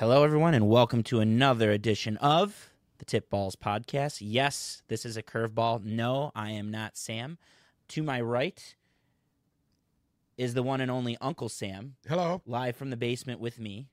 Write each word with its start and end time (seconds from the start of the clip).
Hello, 0.00 0.24
everyone, 0.24 0.54
and 0.54 0.66
welcome 0.66 1.02
to 1.02 1.20
another 1.20 1.72
edition 1.72 2.16
of 2.16 2.70
the 2.96 3.04
Tip 3.04 3.28
Balls 3.28 3.54
podcast. 3.54 4.16
Yes, 4.22 4.82
this 4.88 5.04
is 5.04 5.18
a 5.18 5.22
curveball. 5.22 5.84
No, 5.84 6.32
I 6.34 6.52
am 6.52 6.70
not 6.70 6.96
Sam. 6.96 7.36
To 7.88 8.02
my 8.02 8.18
right 8.18 8.76
is 10.38 10.54
the 10.54 10.62
one 10.62 10.80
and 10.80 10.90
only 10.90 11.18
Uncle 11.20 11.50
Sam, 11.50 11.96
Hello. 12.08 12.40
live 12.46 12.76
from 12.76 12.88
the 12.88 12.96
basement 12.96 13.40
with 13.40 13.58
me. 13.58 13.88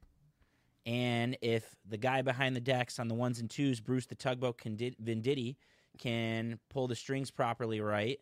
And 0.85 1.37
if 1.41 1.75
the 1.85 1.97
guy 1.97 2.21
behind 2.21 2.55
the 2.55 2.61
decks 2.61 2.99
on 2.99 3.09
the 3.09 3.13
ones 3.13 3.41
and 3.41 3.49
twos, 3.49 3.81
Bruce 3.81 4.05
the 4.05 4.15
Tugboat 4.15 4.57
Venditti, 4.59 5.57
can 5.97 6.57
pull 6.69 6.87
the 6.87 6.95
strings 6.95 7.31
properly 7.31 7.81
right, 7.81 8.17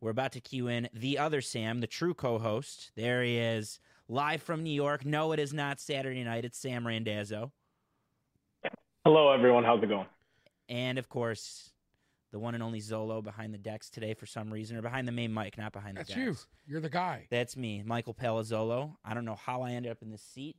we're 0.00 0.10
about 0.10 0.32
to 0.32 0.40
cue 0.40 0.66
in 0.66 0.88
the 0.92 1.18
other 1.18 1.40
Sam, 1.40 1.78
the 1.78 1.86
true 1.86 2.14
co 2.14 2.40
host. 2.40 2.90
There 2.96 3.22
he 3.22 3.38
is, 3.38 3.78
live 4.08 4.42
from 4.42 4.62
New 4.62 4.72
York. 4.72 5.04
No, 5.04 5.32
it 5.32 5.38
is 5.38 5.52
not 5.52 5.80
Saturday 5.80 6.24
night. 6.24 6.44
It's 6.44 6.58
Sam 6.58 6.86
Randazzo. 6.86 7.52
Hello, 9.04 9.30
everyone. 9.32 9.64
How's 9.64 9.82
it 9.82 9.88
going? 9.88 10.06
And 10.68 10.98
of 10.98 11.08
course, 11.08 11.70
the 12.30 12.38
one 12.38 12.54
and 12.54 12.62
only 12.62 12.80
Zolo 12.80 13.22
behind 13.22 13.54
the 13.54 13.58
decks 13.58 13.88
today 13.88 14.12
for 14.14 14.26
some 14.26 14.52
reason, 14.52 14.76
or 14.76 14.82
behind 14.82 15.08
the 15.08 15.12
main 15.12 15.32
mic, 15.32 15.56
not 15.56 15.72
behind 15.72 15.96
the 15.96 16.00
That's 16.00 16.10
decks. 16.10 16.18
you. 16.20 16.36
You're 16.66 16.80
the 16.80 16.90
guy. 16.90 17.26
That's 17.30 17.56
me, 17.56 17.82
Michael 17.84 18.14
Palazzolo. 18.14 18.96
I 19.04 19.14
don't 19.14 19.24
know 19.24 19.36
how 19.36 19.62
I 19.62 19.70
ended 19.72 19.92
up 19.92 20.02
in 20.02 20.10
this 20.10 20.22
seat. 20.22 20.56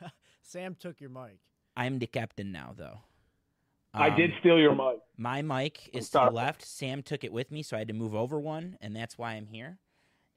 Sam 0.42 0.76
took 0.78 1.00
your 1.00 1.10
mic. 1.10 1.38
I'm 1.76 1.98
the 1.98 2.06
captain 2.06 2.52
now, 2.52 2.74
though. 2.76 3.00
I 3.94 4.10
Um, 4.10 4.16
did 4.16 4.30
steal 4.40 4.58
your 4.58 4.74
mic. 4.74 5.00
My 5.16 5.42
mic 5.42 5.90
is 5.92 6.06
to 6.10 6.12
the 6.12 6.18
sorry. 6.24 6.34
left. 6.34 6.62
Sam 6.64 7.02
took 7.02 7.24
it 7.24 7.32
with 7.32 7.50
me, 7.50 7.62
so 7.62 7.76
I 7.76 7.80
had 7.80 7.88
to 7.88 7.94
move 7.94 8.14
over 8.14 8.38
one, 8.38 8.76
and 8.80 8.94
that's 8.94 9.18
why 9.18 9.32
I'm 9.32 9.46
here. 9.46 9.78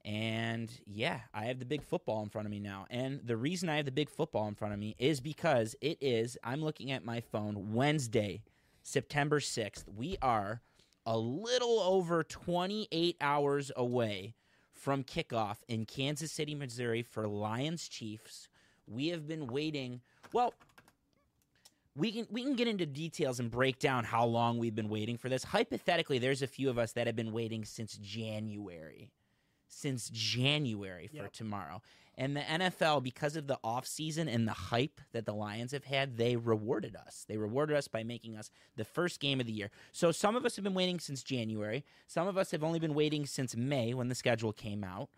And 0.04 0.72
yeah, 0.86 1.22
I 1.34 1.46
have 1.46 1.60
the 1.60 1.66
big 1.66 1.84
football 1.84 2.24
in 2.24 2.30
front 2.30 2.48
of 2.48 2.52
me 2.52 2.60
now. 2.60 2.88
And 2.90 3.22
the 3.24 3.38
reason 3.38 3.70
I 3.70 3.78
have 3.78 3.86
the 3.86 3.92
big 3.92 4.10
football 4.10 4.48
in 4.48 4.56
front 4.56 4.74
of 4.74 4.80
me 4.80 4.96
is 4.98 5.20
because 5.20 5.76
it 5.82 5.98
is, 6.02 6.38
I'm 6.44 6.64
looking 6.64 6.92
at 6.92 7.06
my 7.06 7.22
phone, 7.22 7.74
Wednesday, 7.74 8.42
September 8.82 9.40
6th. 9.40 9.86
We 9.96 10.18
are 10.22 10.62
a 11.06 11.18
little 11.18 11.80
over 11.80 12.24
28 12.24 13.18
hours 13.22 13.72
away 13.76 14.36
from 14.72 15.04
kickoff 15.04 15.58
in 15.68 15.86
Kansas 15.86 16.32
City, 16.32 16.56
Missouri 16.56 17.04
for 17.04 17.28
Lions 17.28 17.88
Chiefs. 17.88 18.50
We 18.88 19.10
have 19.10 19.28
been 19.28 19.48
waiting, 19.48 20.02
well, 20.34 20.54
we 21.96 22.12
can 22.12 22.28
we 22.32 22.44
can 22.44 22.56
get 22.56 22.68
into 22.68 22.86
details 22.86 23.40
and 23.40 23.52
break 23.52 23.78
down 23.78 24.06
how 24.06 24.26
long 24.26 24.58
we've 24.58 24.76
been 24.76 24.90
waiting 24.90 25.18
for 25.18 25.30
this. 25.30 25.44
Hypothetically, 25.44 26.20
there's 26.20 26.42
a 26.42 26.48
few 26.48 26.70
of 26.70 26.78
us 26.78 26.94
that 26.94 27.06
have 27.06 27.16
been 27.16 27.34
waiting 27.34 27.66
since 27.66 27.98
January. 27.98 29.10
Since 29.74 30.10
January 30.10 31.08
for 31.08 31.16
Yep. 31.24 31.34
tomorrow. 31.34 31.82
And 32.18 32.36
the 32.36 32.42
NFL, 32.42 33.02
because 33.02 33.38
of 33.38 33.48
the 33.48 33.58
offseason 33.64 34.28
and 34.32 34.46
the 34.48 34.52
hype 34.54 35.00
that 35.14 35.26
the 35.26 35.34
Lions 35.34 35.72
have 35.72 35.86
had, 35.86 36.18
they 36.18 36.36
rewarded 36.36 36.94
us. 36.96 37.26
They 37.28 37.38
rewarded 37.38 37.76
us 37.76 37.88
by 37.88 38.04
making 38.04 38.36
us 38.36 38.52
the 38.76 38.84
first 38.84 39.20
game 39.22 39.40
of 39.40 39.46
the 39.48 39.54
year. 39.54 39.72
So 39.94 40.12
some 40.12 40.36
of 40.36 40.46
us 40.46 40.58
have 40.58 40.64
been 40.64 40.74
waiting 40.74 41.00
since 41.00 41.24
January. 41.24 41.86
Some 42.06 42.28
of 42.28 42.38
us 42.38 42.52
have 42.52 42.64
only 42.66 42.80
been 42.80 42.94
waiting 42.94 43.26
since 43.26 43.56
May 43.56 43.94
when 43.94 44.10
the 44.10 44.14
schedule 44.16 44.52
came 44.52 44.84
out. 44.84 45.10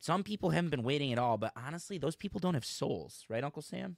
Some 0.00 0.24
people 0.24 0.50
haven't 0.50 0.70
been 0.70 0.82
waiting 0.82 1.12
at 1.12 1.18
all, 1.18 1.38
but 1.38 1.52
honestly, 1.56 1.98
those 1.98 2.16
people 2.16 2.40
don't 2.40 2.54
have 2.54 2.64
souls, 2.64 3.24
right, 3.28 3.44
Uncle 3.44 3.62
Sam? 3.62 3.96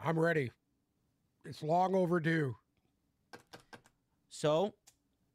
I'm 0.00 0.18
ready. 0.18 0.52
It's 1.44 1.62
long 1.62 1.94
overdue. 1.94 2.56
So, 4.30 4.74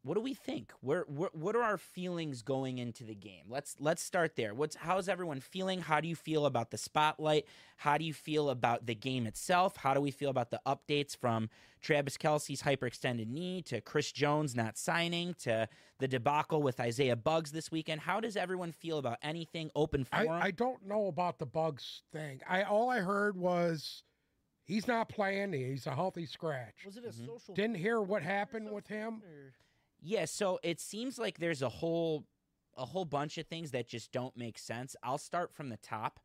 what 0.07 0.15
do 0.15 0.21
we 0.21 0.33
think? 0.33 0.71
Where, 0.81 1.03
where, 1.07 1.29
what 1.33 1.55
are 1.55 1.61
our 1.61 1.77
feelings 1.77 2.41
going 2.41 2.77
into 2.77 3.03
the 3.03 3.13
game? 3.13 3.43
Let's 3.49 3.75
let's 3.79 4.01
start 4.01 4.35
there. 4.37 4.53
What's 4.55 4.75
how's 4.77 5.09
everyone 5.09 5.41
feeling? 5.41 5.81
How 5.81 5.99
do 5.99 6.07
you 6.07 6.15
feel 6.15 6.45
about 6.45 6.71
the 6.71 6.77
spotlight? 6.77 7.45
How 7.75 7.97
do 7.97 8.05
you 8.05 8.13
feel 8.13 8.49
about 8.49 8.85
the 8.85 8.95
game 8.95 9.27
itself? 9.27 9.75
How 9.75 9.93
do 9.93 9.99
we 10.01 10.11
feel 10.11 10.29
about 10.29 10.49
the 10.49 10.61
updates 10.65 11.15
from 11.15 11.49
Travis 11.81 12.17
Kelce's 12.17 12.61
hyperextended 12.63 13.27
knee 13.27 13.61
to 13.63 13.81
Chris 13.81 14.11
Jones 14.11 14.55
not 14.55 14.77
signing 14.77 15.35
to 15.41 15.67
the 15.99 16.07
debacle 16.07 16.61
with 16.63 16.79
Isaiah 16.79 17.15
Buggs 17.17 17.51
this 17.51 17.69
weekend? 17.69 18.01
How 18.01 18.19
does 18.21 18.37
everyone 18.37 18.71
feel 18.71 18.97
about 18.99 19.17
anything 19.21 19.69
open 19.75 20.07
I, 20.11 20.23
forum? 20.23 20.41
I 20.41 20.51
don't 20.51 20.85
know 20.87 21.07
about 21.07 21.37
the 21.37 21.45
bugs 21.45 22.03
thing. 22.13 22.39
I 22.49 22.63
all 22.63 22.89
I 22.89 22.99
heard 22.99 23.35
was 23.35 24.03
he's 24.63 24.87
not 24.87 25.09
playing. 25.09 25.51
He's 25.53 25.85
a 25.85 25.93
healthy 25.95 26.25
scratch. 26.25 26.75
Was 26.85 26.95
it 26.97 27.03
a 27.03 27.09
Mhm. 27.09 27.25
social? 27.25 27.53
Didn't 27.55 27.75
hear 27.75 28.01
what 28.01 28.21
happened 28.23 28.71
with 28.71 28.87
him. 28.87 29.21
or- 29.25 29.53
Yeah, 30.01 30.25
so 30.25 30.59
it 30.63 30.79
seems 30.79 31.17
like 31.17 31.39
there's 31.39 31.61
a 31.61 31.69
whole 31.69 32.25
a 32.77 32.85
whole 32.85 33.05
bunch 33.05 33.39
of 33.39 33.47
things 33.47 33.71
that 33.71 33.87
just 33.87 34.11
don't 34.11 34.37
make 34.37 34.57
sense. 34.57 34.95
I'll 35.01 35.17
start 35.17 35.51
from 35.51 35.69
the 35.69 35.77
top. 35.77 36.19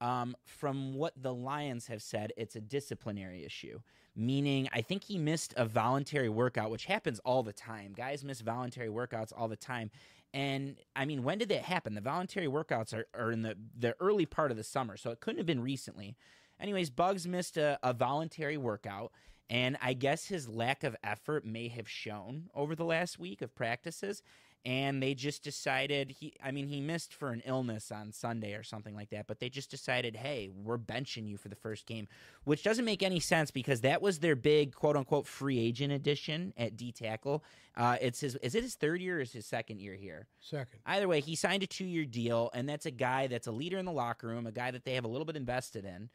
Um, 0.00 0.36
from 0.44 0.94
what 0.94 1.14
the 1.20 1.34
Lions 1.34 1.86
have 1.88 2.02
said, 2.02 2.32
it's 2.36 2.54
a 2.54 2.60
disciplinary 2.60 3.44
issue. 3.44 3.80
Meaning, 4.14 4.68
I 4.72 4.82
think 4.82 5.04
he 5.04 5.18
missed 5.18 5.52
a 5.56 5.64
voluntary 5.64 6.28
workout, 6.28 6.70
which 6.70 6.84
happens 6.84 7.18
all 7.24 7.42
the 7.42 7.52
time. 7.52 7.92
Guys 7.96 8.22
miss 8.22 8.40
voluntary 8.40 8.88
workouts 8.88 9.32
all 9.36 9.48
the 9.48 9.56
time. 9.56 9.90
And 10.32 10.76
I 10.94 11.06
mean, 11.06 11.22
when 11.22 11.38
did 11.38 11.48
that 11.48 11.62
happen? 11.62 11.94
The 11.94 12.00
voluntary 12.00 12.46
workouts 12.46 12.94
are, 12.94 13.06
are 13.14 13.32
in 13.32 13.42
the, 13.42 13.56
the 13.76 13.94
early 14.00 14.26
part 14.26 14.50
of 14.50 14.56
the 14.56 14.64
summer, 14.64 14.96
so 14.96 15.10
it 15.10 15.20
couldn't 15.20 15.38
have 15.38 15.46
been 15.46 15.62
recently. 15.62 16.16
Anyways, 16.60 16.90
Buggs 16.90 17.26
missed 17.26 17.56
a, 17.56 17.78
a 17.82 17.92
voluntary 17.92 18.56
workout, 18.56 19.12
and 19.48 19.76
I 19.80 19.92
guess 19.92 20.26
his 20.26 20.48
lack 20.48 20.82
of 20.84 20.96
effort 21.04 21.44
may 21.44 21.68
have 21.68 21.88
shown 21.88 22.50
over 22.54 22.74
the 22.74 22.84
last 22.84 23.18
week 23.18 23.42
of 23.42 23.54
practices. 23.54 24.22
And 24.64 25.00
they 25.00 25.14
just 25.14 25.44
decided 25.44 26.10
he, 26.10 26.32
I 26.42 26.50
mean, 26.50 26.66
he 26.66 26.80
missed 26.80 27.14
for 27.14 27.30
an 27.30 27.40
illness 27.46 27.92
on 27.92 28.10
Sunday 28.10 28.54
or 28.54 28.64
something 28.64 28.96
like 28.96 29.10
that, 29.10 29.28
but 29.28 29.38
they 29.38 29.48
just 29.48 29.70
decided, 29.70 30.16
hey, 30.16 30.50
we're 30.52 30.76
benching 30.76 31.28
you 31.28 31.36
for 31.36 31.48
the 31.48 31.54
first 31.54 31.86
game, 31.86 32.08
which 32.42 32.64
doesn't 32.64 32.84
make 32.84 33.04
any 33.04 33.20
sense 33.20 33.52
because 33.52 33.82
that 33.82 34.02
was 34.02 34.18
their 34.18 34.34
big 34.34 34.74
quote 34.74 34.96
unquote 34.96 35.28
free 35.28 35.60
agent 35.60 35.92
addition 35.92 36.52
at 36.56 36.76
D 36.76 36.90
tackle. 36.90 37.44
Uh, 37.76 37.96
it's 38.00 38.18
his, 38.18 38.34
is 38.36 38.56
it 38.56 38.64
his 38.64 38.74
third 38.74 39.00
year 39.00 39.18
or 39.18 39.20
is 39.20 39.32
his 39.32 39.46
second 39.46 39.80
year 39.80 39.94
here? 39.94 40.26
Second. 40.40 40.80
Either 40.84 41.06
way, 41.06 41.20
he 41.20 41.36
signed 41.36 41.62
a 41.62 41.68
two 41.68 41.84
year 41.84 42.04
deal, 42.04 42.50
and 42.52 42.68
that's 42.68 42.86
a 42.86 42.90
guy 42.90 43.28
that's 43.28 43.46
a 43.46 43.52
leader 43.52 43.78
in 43.78 43.84
the 43.84 43.92
locker 43.92 44.26
room, 44.26 44.48
a 44.48 44.52
guy 44.52 44.72
that 44.72 44.84
they 44.84 44.94
have 44.94 45.04
a 45.04 45.08
little 45.08 45.26
bit 45.26 45.36
invested 45.36 45.84
in. 45.84 46.08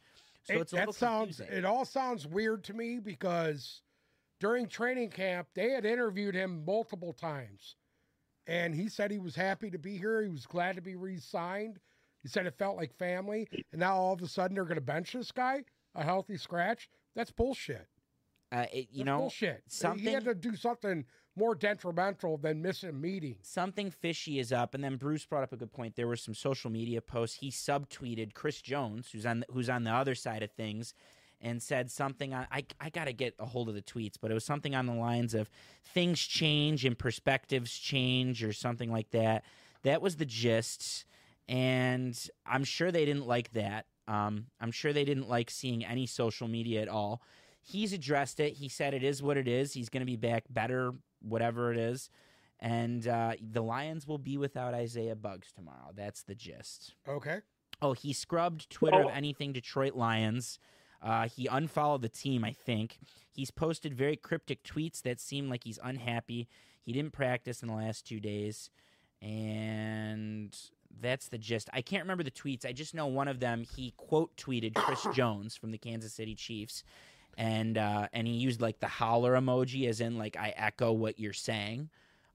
So 0.44 0.54
It- 0.54 0.62
it's 0.62 0.74
a 0.74 0.76
little 0.78 0.92
that 0.94 0.98
sounds. 1.00 1.38
confusing. 1.38 1.58
It 1.58 1.66
all 1.66 1.86
sounds 1.86 2.26
weird 2.28 2.64
to 2.66 2.74
me 2.74 3.00
because 3.00 3.82
during 4.40 4.68
training 4.68 5.12
camp 5.12 5.50
they 5.54 5.72
had 5.72 5.86
interviewed 5.86 6.34
him 6.36 6.66
multiple 6.66 7.14
times, 7.14 7.76
and 8.48 8.74
he 8.74 8.90
said 8.90 9.12
he 9.12 9.20
was 9.20 9.36
happy 9.36 9.70
to 9.70 9.78
be 9.78 9.98
here. 9.98 10.22
He 10.24 10.30
was 10.30 10.46
glad 10.48 10.76
to 10.76 10.82
be 10.82 10.96
re-signed. 10.96 11.80
He 12.24 12.28
said 12.28 12.46
it 12.46 12.58
felt 12.58 12.76
like 12.78 12.94
family, 12.94 13.48
and 13.72 13.80
now 13.80 13.96
all 13.98 14.14
of 14.14 14.22
a 14.22 14.28
sudden 14.28 14.56
they're 14.56 14.66
going 14.66 14.76
to 14.76 14.82
bench 14.82 15.14
this 15.14 15.32
guy, 15.32 15.64
a 15.96 16.04
healthy 16.04 16.38
scratch. 16.38 16.90
That's 17.16 17.32
bullshit. 17.32 17.88
Uh, 18.52 18.66
it, 18.74 18.90
you 18.92 18.98
That's 19.00 19.06
know, 19.06 19.18
bullshit. 19.20 19.64
something- 19.68 20.04
he 20.04 20.12
had 20.12 20.26
to 20.26 20.36
do 20.36 20.56
something 20.56 21.06
more 21.36 21.56
detrimental 21.56 22.38
than 22.38 22.62
missing 22.62 23.00
meetings. 23.00 23.38
something 23.48 23.90
fishy 23.90 24.40
is 24.40 24.52
up. 24.52 24.74
And 24.74 24.84
then 24.84 24.98
Bruce 24.98 25.26
brought 25.26 25.44
up 25.44 25.54
a 25.54 25.58
good 25.58 25.72
point. 25.72 25.96
There 25.96 26.08
were 26.08 26.16
some 26.16 26.34
social 26.34 26.70
media 26.70 27.02
posts. 27.02 27.38
He 27.38 27.50
subtweeted 27.50 28.34
Chris 28.34 28.62
Jones, 28.62 29.10
who's 29.12 29.26
on 29.26 29.42
the, 29.42 29.46
who's 29.52 29.70
on 29.70 29.84
the 29.84 29.92
other 29.92 30.16
side 30.16 30.44
of 30.44 30.52
things, 30.52 30.94
and 31.40 31.62
said 31.62 31.90
something. 31.90 32.34
On, 32.34 32.46
I 32.52 32.66
I 32.80 32.90
got 32.90 33.06
to 33.06 33.14
get 33.14 33.36
a 33.40 33.46
hold 33.46 33.70
of 33.70 33.76
the 33.76 33.82
tweets, 33.82 34.16
but 34.20 34.30
it 34.30 34.34
was 34.34 34.46
something 34.46 34.76
on 34.76 34.86
the 34.86 34.94
lines 34.94 35.34
of 35.34 35.50
things 35.94 36.20
change 36.20 36.86
and 36.86 36.98
perspectives 36.98 37.78
change, 37.78 38.44
or 38.44 38.54
something 38.54 38.92
like 38.92 39.12
that. 39.12 39.44
That 39.84 40.02
was 40.02 40.18
the 40.18 40.26
gist, 40.26 41.06
and 41.48 42.18
I'm 42.46 42.64
sure 42.64 42.92
they 42.92 43.06
didn't 43.06 43.26
like 43.26 43.54
that. 43.54 43.86
Um, 44.08 44.48
I'm 44.60 44.72
sure 44.72 44.94
they 44.94 45.06
didn't 45.06 45.30
like 45.30 45.50
seeing 45.50 45.86
any 45.86 46.06
social 46.06 46.48
media 46.48 46.82
at 46.82 46.90
all. 46.90 47.22
He's 47.64 47.94
addressed 47.94 48.40
it. 48.40 48.54
He 48.54 48.68
said 48.68 48.94
it 48.94 49.04
is 49.04 49.24
what 49.24 49.38
it 49.38 49.48
is. 49.48 49.74
He's 49.74 49.90
going 49.90 50.02
to 50.02 50.06
be 50.06 50.18
back 50.18 50.44
better, 50.50 50.94
whatever 51.22 51.72
it 51.72 51.78
is. 51.78 52.10
And 52.60 53.08
uh, 53.08 53.34
the 53.42 53.64
Lions 53.64 54.06
will 54.08 54.20
be 54.20 54.38
without 54.38 54.74
Isaiah 54.74 55.16
Buggs 55.16 55.52
tomorrow. 55.52 55.92
That's 55.96 56.24
the 56.24 56.36
gist. 56.36 56.94
Okay. 57.08 57.40
Oh, 57.82 57.94
he 57.94 58.14
scrubbed 58.14 58.70
Twitter 58.70 59.00
of 59.00 59.06
Oh. 59.08 59.10
anything 59.10 59.52
Detroit 59.54 59.96
Lions. 59.96 60.60
Uh, 61.02 61.28
he 61.28 61.48
unfollowed 61.48 62.04
the 62.04 62.10
team, 62.10 62.44
I 62.44 62.52
think. 62.52 63.00
He's 63.32 63.50
posted 63.50 63.96
very 63.96 64.16
cryptic 64.16 64.64
tweets 64.64 65.02
that 65.02 65.20
seem 65.20 65.50
like 65.50 65.64
he's 65.64 65.80
unhappy. 65.84 66.48
He 66.84 66.94
didn't 66.94 67.14
practice 67.14 67.64
in 67.64 67.68
the 67.70 67.74
last 67.74 68.06
two 68.06 68.20
days. 68.20 68.70
And 69.22 70.56
that's 71.00 71.30
the 71.30 71.38
gist. 71.38 71.70
I 71.74 71.82
can't 71.82 72.04
remember 72.04 72.24
the 72.24 72.32
tweets. 72.32 72.66
I 72.66 72.74
just 72.74 72.94
know 72.94 73.08
one 73.08 73.28
of 73.28 73.40
them, 73.40 73.64
he 73.76 73.94
quote 73.98 74.36
tweeted 74.38 74.76
Chris 74.76 75.06
Jones 75.16 75.56
from 75.56 75.72
the 75.72 75.78
Kansas 75.78 76.14
City 76.14 76.36
Chiefs. 76.36 76.84
And 77.38 77.78
uh, 77.78 78.08
and 78.14 78.28
he 78.28 78.34
used 78.34 78.62
like 78.62 78.80
the 78.80 78.88
holler 78.88 79.34
emoji, 79.34 79.88
as 79.88 80.02
in 80.02 80.18
like 80.18 80.36
I 80.38 80.54
echo 80.56 80.92
what 80.92 81.20
you're 81.20 81.34
saying. 81.34 81.90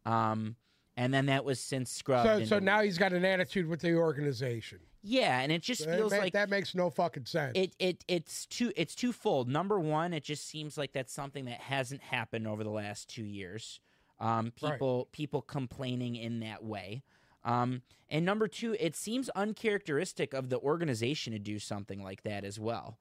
Um, 0.05 0.57
and 0.97 1.13
then 1.13 1.27
that 1.27 1.45
was 1.45 1.61
since 1.61 1.91
scrubbed. 1.91 2.27
So, 2.27 2.45
so 2.45 2.59
now 2.59 2.81
he's 2.83 2.99
got 2.99 3.13
an 3.13 3.25
attitude 3.25 3.67
with 3.67 3.81
the 3.81 3.95
organization. 3.95 4.79
yeah, 5.03 5.41
and 5.41 5.53
it 5.53 5.63
just 5.63 5.85
feels 5.85 6.13
like 6.13 6.33
that 6.33 6.49
makes 6.49 6.75
no 6.75 6.89
fucking 6.91 7.27
sense. 7.27 7.53
it 7.55 7.75
it 7.79 8.05
it's 8.09 8.47
too 8.47 8.73
it's 8.77 8.95
twofold. 8.95 9.49
Number 9.49 9.79
one, 9.79 10.13
it 10.13 10.25
just 10.25 10.49
seems 10.49 10.79
like 10.79 10.93
that's 10.93 11.13
something 11.13 11.45
that 11.45 11.61
hasn't 11.61 12.03
happened 12.03 12.47
over 12.49 12.65
the 12.65 12.71
last 12.71 13.09
two 13.09 13.25
years. 13.25 13.81
Um, 14.19 14.53
Right. 14.63 14.73
people 14.73 15.09
people 15.13 15.43
complaining 15.43 16.17
in 16.17 16.41
that 16.41 16.65
way. 16.65 17.03
Um, 17.45 17.83
and 18.09 18.25
number 18.25 18.49
two, 18.49 18.75
it 18.81 18.97
seems 18.97 19.29
uncharacteristic 19.31 20.33
of 20.33 20.49
the 20.49 20.59
organization 20.59 21.33
to 21.33 21.39
do 21.39 21.59
something 21.59 22.03
like 22.03 22.23
that 22.23 22.45
as 22.45 22.59
well. 22.59 22.99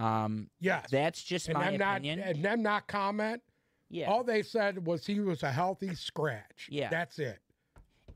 Um, 0.00 0.48
Yes. 0.60 0.88
that's 0.90 1.22
just 1.22 1.48
and 1.48 1.58
my 1.58 1.70
them 1.70 1.78
not 1.78 1.98
opinion. 1.98 2.20
and 2.20 2.44
them 2.44 2.62
not 2.62 2.88
comment. 2.88 3.42
yeah. 3.90 4.10
All 4.10 4.24
they 4.24 4.42
said 4.42 4.86
was 4.86 5.04
he 5.04 5.20
was 5.20 5.42
a 5.42 5.50
healthy 5.50 5.94
scratch. 5.94 6.68
Yeah. 6.70 6.88
That's 6.88 7.18
it. 7.18 7.38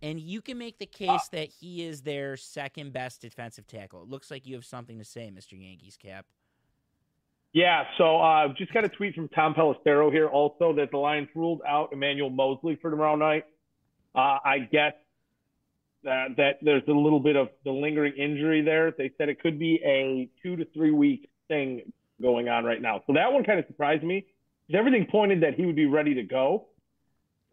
And 0.02 0.20
you 0.20 0.40
can 0.42 0.58
make 0.58 0.78
the 0.78 0.86
case 0.86 1.28
that 1.32 1.48
he 1.48 1.82
is 1.82 2.02
their 2.02 2.36
second 2.36 2.92
best 2.92 3.20
defensive 3.22 3.66
tackle. 3.66 4.02
It 4.02 4.08
looks 4.08 4.30
like 4.30 4.46
you 4.46 4.54
have 4.54 4.64
something 4.64 4.98
to 4.98 5.04
say, 5.04 5.32
Mr. 5.34 5.52
Yankees 5.52 5.96
cap. 5.96 6.26
Yeah, 7.52 7.84
so 7.96 8.16
I 8.16 8.46
uh, 8.46 8.48
just 8.58 8.74
got 8.74 8.84
a 8.84 8.88
tweet 8.88 9.14
from 9.14 9.28
Tom 9.28 9.54
Pelissero 9.54 10.10
here 10.10 10.26
also 10.26 10.74
that 10.74 10.90
the 10.90 10.98
Lions 10.98 11.28
ruled 11.36 11.62
out 11.66 11.92
Emmanuel 11.92 12.28
Moseley 12.28 12.76
for 12.82 12.90
tomorrow 12.90 13.14
night. 13.14 13.44
Uh, 14.14 14.38
I 14.44 14.58
guess 14.70 14.94
that, 16.02 16.36
that 16.36 16.58
there's 16.62 16.82
a 16.88 16.92
little 16.92 17.20
bit 17.20 17.36
of 17.36 17.48
the 17.64 17.70
lingering 17.70 18.14
injury 18.16 18.60
there. 18.62 18.90
They 18.90 19.12
said 19.16 19.28
it 19.28 19.40
could 19.40 19.58
be 19.58 19.80
a 19.84 20.28
two 20.42 20.56
to 20.56 20.64
three 20.74 20.90
week 20.90 21.30
thing 21.48 21.92
going 22.22 22.48
on 22.48 22.64
right 22.64 22.80
now. 22.80 23.02
So 23.06 23.12
that 23.14 23.32
one 23.32 23.44
kind 23.44 23.58
of 23.58 23.66
surprised 23.66 24.02
me. 24.04 24.22
'cause 24.22 24.76
Everything 24.78 25.06
pointed 25.06 25.40
that 25.42 25.54
he 25.54 25.66
would 25.66 25.76
be 25.76 25.86
ready 25.86 26.14
to 26.14 26.22
go. 26.22 26.66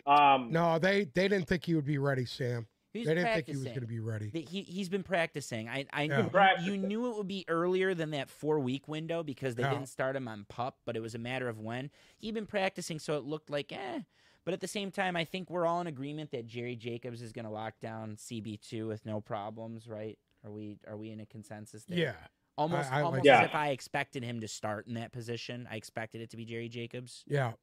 Um, 0.05 0.51
No, 0.51 0.79
they 0.79 1.05
they 1.05 1.27
didn't 1.27 1.47
think 1.47 1.65
he 1.65 1.75
would 1.75 1.85
be 1.85 1.97
ready, 1.97 2.25
Sam. 2.25 2.67
They 2.93 3.03
didn't 3.03 3.23
think 3.33 3.45
he 3.47 3.53
was 3.53 3.63
going 3.63 3.81
to 3.81 3.88
be 3.88 3.99
ready. 3.99 4.29
He 4.29 4.63
he's 4.63 4.89
been 4.89 5.03
practicing. 5.03 5.69
I 5.69 5.85
I 5.93 6.03
Yeah. 6.03 6.23
you- 6.23 6.29
Practicing. 6.29 6.81
you 6.81 6.88
knew 6.88 7.11
it 7.11 7.17
would 7.17 7.27
be 7.27 7.45
earlier 7.47 7.93
than 7.93 8.11
that 8.11 8.29
four 8.29 8.59
week 8.59 8.88
window 8.88 9.23
because 9.23 9.55
they 9.55 9.63
Yeah. 9.63 9.73
didn't 9.73 9.88
start 9.89 10.15
him 10.15 10.27
on 10.27 10.45
pup, 10.45 10.79
but 10.85 10.95
it 10.97 10.99
was 11.01 11.15
a 11.15 11.19
matter 11.19 11.47
of 11.47 11.59
when 11.59 11.89
he'd 12.17 12.33
been 12.33 12.47
practicing, 12.47 12.99
so 12.99 13.17
it 13.17 13.23
looked 13.23 13.49
like 13.49 13.71
eh. 13.71 14.01
But 14.43 14.53
at 14.55 14.59
the 14.59 14.67
same 14.67 14.89
time, 14.91 15.15
I 15.15 15.23
think 15.23 15.49
we're 15.51 15.65
all 15.67 15.79
in 15.81 15.88
agreement 15.88 16.31
that 16.31 16.47
Jerry 16.47 16.75
Jacobs 16.75 17.21
is 17.21 17.31
going 17.31 17.45
to 17.45 17.51
lock 17.51 17.79
down 17.79 18.15
CB 18.17 18.57
two 18.57 18.88
with 18.88 19.05
no 19.05 19.21
problems, 19.21 19.88
right? 19.88 20.17
Are 20.43 20.51
we 20.51 20.79
are 20.88 20.97
we 20.97 21.11
in 21.11 21.19
a 21.19 21.25
consensus 21.25 21.85
there? 21.85 21.97
Yeah. 21.99 22.27
Almost 22.62 22.92
I 22.92 22.96
like 22.98 23.06
almost 23.06 23.24
that. 23.25 23.44
as 23.44 23.50
if 23.50 23.56
I 23.56 23.69
expected 23.69 24.24
him 24.24 24.42
to 24.42 24.48
start 24.48 24.88
in 24.88 24.94
that 24.96 25.12
position. 25.12 25.68
I 25.69 25.75
expected 25.75 26.22
it 26.22 26.30
to 26.31 26.38
be 26.38 26.46
Jerry 26.46 26.69
Jacobs. 26.69 27.24
Yeah, 27.28 27.54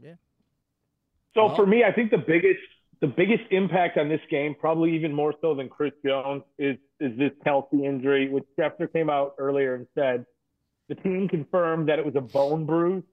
yeah. 0.00 0.14
So 1.34 1.46
Well- 1.46 1.56
for 1.56 1.66
me, 1.66 1.84
I 1.84 1.92
think 1.92 2.10
the 2.10 2.18
biggest 2.18 2.60
the 3.00 3.06
biggest 3.06 3.44
impact 3.50 3.98
on 3.98 4.08
this 4.08 4.22
game, 4.30 4.54
probably 4.58 4.94
even 4.94 5.12
more 5.12 5.34
so 5.42 5.54
than 5.54 5.68
Chris 5.68 5.92
Jones, 6.04 6.42
is 6.58 6.76
is 7.00 7.16
this 7.18 7.32
Kelce 7.44 7.84
injury, 7.84 8.28
which 8.28 8.44
Schefter 8.58 8.90
came 8.90 9.10
out 9.10 9.34
earlier 9.38 9.74
and 9.74 9.86
said 9.94 10.24
the 10.88 10.94
team 10.94 11.28
confirmed 11.28 11.88
that 11.88 11.98
it 11.98 12.06
was 12.06 12.16
a 12.16 12.20
bone 12.22 12.64
bruise, 12.64 13.04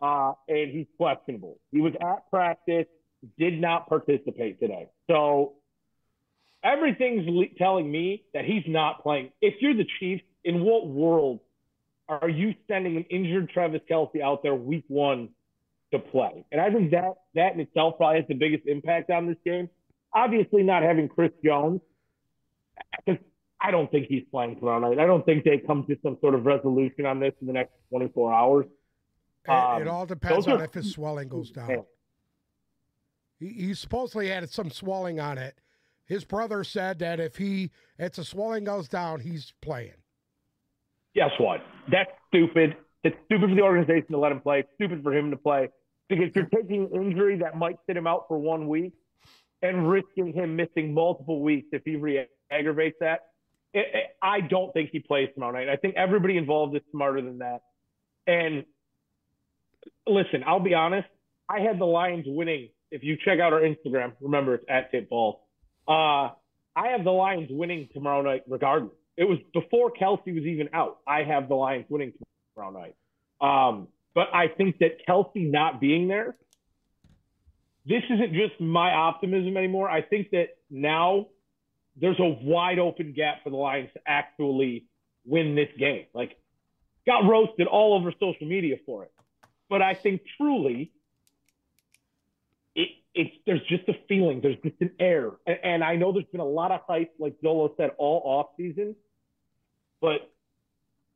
uh, 0.00 0.32
and 0.48 0.70
he's 0.72 0.86
questionable. 0.96 1.58
He 1.70 1.80
was 1.80 1.92
at 2.00 2.28
practice, 2.30 2.86
did 3.38 3.60
not 3.60 3.88
participate 3.88 4.58
today. 4.58 4.88
So 5.08 5.54
everything's 6.62 7.26
le- 7.28 7.48
telling 7.58 7.90
me 7.90 8.24
that 8.34 8.44
he's 8.44 8.64
not 8.66 9.02
playing. 9.02 9.30
If 9.40 9.54
you're 9.60 9.74
the 9.74 9.86
Chiefs, 9.98 10.22
in 10.44 10.62
what 10.62 10.86
world 10.86 11.40
are 12.08 12.28
you 12.28 12.54
sending 12.66 12.96
an 12.96 13.04
injured 13.10 13.50
Travis 13.50 13.82
Kelce 13.90 14.20
out 14.22 14.42
there 14.42 14.54
week 14.54 14.84
one 14.88 15.28
to 15.92 15.98
play. 15.98 16.44
And 16.50 16.60
I 16.60 16.70
think 16.70 16.90
that 16.92 17.14
that 17.34 17.52
in 17.54 17.60
itself 17.60 17.96
probably 17.98 18.18
has 18.20 18.28
the 18.28 18.34
biggest 18.34 18.66
impact 18.66 19.10
on 19.10 19.26
this 19.26 19.36
game. 19.44 19.68
Obviously, 20.14 20.62
not 20.62 20.82
having 20.82 21.08
Chris 21.08 21.30
Jones, 21.44 21.80
because 23.04 23.22
I 23.60 23.70
don't 23.70 23.90
think 23.90 24.06
he's 24.08 24.24
playing 24.30 24.56
tomorrow 24.56 24.78
night. 24.80 24.98
I 24.98 25.06
don't 25.06 25.24
think 25.26 25.44
they 25.44 25.58
come 25.58 25.84
to 25.88 25.96
some 26.02 26.16
sort 26.20 26.34
of 26.34 26.46
resolution 26.46 27.06
on 27.06 27.20
this 27.20 27.32
in 27.40 27.46
the 27.46 27.52
next 27.52 27.72
24 27.90 28.32
hours. 28.32 28.66
It, 29.44 29.50
Um, 29.50 29.82
it 29.82 29.88
all 29.88 30.06
depends 30.06 30.46
on 30.48 30.60
are- 30.60 30.64
if 30.64 30.74
his 30.74 30.92
swelling 30.92 31.28
goes 31.28 31.50
down. 31.50 31.84
He, 33.38 33.48
he 33.48 33.74
supposedly 33.74 34.28
had 34.28 34.48
some 34.50 34.70
swelling 34.70 35.20
on 35.20 35.38
it. 35.38 35.58
His 36.10 36.24
brother 36.24 36.64
said 36.64 36.98
that 36.98 37.20
if 37.20 37.36
he 37.36 37.70
it's 37.96 38.18
a 38.18 38.24
swelling 38.24 38.64
goes 38.64 38.88
down, 38.88 39.20
he's 39.20 39.54
playing. 39.62 39.94
Guess 41.14 41.30
what? 41.38 41.60
That's 41.88 42.10
stupid. 42.26 42.76
It's 43.04 43.14
stupid 43.26 43.50
for 43.50 43.54
the 43.54 43.62
organization 43.62 44.08
to 44.10 44.18
let 44.18 44.32
him 44.32 44.40
play. 44.40 44.58
It's 44.58 44.68
stupid 44.74 45.04
for 45.04 45.14
him 45.16 45.30
to 45.30 45.36
play 45.36 45.68
because 46.08 46.26
you're 46.34 46.48
taking 46.52 46.90
an 46.92 47.00
injury 47.00 47.38
that 47.38 47.56
might 47.56 47.76
sit 47.86 47.96
him 47.96 48.08
out 48.08 48.24
for 48.26 48.38
one 48.38 48.66
week 48.66 48.92
and 49.62 49.88
risking 49.88 50.32
him 50.32 50.56
missing 50.56 50.92
multiple 50.92 51.42
weeks 51.42 51.68
if 51.70 51.82
he 51.84 51.94
re-aggravates 51.94 52.96
that. 52.98 53.20
It, 53.72 53.86
it- 53.94 54.06
I 54.20 54.40
don't 54.40 54.72
think 54.72 54.90
he 54.90 54.98
plays 54.98 55.28
tomorrow 55.32 55.52
night. 55.52 55.68
I 55.68 55.76
think 55.76 55.94
everybody 55.94 56.36
involved 56.38 56.74
is 56.74 56.82
smarter 56.90 57.22
than 57.22 57.38
that. 57.38 57.60
And 58.26 58.64
listen, 60.08 60.42
I'll 60.44 60.58
be 60.58 60.74
honest. 60.74 61.06
I 61.48 61.60
had 61.60 61.78
the 61.78 61.84
Lions 61.86 62.24
winning. 62.26 62.70
If 62.90 63.04
you 63.04 63.16
check 63.24 63.38
out 63.38 63.52
our 63.52 63.60
Instagram, 63.60 64.12
remember 64.20 64.54
it's 64.56 64.64
at 64.68 64.90
Tip 64.90 65.08
Ball. 65.08 65.46
Uh, 65.88 66.30
I 66.76 66.88
have 66.92 67.04
the 67.04 67.10
Lions 67.10 67.48
winning 67.50 67.88
tomorrow 67.92 68.22
night, 68.22 68.42
regardless. 68.48 68.92
It 69.16 69.24
was 69.24 69.38
before 69.52 69.90
Kelce 69.90 70.34
was 70.34 70.44
even 70.44 70.68
out. 70.72 70.98
I 71.06 71.24
have 71.24 71.48
the 71.48 71.54
Lions 71.54 71.86
winning 71.88 72.12
tomorrow 72.54 72.72
night. 72.72 72.94
Um, 73.40 73.88
but 74.14 74.28
I 74.32 74.48
think 74.48 74.78
that 74.78 75.06
Kelce 75.06 75.50
not 75.50 75.80
being 75.80 76.08
there, 76.08 76.36
this 77.86 78.02
isn't 78.10 78.32
just 78.34 78.60
my 78.60 78.92
optimism 78.92 79.56
anymore. 79.56 79.88
I 79.88 80.02
think 80.02 80.30
that 80.30 80.56
now 80.70 81.26
there's 81.96 82.18
a 82.18 82.28
wide 82.28 82.78
open 82.78 83.12
gap 83.12 83.42
for 83.42 83.50
the 83.50 83.56
Lions 83.56 83.90
to 83.94 84.00
actually 84.06 84.86
win 85.24 85.54
this 85.54 85.68
game. 85.78 86.06
Like, 86.14 86.36
got 87.06 87.26
roasted 87.26 87.66
all 87.66 87.94
over 87.94 88.12
social 88.20 88.46
media 88.46 88.76
for 88.86 89.04
it. 89.04 89.12
But 89.68 89.82
I 89.82 89.94
think 89.94 90.22
truly, 90.36 90.92
it's 93.14 93.34
there's 93.46 93.62
just 93.68 93.88
a 93.88 93.94
feeling, 94.08 94.40
there's 94.40 94.56
just 94.62 94.76
an 94.80 94.92
air, 95.00 95.32
and, 95.46 95.58
and 95.62 95.84
I 95.84 95.96
know 95.96 96.12
there's 96.12 96.26
been 96.26 96.40
a 96.40 96.44
lot 96.44 96.70
of 96.70 96.80
hype, 96.88 97.12
like 97.18 97.34
Zolo 97.42 97.76
said, 97.76 97.90
all 97.98 98.22
off 98.24 98.46
season. 98.56 98.94
But 100.00 100.30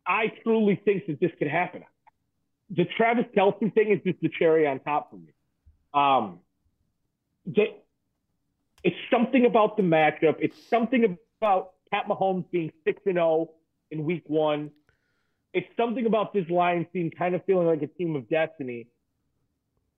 I 0.06 0.32
truly 0.43 0.81
think 0.85 1.06
that 1.06 1.20
this 1.20 1.31
could 1.38 1.49
happen. 1.49 1.85
The 2.70 2.85
Travis 2.96 3.26
Kelce 3.37 3.73
thing 3.75 3.91
is 3.91 4.00
just 4.05 4.20
the 4.20 4.31
cherry 4.38 4.67
on 4.67 4.81
top 4.81 5.11
for 5.11 5.17
me. 5.17 5.32
Um, 5.94 6.41
that 7.46 7.85
it's 8.82 8.96
something 9.11 9.46
about 9.46 9.76
the 9.76 9.82
matchup. 9.82 10.37
It's 10.41 10.56
something 10.69 11.17
about 11.41 11.73
Pat 11.91 12.06
Mahomes 12.06 12.50
being 12.50 12.73
six 12.85 13.00
and 13.06 13.14
zero 13.14 13.50
in 13.91 14.05
Week 14.05 14.25
One. 14.26 14.70
It's 15.52 15.69
something 15.76 16.05
about 16.05 16.35
this 16.35 16.49
Lions 16.50 16.87
team 16.93 17.11
kind 17.11 17.35
of 17.35 17.44
feeling 17.44 17.67
like 17.67 17.81
a 17.82 17.87
team 17.87 18.17
of 18.17 18.29
destiny. 18.29 18.88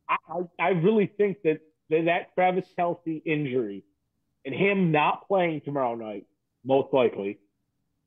I, 0.09 0.17
I, 0.29 0.43
I 0.61 0.69
really 0.69 1.07
think 1.07 1.39
that, 1.45 1.61
that 1.91 2.35
Travis 2.35 2.65
Kelce 2.79 3.23
injury 3.25 3.85
and 4.45 4.55
him 4.55 4.93
not 4.93 5.27
playing 5.27 5.61
tomorrow 5.63 5.95
night, 5.95 6.27
most 6.65 6.93
likely, 6.93 7.39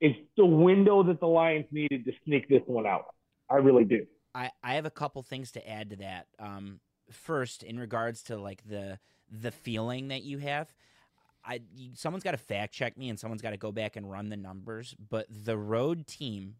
is 0.02 0.16
the 0.38 0.46
window 0.46 1.04
that 1.04 1.20
the 1.20 1.28
Lions 1.28 1.66
needed 1.72 2.06
to 2.06 2.12
sneak 2.26 2.48
this 2.48 2.62
one 2.66 2.86
out. 2.86 3.06
I 3.50 3.56
really 3.56 3.84
do. 3.84 4.06
I, 4.34 4.52
I 4.64 4.76
have 4.76 4.86
a 4.86 4.92
couple 4.92 5.22
things 5.24 5.52
to 5.54 5.70
add 5.70 5.90
to 5.90 5.96
that. 5.98 6.28
Um, 6.40 6.80
first, 7.12 7.64
in 7.64 7.80
regards 7.80 8.24
to 8.24 8.38
like 8.38 8.64
the 8.68 9.00
the 9.32 9.52
feeling 9.52 10.08
that 10.08 10.24
you 10.24 10.40
have, 10.40 10.74
I 11.44 11.62
someone's 11.94 12.24
got 12.24 12.32
to 12.32 12.38
fact 12.38 12.74
check 12.74 12.98
me 12.98 13.10
and 13.10 13.20
someone's 13.20 13.42
got 13.42 13.52
to 13.52 13.58
go 13.58 13.72
back 13.72 13.96
and 13.96 14.10
run 14.10 14.30
the 14.30 14.38
numbers. 14.38 14.96
But 15.10 15.28
the 15.30 15.58
road 15.58 16.08
team 16.08 16.56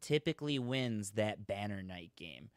typically 0.00 0.58
wins 0.58 1.12
that 1.12 1.46
banner 1.46 1.82
night 1.82 2.12
game 2.16 2.50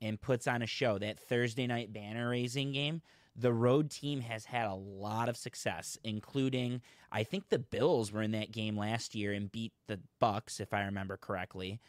and 0.00 0.20
puts 0.20 0.46
on 0.46 0.62
a 0.62 0.66
show. 0.66 0.98
That 0.98 1.18
Thursday 1.18 1.66
night 1.66 1.92
banner 1.92 2.30
raising 2.30 2.72
game, 2.72 3.02
the 3.36 3.52
road 3.52 3.90
team 3.90 4.20
has 4.20 4.44
had 4.44 4.66
a 4.66 4.74
lot 4.74 5.28
of 5.28 5.36
success, 5.36 5.98
including 6.04 6.80
I 7.10 7.24
think 7.24 7.48
the 7.48 7.58
Bills 7.58 8.12
were 8.12 8.22
in 8.22 8.32
that 8.32 8.52
game 8.52 8.76
last 8.76 9.14
year 9.14 9.32
and 9.32 9.50
beat 9.50 9.72
the 9.86 10.00
Bucks, 10.20 10.60
if 10.60 10.72
I 10.72 10.84
remember 10.84 11.16
correctly. 11.16 11.80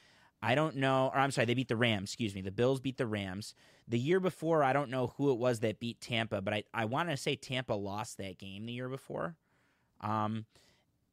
I 0.42 0.54
don't 0.54 0.76
know, 0.76 1.12
or 1.14 1.20
I'm 1.20 1.32
sorry, 1.32 1.46
they 1.46 1.54
beat 1.54 1.70
the 1.70 1.76
Rams. 1.76 2.10
Excuse 2.10 2.36
me, 2.36 2.42
the 2.42 2.52
Bills 2.52 2.80
beat 2.80 2.98
the 2.98 3.08
Rams. 3.08 3.56
The 3.88 4.00
year 4.00 4.20
before, 4.20 4.64
I 4.64 4.74
don't 4.74 4.90
know 4.90 5.14
who 5.18 5.32
it 5.32 5.38
was 5.38 5.60
that 5.62 5.80
beat 5.80 6.02
Tampa, 6.02 6.42
but 6.42 6.54
I, 6.54 6.64
I 6.74 6.86
want 6.86 7.10
to 7.10 7.18
say 7.18 7.36
Tampa 7.36 7.74
lost 7.74 8.18
that 8.18 8.38
game 8.38 8.66
the 8.66 8.74
year 8.74 8.90
before. 8.90 9.36
Um, 10.02 10.46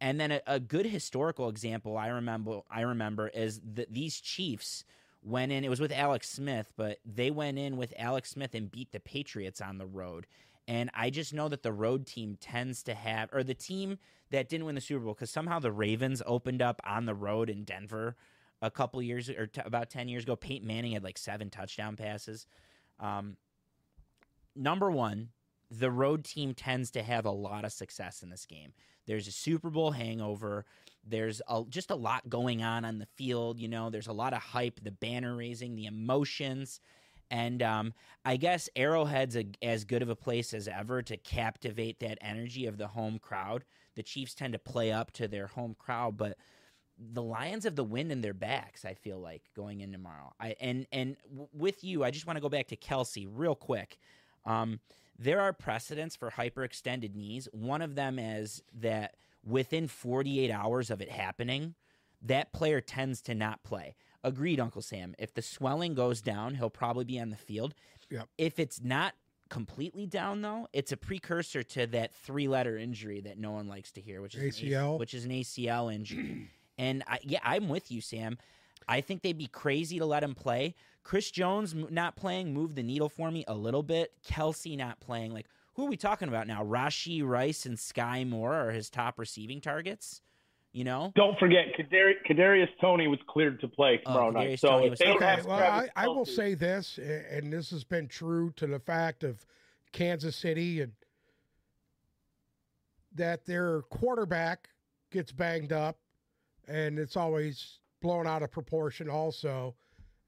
and 0.00 0.18
then 0.18 0.32
a, 0.32 0.40
a 0.46 0.60
good 0.60 0.86
historical 0.86 1.48
example 1.48 1.96
I 1.96 2.08
remember 2.08 2.60
I 2.70 2.80
remember 2.80 3.28
is 3.28 3.60
that 3.74 3.92
these 3.92 4.20
Chiefs 4.20 4.84
went 5.22 5.52
in. 5.52 5.64
It 5.64 5.70
was 5.70 5.80
with 5.80 5.92
Alex 5.92 6.28
Smith, 6.28 6.72
but 6.76 6.98
they 7.04 7.30
went 7.30 7.58
in 7.58 7.76
with 7.76 7.94
Alex 7.98 8.30
Smith 8.30 8.54
and 8.54 8.70
beat 8.70 8.92
the 8.92 9.00
Patriots 9.00 9.60
on 9.60 9.78
the 9.78 9.86
road. 9.86 10.26
And 10.68 10.90
I 10.94 11.10
just 11.10 11.34
know 11.34 11.48
that 11.48 11.62
the 11.62 11.72
road 11.72 12.06
team 12.06 12.36
tends 12.40 12.82
to 12.84 12.94
have, 12.94 13.28
or 13.32 13.42
the 13.42 13.54
team 13.54 13.98
that 14.30 14.48
didn't 14.48 14.66
win 14.66 14.74
the 14.74 14.80
Super 14.80 15.04
Bowl, 15.04 15.14
because 15.14 15.30
somehow 15.30 15.58
the 15.58 15.72
Ravens 15.72 16.22
opened 16.24 16.62
up 16.62 16.80
on 16.84 17.06
the 17.06 17.14
road 17.14 17.50
in 17.50 17.64
Denver 17.64 18.16
a 18.60 18.70
couple 18.70 19.02
years 19.02 19.28
or 19.28 19.48
t- 19.48 19.60
about 19.64 19.90
10 19.90 20.08
years 20.08 20.22
ago. 20.22 20.36
Peyton 20.36 20.66
Manning 20.66 20.92
had 20.92 21.02
like 21.02 21.18
seven 21.18 21.50
touchdown 21.50 21.96
passes. 21.96 22.46
Um, 23.00 23.36
number 24.54 24.90
one, 24.90 25.30
the 25.70 25.90
road 25.90 26.24
team 26.24 26.54
tends 26.54 26.90
to 26.92 27.02
have 27.02 27.26
a 27.26 27.30
lot 27.30 27.64
of 27.64 27.72
success 27.72 28.22
in 28.22 28.30
this 28.30 28.46
game. 28.46 28.72
There's 29.06 29.26
a 29.26 29.32
Super 29.32 29.68
Bowl 29.68 29.90
hangover. 29.90 30.64
There's 31.06 31.42
a, 31.48 31.64
just 31.68 31.90
a 31.90 31.96
lot 31.96 32.28
going 32.28 32.62
on 32.62 32.84
on 32.84 32.98
the 32.98 33.06
field. 33.16 33.58
You 33.58 33.68
know, 33.68 33.90
there's 33.90 34.06
a 34.06 34.12
lot 34.12 34.32
of 34.32 34.40
hype, 34.40 34.80
the 34.82 34.92
banner 34.92 35.36
raising, 35.36 35.74
the 35.74 35.86
emotions. 35.86 36.80
And 37.30 37.62
um, 37.62 37.94
I 38.24 38.36
guess 38.36 38.68
Arrowhead's 38.76 39.36
a, 39.36 39.46
as 39.62 39.84
good 39.84 40.02
of 40.02 40.10
a 40.10 40.16
place 40.16 40.52
as 40.52 40.68
ever 40.68 41.02
to 41.02 41.16
captivate 41.16 42.00
that 42.00 42.18
energy 42.20 42.66
of 42.66 42.76
the 42.76 42.88
home 42.88 43.18
crowd. 43.18 43.64
The 43.94 44.02
Chiefs 44.02 44.34
tend 44.34 44.52
to 44.52 44.58
play 44.58 44.92
up 44.92 45.12
to 45.12 45.28
their 45.28 45.46
home 45.46 45.74
crowd, 45.78 46.16
but 46.16 46.36
the 46.98 47.22
Lions 47.22 47.64
have 47.64 47.74
the 47.74 47.84
wind 47.84 48.12
in 48.12 48.20
their 48.20 48.34
backs. 48.34 48.84
I 48.84 48.94
feel 48.94 49.18
like 49.18 49.42
going 49.56 49.80
in 49.80 49.92
tomorrow. 49.92 50.32
I 50.38 50.54
and 50.60 50.86
and 50.92 51.16
with 51.52 51.82
you, 51.82 52.04
I 52.04 52.10
just 52.10 52.26
want 52.26 52.36
to 52.36 52.42
go 52.42 52.48
back 52.48 52.68
to 52.68 52.76
Kelce 52.76 53.26
real 53.30 53.54
quick. 53.54 53.98
Um, 54.44 54.80
there 55.18 55.40
are 55.40 55.52
precedents 55.52 56.16
for 56.16 56.30
hyperextended 56.30 57.14
knees. 57.14 57.48
One 57.52 57.82
of 57.82 57.94
them 57.94 58.18
is 58.18 58.62
that 58.80 59.14
within 59.44 59.88
48 59.88 60.50
hours 60.50 60.90
of 60.90 61.00
it 61.00 61.10
happening, 61.10 61.74
that 62.22 62.52
player 62.52 62.80
tends 62.80 63.20
to 63.22 63.34
not 63.34 63.62
play. 63.62 63.94
Agreed, 64.24 64.60
Uncle 64.60 64.82
Sam. 64.82 65.14
If 65.18 65.34
the 65.34 65.42
swelling 65.42 65.94
goes 65.94 66.22
down, 66.22 66.54
he'll 66.54 66.70
probably 66.70 67.04
be 67.04 67.18
on 67.18 67.30
the 67.30 67.36
field. 67.36 67.74
Yep. 68.10 68.28
If 68.38 68.58
it's 68.58 68.80
not 68.82 69.14
completely 69.50 70.06
down 70.06 70.40
though, 70.40 70.68
it's 70.72 70.92
a 70.92 70.96
precursor 70.96 71.62
to 71.62 71.86
that 71.88 72.14
three-letter 72.14 72.78
injury 72.78 73.20
that 73.20 73.38
no 73.38 73.50
one 73.50 73.68
likes 73.68 73.92
to 73.92 74.00
hear, 74.00 74.22
which 74.22 74.34
is 74.34 74.42
An 74.60 74.68
ACL, 74.68 74.98
which 74.98 75.14
is 75.14 75.24
an 75.24 75.30
ACL 75.30 75.92
injury. 75.92 76.50
and 76.78 77.02
I, 77.06 77.18
yeah, 77.22 77.40
I'm 77.42 77.68
with 77.68 77.90
you, 77.90 78.00
Sam. 78.00 78.38
I 78.88 79.00
think 79.00 79.22
they'd 79.22 79.36
be 79.38 79.46
crazy 79.46 79.98
to 79.98 80.06
let 80.06 80.22
him 80.22 80.34
play. 80.34 80.74
Chris 81.04 81.30
Jones 81.30 81.74
not 81.74 82.16
playing 82.16 82.54
moved 82.54 82.76
the 82.76 82.82
needle 82.82 83.08
for 83.08 83.30
me 83.30 83.44
a 83.48 83.54
little 83.54 83.82
bit. 83.82 84.12
Kelce 84.26 84.76
not 84.76 85.00
playing, 85.00 85.32
like 85.32 85.46
who 85.74 85.86
are 85.86 85.88
we 85.88 85.96
talking 85.96 86.28
about 86.28 86.46
now? 86.46 86.62
Rashee 86.62 87.24
Rice 87.24 87.66
and 87.66 87.76
Skyy 87.76 88.28
Moore 88.28 88.54
are 88.54 88.70
his 88.70 88.90
top 88.90 89.18
receiving 89.18 89.60
targets. 89.60 90.20
You 90.72 90.84
know, 90.84 91.12
don't 91.14 91.38
forget 91.38 91.66
Kadari- 91.78 92.24
Kadarius 92.26 92.68
Toney 92.80 93.06
was 93.06 93.18
cleared 93.28 93.60
to 93.60 93.68
play 93.68 94.00
oh, 94.06 94.08
tomorrow 94.08 94.28
oh, 94.28 94.30
night. 94.30 94.58
So 94.58 94.78
if 94.86 94.98
they 94.98 95.08
okay, 95.08 95.40
well, 95.44 95.58
I, 95.58 95.88
I, 95.94 96.08
will 96.08 96.24
say 96.24 96.54
this, 96.54 96.98
and 96.98 97.52
this 97.52 97.70
has 97.70 97.84
been 97.84 98.08
true 98.08 98.54
to 98.56 98.66
the 98.66 98.78
fact 98.78 99.22
of 99.22 99.44
Kansas 99.92 100.34
City 100.34 100.80
and 100.80 100.92
that 103.14 103.44
their 103.44 103.82
quarterback 103.82 104.70
gets 105.10 105.30
banged 105.30 105.74
up, 105.74 105.98
and 106.66 106.98
it's 106.98 107.18
always 107.18 107.80
blown 108.00 108.26
out 108.26 108.42
of 108.42 108.50
proportion, 108.50 109.10
also, 109.10 109.74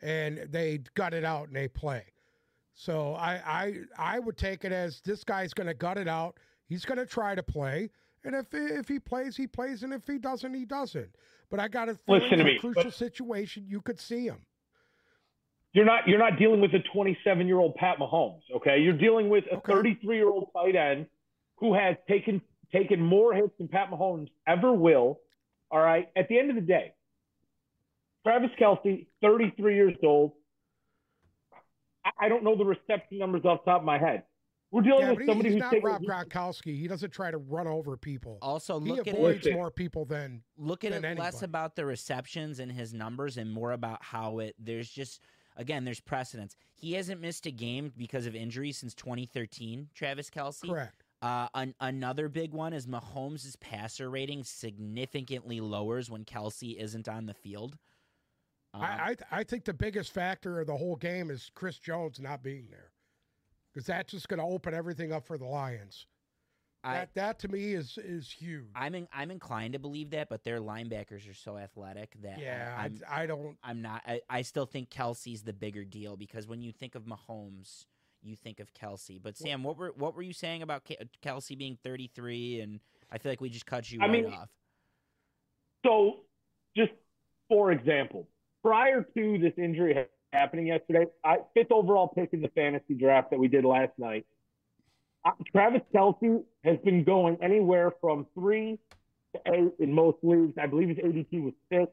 and 0.01 0.47
they 0.51 0.81
gut 0.95 1.15
it 1.15 1.25
out 1.25 1.47
and 1.47 1.57
they 1.57 1.69
play. 1.69 2.05
So 2.75 3.15
I 3.15 3.41
I 3.47 3.75
I 3.99 4.19
would 4.19 4.37
take 4.37 4.65
it 4.65 4.73
as 4.73 5.01
this 5.01 5.25
guy's 5.25 5.55
going 5.55 5.69
to 5.69 5.75
gut 5.75 5.97
it 5.97 6.09
out. 6.09 6.39
He's 6.67 6.85
going 6.85 6.99
to 6.99 7.07
try 7.07 7.35
to 7.35 7.43
play 7.43 7.91
and 8.25 8.35
if 8.35 8.47
if 8.53 8.89
he 8.89 8.99
plays, 8.99 9.37
he 9.37 9.47
plays, 9.47 9.83
and 9.83 9.93
if 9.93 10.07
he 10.07 10.19
doesn't, 10.19 10.55
he 10.55 10.65
doesn't. 10.65 11.15
But 11.51 11.61
I 11.61 11.69
got 11.69 11.89
a 11.89 11.99
Listen 12.09 12.39
to 12.39 12.45
me, 12.45 12.59
crucial 12.59 12.91
situation. 12.91 13.67
You 13.69 13.81
could 13.83 14.01
see 14.01 14.27
him. 14.27 14.39
You're 15.73 15.85
not 15.85 16.09
you're 16.09 16.19
not 16.19 16.39
dealing 16.39 16.61
with 16.61 16.73
a 16.75 16.81
27 16.93 17.47
year 17.47 17.59
old 17.59 17.75
Pat 17.75 17.99
Mahomes. 17.99 18.43
Okay, 18.57 18.79
you're 18.79 18.97
dealing 18.97 19.29
with 19.29 19.45
a 19.53 19.61
33 19.61 20.17
year 20.17 20.29
old 20.29 20.49
tight 20.55 20.75
end 20.75 21.07
who 21.57 21.75
has 21.75 21.97
taken 22.09 22.41
taken 22.73 23.01
more 23.01 23.35
hits 23.35 23.53
than 23.59 23.69
Pat 23.69 23.91
Mahomes 23.91 24.29
ever 24.47 24.73
will. 24.73 25.21
All 25.71 25.81
right. 25.81 26.09
At 26.17 26.29
the 26.29 26.39
end 26.39 26.51
of 26.51 26.57
the 26.57 26.63
day, 26.63 26.95
Travis 28.25 28.51
Kelce, 28.59 29.07
33 29.21 29.75
years 29.75 29.95
old. 30.03 30.33
I, 32.19 32.27
I 32.27 32.29
don't 32.29 32.45
know 32.45 32.57
the 32.57 32.65
reception 32.65 33.19
numbers 33.19 33.45
off 33.45 33.65
the 33.65 33.71
top 33.71 33.81
of 33.81 33.87
my 33.87 33.99
head. 33.99 34.25
We're 34.71 34.83
dealing 34.83 35.03
yeah, 35.03 35.13
with 35.13 35.27
somebody 35.27 35.51
he's 35.51 35.55
who's 35.55 35.63
not 35.63 35.71
taking, 35.71 35.87
Rob 35.87 36.03
Gronkowski. 36.03 36.77
He 36.77 36.89
doesn't 36.89 37.11
try 37.11 37.31
to 37.31 37.39
run 37.39 37.69
over 37.69 37.97
people. 37.97 38.39
Also, 38.43 38.81
he 38.81 38.91
look 38.91 39.07
avoids 39.07 39.47
at 39.47 39.53
more 39.53 39.71
people 39.71 40.05
than 40.05 40.43
look 40.57 40.83
at 40.83 40.91
than 40.91 41.05
it 41.05 41.07
anybody. 41.07 41.25
less 41.25 41.43
about 41.43 41.77
the 41.77 41.87
receptions 41.87 42.59
and 42.59 42.73
his 42.73 42.93
numbers 42.93 43.37
and 43.37 43.53
more 43.53 43.71
about 43.71 44.03
how 44.03 44.41
it. 44.41 44.57
There's 44.59 44.91
just 44.91 45.21
again, 45.57 45.85
there's 45.85 46.01
precedence. 46.01 46.57
He 46.75 46.95
hasn't 46.95 47.21
missed 47.21 47.47
a 47.47 47.53
game 47.53 47.93
because 47.97 48.27
of 48.27 48.35
injury 48.35 48.73
since 48.73 48.95
2013. 48.95 49.91
Travis 49.95 50.29
Kelce, 50.29 50.69
correct. 50.69 51.05
Uh, 51.23 51.47
an, 51.55 51.75
another 51.81 52.29
big 52.29 52.53
one 52.53 52.73
is 52.73 52.87
Mahomes' 52.87 53.59
passer 53.61 54.11
rating 54.11 54.45
significantly 54.45 55.61
lowers 55.61 56.11
when 56.11 56.25
Kelce 56.25 56.77
isn't 56.77 57.09
on 57.09 57.27
the 57.27 57.35
field. 57.35 57.79
Um, 58.75 58.83
I, 58.83 58.87
I 58.87 59.17
I 59.31 59.45
think 59.45 59.65
the 59.65 59.73
biggest 59.73 60.13
factor 60.13 60.61
of 60.61 60.67
the 60.67 60.77
whole 60.77 60.97
game 60.97 61.31
is 61.31 61.51
Chris 61.55 61.79
Jones 61.79 62.21
not 62.21 62.43
being 62.43 62.67
there 62.71 62.91
because 63.73 63.87
that's 63.87 64.11
just 64.11 64.29
going 64.29 64.39
to 64.39 64.47
open 64.47 64.75
everything 64.75 65.13
up 65.13 65.27
for 65.27 65.39
the 65.39 65.47
Lions. 65.47 66.07
I, 66.83 66.95
that 66.95 67.15
that 67.15 67.39
to 67.41 67.49
me 67.49 67.73
is 67.73 67.99
is 68.05 68.31
huge. 68.31 68.67
I'm 68.75 68.95
in, 68.95 69.09
I'm 69.13 69.31
inclined 69.31 69.73
to 69.73 69.79
believe 69.79 70.11
that, 70.11 70.29
but 70.29 70.45
their 70.45 70.61
linebackers 70.61 71.31
are 71.31 71.35
so 71.35 71.57
athletic 71.57 72.15
that 72.23 72.39
yeah, 72.39 72.75
I'm, 72.77 73.01
I, 73.09 73.23
I 73.23 73.27
don't. 73.27 73.57
I'm 73.63 73.81
not. 73.81 74.03
I, 74.07 74.21
I 74.29 74.43
still 74.43 74.67
think 74.67 74.91
Kelce's 74.91 75.43
the 75.43 75.55
bigger 75.55 75.85
deal 75.85 76.17
because 76.17 76.47
when 76.47 76.61
you 76.61 76.73
think 76.73 76.95
of 76.95 77.05
Mahomes, 77.05 77.87
you 78.23 78.37
think 78.37 78.61
of 78.61 78.75
Kelce. 78.75 79.19
But 79.23 79.39
Sam, 79.39 79.63
what 79.63 79.79
were 79.79 79.95
what 79.97 80.15
were 80.15 80.23
you 80.23 80.35
saying 80.35 80.63
about 80.63 80.83
Kelce 81.25 81.57
being 81.57 81.79
33? 81.83 82.61
And 82.61 82.81
I 83.11 83.17
feel 83.17 83.33
like 83.33 83.41
we 83.41 83.49
just 83.49 83.67
cut 83.67 83.91
you 83.91 84.01
I 84.03 84.07
right 84.07 84.13
mean, 84.13 84.27
off. 84.27 84.51
So, 85.87 86.21
just 86.77 86.93
for 87.49 87.73
example, 87.73 88.29
prior 88.65 89.07
to 89.15 89.39
this 89.39 89.53
injury 89.59 90.07
happening 90.33 90.69
yesterday. 90.69 91.05
I, 91.23 91.37
fifth 91.53 91.71
overall 91.71 92.09
pick 92.09 92.31
in 92.33 92.41
the 92.41 92.49
fantasy 92.49 92.95
draft 92.95 93.31
that 93.31 93.39
we 93.39 93.47
did 93.47 93.65
last 93.65 93.93
night. 93.99 94.25
Uh, 95.25 95.33
Travis 95.53 95.83
Kelce 95.95 96.43
has 96.65 96.79
been 96.85 97.05
going 97.05 97.37
anywhere 97.43 97.93
from 98.01 98.27
three 98.35 98.79
to 99.35 99.53
eight 99.53 99.73
in 99.79 99.93
most 99.93 100.19
leagues. 100.23 100.55
I 100.61 100.67
believe 100.67 100.89
his 100.89 100.99
ADP 100.99 101.43
was 101.43 101.53
six. 101.71 101.93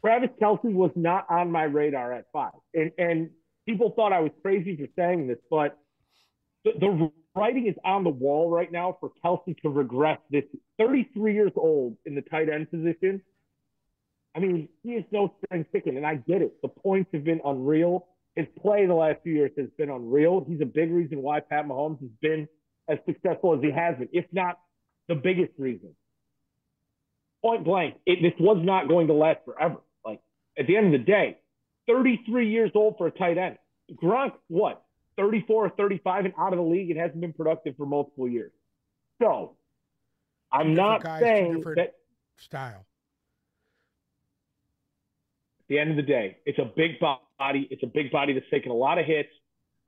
Travis 0.00 0.30
Kelce 0.40 0.72
was 0.72 0.90
not 0.96 1.26
on 1.28 1.52
my 1.52 1.64
radar 1.64 2.12
at 2.12 2.26
five. 2.32 2.52
And, 2.72 2.90
and 2.98 3.30
people 3.66 3.92
thought 3.94 4.12
I 4.12 4.20
was 4.20 4.32
crazy 4.42 4.76
for 4.76 4.86
saying 4.96 5.26
this, 5.26 5.38
but 5.50 5.78
the, 6.64 6.72
the 6.80 7.12
writing 7.34 7.66
is 7.66 7.74
on 7.84 8.04
the 8.04 8.10
wall 8.10 8.50
right 8.50 8.70
now 8.72 8.96
for 9.00 9.10
Kelce 9.24 9.60
to 9.62 9.68
regress 9.68 10.18
this 10.30 10.44
33 10.78 11.34
years 11.34 11.52
old 11.56 11.96
in 12.06 12.14
the 12.14 12.22
tight 12.22 12.48
end 12.48 12.70
position 12.70 13.20
I 14.38 14.40
mean, 14.40 14.68
he 14.84 14.90
is 14.90 15.04
no 15.10 15.34
spring 15.42 15.66
chicken, 15.72 15.96
and 15.96 16.06
I 16.06 16.14
get 16.14 16.42
it. 16.42 16.62
The 16.62 16.68
points 16.68 17.10
have 17.12 17.24
been 17.24 17.40
unreal. 17.44 18.06
His 18.36 18.46
play 18.62 18.86
the 18.86 18.94
last 18.94 19.18
few 19.24 19.32
years 19.32 19.50
has 19.58 19.66
been 19.76 19.90
unreal. 19.90 20.44
He's 20.48 20.60
a 20.60 20.66
big 20.66 20.92
reason 20.92 21.22
why 21.22 21.40
Pat 21.40 21.66
Mahomes 21.66 22.00
has 22.00 22.10
been 22.20 22.46
as 22.88 22.98
successful 23.04 23.54
as 23.54 23.60
he 23.62 23.72
has 23.72 23.96
been, 23.98 24.08
if 24.12 24.26
not 24.30 24.60
the 25.08 25.16
biggest 25.16 25.50
reason. 25.58 25.92
Point 27.42 27.64
blank, 27.64 27.96
it, 28.06 28.22
this 28.22 28.32
was 28.38 28.58
not 28.64 28.86
going 28.86 29.08
to 29.08 29.12
last 29.12 29.40
forever. 29.44 29.78
Like 30.04 30.20
at 30.56 30.68
the 30.68 30.76
end 30.76 30.94
of 30.94 31.00
the 31.00 31.04
day, 31.04 31.38
33 31.88 32.48
years 32.48 32.70
old 32.76 32.96
for 32.96 33.08
a 33.08 33.10
tight 33.10 33.38
end. 33.38 33.58
Gronk, 34.00 34.34
what, 34.46 34.84
34 35.16 35.66
or 35.66 35.70
35 35.70 36.26
and 36.26 36.34
out 36.38 36.52
of 36.52 36.58
the 36.58 36.64
league 36.64 36.92
and 36.92 37.00
hasn't 37.00 37.20
been 37.20 37.32
productive 37.32 37.76
for 37.76 37.86
multiple 37.86 38.28
years. 38.28 38.52
So 39.20 39.56
I'm 40.52 40.74
not 40.74 41.02
guys, 41.02 41.20
saying 41.22 41.64
that 41.74 41.94
style 42.36 42.84
the 45.68 45.78
end 45.78 45.90
of 45.90 45.96
the 45.96 46.02
day, 46.02 46.38
it's 46.46 46.58
a 46.58 46.70
big 46.76 46.98
body. 47.00 47.68
It's 47.70 47.82
a 47.82 47.86
big 47.86 48.10
body 48.10 48.32
that's 48.32 48.48
taken 48.50 48.70
a 48.70 48.74
lot 48.74 48.98
of 48.98 49.06
hits. 49.06 49.28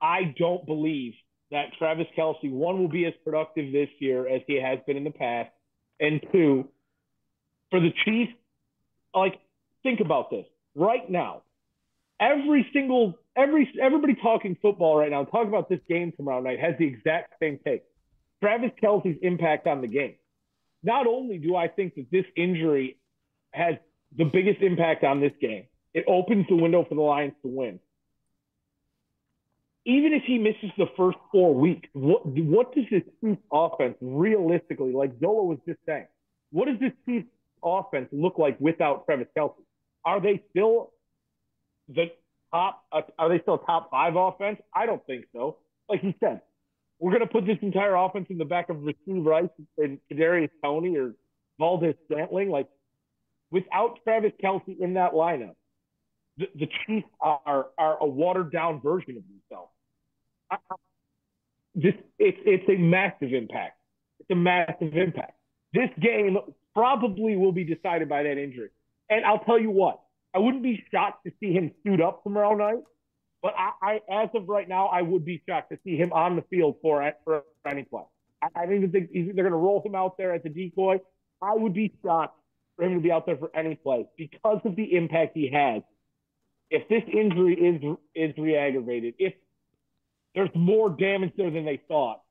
I 0.01 0.33
don't 0.37 0.65
believe 0.65 1.13
that 1.51 1.73
Travis 1.77 2.07
Kelce, 2.17 2.49
one, 2.49 2.79
will 2.79 2.87
be 2.87 3.05
as 3.05 3.13
productive 3.23 3.71
this 3.71 3.89
year 3.99 4.27
as 4.27 4.41
he 4.47 4.59
has 4.61 4.79
been 4.87 4.97
in 4.97 5.03
the 5.03 5.11
past. 5.11 5.49
And 5.99 6.21
two, 6.31 6.69
for 7.69 7.79
the 7.79 7.91
Chiefs, 8.05 8.31
like, 9.13 9.39
think 9.83 9.99
about 9.99 10.31
this. 10.31 10.45
Right 10.75 11.09
now, 11.09 11.43
every 12.19 12.67
single, 12.73 13.19
every, 13.35 13.69
everybody 13.81 14.15
talking 14.15 14.57
football 14.61 14.95
right 14.95 15.11
now, 15.11 15.25
talking 15.25 15.49
about 15.49 15.69
this 15.69 15.81
game 15.89 16.13
tomorrow 16.15 16.41
night, 16.41 16.59
has 16.59 16.75
the 16.79 16.87
exact 16.87 17.33
same 17.39 17.59
take. 17.65 17.83
Travis 18.41 18.71
Kelce's 18.81 19.17
impact 19.21 19.67
on 19.67 19.81
the 19.81 19.87
game. 19.87 20.15
Not 20.83 21.05
only 21.05 21.37
do 21.37 21.55
I 21.55 21.67
think 21.67 21.95
that 21.95 22.09
this 22.11 22.25
injury 22.35 22.97
has 23.51 23.75
the 24.17 24.25
biggest 24.25 24.61
impact 24.61 25.03
on 25.03 25.19
this 25.19 25.33
game, 25.39 25.65
it 25.93 26.05
opens 26.07 26.45
the 26.47 26.55
window 26.55 26.85
for 26.87 26.95
the 26.95 27.01
Lions 27.01 27.33
to 27.41 27.47
win. 27.47 27.79
Even 29.85 30.13
if 30.13 30.23
he 30.23 30.37
misses 30.37 30.69
the 30.77 30.85
first 30.95 31.17
four 31.31 31.55
weeks, 31.55 31.89
what 31.93 32.25
what 32.25 32.73
does 32.75 32.85
this 32.91 33.01
Chiefs 33.19 33.41
offense 33.51 33.97
realistically, 33.99 34.93
like 34.93 35.11
Zolo 35.19 35.45
was 35.45 35.57
just 35.67 35.79
saying, 35.87 36.05
what 36.51 36.67
does 36.67 36.79
this 36.79 36.91
Chiefs 37.05 37.27
offense 37.63 38.07
look 38.11 38.37
like 38.37 38.59
without 38.59 39.05
Travis 39.05 39.27
Kelce? 39.35 39.53
Are 40.05 40.21
they 40.21 40.43
still 40.51 40.91
the 41.89 42.11
top? 42.53 42.83
Uh, 42.91 43.01
are 43.17 43.29
they 43.29 43.39
still 43.41 43.57
top 43.57 43.89
five 43.89 44.15
offense? 44.15 44.59
I 44.75 44.85
don't 44.85 45.05
think 45.07 45.25
so. 45.33 45.57
Like 45.89 46.01
he 46.01 46.15
said, 46.19 46.41
we're 46.99 47.11
going 47.11 47.27
to 47.27 47.27
put 47.27 47.45
this 47.47 47.57
entire 47.61 47.95
offense 47.95 48.27
in 48.29 48.37
the 48.37 48.45
back 48.45 48.69
of 48.69 48.77
Rashee 48.77 49.25
Rice 49.25 49.49
and 49.77 49.97
Kadarius 50.11 50.51
Toney 50.63 50.95
or 50.95 51.15
Valdez 51.57 51.95
Scantling. 52.05 52.49
Like 52.49 52.69
without 53.49 53.99
Travis 54.03 54.31
Kelce 54.43 54.79
in 54.79 54.93
that 54.93 55.13
lineup, 55.13 55.55
the, 56.37 56.67
Chiefs 56.85 57.07
are 57.19 57.67
are 57.77 57.97
a 58.01 58.07
watered 58.07 58.51
down 58.51 58.81
version 58.81 59.17
of 59.17 59.23
themselves. 59.27 59.71
this 61.75 61.93
it's 62.19 62.37
it's 62.45 62.69
a 62.69 62.77
massive 62.77 63.33
impact. 63.33 63.77
It's 64.19 64.31
a 64.31 64.35
massive 64.35 64.95
impact. 64.95 65.33
This 65.73 65.89
game 66.01 66.37
probably 66.73 67.35
will 67.35 67.51
be 67.51 67.63
decided 67.63 68.09
by 68.09 68.23
that 68.23 68.37
injury. 68.37 68.69
And 69.09 69.25
I'll 69.25 69.43
tell 69.43 69.59
you 69.59 69.71
what, 69.71 69.99
I 70.33 70.39
wouldn't 70.39 70.63
be 70.63 70.83
shocked 70.91 71.25
to 71.25 71.31
see 71.39 71.53
him 71.53 71.71
suit 71.83 72.01
up 72.01 72.23
tomorrow 72.23 72.55
night. 72.55 72.83
But 73.41 73.53
I, 73.57 73.99
I 74.09 74.23
as 74.23 74.29
of 74.35 74.47
right 74.47 74.67
now, 74.67 74.87
I 74.87 75.01
would 75.01 75.25
be 75.25 75.41
shocked 75.47 75.71
to 75.71 75.79
see 75.83 75.97
him 75.97 76.13
on 76.13 76.35
the 76.35 76.43
field 76.43 76.75
for 76.81 77.11
for 77.23 77.43
any 77.65 77.83
play. 77.83 78.03
I, 78.41 78.63
I 78.63 78.65
think 78.67 78.91
they're 78.91 79.33
going 79.33 79.51
to 79.51 79.55
roll 79.55 79.81
him 79.83 79.95
out 79.95 80.17
there 80.17 80.33
as 80.33 80.41
a 80.45 80.49
decoy. 80.49 80.99
I 81.41 81.55
would 81.55 81.73
be 81.73 81.93
shocked 82.03 82.37
for 82.75 82.85
him 82.85 82.95
to 82.95 82.99
be 82.99 83.11
out 83.11 83.25
there 83.25 83.37
for 83.37 83.51
any 83.55 83.75
play 83.75 84.05
because 84.17 84.59
of 84.63 84.75
the 84.75 84.95
impact 84.95 85.35
he 85.35 85.49
has. 85.51 85.81
If 86.71 86.87
this 86.87 87.03
injury 87.13 87.53
is 87.53 87.97
is 88.15 88.33
re-aggravated, 88.37 89.15
if 89.19 89.33
there's 90.33 90.49
more 90.55 90.89
damage 90.89 91.33
there 91.37 91.51
than 91.51 91.65
they 91.65 91.81
thought, 91.87 92.21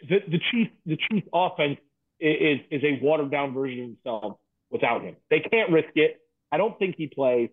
the 0.00 0.20
the 0.26 0.38
Chiefs 0.50 0.70
the 0.86 0.96
Chiefs 0.96 1.26
offense 1.34 1.78
is 2.20 2.60
is 2.70 2.82
a 2.84 3.04
watered 3.04 3.30
down 3.30 3.52
version 3.52 3.82
of 3.82 3.88
themselves 4.04 4.36
without 4.70 5.02
him. 5.02 5.16
They 5.30 5.40
can't 5.40 5.70
risk 5.72 5.90
it. 5.96 6.20
I 6.52 6.56
don't 6.56 6.78
think 6.78 6.94
he 6.96 7.08
plays. 7.08 7.50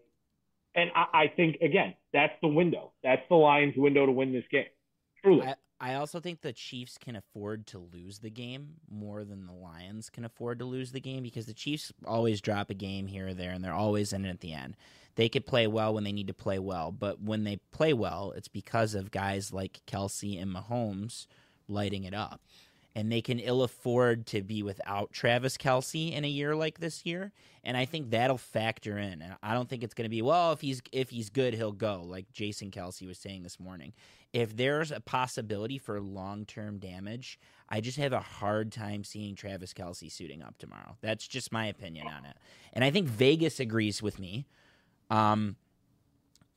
And 0.75 0.91
I, 0.95 1.23
I 1.23 1.27
think 1.35 1.57
again, 1.61 1.95
that's 2.13 2.33
the 2.41 2.47
window. 2.47 2.93
That's 3.03 3.23
the 3.29 3.35
Lions' 3.35 3.73
window 3.75 4.05
to 4.05 4.11
win 4.11 4.31
this 4.31 4.45
game. 4.51 4.65
Truly. 5.23 5.47
I, 5.47 5.55
I 5.79 5.93
also 5.93 6.19
think 6.19 6.41
the 6.41 6.53
Chiefs 6.53 6.97
can 6.97 7.15
afford 7.15 7.67
to 7.67 7.77
lose 7.77 8.19
the 8.19 8.31
game 8.31 8.75
more 8.89 9.23
than 9.23 9.45
the 9.45 9.53
Lions 9.53 10.09
can 10.09 10.25
afford 10.25 10.59
to 10.59 10.65
lose 10.65 10.91
the 10.91 10.99
game 10.99 11.21
because 11.21 11.45
the 11.45 11.53
Chiefs 11.53 11.93
always 12.05 12.41
drop 12.41 12.69
a 12.71 12.73
game 12.73 13.05
here 13.05 13.27
or 13.27 13.33
there 13.35 13.51
and 13.51 13.63
they're 13.63 13.73
always 13.73 14.11
in 14.11 14.25
it 14.25 14.29
at 14.29 14.39
the 14.39 14.53
end. 14.53 14.75
They 15.15 15.29
could 15.29 15.45
play 15.45 15.67
well 15.67 15.93
when 15.93 16.03
they 16.03 16.11
need 16.11 16.27
to 16.27 16.33
play 16.33 16.59
well, 16.59 16.91
but 16.91 17.21
when 17.21 17.43
they 17.43 17.57
play 17.71 17.93
well, 17.93 18.33
it's 18.35 18.47
because 18.47 18.95
of 18.95 19.11
guys 19.11 19.53
like 19.53 19.81
Kelce 19.87 20.41
and 20.41 20.53
Mahomes 20.53 21.27
lighting 21.67 22.05
it 22.05 22.13
up 22.13 22.41
and 22.97 23.11
they 23.11 23.21
can 23.21 23.37
ill 23.37 23.61
afford 23.61 24.25
to 24.25 24.41
be 24.41 24.63
without 24.63 25.13
Travis 25.13 25.55
Kelce 25.55 26.11
in 26.11 26.25
a 26.25 26.27
year 26.27 26.55
like 26.55 26.79
this 26.79 27.05
year. 27.05 27.31
And 27.63 27.77
I 27.77 27.85
think 27.85 28.09
that'll 28.09 28.39
factor 28.39 28.97
in. 28.97 29.21
And 29.21 29.35
I 29.43 29.53
don't 29.53 29.69
think 29.69 29.83
it's 29.83 29.93
going 29.93 30.05
to 30.05 30.09
be 30.09 30.23
well 30.23 30.51
if 30.51 30.61
he's 30.61 30.81
if 30.91 31.11
he's 31.11 31.29
good 31.29 31.53
he'll 31.53 31.71
go 31.71 32.01
like 32.03 32.33
Jason 32.33 32.71
Kelce 32.71 33.07
was 33.07 33.19
saying 33.19 33.43
this 33.43 33.59
morning. 33.59 33.93
If 34.33 34.57
there's 34.57 34.91
a 34.91 34.99
possibility 34.99 35.77
for 35.77 36.01
long 36.01 36.45
term 36.45 36.79
damage, 36.79 37.39
I 37.69 37.81
just 37.81 37.99
have 37.99 38.13
a 38.13 38.19
hard 38.19 38.71
time 38.71 39.03
seeing 39.03 39.35
Travis 39.35 39.75
Kelce 39.75 40.11
suiting 40.11 40.41
up 40.41 40.57
tomorrow. 40.57 40.97
That's 41.01 41.27
just 41.27 41.51
my 41.51 41.67
opinion 41.67 42.07
on 42.07 42.25
it. 42.25 42.37
And 42.73 42.83
I 42.83 42.89
think 42.89 43.07
Vegas 43.07 43.59
agrees 43.59 44.01
with 44.01 44.17
me. 44.17 44.47
Um, 45.11 45.55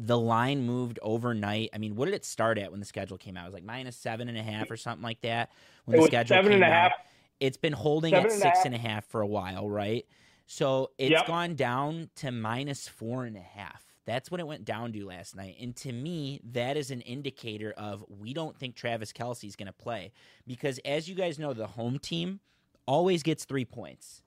the 0.03 0.19
line 0.19 0.63
moved 0.65 0.99
overnight. 1.03 1.69
I 1.75 1.79
mean, 1.79 1.95
what 1.95 2.07
did 2.07 2.15
it 2.15 2.25
start 2.25 2.57
at 2.57 2.71
when 2.71 2.81
the 2.81 2.87
schedule 2.87 3.19
came 3.19 3.37
out? 3.37 3.45
It 3.45 3.49
was 3.49 3.55
like 3.55 3.65
minus 3.65 3.97
seven 3.97 4.29
and 4.31 4.39
a 4.39 4.43
half 4.43 4.71
or 4.71 4.77
something 4.79 5.03
like 5.03 5.21
that. 5.21 5.51
When 5.85 5.97
it 5.97 6.01
the 6.01 6.07
schedule 6.07 6.37
seven 6.37 6.53
came 6.53 6.63
and 6.63 6.73
a 6.73 6.75
half. 6.75 6.93
out, 6.93 6.99
it's 7.39 7.59
been 7.59 7.75
holding 7.75 8.13
Seven 8.15 8.27
at 8.27 8.33
and 8.33 8.41
six 8.41 8.59
half. 8.59 8.67
and 8.67 8.75
a 8.75 8.79
half 8.79 9.05
for 9.05 9.21
a 9.21 9.27
while, 9.27 9.69
right? 9.69 10.07
So 10.47 10.91
it's 10.99 11.13
Yep. 11.13 11.27
gone 11.27 11.55
down 11.55 12.09
to 12.17 12.31
minus 12.33 12.89
four 12.89 13.25
and 13.27 13.37
a 13.37 13.41
half. 13.41 13.85
That's 14.07 14.31
what 14.31 14.41
it 14.41 14.47
went 14.47 14.65
down 14.65 14.93
to 14.95 15.07
last 15.07 15.37
night. 15.37 15.57
And 15.61 15.77
to 15.77 15.93
me, 15.93 16.41
that 16.53 16.77
is 16.79 16.91
an 16.91 17.03
indicator 17.03 17.73
of 17.77 18.03
we 18.09 18.33
don't 18.33 18.57
think 18.57 18.75
Travis 18.75 19.13
Kelce 19.13 19.45
is 19.47 19.55
going 19.55 19.67
to 19.67 19.73
play. 19.73 20.13
Because 20.47 20.81
as 20.85 21.09
you 21.09 21.15
guys 21.15 21.39
know, 21.39 21.53
the 21.53 21.67
home 21.67 21.99
team 21.99 22.41
always 22.87 23.23
gets 23.23 23.45
three 23.45 23.67
points. 23.67 24.23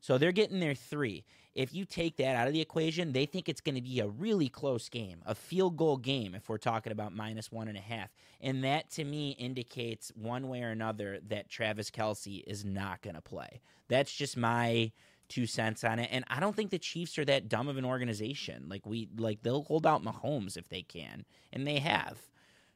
So 0.00 0.16
they're 0.18 0.32
getting 0.32 0.60
their 0.60 0.74
three. 0.74 1.24
If 1.54 1.74
you 1.74 1.84
take 1.84 2.16
that 2.16 2.36
out 2.36 2.46
of 2.46 2.52
the 2.52 2.60
equation, 2.60 3.12
they 3.12 3.26
think 3.26 3.48
it's 3.48 3.60
going 3.60 3.74
to 3.74 3.80
be 3.80 4.00
a 4.00 4.08
really 4.08 4.48
close 4.48 4.88
game, 4.88 5.22
a 5.26 5.34
field 5.34 5.76
goal 5.76 5.96
game, 5.96 6.34
if 6.34 6.48
we're 6.48 6.58
talking 6.58 6.92
about 6.92 7.14
minus 7.14 7.50
one 7.50 7.68
and 7.68 7.76
a 7.76 7.80
half. 7.80 8.10
And 8.40 8.62
that 8.64 8.90
to 8.92 9.04
me 9.04 9.30
indicates 9.32 10.12
one 10.14 10.48
way 10.48 10.62
or 10.62 10.70
another 10.70 11.18
that 11.28 11.48
Travis 11.48 11.90
Kelce 11.90 12.44
is 12.46 12.64
not 12.64 13.02
going 13.02 13.16
to 13.16 13.22
play. 13.22 13.60
That's 13.88 14.12
just 14.12 14.36
my 14.36 14.92
two 15.28 15.46
cents 15.46 15.84
on 15.84 15.98
it. 15.98 16.08
And 16.12 16.24
I 16.28 16.40
don't 16.40 16.54
think 16.54 16.70
the 16.70 16.78
Chiefs 16.78 17.18
are 17.18 17.24
that 17.24 17.48
dumb 17.48 17.68
of 17.68 17.76
an 17.76 17.84
organization. 17.84 18.66
Like 18.68 18.86
we 18.86 19.08
like 19.16 19.42
they'll 19.42 19.62
hold 19.62 19.86
out 19.86 20.04
Mahomes 20.04 20.56
if 20.56 20.68
they 20.68 20.82
can, 20.82 21.24
and 21.52 21.66
they 21.66 21.78
have. 21.78 22.18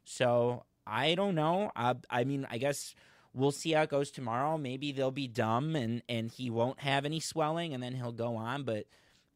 So 0.05 0.65
I 0.87 1.15
don't 1.15 1.35
know. 1.35 1.71
I, 1.77 1.95
I 2.11 2.25
mean, 2.25 2.47
I 2.51 2.59
guess 2.59 2.95
we'll 3.35 3.53
see 3.53 3.73
how 3.73 3.83
it 3.83 3.91
goes 3.91 4.11
tomorrow. 4.11 4.57
Maybe 4.57 4.93
they'll 4.93 5.11
be 5.11 5.29
dumb 5.29 5.77
and 5.77 6.03
and 6.09 6.31
he 6.31 6.51
won't 6.51 6.81
have 6.81 7.05
any 7.05 7.21
swelling, 7.21 7.75
and 7.75 7.83
then 7.83 7.95
he'll 7.95 8.13
go 8.13 8.37
on. 8.37 8.63
But 8.63 8.87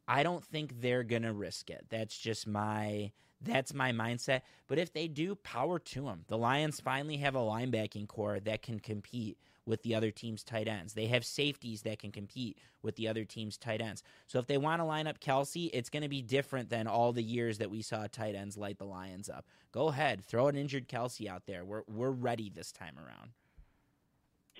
I 0.07 0.23
don't 0.23 0.43
think 0.43 0.81
they're 0.81 1.03
gonna 1.03 1.33
risk 1.33 1.69
it. 1.69 1.85
That's 1.89 2.17
just 2.17 2.47
my 2.47 3.11
that's 3.41 3.73
my 3.73 3.91
mindset. 3.91 4.41
But 4.67 4.79
if 4.79 4.91
they 4.91 5.07
do, 5.07 5.35
power 5.35 5.79
to 5.79 6.01
them. 6.03 6.25
The 6.27 6.37
Lions 6.37 6.79
finally 6.81 7.17
have 7.17 7.35
a 7.35 7.39
linebacking 7.39 8.07
core 8.07 8.39
that 8.41 8.61
can 8.61 8.79
compete 8.79 9.37
with 9.65 9.83
the 9.83 9.95
other 9.95 10.11
team's 10.11 10.43
tight 10.43 10.67
ends. 10.67 10.93
They 10.93 11.05
have 11.07 11.23
safeties 11.23 11.83
that 11.83 11.99
can 11.99 12.11
compete 12.11 12.57
with 12.81 12.95
the 12.95 13.07
other 13.07 13.23
team's 13.23 13.55
tight 13.55 13.81
ends. 13.81 14.03
So 14.27 14.39
if 14.39 14.47
they 14.47 14.57
want 14.57 14.81
to 14.81 14.85
line 14.85 15.05
up 15.07 15.19
Kelce, 15.19 15.69
it's 15.71 15.91
going 15.91 16.03
to 16.03 16.09
be 16.09 16.23
different 16.23 16.69
than 16.69 16.87
all 16.87 17.13
the 17.13 17.23
years 17.23 17.59
that 17.59 17.69
we 17.69 17.81
saw 17.81 18.07
tight 18.07 18.35
ends 18.35 18.57
light 18.57 18.79
the 18.79 18.85
Lions 18.85 19.29
up. 19.29 19.45
Go 19.71 19.89
ahead, 19.89 20.25
throw 20.25 20.47
an 20.47 20.55
injured 20.55 20.89
Kelce 20.89 21.27
out 21.27 21.45
there. 21.45 21.63
We're 21.63 21.83
we're 21.87 22.09
ready 22.09 22.49
this 22.53 22.71
time 22.71 22.97
around. 22.97 23.31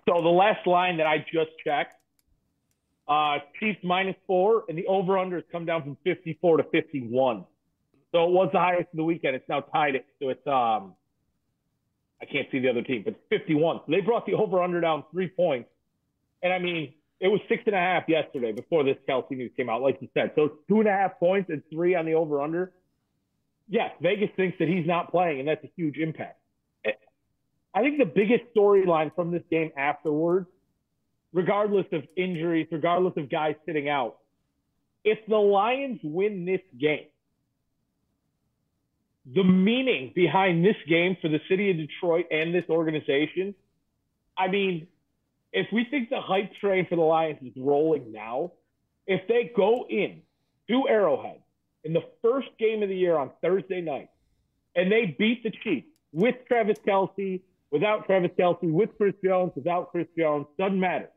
So 0.08 0.22
the 0.22 0.30
last 0.30 0.66
line 0.68 0.98
that 0.98 1.08
I 1.08 1.20
just 1.20 1.52
checked, 1.64 1.96
uh, 3.08 3.40
Chiefs 3.60 3.80
minus 3.84 4.16
four, 4.28 4.64
and 4.70 4.78
the 4.78 4.86
over 4.88 5.18
under 5.18 5.38
has 5.38 5.46
come 5.52 5.66
down 5.66 5.84
from 5.84 5.98
54 6.04 6.58
to 6.58 6.64
51. 6.64 7.46
So 8.12 8.24
it 8.24 8.32
was 8.32 8.50
the 8.54 8.60
highest 8.60 8.90
of 8.92 8.98
the 8.98 9.04
weekend. 9.04 9.36
It's 9.36 9.48
now 9.50 9.62
tied 9.62 9.96
it. 9.96 10.06
So 10.22 10.30
it's 10.30 10.46
um, 10.48 10.96
I 12.22 12.26
can't 12.26 12.48
see 12.52 12.60
the 12.60 12.70
other 12.70 12.82
team, 12.82 13.04
but 13.04 13.16
51. 13.30 13.78
So 13.78 13.84
they 13.92 14.02
brought 14.02 14.26
the 14.26 14.34
over 14.34 14.62
under 14.62 14.82
down 14.82 15.04
three 15.12 15.30
points. 15.30 15.70
And 16.42 16.54
I 16.54 16.60
mean, 16.60 16.94
it 17.20 17.28
was 17.28 17.40
six 17.50 17.64
and 17.66 17.76
a 17.76 17.80
half 17.80 18.04
yesterday 18.08 18.52
before 18.52 18.84
this 18.84 18.98
Kelce 19.08 19.32
news 19.32 19.52
came 19.56 19.70
out, 19.70 19.82
like 19.82 19.98
you 20.02 20.08
said. 20.14 20.32
So 20.36 20.54
two 20.68 20.80
and 20.80 20.88
a 20.88 20.92
half 20.92 21.20
points 21.20 21.50
and 21.50 21.62
three 21.72 21.96
on 21.96 22.06
the 22.06 22.14
over 22.14 22.42
under. 22.42 22.72
Yes, 23.68 23.92
Vegas 24.02 24.30
thinks 24.36 24.58
that 24.60 24.68
he's 24.68 24.88
not 24.88 25.12
playing, 25.12 25.40
and 25.40 25.48
that's 25.48 25.64
a 25.64 25.70
huge 25.76 25.98
impact. 25.98 26.39
I 27.74 27.82
think 27.82 27.98
the 28.00 28.06
biggest 28.06 28.44
storyline 28.56 29.14
from 29.16 29.32
this 29.32 29.44
game 29.50 29.72
afterwards, 29.78 30.48
regardless 31.34 31.86
of 31.92 32.04
injuries, 32.16 32.68
regardless 32.72 33.14
of 33.18 33.30
guys 33.30 33.56
sitting 33.66 33.88
out, 33.88 34.18
if 35.04 35.20
the 35.28 35.38
Lions 35.38 36.00
win 36.04 36.46
this 36.46 36.62
game, 36.80 37.06
the 39.36 39.44
meaning 39.44 40.12
behind 40.16 40.66
this 40.66 40.76
game 40.88 41.16
for 41.22 41.30
the 41.30 41.40
city 41.48 41.70
of 41.70 41.78
Detroit 41.78 42.26
and 42.32 42.54
this 42.54 42.66
organization, 42.70 43.54
I 44.38 44.48
mean, 44.48 44.88
if 45.54 45.68
we 45.72 45.86
think 45.86 46.10
the 46.10 46.22
hype 46.22 46.54
train 46.56 46.88
for 46.88 46.96
the 46.96 47.02
Lions 47.02 47.40
is 47.42 47.54
rolling 47.56 48.12
now, 48.12 48.54
if 49.06 49.28
they 49.28 49.52
go 49.56 49.86
in 49.90 50.22
to 50.70 50.88
Arrowhead 50.88 51.42
in 51.84 51.94
the 51.94 52.04
first 52.22 52.50
game 52.58 52.84
of 52.84 52.90
the 52.90 52.96
year 52.96 53.18
on 53.18 53.32
Thursday 53.42 53.82
night 53.82 54.10
and 54.76 54.92
they 54.92 55.16
beat 55.18 55.44
the 55.44 55.52
Chiefs 55.64 55.88
with 56.12 56.36
Travis 56.48 56.78
Kelce, 56.80 57.42
without 57.72 58.06
Travis 58.06 58.32
Kelce, 58.38 58.72
with 58.72 58.90
Chris 58.98 59.14
Jones, 59.24 59.52
without 59.56 59.92
Chris 59.92 60.08
Jones, 60.18 60.48
doesn't 60.58 60.80
matter. 60.80 61.10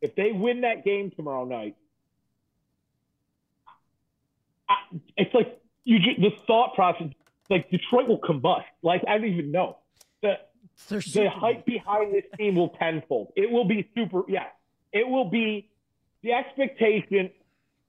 If 0.00 0.14
they 0.14 0.32
win 0.32 0.60
that 0.62 0.84
game 0.84 1.10
tomorrow 1.10 1.44
night, 1.44 1.76
I, 4.68 4.76
it's 5.16 5.34
like 5.34 5.60
you 5.84 5.98
ju- 5.98 6.20
the 6.20 6.30
thought 6.46 6.74
process, 6.74 7.08
like 7.50 7.70
Detroit 7.70 8.08
will 8.08 8.20
combust. 8.20 8.64
Like 8.82 9.02
I 9.08 9.18
don't 9.18 9.28
even 9.28 9.50
know. 9.50 9.78
The 10.22 10.38
They're 10.88 11.00
the 11.00 11.30
hype 11.30 11.66
behind 11.66 12.14
this 12.14 12.24
team 12.36 12.54
will 12.54 12.68
tenfold. 12.70 13.32
It 13.34 13.50
will 13.50 13.64
be 13.64 13.88
super. 13.94 14.22
Yeah, 14.28 14.46
it 14.92 15.08
will 15.08 15.28
be 15.28 15.70
the 16.22 16.32
expectation 16.32 17.30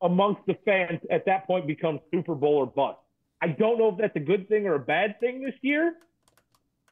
amongst 0.01 0.45
the 0.47 0.55
fans 0.65 1.01
at 1.11 1.25
that 1.25 1.45
point 1.45 1.67
becomes 1.67 1.99
Super 2.11 2.35
Bowl 2.35 2.55
or 2.55 2.65
bust. 2.65 2.97
I 3.41 3.47
don't 3.47 3.77
know 3.77 3.89
if 3.89 3.97
that's 3.97 4.15
a 4.15 4.21
good 4.21 4.47
thing 4.49 4.65
or 4.65 4.75
a 4.75 4.79
bad 4.79 5.19
thing 5.19 5.41
this 5.43 5.55
year, 5.61 5.95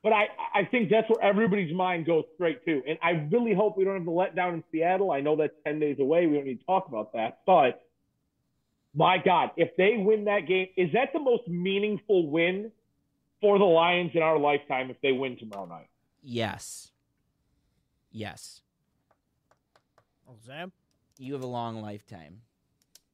but 0.04 0.14
I 0.14 0.28
I 0.54 0.66
think 0.66 0.90
that's 0.90 1.10
where 1.10 1.22
everybody's 1.24 1.74
mind 1.74 2.06
goes 2.06 2.26
straight 2.36 2.64
to. 2.66 2.82
And 2.88 2.98
I 3.02 3.12
really 3.32 3.54
hope 3.54 3.78
we 3.78 3.84
don't 3.84 3.96
have 3.96 4.06
to 4.06 4.12
let 4.12 4.36
down 4.36 4.54
in 4.56 4.64
Seattle. 4.72 5.12
I 5.12 5.22
know 5.22 5.36
that's 5.36 5.54
ten 5.66 5.80
days 5.80 5.98
away. 6.00 6.26
We 6.28 6.36
don't 6.36 6.46
need 6.46 6.60
to 6.60 6.66
talk 6.66 6.88
about 6.88 7.14
that, 7.14 7.40
but. 7.46 7.84
My 8.96 9.20
God, 9.24 9.52
if 9.58 9.76
they 9.78 9.98
win 9.98 10.26
that 10.26 10.48
game, 10.48 10.70
is 10.76 10.92
that 10.94 11.10
the 11.14 11.20
most 11.20 11.48
meaningful 11.48 12.32
win 12.32 12.72
for 13.42 13.60
the 13.60 13.66
Lions 13.66 14.10
in 14.16 14.24
our 14.24 14.40
lifetime 14.40 14.90
if 14.90 15.00
they 15.02 15.12
win 15.12 15.38
tomorrow 15.38 15.66
night? 15.68 15.88
Yes. 16.24 16.90
Yes. 18.12 18.62
Oh, 20.28 20.34
Sam? 20.44 20.72
You 21.20 21.34
have 21.34 21.44
a 21.44 21.48
long 21.48 21.80
lifetime. 21.84 22.42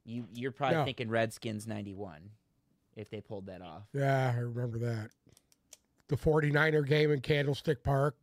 You 0.05 0.25
you're 0.33 0.51
probably 0.51 0.77
Yeah. 0.77 0.85
thinking 0.85 1.09
Redskins 1.09 1.67
91 1.67 2.29
if 2.95 3.09
they 3.09 3.19
pulled 3.19 3.47
that 3.47 3.61
off. 3.61 3.83
Yeah, 3.93 4.31
I 4.33 4.39
remember 4.39 4.77
that. 4.79 5.09
The 6.13 6.29
49er 6.29 6.85
game 6.85 7.09
in 7.09 7.21
Candlestick 7.21 7.83
Park. 7.83 8.15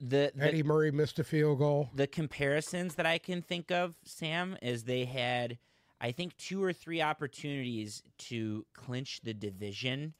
The, 0.00 0.30
the 0.34 0.44
Eddie 0.44 0.62
Murray 0.62 0.90
missed 0.90 1.18
a 1.18 1.24
field 1.24 1.58
goal. 1.58 1.88
the 1.94 2.06
comparisons 2.06 2.96
that 2.96 3.06
I 3.06 3.16
can 3.16 3.40
think 3.40 3.70
of, 3.70 3.94
Sam, 4.04 4.58
is 4.60 4.84
they 4.84 5.06
had, 5.06 5.56
I 5.98 6.12
think, 6.12 6.36
two 6.36 6.62
or 6.62 6.74
three 6.74 7.00
opportunities 7.00 8.02
to 8.18 8.66
clinch 8.74 9.22
the 9.22 9.32
division 9.32 10.12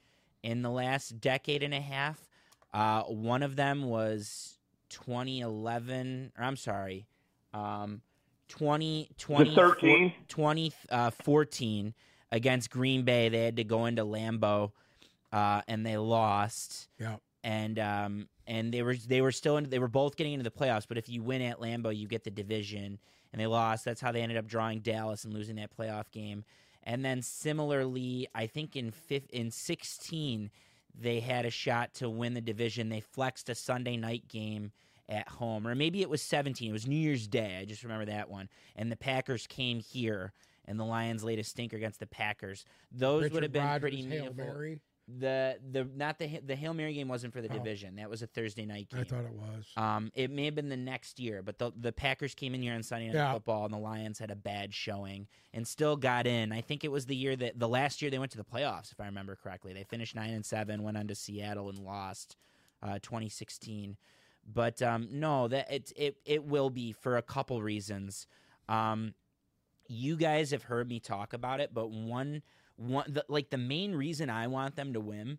in 0.43 0.63
the 0.63 0.71
last 0.71 1.21
decade 1.21 1.63
and 1.63 1.75
a 1.75 1.83
half. 1.83 2.27
Uh, 2.73 3.03
one 3.03 3.43
of 3.43 3.57
them 3.57 3.83
was 3.83 4.57
2011, 4.89 6.33
or 6.39 6.45
I'm 6.45 6.57
sorry, 6.57 7.07
um, 7.53 8.01
20, 8.49 9.11
20, 9.19 9.55
13? 9.55 10.13
2014 10.29 11.95
against 12.33 12.71
Green 12.71 13.05
Bay. 13.05 13.29
They 13.29 13.45
had 13.45 13.57
to 13.57 13.65
go 13.65 13.85
into 13.85 14.03
Lambeau 14.03 14.73
uh, 15.35 15.61
and 15.69 15.85
they 15.85 15.97
lost 15.97 16.89
Yeah. 16.99 17.17
and 17.43 17.79
um, 17.79 18.29
and 18.47 18.73
they 18.73 18.83
were 18.83 18.95
they 18.95 19.21
were 19.21 19.33
still 19.33 19.57
in, 19.57 19.69
they 19.69 19.79
were 19.79 19.89
both 19.89 20.17
getting 20.17 20.33
into 20.35 20.45
the 20.45 20.51
playoffs. 20.51 20.87
But 20.89 20.97
if 20.99 21.09
you 21.09 21.23
win 21.23 21.43
at 21.43 21.59
Lambeau, 21.59 21.95
you 21.97 22.07
get 22.07 22.25
the 22.25 22.31
division, 22.31 22.99
and 23.33 23.41
they 23.41 23.47
lost. 23.47 23.85
That's 23.85 24.01
how 24.01 24.13
they 24.13 24.23
ended 24.23 24.39
up 24.39 24.47
drawing 24.47 24.81
Dallas 24.81 25.25
and 25.25 25.35
losing 25.35 25.57
that 25.57 25.77
playoff 25.77 26.11
game. 26.13 26.45
And 26.85 27.05
then 27.05 27.23
similarly, 27.23 28.29
I 28.35 28.47
think 28.47 28.77
in 28.77 28.91
fifth 28.91 29.31
in 29.31 29.51
sixteen, 29.51 30.51
they 30.95 31.21
had 31.21 31.45
a 31.47 31.51
shot 31.51 31.95
to 31.95 32.09
win 32.11 32.35
the 32.35 32.41
division. 32.41 32.89
They 32.91 33.01
flexed 33.01 33.49
a 33.49 33.55
Sunday 33.55 33.97
night 33.97 34.29
game 34.29 34.71
at 35.09 35.29
home, 35.29 35.67
or 35.67 35.75
maybe 35.75 36.01
it 36.03 36.11
was 36.11 36.23
seventeen. 36.23 36.71
It 36.71 36.73
was 36.75 36.87
New 36.87 36.97
Year's 36.97 37.27
Day. 37.27 37.59
I 37.61 37.65
just 37.65 37.83
remember 37.83 38.05
that 38.07 38.29
one. 38.31 38.49
And 38.77 38.93
the 38.93 38.97
Packers 38.97 39.47
came 39.47 39.81
here. 39.81 40.33
And 40.67 40.81
the 40.81 40.85
Lions 40.85 41.23
laid 41.23 41.39
a 41.39 41.45
stinker 41.45 41.77
against 41.77 42.01
the 42.01 42.07
Packers. 42.07 42.65
Those 42.91 43.25
Richard 43.25 43.35
would 43.35 43.43
have 43.43 43.53
been 43.53 43.65
Rodgers, 43.65 43.81
pretty 43.83 44.07
meaningful. 44.07 44.47
The 45.07 45.59
the 45.71 45.85
not 45.95 46.19
the 46.19 46.41
the 46.47 46.57
Hail 46.57 46.73
Mary 46.73 46.95
game 46.95 47.09
wasn't 47.09 47.35
for 47.35 47.43
the 47.43 47.51
Oh. 47.51 47.59
division. 47.59 47.97
That 47.97 48.09
was 48.09 48.23
a 48.23 48.27
Thursday 48.27 48.65
night 48.65 48.89
game. 48.89 49.01
I 49.01 49.05
thought 49.05 49.25
it 49.25 49.35
was. 49.35 49.67
Um, 49.77 50.11
it 50.15 50.31
may 50.31 50.47
have 50.47 50.55
been 50.55 50.71
the 50.71 50.79
next 50.79 51.21
year, 51.21 51.43
but 51.43 51.59
the 51.59 51.73
the 51.77 51.93
Packers 51.93 52.35
came 52.35 52.55
in 52.55 52.63
here 52.63 52.73
on 52.73 52.83
Sunday 52.83 53.09
Night 53.09 53.15
Yeah. 53.17 53.33
Football, 53.35 53.67
and 53.67 53.75
the 53.75 53.79
Lions 53.79 54.19
had 54.19 54.31
a 54.31 54.37
bad 54.37 54.73
showing 54.73 55.29
and 55.53 55.69
still 55.69 55.97
got 55.97 56.27
in. 56.27 56.53
I 56.53 56.63
think 56.63 56.85
it 56.85 56.91
was 56.91 57.05
the 57.05 57.15
year 57.17 57.37
that 57.37 57.59
the 57.59 57.69
last 57.69 58.01
year 58.01 58.11
they 58.11 58.19
went 58.19 58.33
to 58.33 58.39
the 58.39 58.45
playoffs, 58.45 58.93
if 58.93 59.01
I 59.01 59.05
remember 59.05 59.37
correctly. 59.37 59.75
They 59.75 59.85
finished 59.85 60.15
nine 60.15 60.33
and 60.33 60.45
seven, 60.47 60.83
went 60.83 60.97
on 60.97 61.07
to 61.09 61.15
Seattle 61.15 61.69
and 61.69 61.79
lost, 61.81 62.37
uh, 62.83 62.99
2016. 63.03 63.99
But 64.47 64.81
um, 64.81 65.09
no, 65.11 65.49
that 65.49 65.71
it 65.71 65.93
it 65.97 66.17
it 66.25 66.45
will 66.45 66.71
be 66.71 66.93
for 66.93 67.19
a 67.19 67.23
couple 67.23 67.61
reasons. 67.61 68.27
Um, 68.71 69.13
you 69.87 70.17
guys 70.17 70.51
have 70.53 70.63
heard 70.63 70.89
me 70.89 70.99
talk 70.99 71.35
about 71.35 71.61
it, 71.61 71.75
but 71.75 71.91
one 71.91 72.43
one 72.77 73.13
the, 73.13 73.25
like 73.29 73.51
the 73.51 73.59
main 73.59 73.95
reason 73.95 74.31
I 74.31 74.47
want 74.47 74.77
them 74.77 74.93
to 74.93 75.01
win 75.01 75.39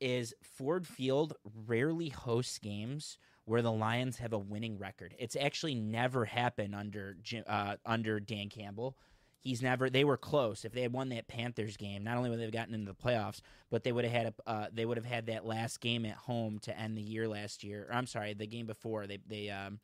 is 0.00 0.34
Ford 0.42 0.86
Field 0.86 1.34
rarely 1.66 2.08
hosts 2.08 2.58
games 2.58 3.18
where 3.44 3.62
the 3.62 3.72
Lions 3.72 4.18
have 4.18 4.32
a 4.32 4.38
winning 4.38 4.78
record. 4.78 5.14
It's 5.18 5.36
actually 5.36 5.74
never 5.74 6.24
happened 6.24 6.74
under 6.74 7.16
uh, 7.46 7.76
under 7.84 8.20
Dan 8.20 8.48
Campbell. 8.48 8.96
He's 9.40 9.62
never. 9.62 9.88
They 9.88 10.04
were 10.04 10.18
close. 10.18 10.64
If 10.64 10.72
they 10.72 10.82
had 10.82 10.92
won 10.92 11.08
that 11.10 11.26
Panthers 11.26 11.76
game, 11.76 12.04
not 12.04 12.16
only 12.18 12.28
would 12.28 12.38
they 12.38 12.44
have 12.44 12.52
gotten 12.52 12.74
into 12.74 12.92
the 12.92 12.94
playoffs, 12.94 13.40
but 13.70 13.84
they 13.84 13.92
would 13.92 14.04
have 14.04 14.12
had 14.12 14.26
a. 14.26 14.48
Uh, 14.50 14.66
they 14.72 14.84
would 14.84 14.98
have 14.98 15.06
had 15.06 15.26
that 15.26 15.46
last 15.46 15.80
game 15.80 16.04
at 16.04 16.16
home 16.16 16.58
to 16.60 16.78
end 16.78 16.96
the 16.96 17.02
year 17.02 17.26
last 17.26 17.64
year. 17.64 17.86
Or, 17.88 17.94
I'm 17.94 18.06
sorry, 18.06 18.34
the 18.34 18.46
game 18.46 18.66
before 18.66 19.06
they 19.06 19.18
they. 19.26 19.50
Um, 19.50 19.80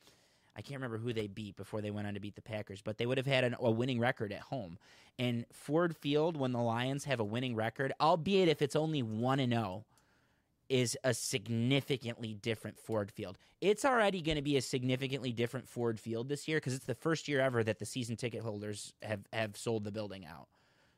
I 0.56 0.62
can't 0.62 0.80
remember 0.80 0.98
who 0.98 1.12
they 1.12 1.26
beat 1.26 1.56
before 1.56 1.80
they 1.82 1.90
went 1.90 2.06
on 2.06 2.14
to 2.14 2.20
beat 2.20 2.34
the 2.34 2.42
Packers, 2.42 2.80
but 2.80 2.96
they 2.96 3.06
would 3.06 3.18
have 3.18 3.26
had 3.26 3.44
an, 3.44 3.56
a 3.60 3.70
winning 3.70 4.00
record 4.00 4.32
at 4.32 4.40
home. 4.40 4.78
And 5.18 5.44
Ford 5.52 5.94
Field, 5.94 6.36
when 6.36 6.52
the 6.52 6.60
Lions 6.60 7.04
have 7.04 7.20
a 7.20 7.24
winning 7.24 7.54
record, 7.54 7.92
albeit 8.00 8.48
if 8.48 8.62
it's 8.62 8.76
only 8.76 9.02
one 9.02 9.38
and 9.38 9.52
zero, 9.52 9.84
is 10.68 10.96
a 11.04 11.14
significantly 11.14 12.34
different 12.34 12.78
Ford 12.78 13.10
Field. 13.10 13.38
It's 13.60 13.84
already 13.84 14.20
going 14.20 14.36
to 14.36 14.42
be 14.42 14.56
a 14.56 14.62
significantly 14.62 15.32
different 15.32 15.68
Ford 15.68 16.00
Field 16.00 16.28
this 16.28 16.48
year 16.48 16.58
because 16.58 16.74
it's 16.74 16.86
the 16.86 16.94
first 16.94 17.28
year 17.28 17.40
ever 17.40 17.62
that 17.62 17.78
the 17.78 17.86
season 17.86 18.16
ticket 18.16 18.42
holders 18.42 18.92
have 19.02 19.20
have 19.32 19.56
sold 19.56 19.84
the 19.84 19.92
building 19.92 20.26
out. 20.26 20.48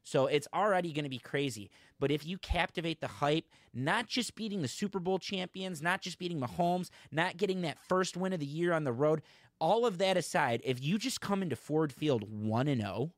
So 0.08 0.26
it's 0.26 0.48
already 0.54 0.92
going 0.92 1.04
to 1.04 1.10
be 1.10 1.18
crazy. 1.18 1.70
But 2.00 2.10
if 2.10 2.26
you 2.26 2.38
captivate 2.38 3.00
the 3.00 3.08
hype, 3.08 3.44
not 3.74 4.06
just 4.06 4.34
beating 4.34 4.62
the 4.62 4.68
Super 4.68 4.98
Bowl 4.98 5.18
champions, 5.18 5.82
not 5.82 6.00
just 6.00 6.18
beating 6.18 6.40
Mahomes, 6.40 6.88
not 7.12 7.36
getting 7.36 7.60
that 7.60 7.78
first 7.78 8.16
win 8.16 8.32
of 8.32 8.40
the 8.40 8.46
year 8.46 8.72
on 8.72 8.84
the 8.84 8.92
road, 8.92 9.20
all 9.60 9.86
of 9.86 9.98
that 9.98 10.16
aside, 10.16 10.60
if 10.64 10.82
you 10.82 10.98
just 10.98 11.20
come 11.20 11.42
into 11.42 11.56
Ford 11.56 11.92
Field 11.92 12.24
1 12.30 12.68
and 12.68 12.80
0, 12.80 13.12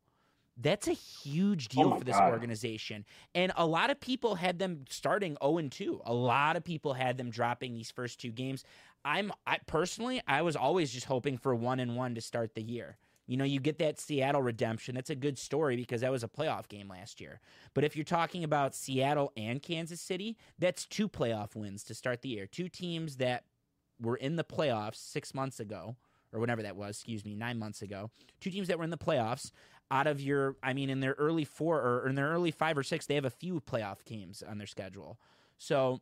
that's 0.56 0.88
a 0.88 0.92
huge 0.92 1.68
Oh 1.76 1.82
deal 1.82 1.90
my 1.90 1.98
for 1.98 2.04
this 2.04 2.16
God. 2.16 2.30
organization. 2.30 3.04
And 3.34 3.52
a 3.56 3.66
lot 3.66 3.90
of 3.90 4.00
people 4.00 4.34
had 4.34 4.58
them 4.58 4.84
starting 4.90 5.36
0 5.42 5.58
and 5.58 5.72
2. 5.72 6.02
A 6.04 6.12
lot 6.14 6.56
of 6.56 6.64
people 6.64 6.94
had 6.94 7.16
them 7.16 7.30
dropping 7.30 7.74
these 7.74 7.90
first 7.90 8.20
two 8.20 8.30
games. 8.30 8.64
I'm 9.04 9.32
I 9.46 9.58
personally, 9.66 10.20
I 10.26 10.42
was 10.42 10.56
always 10.56 10.92
just 10.92 11.06
hoping 11.06 11.38
for 11.38 11.54
1 11.54 11.80
and 11.80 11.96
1 11.96 12.14
to 12.14 12.20
start 12.20 12.54
the 12.54 12.62
year. 12.62 12.98
You 13.26 13.36
know, 13.36 13.44
you 13.44 13.60
get 13.60 13.78
that 13.78 14.00
Seattle 14.00 14.42
redemption. 14.42 14.96
That's 14.96 15.08
a 15.10 15.14
good 15.14 15.38
story 15.38 15.76
because 15.76 16.00
that 16.00 16.10
was 16.10 16.24
a 16.24 16.28
playoff 16.28 16.68
game 16.68 16.88
last 16.88 17.20
year. 17.20 17.40
But 17.74 17.84
if 17.84 17.94
you're 17.96 18.04
talking 18.04 18.42
about 18.42 18.74
Seattle 18.74 19.32
and 19.36 19.62
Kansas 19.62 20.00
City, 20.00 20.36
that's 20.58 20.84
two 20.84 21.08
playoff 21.08 21.54
wins 21.54 21.84
to 21.84 21.94
start 21.94 22.22
the 22.22 22.28
year. 22.30 22.46
Two 22.46 22.68
teams 22.68 23.16
that 23.18 23.44
were 24.00 24.16
in 24.16 24.34
the 24.36 24.42
playoffs 24.44 24.96
six 24.96 25.32
months 25.32 25.60
ago, 25.60 25.94
or 26.32 26.40
whenever 26.40 26.62
that 26.62 26.76
was, 26.76 26.96
excuse 26.96 27.24
me, 27.24 27.34
nine 27.34 27.58
months 27.58 27.82
ago. 27.82 28.10
Two 28.40 28.50
teams 28.50 28.68
that 28.68 28.78
were 28.78 28.84
in 28.84 28.90
the 28.90 28.98
playoffs 28.98 29.50
out 29.90 30.06
of 30.06 30.20
your, 30.20 30.56
I 30.62 30.72
mean, 30.72 30.90
in 30.90 31.00
their 31.00 31.14
early 31.18 31.44
four 31.44 31.80
or 31.80 32.08
in 32.08 32.14
their 32.14 32.28
early 32.28 32.50
five 32.50 32.78
or 32.78 32.82
six, 32.82 33.06
they 33.06 33.16
have 33.16 33.24
a 33.24 33.30
few 33.30 33.60
playoff 33.60 34.04
games 34.04 34.42
on 34.48 34.58
their 34.58 34.66
schedule. 34.66 35.18
So 35.58 36.00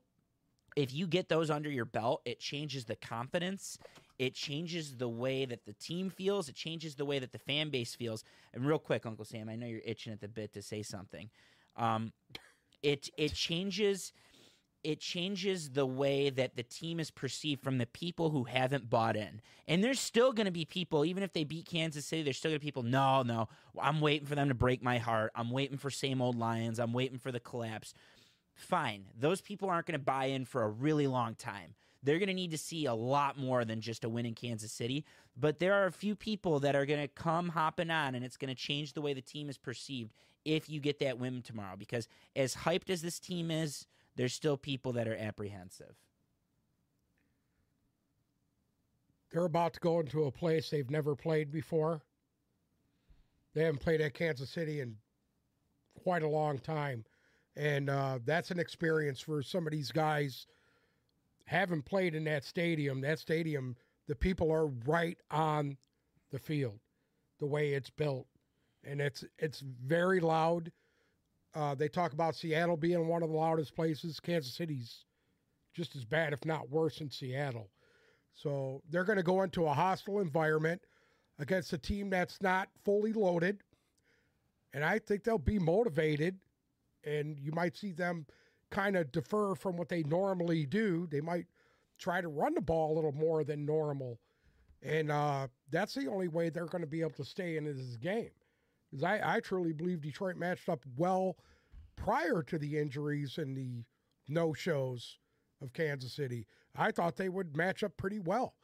if 0.76 0.92
you 0.92 1.06
get 1.06 1.28
those 1.28 1.50
under 1.50 1.70
your 1.70 1.84
belt, 1.84 2.22
it 2.24 2.38
changes 2.38 2.84
the 2.84 2.96
confidence. 2.96 3.78
It 4.18 4.34
changes 4.34 4.96
the 4.96 5.08
way 5.08 5.44
that 5.44 5.64
the 5.64 5.72
team 5.72 6.10
feels. 6.10 6.48
It 6.48 6.54
changes 6.54 6.96
the 6.96 7.04
way 7.04 7.18
that 7.18 7.32
the 7.32 7.38
fan 7.38 7.70
base 7.70 7.94
feels. 7.94 8.24
And 8.52 8.66
real 8.66 8.78
quick, 8.78 9.06
Uncle 9.06 9.24
Sam, 9.24 9.48
I 9.48 9.56
know 9.56 9.66
you're 9.66 9.80
itching 9.84 10.12
at 10.12 10.20
the 10.20 10.28
bit 10.28 10.52
to 10.52 10.62
say 10.62 10.82
something. 10.82 11.30
Um, 11.76 12.12
it 12.82 13.08
it 13.16 13.32
changes 13.32 14.12
it 14.84 15.00
changes 15.00 15.70
the 15.70 15.86
way 15.86 16.30
that 16.30 16.56
the 16.56 16.62
team 16.62 17.00
is 17.00 17.10
perceived 17.10 17.62
from 17.62 17.78
the 17.78 17.86
people 17.86 18.30
who 18.30 18.44
haven't 18.44 18.88
bought 18.88 19.16
in. 19.16 19.40
And 19.66 19.82
there's 19.82 20.00
still 20.00 20.32
going 20.32 20.46
to 20.46 20.52
be 20.52 20.64
people, 20.64 21.04
even 21.04 21.22
if 21.22 21.32
they 21.32 21.44
beat 21.44 21.66
Kansas 21.66 22.06
City, 22.06 22.22
there's 22.22 22.36
still 22.36 22.50
going 22.50 22.60
to 22.60 22.64
be 22.64 22.68
people, 22.68 22.84
no, 22.84 23.22
no, 23.22 23.48
I'm 23.80 24.00
waiting 24.00 24.26
for 24.26 24.34
them 24.34 24.48
to 24.48 24.54
break 24.54 24.82
my 24.82 24.98
heart. 24.98 25.32
I'm 25.34 25.50
waiting 25.50 25.78
for 25.78 25.90
same 25.90 26.22
old 26.22 26.38
Lions. 26.38 26.78
I'm 26.78 26.92
waiting 26.92 27.18
for 27.18 27.32
the 27.32 27.40
collapse. 27.40 27.92
Fine. 28.54 29.04
Those 29.18 29.40
people 29.40 29.68
aren't 29.68 29.86
going 29.86 29.98
to 29.98 30.04
buy 30.04 30.26
in 30.26 30.44
for 30.44 30.62
a 30.62 30.68
really 30.68 31.06
long 31.06 31.34
time. 31.34 31.74
They're 32.02 32.18
going 32.18 32.28
to 32.28 32.34
need 32.34 32.52
to 32.52 32.58
see 32.58 32.86
a 32.86 32.94
lot 32.94 33.38
more 33.38 33.64
than 33.64 33.80
just 33.80 34.04
a 34.04 34.08
win 34.08 34.26
in 34.26 34.34
Kansas 34.34 34.72
City. 34.72 35.04
But 35.36 35.58
there 35.58 35.74
are 35.74 35.86
a 35.86 35.92
few 35.92 36.14
people 36.14 36.60
that 36.60 36.76
are 36.76 36.86
going 36.86 37.00
to 37.00 37.08
come 37.08 37.48
hopping 37.48 37.90
on, 37.90 38.14
and 38.14 38.24
it's 38.24 38.36
going 38.36 38.54
to 38.54 38.60
change 38.60 38.92
the 38.92 39.00
way 39.00 39.14
the 39.14 39.20
team 39.20 39.48
is 39.48 39.58
perceived 39.58 40.12
if 40.44 40.70
you 40.70 40.80
get 40.80 41.00
that 41.00 41.18
win 41.18 41.42
tomorrow. 41.42 41.76
Because 41.76 42.08
as 42.36 42.54
hyped 42.54 42.90
as 42.90 43.02
this 43.02 43.18
team 43.18 43.50
is, 43.50 43.86
there's 44.18 44.34
still 44.34 44.56
people 44.56 44.92
that 44.94 45.06
are 45.06 45.16
apprehensive. 45.16 45.94
They're 49.30 49.44
about 49.44 49.74
to 49.74 49.80
go 49.80 50.00
into 50.00 50.24
a 50.24 50.32
place 50.32 50.68
they've 50.68 50.90
never 50.90 51.14
played 51.14 51.52
before. 51.52 52.02
They 53.54 53.62
haven't 53.62 53.80
played 53.80 54.00
at 54.00 54.14
Kansas 54.14 54.50
City 54.50 54.80
in 54.80 54.96
quite 56.02 56.24
a 56.24 56.28
long 56.28 56.58
time. 56.58 57.04
And 57.54 57.88
uh, 57.88 58.18
that's 58.24 58.50
an 58.50 58.58
experience 58.58 59.20
for 59.20 59.40
some 59.40 59.68
of 59.68 59.72
these 59.72 59.92
guys 59.92 60.48
haven't 61.44 61.84
played 61.84 62.16
in 62.16 62.24
that 62.24 62.42
stadium. 62.42 63.00
That 63.00 63.20
stadium, 63.20 63.76
the 64.08 64.16
people 64.16 64.50
are 64.50 64.66
right 64.66 65.18
on 65.30 65.76
the 66.32 66.40
field, 66.40 66.80
the 67.38 67.46
way 67.46 67.74
it's 67.74 67.90
built. 67.90 68.26
And 68.82 69.00
it's 69.00 69.24
it's 69.38 69.60
very 69.60 70.18
loud. 70.18 70.72
Uh, 71.54 71.74
they 71.74 71.88
talk 71.88 72.12
about 72.12 72.36
Seattle 72.36 72.76
being 72.76 73.08
one 73.08 73.22
of 73.22 73.30
the 73.30 73.36
loudest 73.36 73.74
places. 73.74 74.20
Kansas 74.20 74.54
City's 74.54 75.04
just 75.72 75.96
as 75.96 76.04
bad, 76.04 76.32
if 76.32 76.44
not 76.44 76.70
worse, 76.70 76.98
than 76.98 77.10
Seattle. 77.10 77.70
So 78.34 78.82
they're 78.90 79.04
going 79.04 79.16
to 79.16 79.22
go 79.22 79.42
into 79.42 79.66
a 79.66 79.72
hostile 79.72 80.20
environment 80.20 80.80
against 81.38 81.72
a 81.72 81.78
team 81.78 82.10
that's 82.10 82.40
not 82.40 82.68
fully 82.84 83.12
loaded. 83.12 83.62
And 84.72 84.84
I 84.84 84.98
think 84.98 85.24
they'll 85.24 85.38
be 85.38 85.58
motivated. 85.58 86.36
And 87.04 87.38
you 87.38 87.52
might 87.52 87.76
see 87.76 87.92
them 87.92 88.26
kind 88.70 88.96
of 88.96 89.10
defer 89.12 89.54
from 89.54 89.76
what 89.76 89.88
they 89.88 90.02
normally 90.04 90.66
do. 90.66 91.06
They 91.10 91.20
might 91.20 91.46
try 91.98 92.20
to 92.20 92.28
run 92.28 92.54
the 92.54 92.60
ball 92.60 92.92
a 92.92 92.94
little 92.94 93.12
more 93.12 93.44
than 93.44 93.64
normal. 93.64 94.18
And 94.82 95.10
uh, 95.10 95.48
that's 95.70 95.94
the 95.94 96.06
only 96.06 96.28
way 96.28 96.50
they're 96.50 96.66
going 96.66 96.82
to 96.82 96.88
be 96.88 97.00
able 97.00 97.10
to 97.12 97.24
stay 97.24 97.56
in 97.56 97.64
this 97.64 97.96
game. 97.96 98.30
Because 98.90 99.04
I, 99.04 99.36
I 99.36 99.40
truly 99.40 99.72
believe 99.72 100.00
Detroit 100.00 100.36
matched 100.36 100.68
up 100.68 100.84
well 100.96 101.36
prior 101.96 102.42
to 102.44 102.58
the 102.58 102.78
injuries 102.78 103.38
and 103.38 103.56
the 103.56 103.84
no 104.28 104.52
shows 104.52 105.18
of 105.60 105.72
Kansas 105.72 106.12
City. 106.12 106.46
I 106.76 106.90
thought 106.92 107.16
they 107.16 107.28
would 107.28 107.56
match 107.56 107.82
up 107.82 107.96
pretty 107.96 108.18
well. 108.18 108.54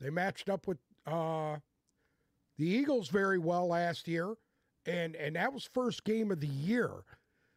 They 0.00 0.10
matched 0.10 0.48
up 0.48 0.66
with 0.66 0.78
uh, 1.06 1.56
the 2.58 2.66
Eagles 2.66 3.08
very 3.08 3.38
well 3.38 3.68
last 3.68 4.08
year, 4.08 4.34
and 4.86 5.14
and 5.16 5.36
that 5.36 5.52
was 5.52 5.68
first 5.72 6.04
game 6.04 6.30
of 6.30 6.40
the 6.40 6.46
year. 6.48 6.90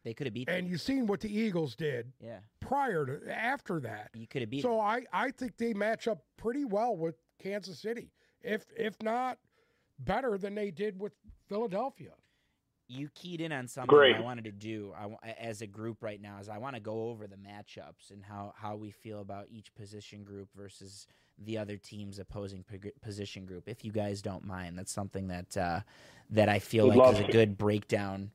They 0.04 0.12
could 0.12 0.26
have 0.26 0.34
beat 0.34 0.48
And 0.50 0.66
them. 0.66 0.70
you 0.70 0.76
seen 0.78 1.06
what 1.06 1.20
the 1.20 1.34
Eagles 1.34 1.74
did 1.74 2.12
Yeah, 2.20 2.40
prior 2.60 3.06
to 3.06 3.34
after 3.34 3.80
that. 3.80 4.10
you 4.14 4.26
could 4.26 4.42
have 4.42 4.50
beat 4.50 4.62
So 4.62 4.72
them. 4.72 4.80
I 4.80 5.02
I 5.12 5.30
think 5.30 5.56
they 5.56 5.72
match 5.72 6.06
up 6.06 6.22
pretty 6.36 6.64
well 6.66 6.94
with 6.96 7.16
Kansas 7.42 7.78
City, 7.80 8.12
if 8.42 8.64
if 8.76 9.02
not 9.02 9.38
better 9.98 10.36
than 10.38 10.54
they 10.54 10.70
did 10.70 11.00
with 11.00 11.14
Philadelphia. 11.48 12.12
You 12.86 13.08
keyed 13.14 13.40
in 13.40 13.50
on 13.50 13.66
something 13.66 13.96
Great. 13.96 14.16
I 14.16 14.20
wanted 14.20 14.44
to 14.44 14.52
do 14.52 14.92
I, 15.22 15.30
as 15.30 15.62
a 15.62 15.66
group 15.66 16.02
right 16.02 16.20
now. 16.20 16.38
Is 16.38 16.50
I 16.50 16.58
want 16.58 16.76
to 16.76 16.80
go 16.80 17.08
over 17.08 17.26
the 17.26 17.36
matchups 17.36 18.10
and 18.10 18.22
how 18.22 18.52
how 18.56 18.76
we 18.76 18.90
feel 18.90 19.20
about 19.20 19.46
each 19.50 19.74
position 19.74 20.22
group 20.22 20.48
versus 20.54 21.06
the 21.38 21.56
other 21.56 21.78
team's 21.78 22.18
opposing 22.18 22.64
position 23.02 23.46
group. 23.46 23.68
If 23.68 23.84
you 23.84 23.90
guys 23.90 24.20
don't 24.20 24.44
mind, 24.44 24.78
that's 24.78 24.92
something 24.92 25.28
that 25.28 25.56
uh, 25.56 25.80
that 26.30 26.50
I 26.50 26.58
feel 26.58 26.86
Would 26.88 26.96
like 26.96 27.06
love 27.06 27.20
is 27.20 27.28
a 27.28 27.32
good 27.32 27.56
breakdown 27.56 28.30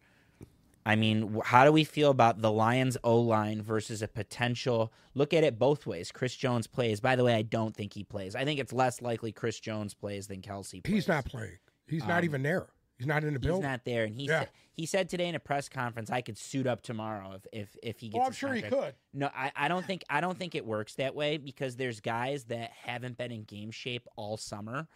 I 0.86 0.96
mean, 0.96 1.40
how 1.46 1.66
do 1.66 1.72
we 1.72 1.84
feel 1.84 2.10
about 2.10 2.42
the 2.42 2.52
Lions 2.52 2.98
O 3.04 3.20
line 3.20 3.62
versus 3.62 4.02
a 4.02 4.08
potential? 4.08 4.92
Look 5.14 5.34
at 5.34 5.44
it 5.44 5.60
both 5.60 5.86
ways. 5.86 6.12
Chris 6.12 6.36
Jones 6.36 6.66
plays. 6.66 7.00
By 7.00 7.16
the 7.16 7.24
way, 7.24 7.36
I 7.36 7.42
don't 7.42 7.76
think 7.76 7.94
he 7.94 8.04
plays. 8.04 8.36
I 8.36 8.44
think 8.44 8.60
it's 8.60 8.74
less 8.74 9.02
likely 9.02 9.32
Chris 9.32 9.60
Jones 9.60 9.94
plays 9.94 10.28
than 10.28 10.42
Kelce. 10.42 10.84
Plays. 10.84 10.94
He's 10.94 11.08
not 11.08 11.26
playing. 11.26 11.60
He's 11.88 12.08
not 12.08 12.20
Um, 12.20 12.26
even 12.26 12.44
there. 12.44 12.68
He's 13.00 13.08
not 13.08 13.24
in 13.24 13.34
the 13.34 13.40
He's 13.40 13.60
not 13.62 13.86
there, 13.86 14.04
and 14.04 14.14
he 14.14 14.26
Yeah. 14.26 14.42
said, 14.42 14.50
he 14.74 14.86
said 14.86 15.10
today 15.10 15.30
in 15.30 15.36
a 15.36 15.40
press 15.40 15.70
conference, 15.70 16.10
"I 16.12 16.20
could 16.22 16.38
suit 16.38 16.68
up 16.68 16.82
tomorrow 16.82 17.32
if 17.34 17.48
if 17.54 17.78
if 17.82 18.00
he 18.02 18.10
gets." 18.10 18.22
oh, 18.22 18.26
I'm 18.28 18.34
sure 18.34 18.54
he 18.54 18.62
could. 18.62 18.94
No, 19.14 19.30
I, 19.34 19.54
I 19.56 19.68
don't 19.70 19.86
think 19.86 20.04
I 20.10 20.20
don't 20.20 20.38
think 20.38 20.54
it 20.54 20.66
works 20.66 20.96
that 20.96 21.16
way 21.16 21.38
because 21.38 21.78
there's 21.78 22.02
guys 22.02 22.44
that 22.46 22.72
haven't 22.72 23.18
been 23.18 23.32
in 23.32 23.44
game 23.46 23.72
shape 23.72 24.06
all 24.18 24.36
summer 24.36 24.90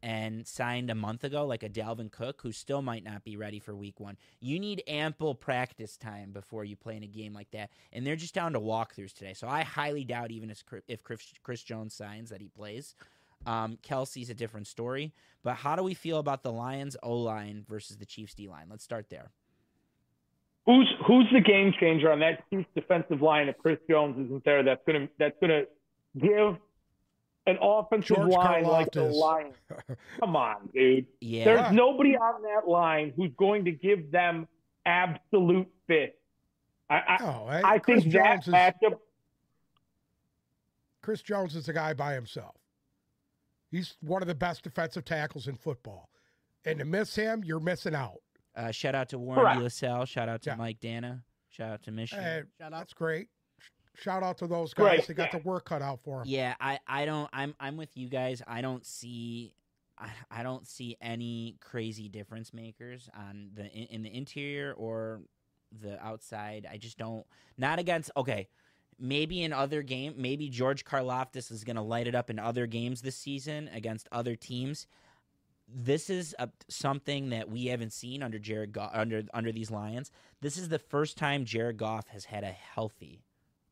and 0.00 0.46
signed 0.46 0.88
a 0.90 0.94
month 0.94 1.24
ago, 1.24 1.44
like 1.44 1.64
a 1.64 1.68
Dalvin 1.68 2.12
Cook, 2.12 2.40
who 2.42 2.52
still 2.52 2.80
might 2.82 3.02
not 3.02 3.24
be 3.24 3.36
ready 3.36 3.58
for 3.58 3.74
week 3.74 3.98
one. 3.98 4.16
You 4.38 4.60
need 4.60 4.84
ample 4.86 5.34
practice 5.34 5.96
time 5.96 6.30
before 6.30 6.64
you 6.64 6.76
play 6.76 6.96
in 6.96 7.02
a 7.02 7.08
game 7.08 7.34
like 7.34 7.50
that, 7.50 7.70
and 7.92 8.06
they're 8.06 8.14
just 8.14 8.34
down 8.34 8.52
to 8.52 8.60
walkthroughs 8.60 9.12
today. 9.12 9.34
So 9.34 9.48
I 9.48 9.62
highly 9.64 10.04
doubt 10.04 10.30
even 10.30 10.50
if 10.50 10.64
Chris- 10.64 10.84
if 10.86 11.02
Chris, 11.02 11.32
Chris 11.42 11.64
Jones 11.64 11.92
signs 11.94 12.30
that 12.30 12.40
he 12.40 12.48
plays. 12.48 12.94
Um, 13.48 13.78
Kelce's 13.82 14.28
a 14.28 14.34
different 14.34 14.66
story, 14.66 15.14
but 15.42 15.54
how 15.54 15.74
do 15.74 15.82
we 15.82 15.94
feel 15.94 16.18
about 16.18 16.42
the 16.42 16.52
Lions 16.52 16.98
O 17.02 17.16
line 17.16 17.64
versus 17.66 17.96
the 17.96 18.04
Chiefs 18.04 18.34
D 18.34 18.46
line? 18.46 18.66
Let's 18.68 18.84
start 18.84 19.08
there. 19.08 19.30
Who's 20.66 20.86
who's 21.06 21.24
the 21.32 21.40
game 21.40 21.72
changer 21.80 22.12
on 22.12 22.20
that 22.20 22.44
Chiefs 22.50 22.68
defensive 22.74 23.22
line 23.22 23.48
if 23.48 23.56
Chris 23.56 23.78
Jones 23.88 24.22
isn't 24.26 24.44
there? 24.44 24.62
That's 24.62 24.82
gonna 24.86 25.08
that's 25.18 25.36
gonna 25.40 25.62
give 26.20 26.58
an 27.46 27.56
offensive 27.62 28.16
George 28.16 28.32
line 28.32 28.64
like 28.64 28.92
the 28.92 29.04
Karlaftis. 29.04 29.14
Lions. 29.14 29.54
Come 30.20 30.36
on, 30.36 30.68
dude. 30.74 31.06
Yeah, 31.22 31.44
There's 31.44 31.72
nobody 31.72 32.16
on 32.16 32.42
that 32.42 32.68
line 32.68 33.14
who's 33.16 33.32
going 33.38 33.64
to 33.64 33.70
give 33.70 34.10
them 34.10 34.46
absolute 34.84 35.68
fit. 35.86 36.20
I 36.90 36.96
I, 36.96 37.18
Oh, 37.22 37.46
I, 37.48 37.62
I 37.62 37.78
Chris 37.78 38.02
think 38.02 38.12
that 38.12 38.44
Jones 38.44 38.48
is 38.48 38.52
matchup. 38.52 38.98
Chris 41.00 41.22
Jones 41.22 41.56
is 41.56 41.70
a 41.70 41.72
guy 41.72 41.94
by 41.94 42.12
himself. 42.12 42.57
He's 43.70 43.96
one 44.00 44.22
of 44.22 44.28
the 44.28 44.34
best 44.34 44.62
defensive 44.64 45.04
tackles 45.04 45.46
in 45.48 45.56
football, 45.56 46.08
and 46.64 46.78
to 46.78 46.84
miss 46.84 47.14
him, 47.14 47.42
you're 47.44 47.60
missing 47.60 47.94
out. 47.94 48.18
Uh, 48.56 48.70
shout 48.72 48.94
out 48.94 49.08
to 49.10 49.18
Warren 49.18 49.40
Correct. 49.42 49.60
DeLaSalle. 49.60 50.06
Shout 50.08 50.28
out 50.28 50.42
to 50.42 50.50
Yeah. 50.50 50.56
Mike 50.56 50.80
Danna. 50.80 51.22
Shout 51.50 51.70
out 51.70 51.82
to 51.84 51.90
Michigan. 51.92 52.24
Uh, 52.24 52.42
Shout 52.58 52.72
out. 52.72 52.78
that's 52.78 52.92
great. 52.94 53.28
Shout 53.94 54.22
out 54.22 54.38
to 54.38 54.46
those 54.46 54.74
guys. 54.74 54.84
Right, 54.84 55.06
They 55.06 55.14
got 55.14 55.32
yeah. 55.32 55.38
the 55.40 55.44
work 55.48 55.64
cut 55.64 55.82
out 55.82 56.00
for 56.00 56.18
them. 56.18 56.28
yeah, 56.28 56.54
I, 56.60 56.78
I 56.86 57.04
don't. 57.04 57.28
I'm 57.32 57.54
I'm 57.60 57.76
with 57.76 57.96
you 57.96 58.08
guys. 58.08 58.42
I 58.46 58.60
don't 58.62 58.84
see. 58.86 59.54
I, 59.98 60.10
I 60.30 60.42
don't 60.44 60.66
see 60.66 60.96
any 61.00 61.56
crazy 61.60 62.08
difference 62.08 62.54
makers 62.54 63.08
on 63.16 63.50
the 63.54 63.66
in, 63.66 63.86
in 63.86 64.02
the 64.02 64.16
interior 64.16 64.72
or 64.74 65.20
the 65.82 66.00
outside. 66.04 66.66
I 66.70 66.76
just 66.78 66.96
don't. 66.96 67.26
Not 67.56 67.78
against. 67.80 68.10
Okay, 68.16 68.48
maybe 68.98 69.42
in 69.42 69.52
other 69.52 69.82
game. 69.82 70.14
Maybe 70.16 70.48
George 70.48 70.84
Karlaftis 70.84 71.50
is 71.50 71.64
going 71.64 71.76
to 71.76 71.82
light 71.82 72.06
it 72.06 72.14
up 72.14 72.30
in 72.30 72.38
other 72.38 72.66
games 72.66 73.02
this 73.02 73.16
season 73.16 73.68
against 73.72 74.08
other 74.12 74.36
teams. 74.36 74.86
This 75.68 76.08
is 76.08 76.34
a, 76.38 76.48
something 76.68 77.30
that 77.30 77.50
we 77.50 77.66
haven't 77.66 77.92
seen 77.92 78.22
under 78.22 78.38
Jared 78.38 78.72
Goff, 78.72 78.90
under 78.94 79.22
under 79.34 79.52
these 79.52 79.70
Lions. 79.70 80.10
This 80.40 80.56
is 80.56 80.68
the 80.68 80.78
first 80.78 81.18
time 81.18 81.44
Jared 81.44 81.76
Goff 81.76 82.08
has 82.08 82.24
had 82.24 82.42
a 82.42 82.50
healthy 82.50 83.22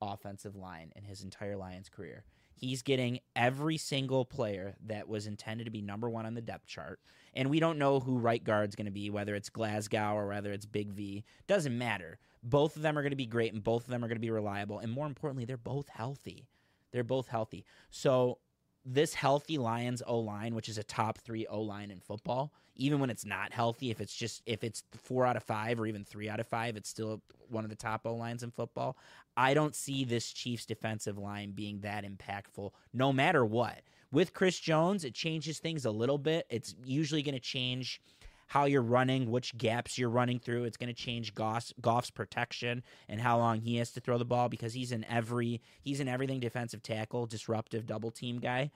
offensive 0.02 0.56
line 0.56 0.92
in 0.94 1.04
his 1.04 1.22
entire 1.22 1.56
Lions 1.56 1.88
career. 1.88 2.24
He's 2.56 2.82
getting 2.82 3.20
every 3.34 3.76
single 3.76 4.24
player 4.24 4.76
that 4.86 5.08
was 5.08 5.26
intended 5.26 5.64
to 5.64 5.70
be 5.70 5.82
number 5.82 6.08
one 6.08 6.26
on 6.26 6.34
the 6.34 6.40
depth 6.40 6.66
chart. 6.66 7.00
And 7.34 7.50
we 7.50 7.60
don't 7.60 7.78
know 7.78 8.00
who 8.00 8.16
right 8.16 8.42
guard's 8.42 8.74
going 8.74 8.86
to 8.86 8.90
be, 8.92 9.10
whether 9.10 9.34
it's 9.34 9.50
Glasgow 9.50 10.14
or 10.14 10.26
whether 10.26 10.52
it's 10.52 10.64
Big 10.64 10.90
V. 10.90 11.22
Doesn't 11.46 11.76
matter. 11.76 12.18
Both 12.42 12.76
of 12.76 12.82
them 12.82 12.96
are 12.96 13.02
going 13.02 13.10
to 13.10 13.16
be 13.16 13.26
great 13.26 13.52
and 13.52 13.62
both 13.62 13.84
of 13.84 13.90
them 13.90 14.02
are 14.02 14.08
going 14.08 14.16
to 14.16 14.20
be 14.20 14.30
reliable. 14.30 14.78
And 14.78 14.90
more 14.90 15.06
importantly, 15.06 15.44
they're 15.44 15.58
both 15.58 15.88
healthy. 15.88 16.48
They're 16.92 17.04
both 17.04 17.28
healthy. 17.28 17.66
So 17.90 18.38
this 18.86 19.14
healthy 19.14 19.58
Lions 19.58 20.02
O 20.06 20.18
line, 20.18 20.54
which 20.54 20.68
is 20.68 20.78
a 20.78 20.84
top 20.84 21.18
three 21.18 21.46
O 21.48 21.60
line 21.60 21.90
in 21.90 22.00
football, 22.00 22.52
even 22.76 23.00
when 23.00 23.10
it's 23.10 23.24
not 23.24 23.52
healthy, 23.52 23.90
if 23.90 24.00
it's 24.00 24.14
just 24.14 24.42
if 24.46 24.62
it's 24.62 24.84
four 24.94 25.26
out 25.26 25.36
of 25.36 25.42
five 25.42 25.80
or 25.80 25.86
even 25.86 26.04
three 26.04 26.28
out 26.28 26.40
of 26.40 26.46
five, 26.46 26.76
it's 26.76 26.88
still 26.88 27.20
one 27.48 27.64
of 27.64 27.70
the 27.70 27.76
top 27.76 28.06
O 28.06 28.14
lines 28.14 28.42
in 28.42 28.50
football. 28.50 28.96
I 29.36 29.54
don't 29.54 29.74
see 29.74 30.04
this 30.04 30.32
Chiefs 30.32 30.66
defensive 30.66 31.18
line 31.18 31.50
being 31.50 31.80
that 31.80 32.04
impactful 32.04 32.70
no 32.92 33.12
matter 33.12 33.44
what. 33.44 33.82
With 34.12 34.32
Chris 34.32 34.58
Jones, 34.60 35.04
it 35.04 35.14
changes 35.14 35.58
things 35.58 35.84
a 35.84 35.90
little 35.90 36.16
bit. 36.16 36.46
It's 36.48 36.74
usually 36.84 37.22
going 37.22 37.34
to 37.34 37.40
change 37.40 38.00
how 38.46 38.64
you're 38.64 38.82
running, 38.82 39.30
which 39.30 39.56
gaps 39.56 39.98
you're 39.98 40.10
running 40.10 40.38
through. 40.38 40.64
It's 40.64 40.76
going 40.76 40.88
to 40.88 40.94
change 40.94 41.34
Goff's, 41.34 41.72
Goff's 41.80 42.10
protection 42.10 42.82
and 43.08 43.20
how 43.20 43.38
long 43.38 43.60
he 43.60 43.76
has 43.76 43.90
to 43.92 44.00
throw 44.00 44.18
the 44.18 44.24
ball 44.24 44.48
because 44.48 44.72
he's 44.72 44.92
in 44.92 45.04
every 45.04 45.60
he's 45.82 46.00
in 46.00 46.08
everything 46.08 46.40
defensive 46.40 46.82
tackle, 46.82 47.26
disruptive 47.26 47.86
double 47.86 48.10
team 48.10 48.38
guy. 48.38 48.70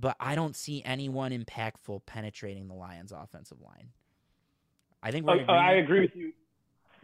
But 0.00 0.16
I 0.20 0.34
don't 0.34 0.54
see 0.54 0.82
anyone 0.84 1.32
impactful 1.32 2.06
penetrating 2.06 2.68
the 2.68 2.74
Lions' 2.74 3.12
offensive 3.12 3.60
line. 3.60 3.88
I 5.02 5.10
think 5.10 5.26
we're. 5.26 5.44
Uh, 5.48 5.52
I 5.52 5.74
agree 5.74 6.00
with 6.02 6.14
you 6.14 6.32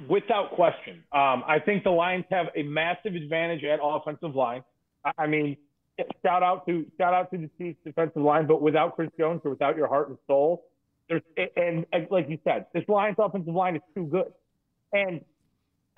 without 0.08 0.52
question. 0.52 1.02
Um, 1.12 1.42
I 1.46 1.58
think 1.64 1.84
the 1.84 1.90
Lions 1.90 2.24
have 2.30 2.46
a 2.54 2.62
massive 2.62 3.14
advantage 3.14 3.64
at 3.64 3.80
offensive 3.82 4.34
line. 4.34 4.62
I, 5.04 5.12
I 5.18 5.26
mean, 5.26 5.56
shout 6.22 6.42
out 6.42 6.66
to 6.66 6.86
shout 6.98 7.14
out 7.14 7.30
to 7.32 7.38
the 7.38 7.50
Chiefs 7.58 7.78
defensive 7.84 8.22
line, 8.22 8.46
but 8.46 8.62
without 8.62 8.94
Chris 8.94 9.10
Jones 9.18 9.40
or 9.44 9.50
without 9.50 9.76
your 9.76 9.88
heart 9.88 10.08
and 10.08 10.18
soul, 10.26 10.64
there's 11.08 11.22
and, 11.56 11.86
and 11.92 12.06
like 12.10 12.28
you 12.28 12.38
said, 12.44 12.66
this 12.72 12.84
Lions 12.88 13.16
offensive 13.18 13.54
line 13.54 13.76
is 13.76 13.82
too 13.94 14.06
good. 14.06 14.32
And 14.92 15.20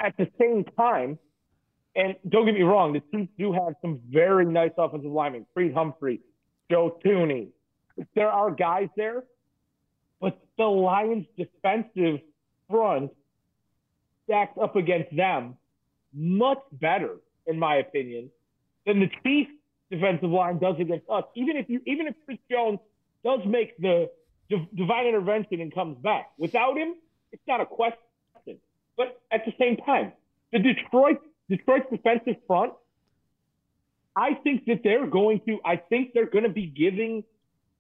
at 0.00 0.16
the 0.16 0.26
same 0.38 0.64
time, 0.76 1.18
and 1.94 2.14
don't 2.28 2.44
get 2.44 2.54
me 2.54 2.62
wrong, 2.62 2.92
the 2.92 3.02
Chiefs 3.12 3.32
do 3.38 3.52
have 3.52 3.74
some 3.80 4.00
very 4.10 4.44
nice 4.44 4.72
offensive 4.76 5.10
linemen. 5.10 5.46
Creed 5.54 5.72
Humphrey, 5.74 6.20
Joe 6.70 6.98
Thuney. 7.04 7.48
There 8.14 8.30
are 8.30 8.50
guys 8.50 8.88
there, 8.96 9.24
but 10.20 10.38
the 10.58 10.64
Lions' 10.64 11.26
defensive 11.38 12.20
front 12.68 13.10
stacked 14.24 14.58
up 14.58 14.76
against 14.76 15.14
them 15.16 15.56
much 16.12 16.58
better, 16.72 17.16
in 17.46 17.58
my 17.58 17.76
opinion, 17.76 18.30
than 18.84 19.00
the 19.00 19.08
Chiefs' 19.22 19.52
defensive 19.90 20.30
line 20.30 20.58
does 20.58 20.76
against 20.78 21.08
us. 21.08 21.24
Even 21.34 21.56
if 21.56 21.68
you, 21.68 21.80
even 21.86 22.06
if 22.06 22.14
Chris 22.26 22.38
Jones 22.50 22.78
does 23.24 23.40
make 23.46 23.76
the 23.78 24.10
div- 24.48 24.68
divine 24.74 25.06
intervention 25.06 25.60
and 25.60 25.74
comes 25.74 25.98
back, 25.98 26.30
without 26.38 26.76
him, 26.76 26.94
it's 27.32 27.42
not 27.46 27.60
a 27.60 27.66
question. 27.66 27.98
But 28.96 29.20
at 29.30 29.44
the 29.44 29.52
same 29.58 29.76
time, 29.76 30.12
the 30.52 30.58
Detroit 30.58 31.20
Detroit's 31.48 31.86
defensive 31.90 32.36
front, 32.46 32.72
I 34.16 34.34
think 34.34 34.64
that 34.66 34.80
they're 34.82 35.06
going 35.06 35.40
to. 35.46 35.58
I 35.64 35.76
think 35.76 36.12
they're 36.14 36.30
going 36.30 36.44
to 36.44 36.50
be 36.50 36.66
giving 36.66 37.24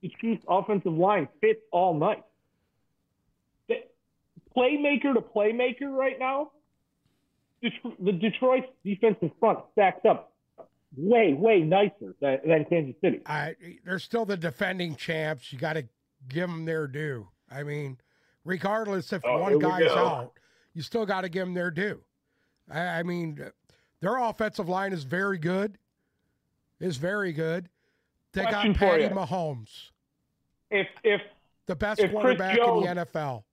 the 0.02 0.12
Chiefs' 0.20 0.44
offensive 0.48 0.92
line 0.92 1.28
fits 1.40 1.60
all 1.72 1.94
night. 1.94 2.22
The 3.68 3.76
playmaker 4.56 5.14
to 5.14 5.20
playmaker 5.20 5.90
right 5.90 6.18
now, 6.18 6.50
the 7.62 8.12
Detroit 8.12 8.64
defensive 8.84 9.30
front 9.40 9.60
stacks 9.72 10.04
up 10.08 10.32
way, 10.96 11.32
way 11.32 11.60
nicer 11.60 12.14
than, 12.20 12.38
than 12.46 12.64
Kansas 12.66 12.94
City. 13.00 13.20
I, 13.26 13.56
they're 13.84 13.98
still 13.98 14.24
the 14.24 14.36
defending 14.36 14.96
champs. 14.96 15.52
You 15.52 15.58
got 15.58 15.74
to 15.74 15.86
give 16.28 16.48
them 16.48 16.64
their 16.64 16.86
due. 16.86 17.28
I 17.50 17.62
mean, 17.62 17.98
regardless 18.44 19.12
if 19.12 19.22
Oh, 19.24 19.38
one 19.38 19.58
guy's 19.58 19.90
out, 19.90 20.32
you 20.74 20.82
still 20.82 21.06
got 21.06 21.22
to 21.22 21.28
give 21.28 21.46
them 21.46 21.54
their 21.54 21.70
due. 21.70 22.02
I, 22.70 22.80
I 22.80 23.02
mean, 23.02 23.40
their 24.00 24.16
offensive 24.16 24.68
line 24.68 24.92
is 24.92 25.04
very 25.04 25.38
good. 25.38 25.78
Is 26.80 26.96
very 26.98 27.32
good. 27.32 27.68
They 28.32 28.42
Question 28.42 28.72
got 28.72 28.78
Patty. 28.80 29.08
Mahomes, 29.08 29.90
If 30.70 30.86
if 31.02 31.22
the 31.66 31.74
best 31.74 32.00
If 32.00 32.10
quarterback 32.10 32.58
in 32.58 32.64
the 32.64 33.04
NFL. 33.06 33.44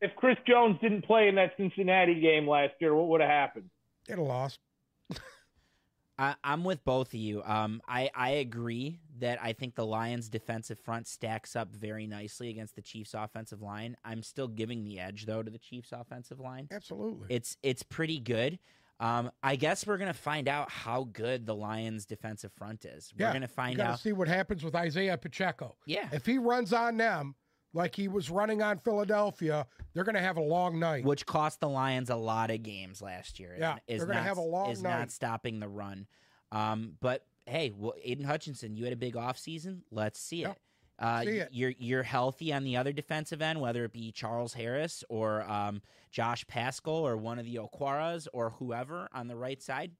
if 0.00 0.14
Chris 0.16 0.38
Jones 0.46 0.78
didn't 0.80 1.02
play 1.02 1.28
in 1.28 1.34
that 1.34 1.52
Cincinnati 1.58 2.18
game 2.18 2.48
last 2.48 2.72
year, 2.80 2.94
what 2.94 3.08
would 3.08 3.20
have 3.20 3.28
happened? 3.28 3.68
They'd 4.06 4.14
have 4.16 4.26
lost. 4.26 4.58
I, 6.18 6.34
I'm 6.42 6.64
with 6.64 6.84
both 6.84 7.08
of 7.08 7.14
you. 7.20 7.42
Um, 7.44 7.82
I, 7.86 8.10
I 8.14 8.30
agree 8.30 9.00
that 9.18 9.38
I 9.42 9.52
think 9.52 9.74
the 9.74 9.84
Lions' 9.84 10.28
defensive 10.28 10.78
front 10.78 11.06
stacks 11.06 11.54
up 11.56 11.74
very 11.74 12.06
nicely 12.06 12.48
against 12.48 12.74
the 12.74 12.82
Chiefs' 12.82 13.14
offensive 13.14 13.60
line. 13.62 13.96
I'm 14.04 14.22
still 14.22 14.48
giving 14.48 14.84
the 14.84 14.98
edge 14.98 15.26
though 15.26 15.42
to 15.42 15.50
the 15.50 15.58
Chiefs' 15.58 15.92
offensive 15.92 16.40
line. 16.40 16.68
Absolutely. 16.70 17.26
It's 17.28 17.56
it's 17.62 17.82
pretty 17.82 18.18
good. 18.18 18.58
Um, 18.98 19.30
I 19.42 19.56
guess 19.56 19.86
we're 19.86 19.98
gonna 19.98 20.14
find 20.14 20.48
out 20.48 20.70
how 20.70 21.04
good 21.12 21.44
the 21.44 21.54
Lions' 21.54 22.06
defensive 22.06 22.52
front 22.52 22.86
is. 22.86 23.12
We're 23.18 23.26
yeah, 23.26 23.32
gonna 23.34 23.48
find 23.48 23.78
out. 23.78 24.00
see 24.00 24.12
what 24.12 24.28
happens 24.28 24.64
with 24.64 24.74
Isaiah 24.74 25.18
Pacheco. 25.18 25.76
Yeah, 25.84 26.08
If 26.12 26.24
he 26.24 26.38
runs 26.38 26.72
on 26.72 26.96
them 26.96 27.34
like 27.76 27.94
he 27.94 28.08
was 28.08 28.30
running 28.30 28.62
on 28.62 28.78
Philadelphia, 28.78 29.66
they're 29.94 30.04
going 30.04 30.14
to 30.16 30.20
have 30.20 30.36
a 30.38 30.42
long 30.42 30.78
night. 30.80 31.04
which 31.04 31.26
cost 31.26 31.60
the 31.60 31.68
Lions 31.68 32.10
a 32.10 32.16
lot 32.16 32.50
of 32.50 32.62
games 32.62 33.00
last 33.02 33.38
year. 33.38 33.54
Yeah, 33.58 33.76
is 33.86 33.98
they're 33.98 34.06
gonna 34.06 34.20
not- 34.20 34.26
have 34.28 34.38
a 34.38 34.42
long 34.42 34.70
is 34.70 34.82
not 34.82 35.10
stopping 35.12 35.60
the 35.60 35.68
run. 35.68 36.06
Um, 36.52 36.94
but 37.00 37.24
hey, 37.46 37.72
well, 37.76 37.94
Aidan 38.02 38.24
Hutchinson, 38.24 38.76
you 38.76 38.84
had 38.84 38.92
a 38.92 38.96
big 38.96 39.14
offseason. 39.14 39.82
Let's 39.90 40.18
see 40.20 40.44
it. 40.44 40.56
Uh, 40.98 41.22
See 41.24 41.28
it. 41.38 41.48
you're 41.52 41.74
you're 41.78 42.02
healthy 42.02 42.54
on 42.54 42.64
the 42.64 42.78
other 42.78 42.92
defensive 42.92 43.42
end, 43.42 43.60
whether 43.60 43.84
it 43.84 43.92
be 43.92 44.10
Charles 44.12 44.54
Harris 44.54 45.04
or 45.10 45.42
um, 45.42 45.82
Josh 46.10 46.46
Paschal 46.46 46.94
or 46.94 47.18
one 47.18 47.38
of 47.38 47.44
the 47.44 47.56
Okwaras 47.56 48.26
or 48.32 48.50
whoever 48.58 49.06
on 49.12 49.28
the 49.28 49.36
right 49.36 49.60
side. 49.62 49.92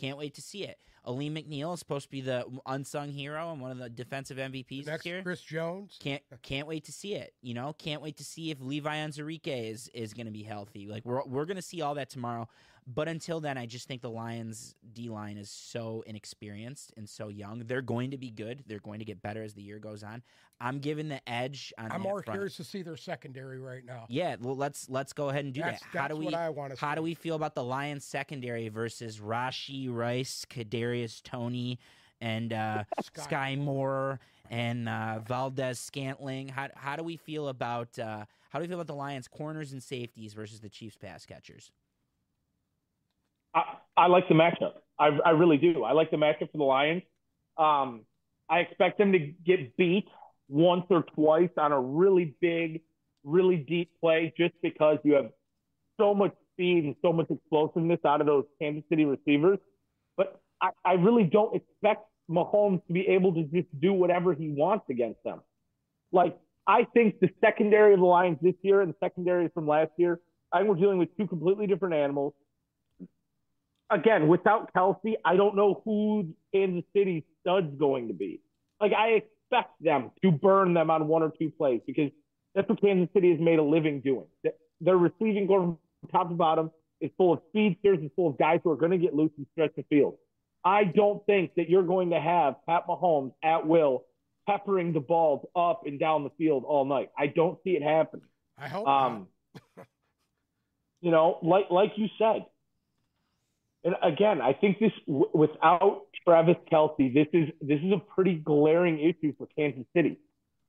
Can't 0.00 0.16
wait 0.16 0.34
to 0.36 0.40
see 0.42 0.64
it. 0.64 0.78
Alim 1.08 1.34
McNeill 1.34 1.72
is 1.72 1.78
supposed 1.80 2.04
to 2.04 2.10
be 2.10 2.20
the 2.20 2.44
unsung 2.66 3.10
hero 3.10 3.50
and 3.50 3.60
one 3.60 3.70
of 3.70 3.78
the 3.78 3.88
defensive 3.88 4.36
MVPs 4.36 4.86
Next, 4.86 5.04
this 5.04 5.06
year. 5.06 5.22
Chris 5.22 5.40
Jones. 5.40 5.96
Can't 6.00 6.22
can't 6.42 6.68
wait 6.68 6.84
to 6.84 6.92
see 6.92 7.14
it. 7.14 7.32
You 7.40 7.54
know, 7.54 7.74
can't 7.78 8.02
wait 8.02 8.18
to 8.18 8.24
see 8.24 8.50
if 8.50 8.60
Levi 8.60 8.96
Onwuzurike 8.96 9.70
is 9.70 9.88
is 9.94 10.12
going 10.12 10.26
to 10.26 10.32
be 10.32 10.42
healthy. 10.42 10.86
Like 10.86 11.04
we're 11.06 11.24
we're 11.24 11.46
going 11.46 11.56
to 11.56 11.62
see 11.62 11.80
all 11.80 11.94
that 11.94 12.10
tomorrow. 12.10 12.46
But 12.94 13.06
until 13.06 13.38
then, 13.38 13.58
I 13.58 13.66
just 13.66 13.86
think 13.86 14.00
the 14.00 14.08
Lions 14.08 14.74
D 14.94 15.10
line 15.10 15.36
is 15.36 15.50
so 15.50 16.02
inexperienced 16.06 16.94
and 16.96 17.06
so 17.06 17.28
young. 17.28 17.64
They're 17.66 17.82
going 17.82 18.12
to 18.12 18.16
be 18.16 18.30
good. 18.30 18.64
They're 18.66 18.78
going 18.78 19.00
to 19.00 19.04
get 19.04 19.20
better 19.20 19.42
as 19.42 19.52
the 19.52 19.60
year 19.60 19.78
goes 19.78 20.02
on. 20.02 20.22
I'm 20.58 20.78
giving 20.78 21.08
the 21.08 21.20
edge 21.28 21.70
on. 21.76 21.92
I'm 21.92 22.00
more 22.00 22.22
front. 22.22 22.38
curious 22.38 22.56
to 22.56 22.64
see 22.64 22.80
their 22.80 22.96
secondary 22.96 23.60
right 23.60 23.84
now. 23.84 24.06
Yeah, 24.08 24.36
well, 24.40 24.56
let's 24.56 24.88
let's 24.88 25.12
go 25.12 25.28
ahead 25.28 25.44
and 25.44 25.52
do 25.52 25.60
that's 25.60 25.82
that. 25.92 26.00
How 26.00 26.08
do 26.08 26.16
we 26.16 26.24
what 26.24 26.34
I 26.34 26.48
want 26.48 26.74
to 26.74 26.80
how 26.80 26.94
do 26.94 27.02
we 27.02 27.12
feel 27.12 27.36
about 27.36 27.54
the 27.54 27.62
Lions 27.62 28.06
secondary 28.06 28.70
versus 28.70 29.18
Rashee 29.18 29.94
Rice, 29.94 30.46
Kadarius 30.48 31.22
Toney, 31.22 31.78
and 32.22 32.54
uh, 32.54 32.84
Skyy 33.02 33.28
Skyy 33.28 33.58
Moore 33.58 34.18
and 34.50 34.88
uh, 34.88 35.18
Valdes-Scantling? 35.26 36.48
How 36.48 36.68
how 36.74 36.96
do 36.96 37.02
we 37.02 37.18
feel 37.18 37.48
about 37.48 37.98
uh, 37.98 38.24
how 38.48 38.58
do 38.58 38.62
we 38.62 38.68
feel 38.68 38.80
about 38.80 38.86
the 38.86 38.94
Lions 38.94 39.28
corners 39.28 39.72
and 39.72 39.82
safeties 39.82 40.32
versus 40.32 40.60
the 40.60 40.70
Chiefs 40.70 40.96
pass 40.96 41.26
catchers? 41.26 41.70
I, 43.58 44.04
I 44.04 44.06
like 44.06 44.28
the 44.28 44.34
matchup. 44.34 44.74
I, 44.98 45.10
I 45.24 45.30
really 45.30 45.56
do. 45.56 45.84
I 45.84 45.92
like 45.92 46.10
the 46.10 46.16
matchup 46.16 46.50
for 46.52 46.58
the 46.58 46.64
Lions. 46.64 47.02
Um, 47.56 48.02
I 48.48 48.60
expect 48.60 48.98
them 48.98 49.12
to 49.12 49.18
get 49.18 49.76
beat 49.76 50.06
once 50.48 50.84
or 50.90 51.02
twice 51.14 51.50
on 51.56 51.72
a 51.72 51.80
really 51.80 52.34
big, 52.40 52.82
really 53.24 53.56
deep 53.56 53.90
play 54.00 54.32
just 54.36 54.54
because 54.62 54.98
you 55.04 55.14
have 55.14 55.30
so 55.98 56.14
much 56.14 56.32
speed 56.52 56.84
and 56.84 56.94
so 57.02 57.12
much 57.12 57.26
explosiveness 57.30 58.00
out 58.04 58.20
of 58.20 58.26
those 58.26 58.44
Kansas 58.60 58.84
City 58.88 59.04
receivers. 59.04 59.58
But 60.16 60.40
I, 60.62 60.70
I 60.84 60.92
really 60.92 61.24
don't 61.24 61.54
expect 61.54 62.06
Mahomes 62.30 62.84
to 62.86 62.92
be 62.92 63.06
able 63.08 63.34
to 63.34 63.42
just 63.44 63.68
do 63.80 63.92
whatever 63.92 64.34
he 64.34 64.48
wants 64.50 64.86
against 64.88 65.22
them. 65.24 65.40
Like, 66.12 66.38
I 66.66 66.84
think 66.94 67.20
the 67.20 67.28
secondary 67.40 67.94
of 67.94 68.00
the 68.00 68.06
Lions 68.06 68.38
this 68.40 68.54
year 68.62 68.82
and 68.82 68.92
the 68.92 68.96
secondary 69.00 69.48
from 69.48 69.66
last 69.66 69.90
year, 69.96 70.20
I 70.52 70.58
think 70.58 70.68
we're 70.68 70.76
dealing 70.76 70.98
with 70.98 71.14
two 71.16 71.26
completely 71.26 71.66
different 71.66 71.94
animals 71.94 72.34
again, 73.90 74.28
without 74.28 74.72
Kelce, 74.74 75.14
I 75.24 75.36
don't 75.36 75.56
know 75.56 75.82
who 75.84 76.28
Kansas 76.54 76.84
City 76.94 77.24
stud's 77.40 77.76
going 77.78 78.08
to 78.08 78.14
be. 78.14 78.40
Like 78.80 78.92
I 78.92 79.22
expect 79.22 79.82
them 79.82 80.10
to 80.22 80.30
burn 80.30 80.74
them 80.74 80.90
on 80.90 81.08
one 81.08 81.22
or 81.22 81.32
two 81.38 81.50
plays 81.50 81.80
because 81.86 82.10
that's 82.54 82.68
what 82.68 82.80
Kansas 82.80 83.08
City 83.12 83.30
has 83.30 83.40
made 83.40 83.58
a 83.58 83.62
living 83.62 84.00
doing. 84.00 84.26
Th- 84.42 84.54
Their 84.80 84.96
receiving 84.96 85.46
going 85.46 85.76
from 86.00 86.10
top 86.10 86.28
to 86.28 86.34
bottom 86.34 86.70
is 87.00 87.10
full 87.16 87.32
of 87.32 87.40
speedsters, 87.48 87.98
is 88.02 88.10
full 88.16 88.28
of 88.28 88.38
guys 88.38 88.60
who 88.62 88.70
are 88.70 88.76
going 88.76 88.92
to 88.92 88.98
get 88.98 89.14
loose 89.14 89.30
and 89.36 89.46
stretch 89.52 89.72
the 89.76 89.84
field. 89.84 90.16
I 90.64 90.84
don't 90.84 91.24
think 91.26 91.54
that 91.56 91.70
you're 91.70 91.84
going 91.84 92.10
to 92.10 92.20
have 92.20 92.56
Pat 92.66 92.86
Mahomes 92.88 93.32
at 93.42 93.66
will 93.66 94.04
peppering 94.48 94.92
the 94.92 95.00
balls 95.00 95.46
up 95.54 95.82
and 95.86 96.00
down 96.00 96.24
the 96.24 96.30
field 96.30 96.64
all 96.66 96.84
night. 96.84 97.10
I 97.16 97.26
don't 97.26 97.58
see 97.64 97.70
it 97.70 97.82
happening. 97.82 98.26
I 98.56 98.68
hope 98.68 98.86
Um, 98.88 99.28
you 101.00 101.10
know, 101.10 101.38
like 101.42 101.70
like 101.70 101.92
you 101.96 102.08
said, 102.18 102.44
and 103.84 103.94
again, 104.02 104.40
I 104.40 104.52
think 104.52 104.78
this 104.78 104.92
w- 105.06 105.30
without 105.32 106.02
Travis 106.24 106.56
Kelce, 106.70 107.12
this 107.14 107.28
is 107.32 107.48
this 107.60 107.78
is 107.80 107.92
a 107.92 107.98
pretty 107.98 108.34
glaring 108.34 108.98
issue 109.00 109.32
for 109.38 109.46
Kansas 109.56 109.84
City. 109.96 110.18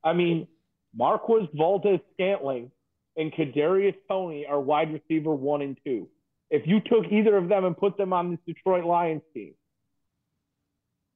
I 0.03 0.13
mean, 0.13 0.47
Marquez 0.95 1.47
Valdez 1.53 1.99
Scantling 2.13 2.71
and 3.17 3.33
Kadarius 3.33 3.95
Toney 4.07 4.45
are 4.47 4.59
wide 4.59 4.93
receiver 4.93 5.33
one 5.33 5.61
and 5.61 5.77
two. 5.85 6.07
If 6.49 6.65
you 6.67 6.79
took 6.79 7.11
either 7.11 7.35
of 7.37 7.49
them 7.49 7.65
and 7.65 7.75
put 7.77 7.97
them 7.97 8.13
on 8.13 8.31
this 8.31 8.39
Detroit 8.47 8.85
Lions 8.85 9.21
team, 9.33 9.53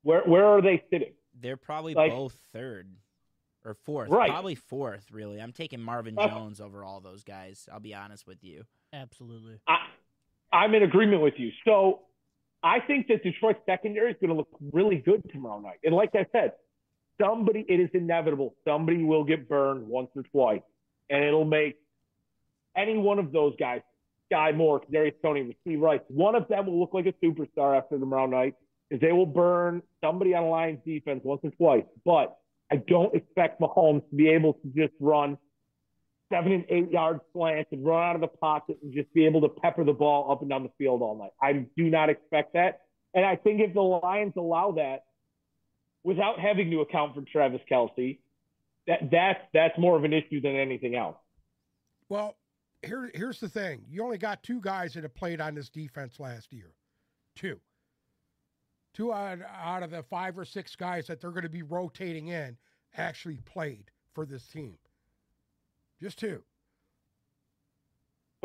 where 0.03 0.23
where 0.23 0.45
are 0.45 0.61
they 0.61 0.83
sitting? 0.91 1.13
They're 1.39 1.57
probably 1.57 1.93
Like- 1.93 2.11
both 2.11 2.33
third 2.53 2.89
or 3.65 3.73
fourth. 3.73 4.09
Right. 4.09 4.29
Probably 4.29 4.55
fourth, 4.55 5.09
really. 5.11 5.39
I'm 5.41 5.53
taking 5.53 5.79
Marvin 5.79 6.15
Jones 6.15 6.59
over 6.59 6.83
all 6.83 6.99
those 6.99 7.23
guys. 7.23 7.67
I'll 7.71 7.79
be 7.79 7.95
honest 7.95 8.27
with 8.27 8.43
you. 8.43 8.65
Absolutely. 8.91 9.59
I, 9.67 9.77
I'm 10.53 10.75
in 10.75 10.83
agreement 10.83 11.21
with 11.23 11.33
you. 11.37 11.51
So 11.65 12.01
I 12.63 12.79
think 12.79 13.07
that 13.07 13.23
Detroit's 13.23 13.59
secondary 13.65 14.11
is 14.11 14.17
going 14.21 14.29
to 14.29 14.35
look 14.35 14.47
really 14.71 14.97
good 14.97 15.23
tomorrow 15.31 15.59
night. 15.59 15.79
And 15.83 15.95
like 15.95 16.11
I 16.13 16.25
said, 16.31 16.51
somebody, 17.19 17.65
it 17.67 17.79
is 17.79 17.89
inevitable. 17.93 18.55
Somebody 18.65 19.03
will 19.03 19.23
get 19.23 19.49
burned 19.49 19.87
once 19.87 20.09
or 20.15 20.23
twice, 20.23 20.61
and 21.09 21.23
it'll 21.23 21.43
make 21.43 21.75
any 22.77 22.97
one 22.97 23.19
of 23.19 23.31
those 23.31 23.53
guys, 23.59 23.81
Skyy 24.31 24.55
Moore, 24.55 24.81
Darius 24.91 25.15
Toney, 25.23 25.53
Rashee 25.67 25.79
Rice, 25.79 26.01
one 26.07 26.35
of 26.35 26.47
them 26.47 26.67
will 26.67 26.79
look 26.79 26.93
like 26.93 27.05
a 27.07 27.13
superstar 27.25 27.77
after 27.77 27.99
tomorrow 27.99 28.27
night 28.27 28.55
because 28.89 29.01
they 29.01 29.11
will 29.11 29.25
burn 29.25 29.81
somebody 30.01 30.33
on 30.33 30.45
Lions 30.45 30.79
defense 30.85 31.21
once 31.23 31.41
or 31.43 31.51
twice. 31.51 31.83
But 32.05 32.37
I 32.71 32.77
don't 32.77 33.13
expect 33.15 33.59
Mahomes 33.59 34.07
to 34.09 34.15
be 34.15 34.29
able 34.29 34.53
to 34.53 34.67
just 34.75 34.93
run 34.99 35.37
seven 36.33 36.51
and 36.51 36.65
eight 36.69 36.91
yard 36.91 37.19
slants 37.31 37.69
and 37.71 37.85
run 37.85 38.01
out 38.01 38.15
of 38.15 38.21
the 38.21 38.27
pocket 38.27 38.77
and 38.81 38.93
just 38.93 39.13
be 39.13 39.25
able 39.25 39.41
to 39.41 39.49
pepper 39.49 39.83
the 39.83 39.93
ball 39.93 40.31
up 40.31 40.41
and 40.41 40.49
down 40.49 40.63
the 40.63 40.71
field 40.77 41.01
all 41.01 41.17
night. 41.17 41.31
I 41.41 41.65
do 41.77 41.89
not 41.89 42.09
expect 42.09 42.53
that. 42.53 42.81
And 43.13 43.23
I 43.25 43.35
think 43.35 43.61
if 43.61 43.73
the 43.73 43.81
Lions 43.81 44.33
allow 44.35 44.71
that 44.71 45.03
without 46.03 46.39
having 46.39 46.71
to 46.71 46.81
account 46.81 47.13
for 47.13 47.21
Travis 47.21 47.61
Kelce, 47.71 48.19
that 48.87 49.09
that's 49.11 49.39
that's 49.53 49.77
more 49.77 49.95
of 49.95 50.03
an 50.03 50.13
issue 50.13 50.41
than 50.41 50.55
anything 50.55 50.95
else. 50.95 51.17
Well, 52.09 52.35
here 52.81 53.11
here's 53.13 53.39
the 53.39 53.49
thing. 53.49 53.83
You 53.87 54.03
only 54.03 54.17
got 54.17 54.41
two 54.43 54.59
guys 54.59 54.93
that 54.93 55.03
have 55.03 55.15
played 55.15 55.39
on 55.39 55.53
this 55.55 55.69
defense 55.69 56.19
last 56.19 56.51
year. 56.51 56.73
Two. 57.35 57.59
Two 58.93 59.11
out, 59.11 59.39
out 59.41 59.83
of 59.83 59.91
the 59.91 60.03
five 60.03 60.37
or 60.37 60.45
six 60.45 60.75
guys 60.75 61.07
that 61.07 61.19
they're 61.19 61.31
going 61.31 61.43
to 61.43 61.49
be 61.49 61.63
rotating 61.63 62.27
in 62.27 62.57
actually 62.95 63.39
played 63.45 63.89
for 64.13 64.25
this 64.25 64.45
team. 64.47 64.77
Just 66.01 66.19
two. 66.19 66.43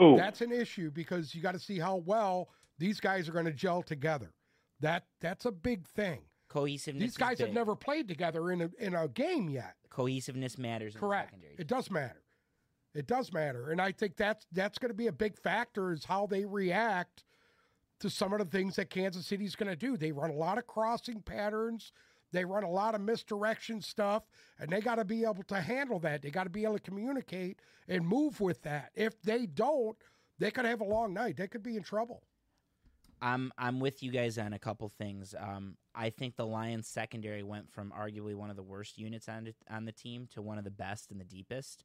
Ooh, 0.01 0.17
That's 0.17 0.41
an 0.41 0.53
issue 0.53 0.91
because 0.91 1.35
you 1.35 1.43
got 1.43 1.53
to 1.53 1.59
see 1.59 1.79
how 1.79 1.97
well 1.97 2.51
these 2.79 3.01
guys 3.01 3.29
are 3.29 3.33
going 3.33 3.47
to 3.47 3.53
gel 3.53 3.83
together. 3.83 4.33
That 4.81 5.07
that's 5.21 5.45
a 5.45 5.51
big 5.51 5.87
thing. 5.89 6.21
Cohesiveness. 6.49 7.03
These 7.03 7.17
guys 7.17 7.41
have 7.41 7.53
never 7.53 7.75
played 7.75 8.07
together 8.07 8.53
in 8.53 8.63
a 8.63 8.71
in 8.79 8.95
a 8.95 9.09
game 9.09 9.51
yet. 9.51 9.75
cohesiveness 9.91 10.57
matters. 10.57 10.95
In 10.95 11.01
Correct. 11.01 11.33
The 11.33 11.37
secondary. 11.37 11.57
It 11.59 11.67
does 11.67 11.91
matter. 11.91 12.23
It 12.95 13.07
does 13.07 13.33
matter, 13.33 13.71
and 13.71 13.81
I 13.81 13.93
think 13.93 14.17
that's 14.17 14.47
that's 14.53 14.79
going 14.79 14.91
to 14.91 14.97
be 14.97 15.09
a 15.09 15.13
big 15.13 15.37
factor 15.37 15.93
is 15.93 16.05
how 16.05 16.27
they 16.27 16.45
react 16.45 17.25
to 18.01 18.09
some 18.09 18.33
of 18.33 18.39
the 18.39 18.45
things 18.45 18.77
that 18.77 18.89
Kansas 18.89 19.27
City's 19.27 19.57
going 19.57 19.69
to 19.69 19.77
do. 19.77 19.97
They 19.97 20.13
run 20.13 20.31
a 20.31 20.35
lot 20.35 20.59
of 20.59 20.67
crossing 20.67 21.21
patterns. 21.21 21.93
They 22.33 22.45
run 22.45 22.63
a 22.63 22.71
lot 22.71 22.95
of 22.95 23.01
misdirection 23.01 23.81
stuff, 23.81 24.25
and 24.59 24.71
they 24.71 24.81
got 24.81 24.97
to 24.97 25.05
be 25.05 25.25
able 25.25 25.43
to 25.45 25.61
handle 25.61 25.99
that. 26.01 26.23
They 26.23 26.31
got 26.31 26.45
to 26.45 26.51
be 26.51 26.65
able 26.65 26.75
to 26.75 26.83
communicate 26.83 27.61
and 27.89 28.07
move 28.07 28.41
with 28.41 28.63
that. 28.63 28.91
If 28.95 29.21
they 29.23 29.47
don't, 29.47 29.97
they 30.39 30.51
could 30.51 30.65
have 30.65 30.81
a 30.81 30.85
long 30.85 31.15
night. 31.15 31.37
They 31.37 31.49
could 31.49 31.63
be 31.63 31.77
in 31.77 31.83
trouble. 31.83 32.23
I'm 33.21 33.53
I'm 33.59 33.81
with 33.81 34.03
you 34.03 34.13
guys 34.13 34.39
on 34.39 34.53
a 34.53 34.59
couple 34.59 34.89
things. 34.89 35.35
Um, 35.39 35.77
I 35.95 36.11
think 36.11 36.37
the 36.37 36.47
Lions 36.47 36.87
secondary 36.87 37.43
went 37.43 37.71
from 37.71 37.93
arguably 37.99 38.35
one 38.35 38.51
of 38.51 38.57
the 38.57 38.63
worst 38.63 38.99
units 38.99 39.29
on 39.29 39.53
on 39.69 39.85
the 39.85 39.93
team 39.93 40.29
to 40.35 40.43
one 40.43 40.59
of 40.59 40.65
the 40.65 40.71
best 40.71 41.11
and 41.11 41.21
the 41.21 41.25
deepest. 41.25 41.85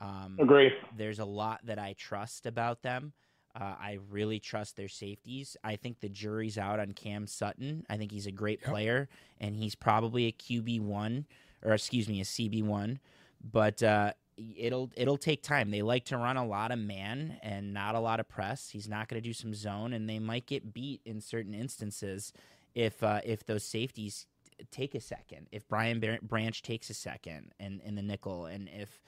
Um, 0.00 0.38
agree. 0.40 0.72
there's 0.96 1.18
a 1.18 1.26
lot 1.26 1.60
that 1.64 1.78
I 1.78 1.94
trust 1.98 2.46
about 2.46 2.80
them. 2.82 3.12
Uh, 3.54 3.74
I 3.80 3.98
really 4.10 4.38
trust 4.38 4.76
their 4.76 4.88
safeties. 4.88 5.56
I 5.64 5.76
think 5.76 6.00
the 6.00 6.08
jury's 6.08 6.56
out 6.58 6.78
on 6.80 6.92
Cam 6.92 7.26
Sutton. 7.26 7.84
I 7.90 7.96
think 7.96 8.12
he's 8.12 8.26
a 8.26 8.32
great 8.32 8.60
Yep. 8.62 8.70
player, 8.70 9.08
and 9.40 9.56
he's 9.56 9.74
probably 9.74 10.26
a 10.26 10.32
QB 10.32 10.80
one, 10.80 11.26
or 11.62 11.72
excuse 11.72 12.08
me, 12.08 12.20
a 12.20 12.24
CB 12.24 12.62
one. 12.62 13.00
But 13.42 13.82
uh, 13.82 14.12
it'll 14.56 14.90
it'll 14.96 15.16
take 15.18 15.42
time. 15.42 15.70
They 15.70 15.82
like 15.82 16.04
to 16.06 16.16
run 16.16 16.36
a 16.36 16.46
lot 16.46 16.70
of 16.70 16.78
man 16.78 17.38
and 17.42 17.74
not 17.74 17.94
a 17.94 18.00
lot 18.00 18.20
of 18.20 18.28
press. 18.28 18.70
He's 18.70 18.88
not 18.88 19.08
going 19.08 19.20
to 19.20 19.28
do 19.28 19.32
some 19.32 19.54
zone, 19.54 19.92
and 19.92 20.08
they 20.08 20.18
might 20.18 20.46
get 20.46 20.72
beat 20.72 21.00
in 21.04 21.20
certain 21.20 21.54
instances 21.54 22.32
if 22.74 23.02
uh, 23.02 23.20
if 23.24 23.44
those 23.46 23.64
safeties 23.64 24.26
take 24.70 24.94
a 24.94 25.00
second. 25.00 25.48
If 25.50 25.66
Brian 25.68 26.00
Branch 26.22 26.62
takes 26.62 26.88
a 26.90 26.94
second, 26.94 27.52
and 27.58 27.80
in 27.80 27.94
the 27.96 28.02
nickel, 28.02 28.46
and 28.46 28.68
if 28.68 29.02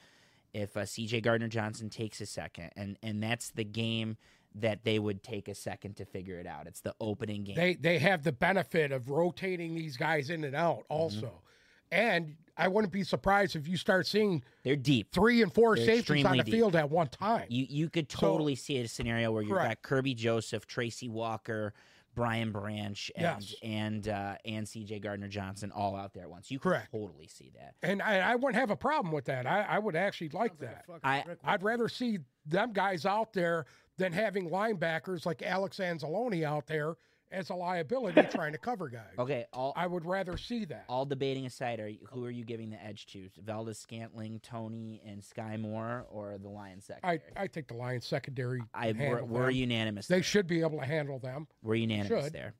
if 0.53 0.75
uh, 0.77 0.81
CJ 0.81 1.23
Gardner 1.23 1.47
Johnson 1.47 1.89
takes 1.89 2.21
a 2.21 2.25
second, 2.25 2.71
and 2.75 2.97
and 3.03 3.21
that's 3.23 3.49
the 3.51 3.63
game 3.63 4.17
that 4.55 4.83
they 4.83 4.99
would 4.99 5.23
take 5.23 5.47
a 5.47 5.55
second 5.55 5.95
to 5.97 6.05
figure 6.05 6.37
it 6.39 6.45
out. 6.45 6.67
It's 6.67 6.81
the 6.81 6.93
opening 7.01 7.43
game. 7.43 7.55
They 7.55 7.73
they 7.75 7.97
have 7.99 8.23
the 8.23 8.31
benefit 8.31 8.91
of 8.91 9.09
rotating 9.09 9.73
these 9.75 9.97
guys 9.97 10.29
in 10.29 10.43
and 10.43 10.55
out 10.55 10.83
also. 10.89 11.41
And 11.91 12.37
I 12.57 12.67
wouldn't 12.69 12.91
be 12.91 13.03
surprised 13.03 13.55
if 13.55 13.67
you 13.67 13.77
start 13.77 14.07
seeing 14.07 14.43
They're 14.63 14.75
deep. 14.75 15.11
three 15.11 15.43
and 15.43 15.53
four 15.53 15.75
They're 15.75 15.85
safeties 15.85 16.25
on 16.25 16.37
the 16.37 16.43
deep. 16.43 16.53
field 16.53 16.75
at 16.75 16.89
one 16.89 17.07
time. 17.07 17.45
You 17.49 17.65
you 17.69 17.89
could 17.89 18.11
So- 18.11 18.19
totally 18.19 18.55
see 18.55 18.77
a 18.79 18.87
scenario 18.87 19.31
where 19.31 19.43
you've 19.43 19.51
got 19.57 19.81
Kerby 19.83 20.15
Joseph, 20.15 20.65
Tracy 20.65 21.07
Walker, 21.09 21.73
Brian 22.15 22.51
Branch 22.51 23.11
and 23.15 23.41
Yes. 23.41 23.55
and 23.63 24.07
uh, 24.07 24.35
and 24.45 24.67
C.J. 24.67 24.99
Gardner 24.99 25.27
Johnson 25.27 25.71
all 25.71 25.95
out 25.95 26.13
there 26.13 26.23
at 26.23 26.29
once. 26.29 26.51
You 26.51 26.59
could 26.59 26.69
Correct. 26.69 26.91
totally 26.91 27.27
see 27.27 27.51
that. 27.55 27.75
And 27.81 28.01
I, 28.01 28.19
I 28.31 28.35
wouldn't 28.35 28.55
have 28.55 28.69
a 28.69 28.75
problem 28.75 29.11
with 29.13 29.25
that. 29.25 29.45
I, 29.47 29.61
I 29.63 29.79
would 29.79 29.95
actually 29.95 30.29
like 30.29 30.51
Sounds 30.59 30.73
like 30.87 31.01
that. 31.01 31.37
I, 31.45 31.53
I'd 31.53 31.63
rather 31.63 31.87
see 31.89 32.19
them 32.45 32.73
guys 32.73 33.05
out 33.05 33.33
there 33.33 33.65
than 33.97 34.11
having 34.11 34.49
linebackers 34.49 35.25
like 35.25 35.41
Alex 35.43 35.77
Anzalone 35.77 36.43
out 36.43 36.67
there 36.67 36.95
as 37.33 37.49
a 37.49 37.55
liability 37.55 38.21
trying 38.31 38.51
to 38.53 38.57
cover 38.57 38.87
guys. 38.87 39.13
Okay, 39.17 39.45
all 39.51 39.73
I 39.75 39.87
would 39.87 40.05
rather 40.05 40.37
see 40.37 40.65
that. 40.65 40.85
all 40.87 41.05
debating 41.05 41.45
aside, 41.45 41.79
are 41.79 41.87
you, 41.87 41.99
who 42.11 42.23
are 42.25 42.31
you 42.31 42.45
giving 42.45 42.69
the 42.69 42.83
edge 42.83 43.05
to? 43.07 43.27
Valdez 43.43 43.79
Scantling, 43.79 44.39
Toney, 44.41 45.01
and 45.05 45.21
Skyy 45.21 45.59
Moore, 45.59 46.05
or 46.09 46.37
the 46.41 46.49
Lions 46.49 46.85
secondary? 46.85 47.21
I 47.35 47.43
I 47.43 47.47
think 47.47 47.67
the 47.67 47.73
Lions 47.75 48.05
secondary. 48.05 48.61
I, 48.73 48.93
we're, 48.97 49.23
we're 49.23 49.49
unanimous. 49.49 50.07
They 50.07 50.15
there. 50.15 50.23
should 50.23 50.47
be 50.47 50.61
able 50.61 50.79
to 50.79 50.85
handle 50.85 51.19
them. 51.19 51.47
We're 51.61 51.75
unanimous 51.75 52.25
should. 52.25 52.33
there. 52.33 52.53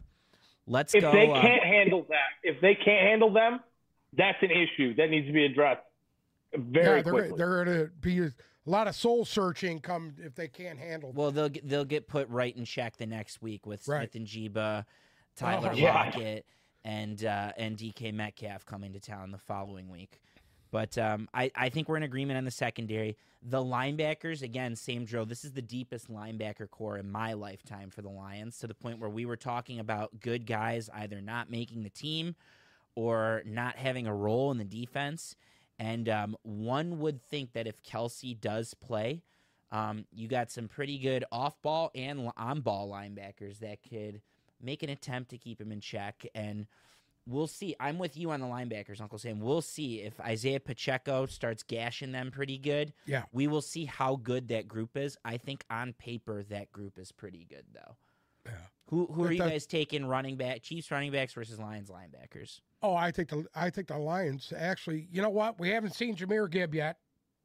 Let's 0.66 0.96
If 0.96 1.02
go. 1.02 1.12
they 1.12 1.30
uh, 1.30 1.42
can't 1.42 1.64
handle 1.64 2.06
that, 2.10 2.30
if 2.44 2.62
they 2.62 2.76
can't 2.76 3.08
handle 3.08 3.32
them, 3.32 3.60
that's 4.16 4.38
an 4.42 4.52
issue 4.52 4.96
that 4.96 5.10
needs 5.10 5.28
to 5.28 5.34
be 5.34 5.46
addressed 5.46 5.82
very 6.56 6.98
yeah, 6.98 7.02
they're 7.04 7.14
quickly. 7.14 7.38
they're 7.38 7.66
going 7.66 7.78
to 7.80 7.92
be 8.00 8.30
a 8.66 8.70
lot 8.70 8.88
of 8.88 8.96
soul 8.96 9.26
searching 9.26 9.80
come 9.80 10.14
if 10.20 10.36
they 10.36 10.48
can't 10.48 10.80
handle. 10.80 11.12
Well, 11.14 11.32
they'll 11.32 11.50
get, 11.50 11.68
they'll 11.68 11.86
get 11.86 12.08
put 12.08 12.30
right 12.30 12.56
in 12.56 12.66
check 12.66 12.98
the 12.98 13.06
next 13.06 13.42
week 13.42 13.66
with 13.66 13.88
Right. 13.88 14.12
Smith-Njigba, 14.12 14.86
Tyler 15.36 15.70
Oh, 15.74 15.76
yeah. 15.76 15.94
Lockett, 15.94 16.46
and 16.86 17.24
uh, 17.26 17.52
and 17.58 17.78
DK 17.78 18.14
Metcalf 18.14 18.66
coming 18.66 18.94
to 18.94 19.00
town 19.00 19.32
the 19.32 19.38
following 19.38 19.90
week. 19.90 20.20
But 20.72 20.98
um, 20.98 21.30
I, 21.34 21.52
I 21.56 21.70
think 21.70 21.88
we're 21.88 21.98
in 21.98 22.04
agreement 22.04 22.38
on 22.38 22.46
the 22.46 22.52
secondary. 22.52 23.16
The 23.44 23.60
linebackers, 23.64 24.42
again, 24.42 24.76
same 24.76 25.06
drill. 25.06 25.26
This 25.26 25.46
is 25.46 25.52
the 25.52 25.62
deepest 25.62 26.10
linebacker 26.12 26.70
corps 26.70 26.98
in 26.98 27.12
my 27.12 27.34
lifetime 27.34 27.90
for 27.92 28.02
the 28.02 28.10
Lions, 28.10 28.58
to 28.60 28.68
the 28.68 28.74
point 28.74 29.00
where 29.00 29.10
we 29.10 29.26
were 29.26 29.36
talking 29.36 29.80
about 29.80 30.20
good 30.20 30.46
guys 30.48 30.90
either 30.96 31.22
not 31.22 31.52
making 31.52 31.84
the 31.84 31.90
team 31.90 32.36
or 32.96 33.44
not 33.46 33.76
having 33.76 34.08
a 34.08 34.16
role 34.16 34.50
in 34.52 34.58
the 34.58 34.64
defense. 34.64 35.36
And 35.84 36.08
um, 36.08 36.38
one 36.44 37.00
would 37.00 37.22
think 37.22 37.52
that 37.54 37.68
if 37.68 37.84
Kelce 37.84 38.40
does 38.40 38.74
play, 38.74 39.22
um, 39.70 40.06
you 40.14 40.30
got 40.30 40.50
some 40.50 40.70
pretty 40.70 40.98
good 40.98 41.26
off 41.30 41.62
ball 41.62 41.92
and 41.94 42.32
on 42.38 42.62
ball 42.62 42.90
linebackers 42.90 43.60
that 43.60 43.80
could 43.90 44.22
make 44.62 44.82
an 44.82 44.90
attempt 44.90 45.32
to 45.32 45.38
keep 45.38 45.60
him 45.60 45.74
in 45.74 45.82
check. 45.82 46.26
And 46.34 46.68
we'll 47.28 47.48
see. 47.48 47.76
I'm 47.82 47.98
with 47.98 48.16
you 48.16 48.32
on 48.32 48.40
the 48.40 48.48
linebackers, 48.48 49.02
Uncle 49.02 49.18
Sam. 49.18 49.42
We'll 49.42 49.62
see 49.62 50.00
if 50.00 50.22
Isaiah 50.22 50.62
Pacheco 50.62 51.26
starts 51.26 51.64
gashing 51.64 52.14
them 52.14 52.32
pretty 52.32 52.58
good. 52.58 52.94
Yeah. 53.06 53.24
We 53.34 53.48
will 53.48 53.62
see 53.62 53.84
how 53.84 54.16
good 54.16 54.48
that 54.48 54.70
group 54.70 54.96
is. 54.96 55.18
I 55.26 55.36
think 55.36 55.66
on 55.70 55.92
paper 55.92 56.44
that 56.44 56.72
group 56.72 56.98
is 56.98 57.12
pretty 57.12 57.46
good 57.50 57.66
though. 57.74 57.98
Yeah. 58.46 58.52
Who 58.90 59.08
who 59.08 59.24
are 59.24 59.28
But 59.28 59.34
you 59.36 59.40
guys 59.40 59.66
taking 59.66 60.06
running 60.06 60.36
back 60.38 60.62
Chiefs 60.62 60.92
running 60.92 61.12
backs 61.12 61.34
versus 61.34 61.60
Lions 61.60 61.90
linebackers? 61.90 62.60
Oh, 62.82 62.96
I 62.96 63.12
think 63.12 63.30
the 63.30 63.46
I 63.56 63.70
think 63.70 63.88
the 63.88 63.98
Lions 63.98 64.52
actually. 64.56 65.08
You 65.12 65.22
know 65.22 65.30
what? 65.30 65.60
We 65.60 65.70
haven't 65.70 65.96
seen 65.96 66.16
Jahmyr 66.16 66.50
Gibb 66.50 66.76
yet. 66.76 66.98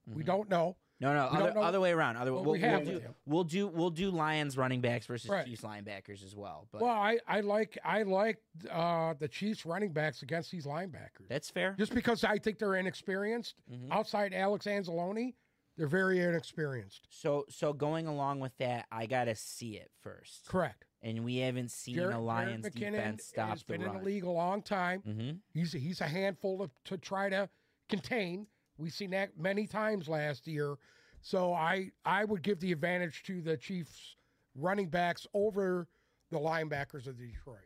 We 0.07 0.23
Mhm. 0.23 0.27
don't 0.27 0.49
know. 0.49 0.77
No, 1.01 1.13
no, 1.15 1.27
other, 1.27 1.55
know- 1.55 1.61
other 1.63 1.81
way 1.81 1.93
around. 1.93 2.17
Other 2.17 2.33
Well, 2.33 2.43
we'll, 2.43 2.53
we 2.55 2.61
have 2.61 2.85
do, 2.85 3.01
we'll 3.25 3.45
do 3.45 3.69
we'll 3.69 3.91
do 3.91 4.11
Lions 4.11 4.57
running 4.59 4.81
backs 4.81 5.07
versus 5.07 5.31
Right. 5.31 5.47
Chiefs 5.47 5.63
linebackers 5.63 6.25
as 6.25 6.35
well. 6.35 6.67
But 6.73 6.83
Well, 6.83 6.91
I 6.93 7.21
I 7.27 7.41
like 7.41 7.79
I 7.85 8.03
like 8.03 8.43
uh, 8.69 9.15
the 9.15 9.29
Chiefs 9.29 9.65
running 9.65 9.93
backs 9.93 10.23
against 10.23 10.51
these 10.51 10.67
linebackers. 10.67 11.29
that's 11.29 11.49
fair. 11.51 11.77
Just 11.79 11.95
because 11.95 12.25
I 12.25 12.39
think 12.39 12.59
they're 12.59 12.75
inexperienced. 12.75 13.55
Mhm. 13.71 13.93
Outside 13.93 14.35
Alex 14.35 14.67
Anzalone, 14.67 15.35
they're 15.77 15.87
very 15.87 16.19
inexperienced. 16.19 17.07
So 17.11 17.45
so 17.49 17.73
going 17.73 18.09
along 18.09 18.41
with 18.41 18.57
that, 18.59 18.87
I 18.91 19.07
gotta 19.07 19.37
see 19.37 19.77
it 19.77 19.93
first. 20.01 20.47
Correct. 20.49 20.85
And 21.03 21.25
we 21.25 21.37
haven't 21.37 21.71
seen 21.71 21.95
Jared- 21.95 22.17
a 22.17 22.19
Lions 22.19 22.67
Jerick 22.67 22.73
McKinnon 22.75 22.91
defense 22.93 23.25
stop 23.25 23.51
has 23.51 23.63
the 23.63 23.73
been 23.75 23.83
run. 23.83 23.97
in 23.97 23.99
the 24.01 24.05
league 24.07 24.25
a 24.25 24.31
long 24.31 24.63
time. 24.63 25.01
hmm 25.01 25.31
He's 25.53 25.73
he's 25.73 26.01
a 26.01 26.09
handful 26.09 26.59
to, 26.59 26.71
to 26.87 26.99
try 26.99 27.29
to 27.29 27.49
contain. 27.89 28.47
We've 28.79 28.93
seen 28.93 29.11
that 29.11 29.39
many 29.39 29.67
times 29.67 30.09
last 30.09 30.47
year. 30.49 30.77
So 31.23 31.53
I 31.55 31.91
I 32.05 32.25
would 32.25 32.43
give 32.43 32.59
the 32.61 32.73
advantage 32.73 33.23
to 33.25 33.41
the 33.41 33.57
Chiefs 33.57 34.17
running 34.57 34.89
backs 34.89 35.27
over 35.35 35.87
the 36.31 36.39
linebackers 36.39 37.07
of 37.07 37.17
Detroit. 37.17 37.59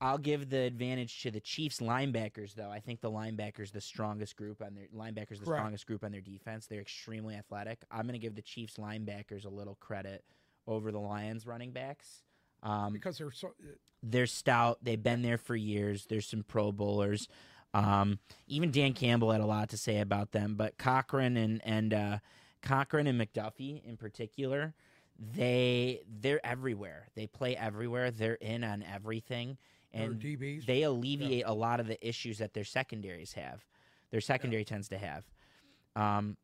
I'll 0.00 0.18
give 0.18 0.50
the 0.50 0.58
advantage 0.62 1.22
to 1.22 1.30
the 1.30 1.40
Chiefs 1.40 1.78
linebackers, 1.80 2.54
though. 2.54 2.68
I 2.68 2.80
think 2.80 3.00
the 3.00 3.10
linebackers 3.10 3.70
the 3.72 3.80
strongest 3.80 4.36
group 4.36 4.60
on 4.60 4.74
their 4.74 4.88
linebackers 4.94 5.38
the 5.38 5.44
Correct. 5.46 5.60
strongest 5.60 5.86
group 5.86 6.04
on 6.04 6.10
their 6.12 6.20
defense. 6.20 6.66
They're 6.66 6.80
extremely 6.80 7.36
athletic. 7.36 7.84
I'm 7.90 8.02
going 8.02 8.12
to 8.14 8.18
give 8.18 8.34
the 8.34 8.42
Chiefs 8.42 8.74
linebackers 8.76 9.46
a 9.46 9.48
little 9.48 9.76
credit 9.76 10.24
over 10.66 10.90
the 10.92 10.98
Lions 10.98 11.46
running 11.46 11.70
backs. 11.70 12.23
Um, 12.64 12.92
Because 12.92 13.18
they're 13.18 13.30
so 13.30 13.52
they're 14.02 14.26
stout. 14.26 14.78
They've 14.82 15.02
been 15.02 15.22
there 15.22 15.38
for 15.38 15.54
years. 15.54 16.06
There's 16.06 16.26
some 16.26 16.42
Pro 16.42 16.72
Bowlers. 16.72 17.28
Um, 17.72 18.18
even 18.46 18.70
Dan 18.70 18.92
Campbell 18.92 19.32
had 19.32 19.40
a 19.40 19.46
lot 19.46 19.68
to 19.70 19.76
say 19.76 20.00
about 20.00 20.32
them. 20.32 20.54
But 20.56 20.78
Cochran 20.78 21.36
and 21.36 21.60
and 21.64 21.94
uh, 21.94 22.18
Cochran 22.62 23.06
and 23.06 23.20
McDuffie 23.20 23.84
in 23.84 23.96
particular, 23.96 24.74
they 25.18 26.02
they're 26.20 26.44
everywhere. 26.44 27.08
They 27.14 27.26
play 27.26 27.56
everywhere. 27.56 28.10
They're 28.10 28.34
in 28.34 28.64
on 28.64 28.82
everything, 28.82 29.58
and 29.92 30.20
they 30.66 30.82
alleviate 30.82 31.44
a 31.46 31.52
lot 31.54 31.80
of 31.80 31.86
the 31.86 32.06
issues 32.06 32.38
that 32.38 32.54
their 32.54 32.64
secondaries 32.64 33.32
have. 33.34 33.64
Their 34.10 34.20
secondary 34.20 34.64
tends 34.64 34.88
to 34.88 34.98
have. 34.98 35.24
Um, 35.96 36.36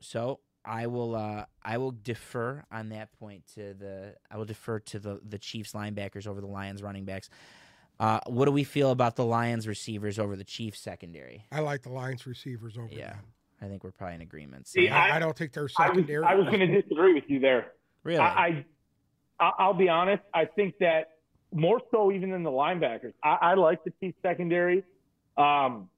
so 0.00 0.40
I 0.64 0.86
will 0.86 1.14
uh, 1.16 1.44
I 1.62 1.78
will 1.78 1.90
defer 1.90 2.64
on 2.70 2.90
that 2.90 3.12
point 3.18 3.44
to 3.54 3.74
the 3.74 4.14
I 4.30 4.36
will 4.36 4.44
defer 4.44 4.78
to 4.80 4.98
the 4.98 5.20
the 5.28 5.38
Chiefs 5.38 5.72
linebackers 5.72 6.26
over 6.26 6.40
the 6.40 6.46
Lions 6.46 6.82
running 6.82 7.04
backs. 7.04 7.28
Uh, 8.00 8.20
what 8.26 8.46
do 8.46 8.52
we 8.52 8.64
feel 8.64 8.90
about 8.90 9.16
the 9.16 9.24
Lions 9.24 9.68
receivers 9.68 10.18
over 10.18 10.34
the 10.36 10.44
Chiefs 10.44 10.80
secondary? 10.80 11.44
I 11.52 11.60
like 11.60 11.82
the 11.82 11.90
Lions 11.90 12.26
receivers 12.26 12.76
over 12.76 12.88
Yeah. 12.90 13.10
them. 13.10 13.18
I 13.60 13.66
think 13.66 13.84
we're 13.84 13.92
probably 13.92 14.16
in 14.16 14.20
agreement. 14.22 14.66
See, 14.66 14.88
So- 14.88 14.94
I, 14.94 15.08
I- 15.10 15.16
I 15.16 15.18
don't 15.20 15.36
think 15.36 15.52
their 15.52 15.68
I 15.78 15.88
was, 15.88 15.96
secondary. 15.96 16.24
I 16.24 16.34
was 16.34 16.46
going 16.46 16.60
to 16.60 16.80
disagree 16.82 17.14
with 17.14 17.24
you 17.28 17.38
there. 17.38 17.72
really, 18.02 18.18
I, 18.18 18.64
I, 19.38 19.50
I'll 19.58 19.74
be 19.74 19.88
honest. 19.88 20.22
I 20.34 20.46
think 20.46 20.78
that 20.80 21.10
more 21.54 21.80
so 21.92 22.10
even 22.10 22.30
than 22.30 22.42
the 22.42 22.50
linebackers. 22.50 23.12
I, 23.22 23.38
I 23.40 23.54
like 23.54 23.84
the 23.84 23.92
Chiefs 24.00 24.16
secondary. 24.22 24.82
Um, 25.36 25.88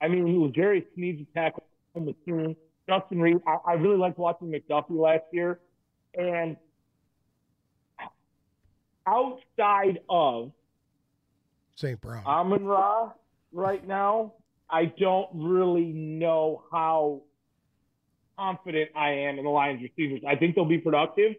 I 0.00 0.08
mean, 0.08 0.26
it 0.28 0.38
was 0.38 0.52
L'Jarius 0.56 0.86
Sneed's 0.94 1.26
tackle 1.34 1.64
on 1.94 2.06
the 2.06 2.14
team. 2.24 2.56
Justin 2.90 3.20
Reid. 3.20 3.38
I, 3.46 3.72
I 3.72 3.72
really 3.74 3.96
liked 3.96 4.18
watching 4.18 4.48
McDuffie 4.50 4.98
last 4.98 5.24
year, 5.32 5.60
and 6.14 6.56
outside 9.06 10.00
of 10.08 10.50
St. 11.76 12.00
Brown. 12.00 12.24
Amon 12.26 12.64
Ra 12.64 13.12
right 13.52 13.86
now, 13.86 14.34
I 14.68 14.86
don't 14.98 15.28
really 15.32 15.86
know 15.86 16.64
how 16.72 17.22
confident 18.36 18.90
I 18.96 19.10
am 19.10 19.38
in 19.38 19.44
the 19.44 19.50
Lions 19.50 19.82
receivers. 19.82 20.22
I 20.26 20.34
think 20.34 20.54
they'll 20.54 20.64
be 20.64 20.78
productive, 20.78 21.36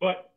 but 0.00 0.32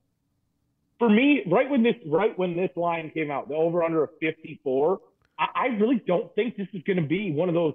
for 0.97 1.09
me, 1.09 1.43
right 1.47 1.69
when 1.69 1.83
this 1.83 1.95
right 2.07 2.37
when 2.37 2.55
this 2.55 2.71
line 2.75 3.11
came 3.13 3.29
out, 3.29 3.49
the 3.49 3.55
over 3.55 3.83
under 3.83 4.03
of 4.03 4.09
54, 4.19 4.99
I, 5.37 5.45
I 5.55 5.65
really 5.67 6.01
don't 6.07 6.33
think 6.33 6.57
this 6.57 6.67
is 6.73 6.81
going 6.83 6.97
to 6.97 7.07
be 7.07 7.31
one 7.31 7.49
of 7.49 7.55
those. 7.55 7.73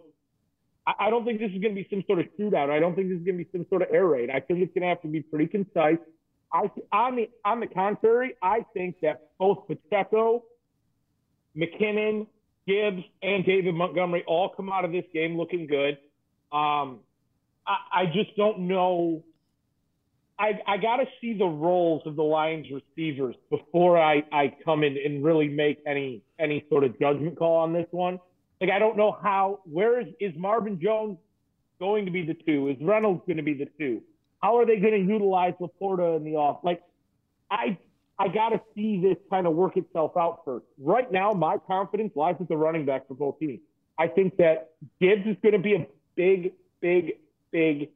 I, 0.99 1.11
don't 1.11 1.25
think 1.25 1.39
this 1.39 1.51
is 1.51 1.61
going 1.61 1.75
to 1.75 1.83
be 1.83 1.87
some 1.91 2.03
sort 2.07 2.21
of 2.21 2.27
shootout. 2.39 2.71
I 2.71 2.79
don't 2.79 2.95
think 2.95 3.09
this 3.09 3.19
is 3.19 3.25
going 3.25 3.39
to 3.39 3.45
be 3.45 3.51
some 3.53 3.67
sort 3.69 3.83
of 3.83 3.89
air 3.93 4.07
raid. 4.07 4.31
I 4.31 4.41
think 4.41 4.61
it's 4.61 4.73
going 4.73 4.83
to 4.83 4.89
have 4.89 5.03
to 5.03 5.09
be 5.09 5.21
pretty 5.21 5.47
concise. 5.47 5.99
I 6.53 6.71
on 6.93 7.17
the 7.17 7.29
on 7.45 7.61
the 7.61 7.67
contrary, 7.67 8.35
I 8.43 8.65
think 8.73 8.97
that 9.03 9.31
both 9.39 9.67
Pacheco, 9.69 10.45
McKinnon, 11.57 12.27
Gibbs, 12.67 13.03
and 13.23 13.45
David 13.45 13.75
Montgomery 13.75 14.25
all 14.27 14.49
come 14.49 14.73
out 14.73 14.85
of 14.85 14.93
this 14.93 15.05
game 15.13 15.37
looking 15.37 15.67
good. 15.67 15.99
Um, 16.53 17.01
I, 17.67 17.77
I 17.93 18.07
just 18.07 18.35
don't 18.37 18.61
know. 18.61 19.25
I, 20.39 20.61
I 20.67 20.77
got 20.79 20.99
to 20.99 21.07
see 21.21 21.37
the 21.37 21.45
roles 21.45 22.03
of 22.07 22.17
the 22.17 22.23
Lions 22.23 22.67
receivers 22.71 23.35
before 23.51 24.01
I, 24.01 24.23
I 24.33 24.55
come 24.65 24.85
in 24.85 24.97
and 25.05 25.23
really 25.23 25.49
make 25.49 25.81
any 25.87 26.23
any 26.39 26.65
sort 26.71 26.85
of 26.85 26.99
judgment 26.99 27.37
call 27.37 27.57
on 27.57 27.73
this 27.73 27.89
one. 27.91 28.21
Like 28.61 28.71
I 28.71 28.79
don't 28.79 28.97
know 28.97 29.17
how. 29.23 29.61
Where 29.65 30.01
is 30.01 30.09
is 30.21 30.33
Marvin 30.37 30.81
Jones 30.81 31.19
going 31.79 32.05
to 32.07 32.11
be 32.11 32.25
the 32.25 32.35
two? 32.35 32.69
Is 32.69 32.77
Reynolds 32.81 33.23
going 33.27 33.37
to 33.37 33.43
be 33.43 33.55
the 33.55 33.69
two? 33.79 34.03
How 34.43 34.59
are 34.59 34.67
they 34.67 34.79
going 34.79 34.93
to 34.93 35.13
utilize 35.13 35.55
LaPorta 35.61 36.17
in 36.17 36.25
the 36.25 36.37
off? 36.37 36.61
Like 36.65 36.83
I 37.51 37.79
I 38.19 38.29
got 38.29 38.49
to 38.51 38.61
see 38.75 39.01
this 39.01 39.17
kind 39.31 39.47
of 39.47 39.55
work 39.55 39.77
itself 39.77 40.17
out 40.17 40.43
first. 40.45 40.67
Right 40.81 41.11
now, 41.11 41.33
my 41.33 41.57
confidence 41.59 42.13
lies 42.17 42.35
with 42.39 42.49
the 42.49 42.57
running 42.57 42.85
back 42.85 43.07
for 43.07 43.15
both 43.15 43.39
teams. 43.39 43.61
I 43.97 44.09
think 44.09 44.37
that 44.39 44.71
Gibbs 45.01 45.27
is 45.27 45.37
going 45.43 45.53
to 45.53 45.59
be 45.59 45.75
a 45.75 45.87
big, 46.17 46.53
big, 46.81 47.19
big 47.53 47.91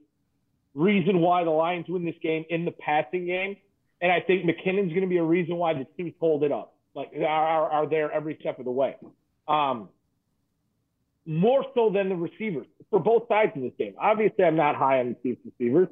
reason 0.75 1.21
why 1.21 1.45
the 1.45 1.51
Lions 1.51 1.87
win 1.89 2.05
this 2.05 2.15
game 2.23 2.45
in 2.51 2.65
the 2.65 2.71
passing 2.71 3.27
game. 3.27 3.57
And 4.01 4.11
I 4.11 4.21
think 4.21 4.45
McKinnon's 4.45 4.91
going 4.91 5.03
to 5.03 5.09
be 5.09 5.19
a 5.19 5.25
reason 5.25 5.57
why 5.57 5.75
the 5.75 5.87
Chiefs 5.97 6.17
hold 6.19 6.45
it 6.45 6.53
up, 6.53 6.75
like 6.95 7.13
are, 7.17 7.25
are, 7.25 7.71
are 7.71 7.87
there 7.89 8.11
every 8.11 8.37
step 8.41 8.59
of 8.59 8.65
the 8.65 8.71
way. 8.71 8.97
Um, 9.47 9.89
more 11.27 11.65
so 11.75 11.91
than 11.91 12.09
the 12.09 12.17
receivers 12.17 12.67
for 12.91 12.99
both 13.01 13.29
sides 13.29 13.53
of 13.57 13.63
this 13.63 13.73
game. 13.79 13.95
Obviously, 14.01 14.45
I'm 14.45 14.57
not 14.57 14.75
high 14.77 15.01
on 15.01 15.11
the 15.11 15.17
Chiefs 15.23 15.41
receivers. 15.45 15.89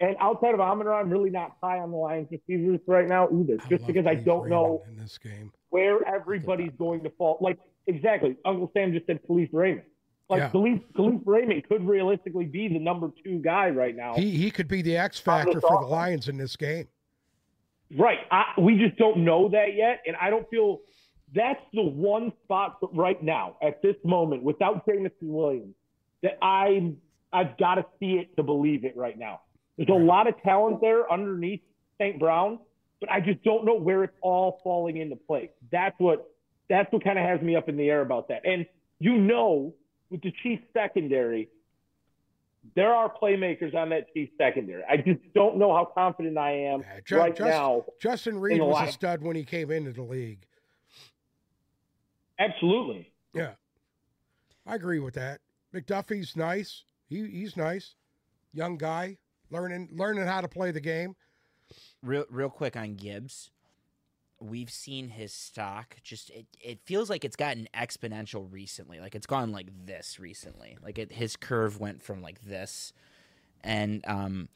And 0.00 0.16
outside 0.18 0.54
of 0.54 0.60
Amon, 0.60 0.88
I'm 0.88 1.10
really 1.10 1.28
not 1.28 1.56
high 1.62 1.78
on 1.78 1.90
the 1.90 1.96
Lions 1.98 2.28
receivers 2.30 2.80
right 2.86 3.06
now 3.06 3.28
either, 3.28 3.58
just 3.68 3.82
love 3.82 3.86
because 3.86 4.06
I 4.06 4.14
don't 4.14 4.48
know 4.48 4.82
in 4.88 4.96
this 4.96 5.18
game. 5.18 5.52
where 5.68 6.02
everybody's 6.08 6.72
going 6.78 7.02
to 7.04 7.10
fall. 7.10 7.36
Like 7.42 7.58
exactly, 7.86 8.36
Uncle 8.46 8.70
Sam 8.72 8.94
just 8.94 9.06
said 9.06 9.20
Kalif 9.28 9.50
Raymond. 9.52 9.84
Like 10.30 10.38
Yeah. 10.40 10.50
Kalif, 10.50 10.82
Kalif 10.96 11.20
Raymond 11.26 11.68
could 11.68 11.86
realistically 11.86 12.46
be 12.46 12.68
the 12.68 12.78
number 12.78 13.10
two 13.22 13.40
guy 13.40 13.68
right 13.68 13.94
now. 13.94 14.14
He 14.14 14.30
he 14.30 14.50
could 14.50 14.68
be 14.68 14.80
the 14.80 14.96
X 14.96 15.20
factor 15.20 15.60
for 15.60 15.78
the 15.82 15.86
Lions 15.86 16.28
in 16.28 16.38
this 16.38 16.56
game. 16.56 16.88
Right. 17.98 18.18
I, 18.30 18.44
we 18.58 18.78
just 18.78 18.96
don't 18.96 19.18
know 19.18 19.48
that 19.50 19.74
yet. 19.74 20.00
And 20.06 20.16
I 20.16 20.30
don't 20.30 20.48
feel 20.48 20.78
that's 21.34 21.62
the 21.72 21.82
one 21.82 22.32
spot 22.44 22.78
right 22.94 23.22
now 23.22 23.56
at 23.62 23.80
this 23.82 23.96
moment 24.04 24.42
without 24.42 24.84
Jameson 24.86 25.12
Williams 25.32 25.74
that 26.22 26.38
I 26.42 26.92
I've 27.32 27.56
got 27.58 27.76
to 27.76 27.86
see 28.00 28.14
it 28.14 28.34
to 28.36 28.42
believe 28.42 28.84
it 28.84 28.96
right 28.96 29.16
now. 29.18 29.40
There's 29.76 29.88
a 29.88 29.92
lot 29.92 30.26
of 30.26 30.34
talent 30.42 30.80
there 30.80 31.10
underneath 31.10 31.60
St. 32.00 32.18
Brown, 32.18 32.58
but 33.00 33.10
I 33.10 33.20
just 33.20 33.42
don't 33.44 33.64
know 33.64 33.76
where 33.76 34.02
it's 34.04 34.16
all 34.20 34.60
falling 34.64 34.96
into 34.96 35.16
place. 35.16 35.50
That's 35.70 35.94
what 35.98 36.28
that's 36.68 36.92
what 36.92 37.02
kind 37.04 37.18
of 37.18 37.24
has 37.24 37.40
me 37.40 37.56
up 37.56 37.68
in 37.68 37.76
the 37.76 37.88
air 37.88 38.00
about 38.00 38.28
that. 38.28 38.42
And 38.44 38.66
you 38.98 39.16
know, 39.16 39.72
with 40.10 40.22
the 40.22 40.32
Chiefs 40.42 40.62
secondary, 40.74 41.48
there 42.76 42.92
are 42.94 43.10
playmakers 43.10 43.74
on 43.74 43.88
that 43.90 44.12
Chiefs 44.12 44.32
secondary. 44.36 44.82
I 44.88 44.96
just 44.98 45.20
don't 45.34 45.56
know 45.56 45.72
how 45.74 45.86
confident 45.94 46.36
I 46.36 46.52
am 46.52 46.80
Yeah, 46.80 47.00
Ju- 47.04 47.16
right 47.16 47.34
just- 47.34 47.48
now. 47.48 47.84
Justin 48.00 48.38
Reid 48.38 48.60
was 48.60 48.88
a 48.88 48.92
stud 48.92 49.22
when 49.22 49.34
he 49.36 49.44
came 49.44 49.70
into 49.70 49.92
the 49.92 50.02
league. 50.02 50.46
Absolutely. 52.40 53.12
Yeah, 53.34 53.52
I 54.66 54.74
agree 54.74 54.98
with 54.98 55.14
that. 55.14 55.40
McDuffie's 55.74 56.36
nice. 56.36 56.84
He 57.08 57.26
he's 57.28 57.56
nice, 57.56 57.94
young 58.52 58.76
guy, 58.78 59.18
learning 59.50 59.90
learning 59.92 60.26
how 60.26 60.40
to 60.40 60.48
play 60.48 60.72
the 60.72 60.80
game. 60.80 61.14
real 62.02 62.24
real 62.30 62.50
quick 62.50 62.76
on 62.76 62.94
Gibbs. 62.96 63.50
We've 64.42 64.70
seen 64.70 65.10
his 65.10 65.34
stock 65.34 65.96
just 66.02 66.30
it, 66.30 66.46
it 66.62 66.80
feels 66.86 67.10
like 67.10 67.26
it's 67.26 67.36
gotten 67.36 67.68
exponential 67.74 68.50
recently. 68.50 68.98
Like 68.98 69.14
it's 69.14 69.26
gone 69.26 69.52
like 69.52 69.68
this 69.86 70.18
recently. 70.18 70.78
Like 70.82 70.98
it, 70.98 71.12
his 71.12 71.36
curve 71.36 71.78
went 71.78 72.02
from 72.02 72.22
like 72.22 72.40
this 72.40 72.94
and 73.62 74.02
um 74.08 74.48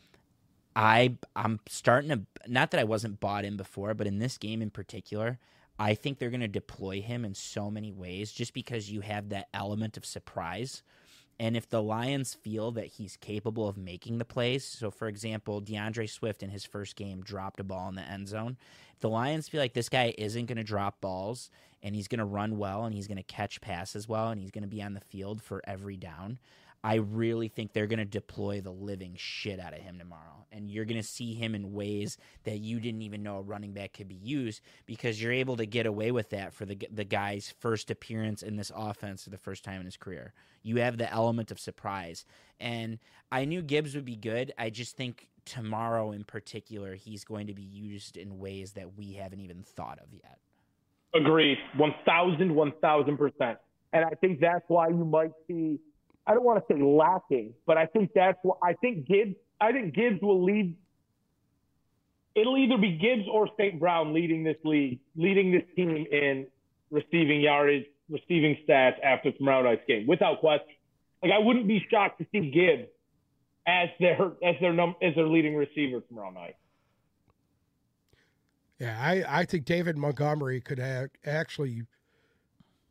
I 0.74 1.16
I'm 1.36 1.60
starting 1.68 2.10
to 2.10 2.22
not 2.48 2.70
that 2.70 2.80
I 2.80 2.84
wasn't 2.84 3.20
bought 3.20 3.44
in 3.44 3.56
before, 3.58 3.94
but 3.94 4.06
in 4.06 4.18
this 4.18 4.38
game 4.38 4.62
in 4.62 4.70
particular, 4.70 5.38
I 5.78 5.94
think 5.94 6.18
they're 6.18 6.30
going 6.30 6.40
to 6.40 6.48
deploy 6.48 7.00
him 7.00 7.24
in 7.24 7.34
so 7.34 7.70
many 7.70 7.92
ways 7.92 8.32
just 8.32 8.54
because 8.54 8.90
you 8.90 9.00
have 9.00 9.30
that 9.30 9.48
element 9.52 9.96
of 9.96 10.06
surprise. 10.06 10.82
And 11.40 11.56
if 11.56 11.68
the 11.68 11.82
Lions 11.82 12.34
feel 12.34 12.70
that 12.72 12.86
he's 12.86 13.16
capable 13.16 13.68
of 13.68 13.76
making 13.76 14.18
the 14.18 14.24
plays, 14.24 14.64
so 14.64 14.90
for 14.90 15.08
example, 15.08 15.60
D'Andre 15.60 16.06
Swift 16.06 16.44
in 16.44 16.50
his 16.50 16.64
first 16.64 16.94
game 16.94 17.22
dropped 17.22 17.58
a 17.58 17.64
ball 17.64 17.88
in 17.88 17.96
the 17.96 18.02
end 18.02 18.28
zone. 18.28 18.56
If 18.92 19.00
the 19.00 19.08
Lions 19.08 19.48
feel 19.48 19.60
like 19.60 19.72
this 19.72 19.88
guy 19.88 20.14
isn't 20.16 20.46
going 20.46 20.58
to 20.58 20.64
drop 20.64 21.00
balls 21.00 21.50
and 21.82 21.94
he's 21.94 22.06
going 22.06 22.20
to 22.20 22.24
run 22.24 22.56
well 22.56 22.84
and 22.84 22.94
he's 22.94 23.08
going 23.08 23.16
to 23.16 23.24
catch 23.24 23.60
passes 23.60 24.08
well 24.08 24.28
and 24.28 24.40
he's 24.40 24.52
going 24.52 24.62
to 24.62 24.68
be 24.68 24.82
on 24.82 24.94
the 24.94 25.00
field 25.00 25.42
for 25.42 25.60
every 25.66 25.96
down, 25.96 26.38
I 26.84 26.96
really 26.96 27.48
think 27.48 27.72
they're 27.72 27.86
going 27.86 27.98
to 27.98 28.04
deploy 28.04 28.60
the 28.60 28.70
living 28.70 29.14
shit 29.16 29.58
out 29.58 29.72
of 29.72 29.80
him 29.80 29.98
tomorrow. 29.98 30.20
And 30.52 30.70
you're 30.70 30.84
going 30.84 31.00
to 31.00 31.06
see 31.06 31.32
him 31.32 31.54
in 31.54 31.72
ways 31.72 32.18
that 32.44 32.58
you 32.58 32.78
didn't 32.78 33.00
even 33.00 33.22
know 33.22 33.38
a 33.38 33.42
running 33.42 33.72
back 33.72 33.94
could 33.94 34.06
be 34.06 34.14
used 34.14 34.60
because 34.84 35.20
you're 35.20 35.32
able 35.32 35.56
to 35.56 35.64
get 35.64 35.86
away 35.86 36.12
with 36.12 36.28
that 36.30 36.52
for 36.52 36.66
the 36.66 36.78
the 36.92 37.02
guy's 37.02 37.52
first 37.58 37.90
appearance 37.90 38.42
in 38.42 38.56
this 38.56 38.70
offense 38.76 39.24
for 39.24 39.30
the 39.30 39.38
first 39.38 39.64
time 39.64 39.80
in 39.80 39.86
his 39.86 39.96
career. 39.96 40.34
You 40.62 40.76
have 40.76 40.98
the 40.98 41.10
element 41.10 41.50
of 41.50 41.58
surprise. 41.58 42.26
And 42.60 42.98
I 43.32 43.46
knew 43.46 43.62
Gibbs 43.62 43.94
would 43.94 44.04
be 44.04 44.16
good. 44.16 44.52
I 44.58 44.68
just 44.70 44.94
think 44.94 45.28
tomorrow 45.46 46.12
in 46.12 46.22
particular 46.24 46.94
he's 46.94 47.24
going 47.24 47.46
to 47.46 47.54
be 47.54 47.62
used 47.62 48.18
in 48.18 48.38
ways 48.38 48.72
that 48.72 48.94
we 48.96 49.14
haven't 49.14 49.40
even 49.40 49.62
thought 49.62 49.98
of 49.98 50.12
yet. 50.12 50.38
Agreed. 51.14 51.58
1,000, 51.76 52.50
1,000%. 52.50 53.56
And 53.92 54.04
I 54.04 54.10
think 54.20 54.40
that's 54.40 54.64
why 54.68 54.88
you 54.88 55.04
might 55.04 55.32
see, 55.48 55.78
I 56.26 56.34
don't 56.34 56.44
want 56.44 56.66
to 56.66 56.74
say 56.74 56.80
lacking, 56.80 57.54
but 57.66 57.76
I 57.76 57.86
think 57.86 58.10
that's 58.14 58.38
what, 58.42 58.58
I 58.62 58.74
think 58.74 59.06
Gibbs, 59.06 59.36
I 59.60 59.72
think 59.72 59.94
Gibbs 59.94 60.20
will 60.22 60.42
lead. 60.42 60.76
It'll 62.34 62.56
either 62.56 62.78
be 62.78 62.96
Gibbs 62.96 63.28
or 63.30 63.48
St. 63.58 63.78
Brown 63.78 64.12
leading 64.14 64.42
this 64.42 64.56
league, 64.64 65.00
leading 65.16 65.52
this 65.52 65.62
team 65.76 66.06
in 66.10 66.46
receiving 66.90 67.40
yardage, 67.40 67.84
receiving 68.08 68.56
stats 68.66 68.94
after 69.02 69.32
tomorrow 69.32 69.62
night's 69.62 69.82
game, 69.86 70.06
without 70.06 70.40
question. 70.40 70.74
Like 71.22 71.32
I 71.32 71.38
wouldn't 71.38 71.68
be 71.68 71.84
shocked 71.90 72.18
to 72.20 72.26
see 72.32 72.50
Gibbs 72.50 72.88
as 73.66 73.88
their 74.00 74.32
as 74.42 74.56
their 74.60 74.72
num 74.72 74.94
as 75.02 75.14
their 75.14 75.26
leading 75.26 75.54
receiver 75.54 76.00
tomorrow 76.00 76.30
night. 76.30 76.56
Yeah, 78.78 78.98
I, 79.00 79.40
I 79.40 79.44
think 79.44 79.64
David 79.64 79.96
Montgomery 79.96 80.60
could 80.60 80.78
have 80.78 81.08
actually 81.24 81.82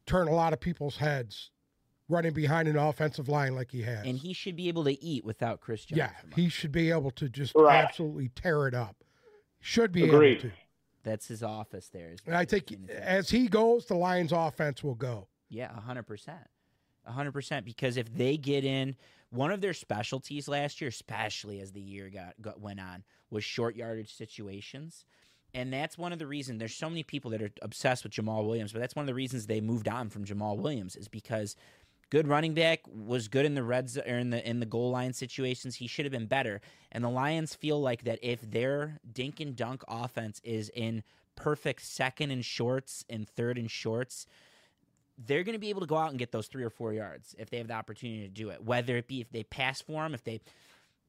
turn 0.06 0.28
a 0.28 0.32
lot 0.32 0.54
of 0.54 0.60
people's 0.60 0.98
heads 0.98 1.52
running 2.14 2.34
behind 2.34 2.68
an 2.68 2.78
offensive 2.78 3.28
line 3.28 3.56
like 3.56 3.72
he 3.72 3.82
has. 3.82 4.06
And 4.06 4.18
he 4.18 4.34
should 4.34 4.56
be 4.56 4.68
able 4.68 4.84
to 4.86 5.04
eat 5.04 5.26
without 5.26 5.60
Chris 5.60 5.84
Jones. 5.86 5.98
yeah, 5.98 6.12
he 6.36 6.48
should 6.50 6.72
be 6.72 6.92
able 6.92 7.12
to 7.12 7.28
just 7.28 7.54
Right. 7.56 7.84
absolutely 7.84 8.30
tear 8.30 8.68
it 8.68 8.74
up. 8.74 8.96
Should 9.60 9.92
be 9.92 10.04
Agreed. 10.06 10.32
able 10.40 10.42
to. 10.50 10.52
That's 11.04 11.28
his 11.28 11.44
office 11.44 11.90
there. 11.90 12.12
is 12.12 12.20
And 12.26 12.36
I 12.36 12.46
think 12.46 12.72
anything. 12.72 12.96
as 12.96 13.30
he 13.30 13.48
goes, 13.48 13.86
the 13.88 13.96
Lions' 13.96 14.32
offense 14.32 14.84
will 14.84 14.96
go. 14.96 15.28
Yeah, 15.50 15.72
hundred 15.82 16.04
percent, 16.04 16.48
hundred 17.06 17.32
percent. 17.34 17.66
Because 17.66 17.98
if 17.98 18.14
they 18.16 18.38
get 18.38 18.64
in, 18.64 18.96
one 19.30 19.52
of 19.52 19.62
their 19.62 19.74
specialties 19.74 20.48
last 20.48 20.80
year, 20.82 20.88
especially 20.90 21.60
as 21.60 21.72
the 21.72 21.82
year 21.82 22.10
got, 22.10 22.34
got 22.42 22.60
went 22.62 22.80
on, 22.80 23.04
was 23.30 23.44
short 23.44 23.76
yardage 23.76 24.14
situations, 24.14 25.06
and 25.54 25.72
that's 25.74 25.98
one 25.98 26.14
of 26.14 26.20
the 26.20 26.26
reasons. 26.28 26.60
There's 26.60 26.76
so 26.76 26.90
many 26.90 27.04
people 27.04 27.32
that 27.32 27.42
are 27.42 27.52
obsessed 27.62 28.04
with 28.04 28.14
Jamaal 28.14 28.46
Williams, 28.46 28.72
but 28.74 28.80
that's 28.80 28.96
one 28.96 29.04
of 29.04 29.08
the 29.08 29.14
reasons 29.14 29.46
they 29.46 29.62
moved 29.62 29.88
on 29.88 30.10
from 30.10 30.24
Jamaal 30.26 30.58
Williams 30.58 30.96
is 30.96 31.08
because 31.08 31.56
good 32.14 32.28
running 32.28 32.54
back 32.54 32.82
was 32.88 33.28
good 33.28 33.44
in 33.44 33.56
the 33.56 33.64
reds 33.64 33.98
or 33.98 34.20
in 34.20 34.30
the 34.30 34.48
in 34.48 34.60
the 34.60 34.68
goal 34.68 34.92
line 34.92 35.14
situations. 35.14 35.78
He 35.78 35.88
should 35.88 36.06
have 36.06 36.12
been 36.12 36.28
better, 36.28 36.62
and 36.92 37.04
the 37.04 37.10
Lions 37.10 37.56
feel 37.56 37.82
like 37.82 38.04
that 38.04 38.20
if 38.22 38.40
their 38.40 39.00
dink 39.12 39.40
and 39.40 39.56
dunk 39.56 39.84
offense 39.88 40.40
is 40.44 40.70
in 40.76 41.02
perfect 41.36 41.82
second 41.82 42.30
and 42.30 42.46
shorts 42.46 43.04
and 43.10 43.28
third 43.28 43.58
and 43.58 43.72
shorts 43.72 44.28
they're 45.18 45.44
going 45.44 45.54
to 45.54 45.60
be 45.60 45.70
able 45.70 45.82
to 45.82 45.88
go 45.88 45.98
out 45.98 46.10
and 46.10 46.20
get 46.20 46.32
those 46.32 46.48
three 46.48 46.64
or 46.64 46.70
four 46.70 46.94
yards 46.94 47.36
if 47.40 47.50
they 47.50 47.58
have 47.58 47.68
the 47.68 47.74
opportunity 47.74 48.22
to 48.22 48.30
do 48.30 48.50
it. 48.50 48.64
Whether 48.64 48.98
it 48.98 49.08
be 49.08 49.22
if 49.22 49.32
they 49.32 49.44
pass 49.44 49.82
for 49.82 50.06
him, 50.06 50.14
if 50.14 50.24
they 50.24 50.42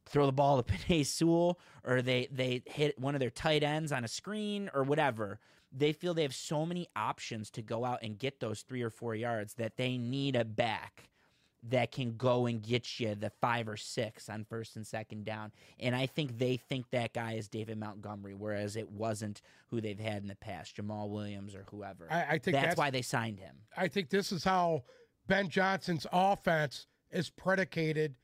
throw 0.06 0.26
the 0.26 0.32
ball 0.32 0.62
to 0.62 0.72
Penei 0.72 1.04
Sewell, 1.04 1.58
or 1.84 2.00
they 2.00 2.28
they 2.30 2.62
hit 2.64 2.98
one 2.98 3.14
of 3.14 3.20
their 3.20 3.30
tight 3.30 3.62
ends 3.62 3.92
on 3.92 4.04
a 4.04 4.08
screen 4.08 4.70
or 4.72 4.82
whatever. 4.82 5.38
They 5.76 5.92
feel 5.92 6.14
they 6.14 6.22
have 6.22 6.34
so 6.34 6.64
many 6.64 6.88
options 6.94 7.50
to 7.52 7.62
go 7.62 7.84
out 7.84 8.00
and 8.02 8.18
get 8.18 8.40
those 8.40 8.62
three 8.62 8.82
or 8.82 8.90
four 8.90 9.14
yards 9.14 9.54
that 9.54 9.76
they 9.76 9.98
need 9.98 10.36
a 10.36 10.44
back 10.44 11.10
that 11.70 11.90
can 11.90 12.16
go 12.16 12.46
and 12.46 12.62
get 12.62 13.00
you 13.00 13.14
the 13.14 13.30
five 13.40 13.68
or 13.68 13.76
six 13.76 14.28
on 14.28 14.44
first 14.44 14.76
and 14.76 14.86
second 14.86 15.24
down. 15.24 15.50
And 15.80 15.96
I 15.96 16.06
think 16.06 16.38
they 16.38 16.56
think 16.56 16.90
that 16.90 17.14
guy 17.14 17.32
is 17.32 17.48
David 17.48 17.78
Montgomery, 17.78 18.34
whereas 18.34 18.76
it 18.76 18.90
wasn't 18.90 19.40
who 19.68 19.80
they've 19.80 19.98
had 19.98 20.22
in 20.22 20.28
the 20.28 20.36
past, 20.36 20.76
Jamaal 20.76 21.08
Williams 21.08 21.54
or 21.54 21.64
whoever. 21.70 22.06
I, 22.10 22.22
I 22.22 22.38
think 22.38 22.54
that's, 22.54 22.66
that's, 22.66 22.76
why 22.76 22.90
they 22.90 23.02
signed 23.02 23.40
him. 23.40 23.56
I 23.76 23.88
think 23.88 24.10
this 24.10 24.30
is 24.30 24.44
how 24.44 24.82
Ben 25.26 25.48
Johnson's 25.48 26.06
offense 26.12 26.86
is 27.10 27.30
predicated. 27.30 28.16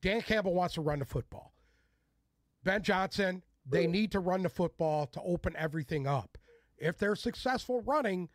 Dan 0.00 0.22
Campbell 0.22 0.54
wants 0.54 0.74
to 0.74 0.80
run 0.80 1.00
the 1.00 1.04
football. 1.04 1.52
Ben 2.62 2.82
Johnson, 2.82 3.42
they 3.66 3.86
need 3.86 4.12
to 4.12 4.20
run 4.20 4.42
the 4.42 4.48
football 4.48 5.06
to 5.06 5.20
open 5.22 5.54
everything 5.56 6.06
up. 6.06 6.38
If 6.80 6.98
they're 6.98 7.16
successful 7.16 7.82
running 7.82 8.28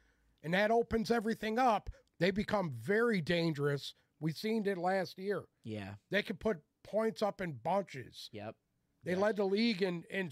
and 0.43 0.54
that 0.54 0.72
opens 0.72 1.12
everything 1.12 1.58
up, 1.60 1.89
they 2.20 2.32
become 2.32 2.72
very 2.80 3.20
dangerous. 3.22 3.93
We've 4.20 4.38
seen 4.38 4.66
it 4.68 4.78
last 4.78 5.18
year. 5.18 5.43
Yeah. 5.64 5.96
They 6.12 6.22
can 6.24 6.38
put 6.38 6.60
points 6.84 7.22
up 7.22 7.41
in 7.41 7.54
bunches. 7.54 8.30
Yep. 8.32 8.56
They 9.04 9.12
Yes. 9.12 9.20
led 9.20 9.36
the 9.38 9.46
league 9.46 9.82
in 9.82 10.04
in 10.10 10.32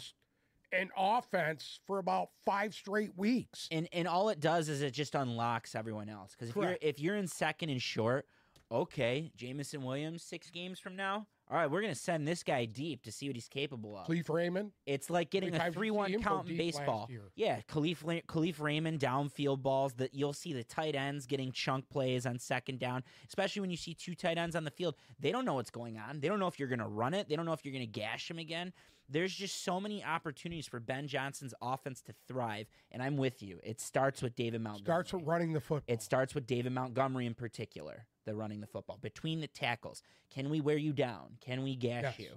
in 0.71 0.89
offense 0.97 1.79
for 1.85 1.99
about 1.99 2.29
five 2.45 2.73
straight 2.73 3.15
weeks. 3.17 3.67
And 3.71 3.87
and 3.93 4.07
all 4.07 4.29
it 4.29 4.39
does 4.39 4.69
is 4.69 4.81
it 4.81 4.91
just 4.91 5.13
unlocks 5.15 5.75
everyone 5.75 6.09
else. 6.09 6.31
Because 6.31 6.49
if 6.49 6.55
you're 6.55 6.77
if 6.81 6.99
you're 6.99 7.15
in 7.17 7.27
second 7.27 7.69
and 7.69 7.81
short, 7.81 8.27
okay, 8.71 9.31
Jameson 9.35 9.83
Williams 9.83 10.23
six 10.23 10.49
games 10.49 10.79
from 10.79 10.95
now. 10.95 11.27
All 11.51 11.57
right, 11.57 11.69
we're 11.69 11.81
gonna 11.81 11.93
send 11.93 12.27
this 12.27 12.41
guy 12.41 12.65
deep 12.65 13.03
to 13.03 13.11
see 13.11 13.27
what 13.27 13.35
he's 13.35 13.47
capable 13.49 13.97
of. 13.97 14.05
Cleve 14.05 14.29
Raymond, 14.29 14.71
It's 14.85 15.09
like 15.09 15.29
getting 15.29 15.53
a 15.53 15.57
times 15.57 15.61
did 15.61 15.67
you 15.67 15.71
see 15.71 15.77
three-one 15.79 16.21
count 16.23 16.49
in 16.49 16.57
baseball. 16.57 17.09
Yeah, 17.35 17.59
Kalif 17.67 18.23
Kalif 18.27 18.59
Raymond 18.61 18.99
downfield 18.99 19.61
balls 19.61 19.93
that 19.95 20.13
you'll 20.13 20.33
see 20.33 20.53
the 20.53 20.63
tight 20.63 20.95
ends 20.95 21.25
getting 21.25 21.51
chunk 21.51 21.89
plays 21.89 22.25
on 22.25 22.39
second 22.39 22.79
down, 22.79 23.03
especially 23.27 23.59
when 23.59 23.69
you 23.69 23.77
see 23.77 23.93
two 23.93 24.15
tight 24.15 24.37
ends 24.37 24.55
on 24.55 24.63
the 24.63 24.71
field. 24.71 24.95
They 25.19 25.31
don't 25.31 25.45
know 25.45 25.55
what's 25.55 25.69
going 25.71 25.97
on. 25.97 26.21
They 26.21 26.27
don't 26.27 26.39
know 26.39 26.47
if 26.47 26.57
you're 26.57 26.69
gonna 26.69 26.87
run 26.87 27.13
it. 27.13 27.27
They 27.27 27.35
don't 27.35 27.45
know 27.45 27.53
if 27.53 27.65
you're 27.65 27.73
gonna 27.73 27.85
gash 27.85 28.31
him 28.31 28.39
again. 28.39 28.73
There's 29.09 29.33
just 29.33 29.63
so 29.63 29.79
many 29.79 30.03
opportunities 30.03 30.67
for 30.67 30.79
Ben 30.79 31.07
Johnson's 31.07 31.53
offense 31.61 32.01
to 32.03 32.13
thrive, 32.27 32.67
and 32.91 33.01
I'm 33.03 33.17
with 33.17 33.43
you. 33.43 33.59
It 33.63 33.79
starts 33.81 34.21
with 34.21 34.35
David 34.35 34.61
Montgomery. 34.61 34.81
It 34.81 34.85
starts 34.85 35.13
with 35.13 35.23
running 35.25 35.53
the 35.53 35.59
football. 35.61 35.93
It 35.93 36.01
starts 36.01 36.33
with 36.35 36.47
David 36.47 36.71
Montgomery 36.71 37.25
in 37.25 37.33
particular, 37.33 38.05
the 38.25 38.33
running 38.35 38.61
the 38.61 38.67
football. 38.67 38.97
Between 39.01 39.41
the 39.41 39.47
tackles, 39.47 40.01
can 40.29 40.49
we 40.49 40.61
wear 40.61 40.77
you 40.77 40.93
down? 40.93 41.37
Can 41.41 41.63
we 41.63 41.75
gash 41.75 42.03
Yes. 42.03 42.19
you? 42.19 42.31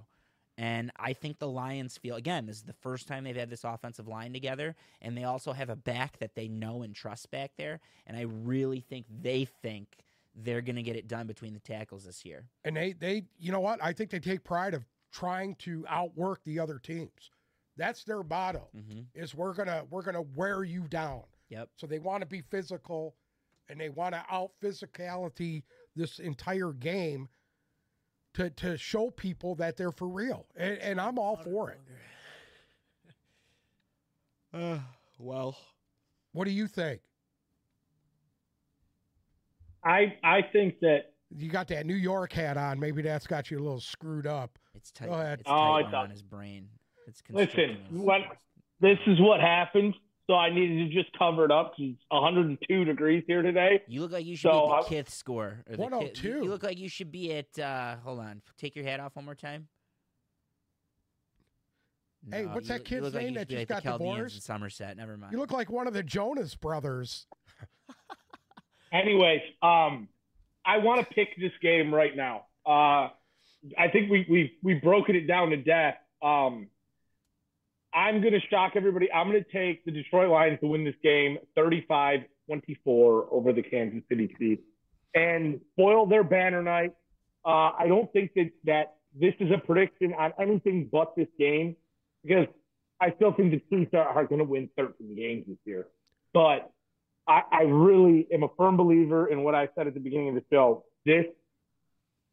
And 0.59 0.91
I 0.97 1.13
think 1.13 1.37
the 1.37 1.47
Lions 1.47 1.97
feel 1.97 2.15
again, 2.15 2.47
this 2.47 2.55
is 2.57 2.63
the 2.63 2.73
first 2.73 3.07
time 3.07 3.23
they've 3.23 3.35
had 3.35 3.49
this 3.51 3.63
offensive 3.63 4.07
line 4.07 4.33
together, 4.33 4.75
and 5.03 5.15
they 5.15 5.23
also 5.23 5.53
have 5.53 5.69
a 5.69 5.75
back 5.75 6.17
that 6.17 6.33
they 6.33 6.47
know 6.47 6.81
and 6.81 6.95
trust 6.95 7.29
back 7.29 7.51
there. 7.57 7.79
And 8.07 8.17
I 8.17 8.21
really 8.21 8.79
think 8.79 9.05
they 9.21 9.45
think 9.45 9.97
they're 10.35 10.61
going 10.61 10.75
to 10.75 10.81
get 10.83 10.95
it 10.95 11.07
done 11.07 11.27
between 11.27 11.53
the 11.53 11.59
tackles 11.59 12.05
this 12.05 12.25
year. 12.25 12.45
And 12.65 12.75
they, 12.75 12.93
they, 12.93 13.23
you 13.39 13.51
know 13.51 13.59
what? 13.59 13.79
I 13.83 13.93
think 13.93 14.09
they 14.09 14.19
take 14.19 14.43
pride 14.43 14.73
of 14.73 14.83
trying 15.11 15.55
to 15.55 15.85
outwork 15.89 16.43
the 16.43 16.59
other 16.59 16.79
teams. 16.79 17.31
That's 17.77 18.03
their 18.03 18.23
motto. 18.23 18.67
Mm-hmm. 18.75 19.01
Is 19.13 19.35
we're 19.35 19.53
gonna 19.53 19.83
we're 19.89 20.01
gonna 20.01 20.21
wear 20.35 20.63
you 20.63 20.87
down. 20.87 21.23
Yep. 21.49 21.69
So 21.75 21.87
they 21.87 21.99
want 21.99 22.21
to 22.21 22.27
be 22.27 22.41
physical, 22.41 23.15
and 23.69 23.79
they 23.79 23.89
want 23.89 24.13
to 24.15 24.23
out 24.29 24.51
physicality 24.61 25.63
this 25.95 26.19
entire 26.19 26.73
game 26.73 27.29
to 28.33 28.49
to 28.51 28.77
show 28.77 29.09
people 29.11 29.55
that 29.55 29.77
they're 29.77 29.91
for 29.91 30.07
real. 30.07 30.45
And, 30.55 30.77
and 30.79 31.01
I'm 31.01 31.17
all 31.19 31.37
for 31.37 31.71
it. 31.71 31.79
Uh, 34.53 34.79
well, 35.19 35.57
What 36.31 36.45
do 36.45 36.51
you 36.51 36.67
think? 36.67 37.01
I 39.83 40.15
I 40.23 40.41
think 40.53 40.79
that 40.79 41.13
You 41.29 41.49
got 41.49 41.67
that 41.67 41.85
New 41.85 41.95
York 41.95 42.31
hat 42.33 42.57
on. 42.57 42.79
Maybe 42.79 43.01
that's 43.01 43.27
got 43.27 43.51
you 43.51 43.59
a 43.59 43.63
little 43.63 43.79
screwed 43.81 44.25
up. 44.25 44.57
It's 44.77 44.91
tight. 44.91 45.07
Go 45.09 45.13
ahead. 45.15 45.39
It's 45.41 45.49
Oh, 45.49 45.75
it's 45.77 45.87
on 45.87 46.05
up. 46.05 46.11
his 46.11 46.21
brain. 46.21 46.69
It's 47.07 47.21
Listen, 47.29 47.53
constricting 47.55 48.03
what 48.03 48.21
this 48.79 48.97
is 49.07 49.19
what 49.19 49.39
happened. 49.41 49.95
So 50.29 50.33
I 50.35 50.49
needed 50.49 50.89
to 50.89 50.93
just 50.93 51.17
cover 51.17 51.45
it 51.45 51.51
up 51.51 51.73
because 51.77 51.93
it's 51.93 52.03
102 52.09 52.83
degrees 52.83 53.23
here 53.27 53.41
today. 53.41 53.81
You 53.87 54.01
look 54.01 54.11
like 54.11 54.25
you 54.25 54.35
should 54.35 54.51
So, 54.51 54.67
be 54.67 54.73
I- 54.73 54.77
at 54.79 54.83
the 54.83 54.89
Kith 54.89 55.09
score. 55.09 55.45
Or 55.45 55.53
the 55.65 55.69
Kith- 55.71 55.77
you- 55.77 55.83
102. 55.83 56.27
You 56.43 56.49
look 56.49 56.63
like 56.63 56.77
you 56.77 56.89
should 56.89 57.11
be 57.11 57.33
at. 57.33 57.57
Uh, 57.57 57.95
hold 57.97 58.19
on. 58.19 58.41
Take 58.57 58.75
your 58.75 58.83
hat 58.83 58.99
off 58.99 59.15
one 59.15 59.23
more 59.25 59.35
time. 59.35 59.69
Hey, 62.29 62.45
what's 62.45 62.67
you 62.67 62.73
that 62.73 62.79
look- 62.79 62.91
you 62.91 62.95
kid's 62.97 63.05
look 63.05 63.13
like 63.13 63.23
name 63.23 63.33
that 63.35 63.47
just 63.47 63.57
like 63.59 63.67
the 63.69 63.73
got 63.75 63.83
Chaldeans 63.83 64.15
divorced? 64.15 64.35
in 64.35 64.41
Somerset. 64.41 64.97
Never 64.97 65.15
mind. 65.17 65.31
You 65.31 65.39
look 65.39 65.51
like 65.51 65.69
one 65.69 65.87
of 65.87 65.93
the 65.93 66.03
Jonas 66.03 66.55
brothers. 66.55 67.25
Anyways, 68.91 69.41
um, 69.61 70.09
I 70.65 70.77
want 70.79 70.99
to 71.07 71.13
pick 71.13 71.29
this 71.39 71.53
game 71.61 71.93
right 71.93 72.15
now. 72.17 72.47
Uh, 72.65 73.09
I 73.77 73.87
think 73.87 74.09
we 74.09 74.25
we 74.29 74.57
we 74.63 74.75
broken 74.75 75.15
it 75.15 75.27
down 75.27 75.49
to 75.49 75.57
death. 75.57 75.95
Um, 76.21 76.67
I'm 77.93 78.21
going 78.21 78.33
to 78.33 78.41
shock 78.49 78.73
everybody. 78.75 79.11
I'm 79.11 79.29
going 79.29 79.43
to 79.43 79.51
take 79.51 79.83
the 79.85 79.91
Detroit 79.91 80.29
Lions 80.29 80.59
to 80.59 80.67
win 80.67 80.83
this 80.83 80.95
game 81.01 81.37
35-24 81.57 82.25
over 82.87 83.53
the 83.53 83.63
Kansas 83.63 84.03
City 84.09 84.33
Chiefs 84.37 84.61
and 85.15 85.59
spoil 85.73 86.05
their 86.05 86.23
banner 86.23 86.61
night. 86.61 86.93
Uh, 87.45 87.71
I 87.79 87.85
don't 87.87 88.11
think 88.13 88.33
that 88.35 88.51
that 88.65 88.95
this 89.19 89.33
is 89.39 89.51
a 89.51 89.57
prediction 89.57 90.13
on 90.13 90.33
anything 90.39 90.89
but 90.91 91.15
this 91.15 91.27
game 91.39 91.75
because 92.23 92.47
I 92.99 93.13
still 93.15 93.33
think 93.33 93.51
the 93.51 93.61
Chiefs 93.69 93.93
are, 93.93 94.07
are 94.07 94.25
going 94.25 94.39
to 94.39 94.45
win 94.45 94.69
13 94.77 95.15
games 95.15 95.45
this 95.47 95.57
year. 95.65 95.87
But 96.33 96.71
I, 97.27 97.41
I 97.51 97.61
really 97.63 98.27
am 98.31 98.43
a 98.43 98.49
firm 98.57 98.77
believer 98.77 99.27
in 99.27 99.43
what 99.43 99.55
I 99.55 99.69
said 99.75 99.87
at 99.87 99.93
the 99.93 99.99
beginning 99.99 100.29
of 100.29 100.35
the 100.35 100.43
show. 100.51 100.85
This, 101.05 101.25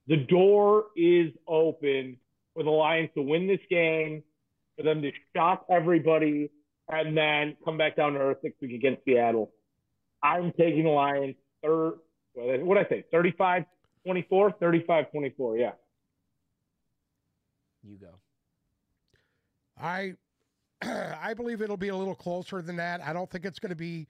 the 0.07 0.17
door 0.17 0.87
is 0.97 1.33
open 1.49 2.19
for 2.55 2.63
the 2.63 2.71
Lions 2.71 3.11
to 3.15 3.23
win 3.23 3.47
this 3.47 3.61
game, 3.71 4.23
for 4.77 4.83
them 4.83 5.03
to 5.03 5.11
shock 5.35 5.65
everybody, 5.71 6.51
and 6.89 7.17
then 7.17 7.57
come 7.65 7.79
back 7.79 7.97
down 7.97 8.13
to 8.15 8.19
earth 8.19 8.39
next 8.43 8.61
week 8.61 8.73
against 8.73 9.05
Seattle. 9.05 9.53
I'm 10.23 10.53
taking 10.53 10.85
the 10.85 10.91
Lions 10.91 11.37
third. 11.63 11.95
What 12.35 12.77
did 12.77 12.87
I 12.87 12.89
say? 12.89 13.05
35 13.11 13.65
24? 14.05 14.53
35 14.61 15.11
24, 15.11 15.57
yeah. 15.57 15.71
You 17.83 17.97
go. 17.97 18.09
I 19.81 20.15
I 20.83 21.35
believe 21.35 21.63
it'll 21.63 21.77
be 21.77 21.89
a 21.89 21.97
little 21.97 22.15
closer 22.15 22.63
than 22.63 22.77
that. 22.77 23.01
I 23.01 23.13
don't 23.13 23.31
think 23.31 23.45
it's 23.45 23.59
going 23.59 23.71
to 23.71 23.77
be 23.77 24.07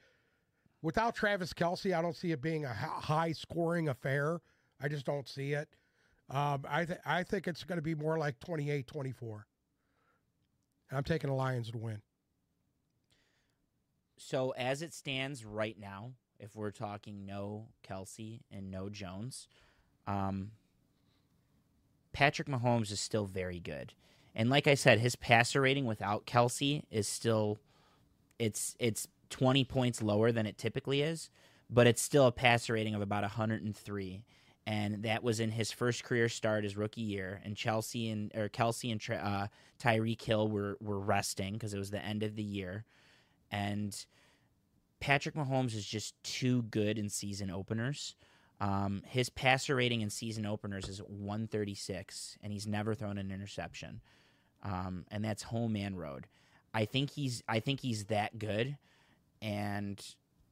without 0.82 1.14
Travis 1.14 1.52
Kelce. 1.52 1.96
I 1.96 2.02
don't 2.02 2.16
see 2.16 2.32
it 2.32 2.40
being 2.40 2.64
a 2.64 2.72
high 2.72 3.32
scoring 3.32 3.88
affair. 3.88 4.40
I 4.80 4.88
just 4.88 5.06
don't 5.06 5.28
see 5.28 5.52
it. 5.52 5.68
Um, 6.30 6.64
I 6.68 6.84
th- 6.84 7.00
I 7.04 7.22
think 7.22 7.46
it's 7.46 7.64
going 7.64 7.76
to 7.78 7.82
be 7.82 7.94
more 7.94 8.18
like 8.18 8.40
28-24. 8.40 9.42
I'm 10.92 11.04
taking 11.04 11.28
the 11.28 11.36
Lions 11.36 11.70
to 11.70 11.78
win. 11.78 12.00
So 14.16 14.50
as 14.52 14.80
it 14.80 14.94
stands 14.94 15.44
right 15.44 15.78
now, 15.78 16.12
if 16.38 16.54
we're 16.54 16.70
talking 16.70 17.26
no 17.26 17.66
Kelce 17.86 18.40
and 18.50 18.70
no 18.70 18.88
Jones, 18.88 19.48
um, 20.06 20.52
Patrick 22.12 22.48
Mahomes 22.48 22.92
is 22.92 23.00
still 23.00 23.26
very 23.26 23.60
good. 23.60 23.92
And 24.34 24.50
like 24.50 24.66
I 24.66 24.74
said, 24.74 24.98
his 25.00 25.16
passer 25.16 25.60
rating 25.60 25.84
without 25.84 26.26
Kelce 26.26 26.82
is 26.90 27.06
still 27.06 27.58
it's 28.38 28.76
it's 28.78 29.08
20 29.30 29.64
points 29.64 30.02
lower 30.02 30.32
than 30.32 30.46
it 30.46 30.58
typically 30.58 31.02
is, 31.02 31.30
but 31.70 31.86
it's 31.86 32.02
still 32.02 32.26
a 32.26 32.32
passer 32.32 32.74
rating 32.74 32.94
of 32.94 33.00
about 33.00 33.22
103. 33.22 34.22
And 34.66 35.02
that 35.02 35.22
was 35.22 35.40
in 35.40 35.50
his 35.50 35.70
first 35.70 36.04
career 36.04 36.28
start 36.28 36.64
his 36.64 36.76
rookie 36.76 37.02
year. 37.02 37.40
And 37.44 37.56
Chelsea 37.56 38.08
and 38.08 38.32
or 38.34 38.48
Kelce 38.48 38.90
and 38.90 39.20
uh, 39.20 39.48
Tyreek 39.78 40.22
Hill 40.22 40.48
were 40.48 40.78
were 40.80 40.98
resting 40.98 41.52
because 41.54 41.74
it 41.74 41.78
was 41.78 41.90
the 41.90 42.04
end 42.04 42.22
of 42.22 42.34
the 42.34 42.42
year. 42.42 42.84
And 43.50 43.94
Patrick 45.00 45.34
Mahomes 45.34 45.74
is 45.74 45.84
just 45.86 46.14
too 46.22 46.62
good 46.62 46.98
in 46.98 47.10
season 47.10 47.50
openers. 47.50 48.14
Um, 48.60 49.02
his 49.06 49.28
passer 49.28 49.74
rating 49.76 50.00
in 50.00 50.08
season 50.08 50.46
openers 50.46 50.88
is 50.88 51.00
136, 51.00 52.38
and 52.42 52.52
he's 52.52 52.66
never 52.66 52.94
thrown 52.94 53.18
an 53.18 53.30
interception. 53.30 54.00
Um, 54.62 55.04
and 55.10 55.22
that's 55.22 55.42
home 55.42 55.76
and 55.76 55.98
road. 55.98 56.26
I 56.72 56.86
think 56.86 57.10
he's 57.10 57.42
I 57.46 57.60
think 57.60 57.80
he's 57.80 58.04
that 58.06 58.38
good, 58.38 58.78
and 59.42 60.02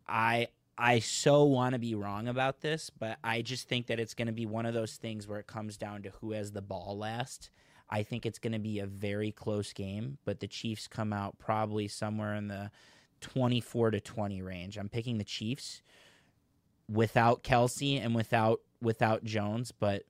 I 0.07 0.49
I 0.79 1.01
so 1.01 1.45
want 1.45 1.75
to 1.75 1.79
be 1.79 1.95
wrong 1.95 2.29
about 2.29 2.61
this, 2.61 2.91
but 2.91 3.19
I 3.23 3.43
just 3.43 3.69
think 3.69 3.87
that 3.89 4.01
it's 4.01 4.15
going 4.15 4.27
to 4.27 4.33
be 4.33 4.47
one 4.47 4.67
of 4.67 4.75
those 4.75 4.97
things 4.97 5.29
where 5.29 5.39
it 5.39 5.47
comes 5.47 5.77
down 5.77 6.03
to 6.03 6.11
who 6.21 6.33
has 6.33 6.53
the 6.53 6.63
ball 6.63 6.97
last. 6.99 7.51
I 7.91 8.03
think 8.03 8.25
it's 8.25 8.39
going 8.39 8.55
to 8.55 8.59
be 8.59 8.79
a 8.79 8.87
very 8.87 9.33
close 9.33 9.73
game, 9.75 10.17
but 10.25 10.41
the 10.41 10.47
Chiefs 10.47 10.89
come 10.89 11.13
out 11.13 11.39
probably 11.39 11.89
somewhere 11.89 12.35
in 12.35 12.49
the 12.49 12.71
24 13.21 13.93
to 13.93 14.01
20 14.01 14.41
range. 14.41 14.79
I'm 14.79 14.89
picking 14.89 15.19
the 15.19 15.25
Chiefs 15.25 15.83
without 16.89 17.43
Kelce 17.43 18.03
and 18.03 18.15
without 18.15 18.61
without 18.81 19.25
Jones, 19.25 19.73
but 19.73 20.05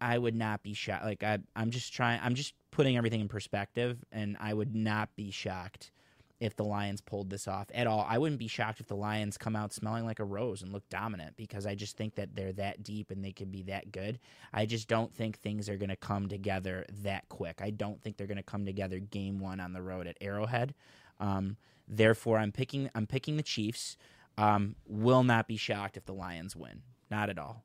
I 0.00 0.18
would 0.18 0.34
not 0.34 0.62
be 0.62 0.74
shocked. 0.74 1.04
Like 1.04 1.22
I, 1.22 1.38
I'm 1.56 1.70
just 1.70 1.94
trying. 1.94 2.20
I'm 2.22 2.34
just 2.34 2.52
putting 2.70 2.98
everything 2.98 3.20
in 3.20 3.28
perspective, 3.28 4.04
and 4.12 4.36
I 4.38 4.52
would 4.52 4.74
not 4.74 5.16
be 5.16 5.30
shocked 5.30 5.92
if 6.40 6.56
the 6.56 6.64
Lions 6.64 7.00
pulled 7.00 7.30
this 7.30 7.46
off 7.46 7.68
at 7.74 7.86
all. 7.86 8.04
I 8.08 8.18
wouldn't 8.18 8.38
be 8.38 8.48
shocked 8.48 8.80
if 8.80 8.86
the 8.86 8.96
Lions 8.96 9.38
come 9.38 9.54
out 9.54 9.72
smelling 9.72 10.04
like 10.04 10.18
a 10.18 10.24
rose 10.24 10.62
and 10.62 10.72
look 10.72 10.88
dominant 10.88 11.36
because 11.36 11.64
I 11.66 11.74
just 11.74 11.96
think 11.96 12.16
that 12.16 12.34
they're 12.34 12.52
that 12.54 12.82
deep 12.82 13.10
and 13.10 13.24
they 13.24 13.32
can 13.32 13.50
be 13.50 13.62
that 13.64 13.92
good. 13.92 14.18
I 14.52 14.66
just 14.66 14.88
don't 14.88 15.14
think 15.14 15.38
things 15.38 15.68
are 15.68 15.76
going 15.76 15.90
to 15.90 15.96
come 15.96 16.28
together 16.28 16.84
that 17.02 17.28
quick. 17.28 17.60
I 17.62 17.70
don't 17.70 18.02
think 18.02 18.16
they're 18.16 18.26
going 18.26 18.36
to 18.36 18.42
come 18.42 18.66
together 18.66 18.98
game 18.98 19.38
one 19.38 19.60
on 19.60 19.72
the 19.72 19.82
road 19.82 20.06
at 20.06 20.16
Arrowhead. 20.20 20.74
Um, 21.20 21.56
therefore, 21.86 22.38
I'm 22.38 22.52
picking. 22.52 22.90
I'm 22.94 23.06
picking 23.06 23.36
the 23.36 23.42
Chiefs. 23.42 23.96
Um, 24.36 24.74
will 24.86 25.22
not 25.22 25.46
be 25.46 25.56
shocked 25.56 25.96
if 25.96 26.04
the 26.04 26.12
Lions 26.14 26.56
win. 26.56 26.82
Not 27.10 27.30
at 27.30 27.38
all. 27.38 27.64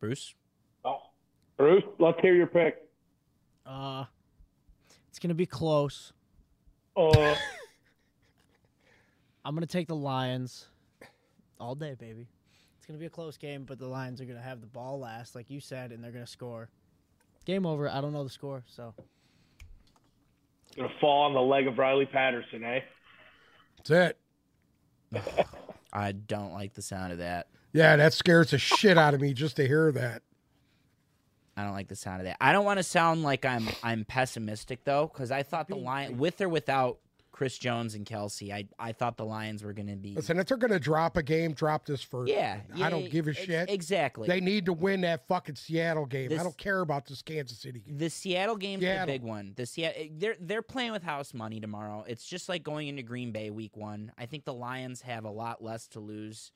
Bruce. 0.00 0.34
Oh, 0.84 0.98
Bruce, 1.56 1.84
let's 1.98 2.20
hear 2.20 2.34
your 2.34 2.48
pick. 2.48 2.82
Uh, 3.64 4.04
it's 5.16 5.22
gonna 5.22 5.32
be 5.32 5.46
close. 5.46 6.12
Uh, 6.94 7.34
I'm 9.46 9.54
gonna 9.54 9.64
take 9.64 9.88
the 9.88 9.96
Lions 9.96 10.66
all 11.58 11.74
day, 11.74 11.94
baby. 11.98 12.28
It's 12.76 12.84
gonna 12.84 12.98
be 12.98 13.06
a 13.06 13.10
close 13.10 13.38
game, 13.38 13.64
but 13.64 13.78
the 13.78 13.86
Lions 13.86 14.20
are 14.20 14.26
gonna 14.26 14.42
have 14.42 14.60
the 14.60 14.66
ball 14.66 15.00
last, 15.00 15.34
like 15.34 15.48
you 15.48 15.58
said, 15.58 15.90
and 15.90 16.04
they're 16.04 16.12
gonna 16.12 16.26
score. 16.26 16.68
Game 17.46 17.64
over. 17.64 17.88
I 17.88 18.02
don't 18.02 18.12
know 18.12 18.24
the 18.24 18.30
score, 18.30 18.62
so 18.66 18.92
gonna 20.76 20.90
fall 21.00 21.22
on 21.22 21.32
the 21.32 21.40
leg 21.40 21.66
of 21.66 21.78
Riley 21.78 22.04
Patterson, 22.04 22.62
eh? 22.62 22.80
That's 23.78 24.18
it. 25.14 25.46
I 25.94 26.12
don't 26.12 26.52
like 26.52 26.74
the 26.74 26.82
sound 26.82 27.12
of 27.12 27.18
that. 27.20 27.46
Yeah, 27.72 27.96
that 27.96 28.12
scares 28.12 28.50
the 28.50 28.58
shit 28.58 28.98
out 28.98 29.14
of 29.14 29.22
me 29.22 29.32
just 29.32 29.56
to 29.56 29.66
hear 29.66 29.90
that. 29.92 30.20
I 31.56 31.64
don't 31.64 31.72
like 31.72 31.88
the 31.88 31.96
sound 31.96 32.20
of 32.20 32.26
that. 32.26 32.36
I 32.40 32.52
don't 32.52 32.64
want 32.64 32.78
to 32.78 32.82
sound 32.82 33.22
like 33.22 33.44
I'm 33.44 33.68
I'm 33.82 34.04
pessimistic 34.04 34.84
though, 34.84 35.06
because 35.12 35.30
I 35.30 35.42
thought 35.42 35.68
the 35.68 35.76
Lion 35.76 36.18
with 36.18 36.40
or 36.40 36.48
without 36.48 36.98
Chris 37.32 37.58
Jones 37.58 37.94
and 37.94 38.06
Kelce, 38.06 38.50
I 38.52 38.66
I 38.78 38.92
thought 38.92 39.16
the 39.18 39.24
Lions 39.24 39.62
were 39.62 39.74
going 39.74 39.88
to 39.88 39.96
be. 39.96 40.14
Listen, 40.14 40.38
if 40.38 40.46
they're 40.46 40.56
going 40.56 40.70
to 40.72 40.78
drop 40.80 41.18
a 41.18 41.22
game, 41.22 41.52
drop 41.52 41.84
this 41.84 42.00
first. 42.02 42.32
yeah, 42.32 42.60
I 42.82 42.88
don't 42.88 43.10
give 43.10 43.26
a 43.26 43.30
ex- 43.30 43.38
shit. 43.40 43.68
Exactly. 43.70 44.26
They 44.26 44.40
need 44.40 44.64
to 44.66 44.72
win 44.72 45.02
that 45.02 45.26
fucking 45.28 45.56
Seattle 45.56 46.06
game. 46.06 46.30
This- 46.30 46.40
I 46.40 46.42
don't 46.42 46.56
care 46.56 46.80
about 46.80 47.06
this 47.06 47.20
Kansas 47.20 47.58
City 47.58 47.80
game. 47.80 47.98
the 47.98 48.08
Seattle 48.08 48.56
game's 48.56 48.80
the 48.80 48.86
Seattle. 48.86 49.06
big 49.06 49.22
one. 49.22 49.52
The 49.54 49.66
Seattle 49.66 50.06
they're 50.12 50.36
they're 50.40 50.62
playing 50.62 50.92
with 50.92 51.02
house 51.02 51.34
money 51.34 51.60
tomorrow. 51.60 52.04
It's 52.08 52.26
just 52.26 52.48
like 52.48 52.62
going 52.62 52.88
into 52.88 53.02
Green 53.02 53.32
Bay 53.32 53.50
week 53.50 53.76
one. 53.76 54.12
I 54.18 54.24
think 54.26 54.44
the 54.46 54.54
Lions 54.54 55.02
have 55.02 55.24
a 55.24 55.30
lot 55.30 55.62
less 55.62 55.86
to 55.88 56.00
lose 56.00 56.52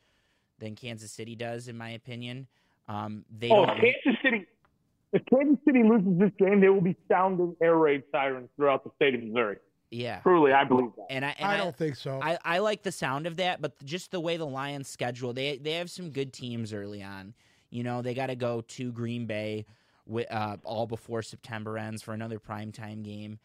than 0.58 0.76
Kansas 0.76 1.10
City 1.12 1.36
does, 1.36 1.68
in 1.68 1.76
my 1.76 1.90
opinion. 1.90 2.46
Um, 2.88 3.24
they 3.30 3.50
Oh, 3.50 3.66
don't. 3.66 3.78
Kansas 3.80 4.20
City. 4.22 4.46
If 5.12 5.22
Kansas 5.26 5.58
City 5.64 5.82
loses 5.82 6.18
this 6.18 6.30
game, 6.38 6.60
they 6.60 6.68
will 6.68 6.80
be 6.80 6.96
sounding 7.10 7.56
air 7.60 7.76
raid 7.76 8.04
sirens 8.12 8.48
throughout 8.56 8.84
the 8.84 8.90
state 8.96 9.14
of 9.14 9.22
Missouri. 9.22 9.56
Yeah. 9.90 10.20
Truly, 10.20 10.52
I 10.52 10.64
believe 10.64 10.90
that. 10.96 11.06
And 11.10 11.24
I 11.24 11.34
and 11.38 11.50
I 11.50 11.54
I, 11.54 11.56
don't 11.56 11.76
think 11.76 11.96
so. 11.96 12.20
I, 12.22 12.38
I 12.44 12.58
like 12.58 12.82
the 12.82 12.92
sound 12.92 13.26
of 13.26 13.36
that, 13.38 13.60
but 13.60 13.84
just 13.84 14.12
the 14.12 14.20
way 14.20 14.36
the 14.36 14.46
Lions 14.46 14.88
schedule, 14.88 15.32
they 15.32 15.58
they 15.58 15.72
have 15.72 15.90
some 15.90 16.10
good 16.10 16.32
teams 16.32 16.72
early 16.72 17.02
on. 17.02 17.34
You 17.70 17.82
know, 17.82 18.02
they 18.02 18.14
got 18.14 18.26
to 18.26 18.36
go 18.36 18.60
to 18.60 18.92
Green 18.92 19.26
Bay 19.26 19.66
with, 20.06 20.30
uh, 20.30 20.56
all 20.64 20.86
before 20.86 21.22
September 21.22 21.78
ends 21.78 22.02
for 22.02 22.14
another 22.14 22.38
primetime 22.38 23.04
game. 23.04 23.38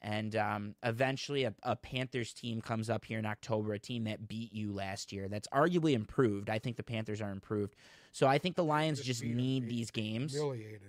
And 0.00 0.36
um, 0.36 0.74
eventually, 0.84 1.44
a, 1.44 1.54
a 1.64 1.74
Panthers 1.74 2.32
team 2.32 2.60
comes 2.60 2.88
up 2.88 3.04
here 3.04 3.18
in 3.18 3.26
October, 3.26 3.72
a 3.72 3.78
team 3.80 4.04
that 4.04 4.28
beat 4.28 4.52
you 4.52 4.72
last 4.72 5.12
year. 5.12 5.28
That's 5.28 5.48
arguably 5.48 5.94
improved. 5.94 6.50
I 6.50 6.60
think 6.60 6.76
the 6.76 6.84
Panthers 6.84 7.20
are 7.20 7.32
improved. 7.32 7.74
So 8.18 8.26
I 8.26 8.38
think 8.38 8.56
the 8.56 8.64
Lions 8.64 8.98
Just 8.98 9.20
just 9.20 9.22
need 9.22 9.68
these 9.68 9.92
games. 9.92 10.34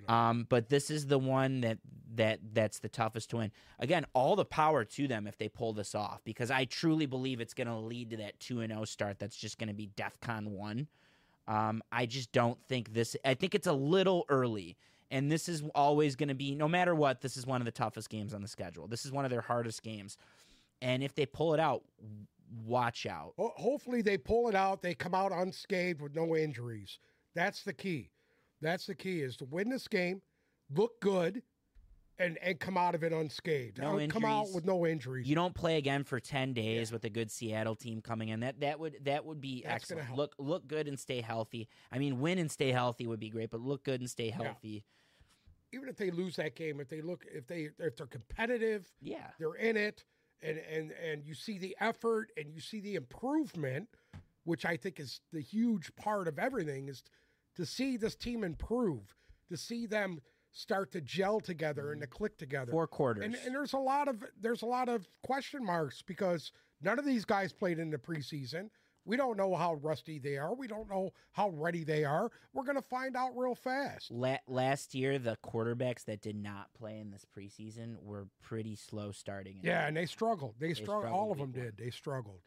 Um, 0.07 0.47
but 0.49 0.67
this 0.67 0.89
is 0.89 1.05
the 1.05 1.19
one 1.19 1.61
that 1.61 1.77
that 2.15 2.39
that's 2.53 2.80
the 2.80 2.89
toughest 2.89 3.30
to 3.30 3.38
win. 3.38 3.51
Again, 3.77 4.07
all 4.15 4.36
the 4.36 4.45
power 4.45 4.84
to 4.84 5.07
them 5.07 5.27
if 5.27 5.38
they 5.38 5.47
pull 5.47 5.73
this 5.73 5.93
off, 5.93 6.23
because 6.23 6.49
I 6.49 6.65
truly 6.65 7.05
believe 7.05 7.39
it's 7.39 7.53
going 7.53 7.67
to 7.67 7.75
lead 7.75 8.09
to 8.09 8.17
that 8.17 8.39
two 8.39 8.61
and 8.61 8.73
zero 8.73 8.84
start. 8.84 9.19
That's 9.19 9.36
just 9.36 9.59
going 9.59 9.67
to 9.67 9.75
be 9.75 9.91
DefCon 9.95 10.47
one. 10.47 10.88
Um, 11.47 11.84
I 11.91 12.07
just 12.07 12.32
don't 12.32 12.57
think 12.67 12.93
this. 12.95 13.15
I 13.23 13.36
think 13.36 13.53
it's 13.53 13.67
a 13.67 13.73
little 13.73 14.25
early, 14.27 14.75
and 15.11 15.32
this 15.32 15.47
is 15.47 15.61
always 15.75 16.15
going 16.15 16.30
to 16.30 16.36
be 16.36 16.55
no 16.55 16.67
matter 16.67 16.95
what. 16.95 17.21
This 17.21 17.38
is 17.38 17.45
one 17.45 17.61
of 17.61 17.65
the 17.65 17.71
toughest 17.71 18.09
games 18.09 18.34
on 18.34 18.41
the 18.41 18.47
schedule. 18.47 18.88
This 18.88 19.05
is 19.05 19.11
one 19.11 19.23
of 19.23 19.30
their 19.30 19.41
hardest 19.41 19.84
games, 19.84 20.17
and 20.82 21.03
if 21.03 21.13
they 21.13 21.27
pull 21.27 21.53
it 21.53 21.59
out, 21.59 21.84
watch 22.65 23.05
out. 23.05 23.34
Ho- 23.38 23.53
hopefully 23.55 24.01
they 24.01 24.17
pull 24.17 24.49
it 24.49 24.55
out. 24.55 24.82
They 24.82 24.95
come 24.95 25.13
out 25.13 25.32
unscathed 25.32 26.01
with 26.01 26.15
no 26.15 26.36
injuries. 26.36 26.97
That's 27.36 27.63
the 27.63 27.73
key. 27.73 28.11
That's 28.61 28.86
the 28.86 28.95
key 28.95 29.21
is 29.21 29.38
to 29.38 29.45
win 29.45 29.69
this 29.69 29.88
game, 29.88 30.21
look 30.75 30.99
good, 31.01 31.41
and 32.19 32.38
and 32.41 32.59
come 32.59 32.77
out 32.77 32.95
of 32.95 33.03
it 33.03 33.13
unscathed. 33.13 33.80
No 33.80 34.05
come 34.07 34.25
out 34.25 34.47
with 34.53 34.65
no 34.65 34.86
injuries. 34.86 35.27
You 35.27 35.36
don't 35.36 35.55
play 35.55 35.77
again 35.77 36.03
for 36.03 36.19
ten 36.19 36.53
days 36.53 36.91
with 36.91 37.05
a 37.05 37.09
good 37.09 37.32
Seattle 37.32 37.75
team 37.75 38.01
coming 38.01 38.30
in. 38.30 38.41
That 38.41 38.59
that 38.59 38.80
would 38.80 38.97
that 39.05 39.25
would 39.25 39.39
be 39.39 39.63
That's 39.65 39.84
excellent. 39.91 40.15
Look 40.15 40.36
look 40.38 40.67
good 40.67 40.88
and 40.88 40.99
stay 40.99 41.21
healthy. 41.21 41.69
I 41.91 41.97
mean, 41.97 42.19
win 42.19 42.38
and 42.38 42.51
stay 42.51 42.71
healthy 42.71 43.07
would 43.07 43.19
be 43.19 43.30
great, 43.30 43.49
but 43.49 43.61
look 43.61 43.84
good 43.84 44.01
and 44.01 44.09
stay 44.09 44.30
healthy. 44.30 44.84
Even 45.71 45.88
if 45.88 45.97
they 45.97 46.09
lose 46.09 46.36
that 46.38 46.55
game, 46.55 46.80
if 46.80 46.89
they 46.89 47.01
look, 47.01 47.25
if 47.32 47.47
they 47.47 47.69
if 47.80 47.95
they're 47.95 48.07
competitive, 48.07 48.91
Yeah, 48.99 49.27
they're 49.39 49.53
in 49.53 49.77
it, 49.77 50.03
and 50.41 50.57
and 50.57 50.91
and 50.91 51.23
you 51.23 51.34
see 51.34 51.57
the 51.57 51.77
effort 51.80 52.32
and 52.38 52.51
you 52.51 52.59
see 52.59 52.82
the 52.82 52.95
improvement, 52.95 53.88
which 54.50 54.66
I 54.66 54.76
think 54.76 55.00
is 55.00 55.22
the 55.32 55.41
huge 55.41 55.95
part 55.95 56.28
of 56.28 56.39
everything 56.39 56.89
is 56.89 57.04
to 57.56 57.66
see 57.66 57.97
this 57.97 58.16
team 58.16 58.43
improve, 58.43 59.16
to 59.50 59.56
see 59.56 59.86
them 59.86 60.22
start 60.52 60.91
to 60.93 61.02
gel 61.02 61.39
together 61.39 61.91
and 61.91 62.02
to 62.02 62.08
mm-hmm. 62.08 62.18
click 62.18 62.38
together. 62.38 62.72
four 62.72 62.88
quarters. 62.88 63.26
And, 63.26 63.36
and 63.45 63.54
there's 63.54 63.74
a 63.74 63.78
lot 63.78 64.08
of 64.08 64.24
there's 64.41 64.64
a 64.64 64.66
lot 64.66 64.89
of 64.89 65.08
question 65.24 65.64
marks 65.64 66.02
because 66.02 66.52
none 66.82 66.97
of 66.97 67.06
these 67.06 67.26
guys 67.26 67.54
played 67.54 67.78
in 67.78 67.91
the 67.91 68.00
preseason. 68.00 68.70
We 69.06 69.18
don't 69.18 69.38
know 69.38 69.56
how 69.56 69.76
rusty 69.76 70.20
they 70.20 70.38
are. 70.38 70.54
We 70.54 70.68
don't 70.68 70.89
know 70.89 71.12
how 71.32 71.50
ready 71.50 71.84
they 71.84 72.04
are. 72.04 72.30
We're 72.54 72.64
going 72.64 72.76
to 72.76 72.82
find 72.82 73.16
out 73.16 73.32
real 73.36 73.56
fast. 73.56 74.12
La- 74.12 74.38
last 74.47 74.93
year, 74.93 75.18
the 75.18 75.38
quarterbacks 75.43 76.06
that 76.06 76.22
did 76.22 76.36
not 76.36 76.74
play 76.78 77.00
in 77.00 77.10
this 77.10 77.26
preseason 77.26 77.95
were 78.04 78.28
pretty 78.41 78.76
slow 78.76 79.12
starting. 79.12 79.62
Yeah, 79.64 79.88
and 79.88 79.95
they 79.97 80.06
struggled. 80.06 80.56
They, 80.60 80.74
struggled. 80.74 81.06
struggled 81.06 81.20
All 81.20 81.32
of 81.32 81.39
them 81.39 81.52
did. 81.52 81.78
They 81.78 81.89
struggled. 81.89 82.41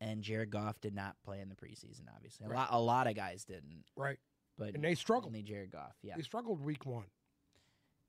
And 0.00 0.22
Jared 0.22 0.50
Goff 0.50 0.80
did 0.80 0.94
not 0.94 1.16
play 1.24 1.40
in 1.40 1.48
the 1.48 1.54
preseason. 1.56 2.02
Obviously, 2.14 2.46
a 2.46 2.48
Right. 2.48 2.56
lot 2.56 2.68
a 2.72 2.80
lot 2.80 3.06
of 3.06 3.14
guys 3.14 3.44
didn't, 3.44 3.84
Right. 3.96 4.18
but 4.58 4.74
And 4.74 4.82
they 4.84 4.94
struggled. 4.94 5.26
Only 5.30 5.42
Jared 5.42 5.70
Goff. 5.70 5.96
Yeah, 6.02 6.16
They 6.16 6.22
struggled 6.22 6.60
week 6.60 6.84
one. 6.86 7.06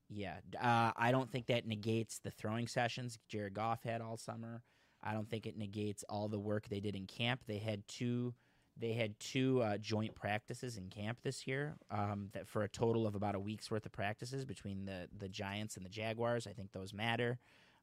Yeah, 0.07 0.39
uh, 0.61 0.91
I 0.95 1.11
don't 1.11 1.31
think 1.31 1.47
that 1.47 1.65
negates 1.65 2.19
the 2.19 2.29
throwing 2.29 2.67
sessions 2.67 3.17
Jared 3.27 3.55
Goff 3.55 3.81
had 3.83 4.01
all 4.01 4.17
summer. 4.17 4.61
I 5.01 5.13
don't 5.13 5.29
think 5.29 5.45
it 5.47 5.57
negates 5.57 6.03
all 6.09 6.27
the 6.27 6.39
work 6.39 6.67
they 6.69 6.79
did 6.79 6.95
in 6.95 7.07
camp. 7.07 7.41
They 7.47 7.57
had 7.57 7.87
two, 7.87 8.35
they 8.77 8.93
had 8.93 9.19
two 9.19 9.61
uh, 9.63 9.77
joint 9.79 10.13
practices 10.15 10.77
in 10.77 10.89
camp 10.89 11.21
this 11.23 11.47
year. 11.47 11.75
Um, 11.89 12.29
that 12.33 12.47
for 12.47 12.61
a 12.63 12.69
total 12.69 13.07
of 13.07 13.15
about 13.15 13.33
a 13.35 13.39
week's 13.39 13.71
worth 13.71 13.85
of 13.85 13.91
practices 13.93 14.45
between 14.45 14.85
the 14.85 15.09
the 15.17 15.29
Giants 15.29 15.75
and 15.75 15.83
the 15.85 15.89
Jaguars. 15.89 16.45
I 16.45 16.53
think 16.53 16.71
those 16.71 16.93
matter 16.93 17.39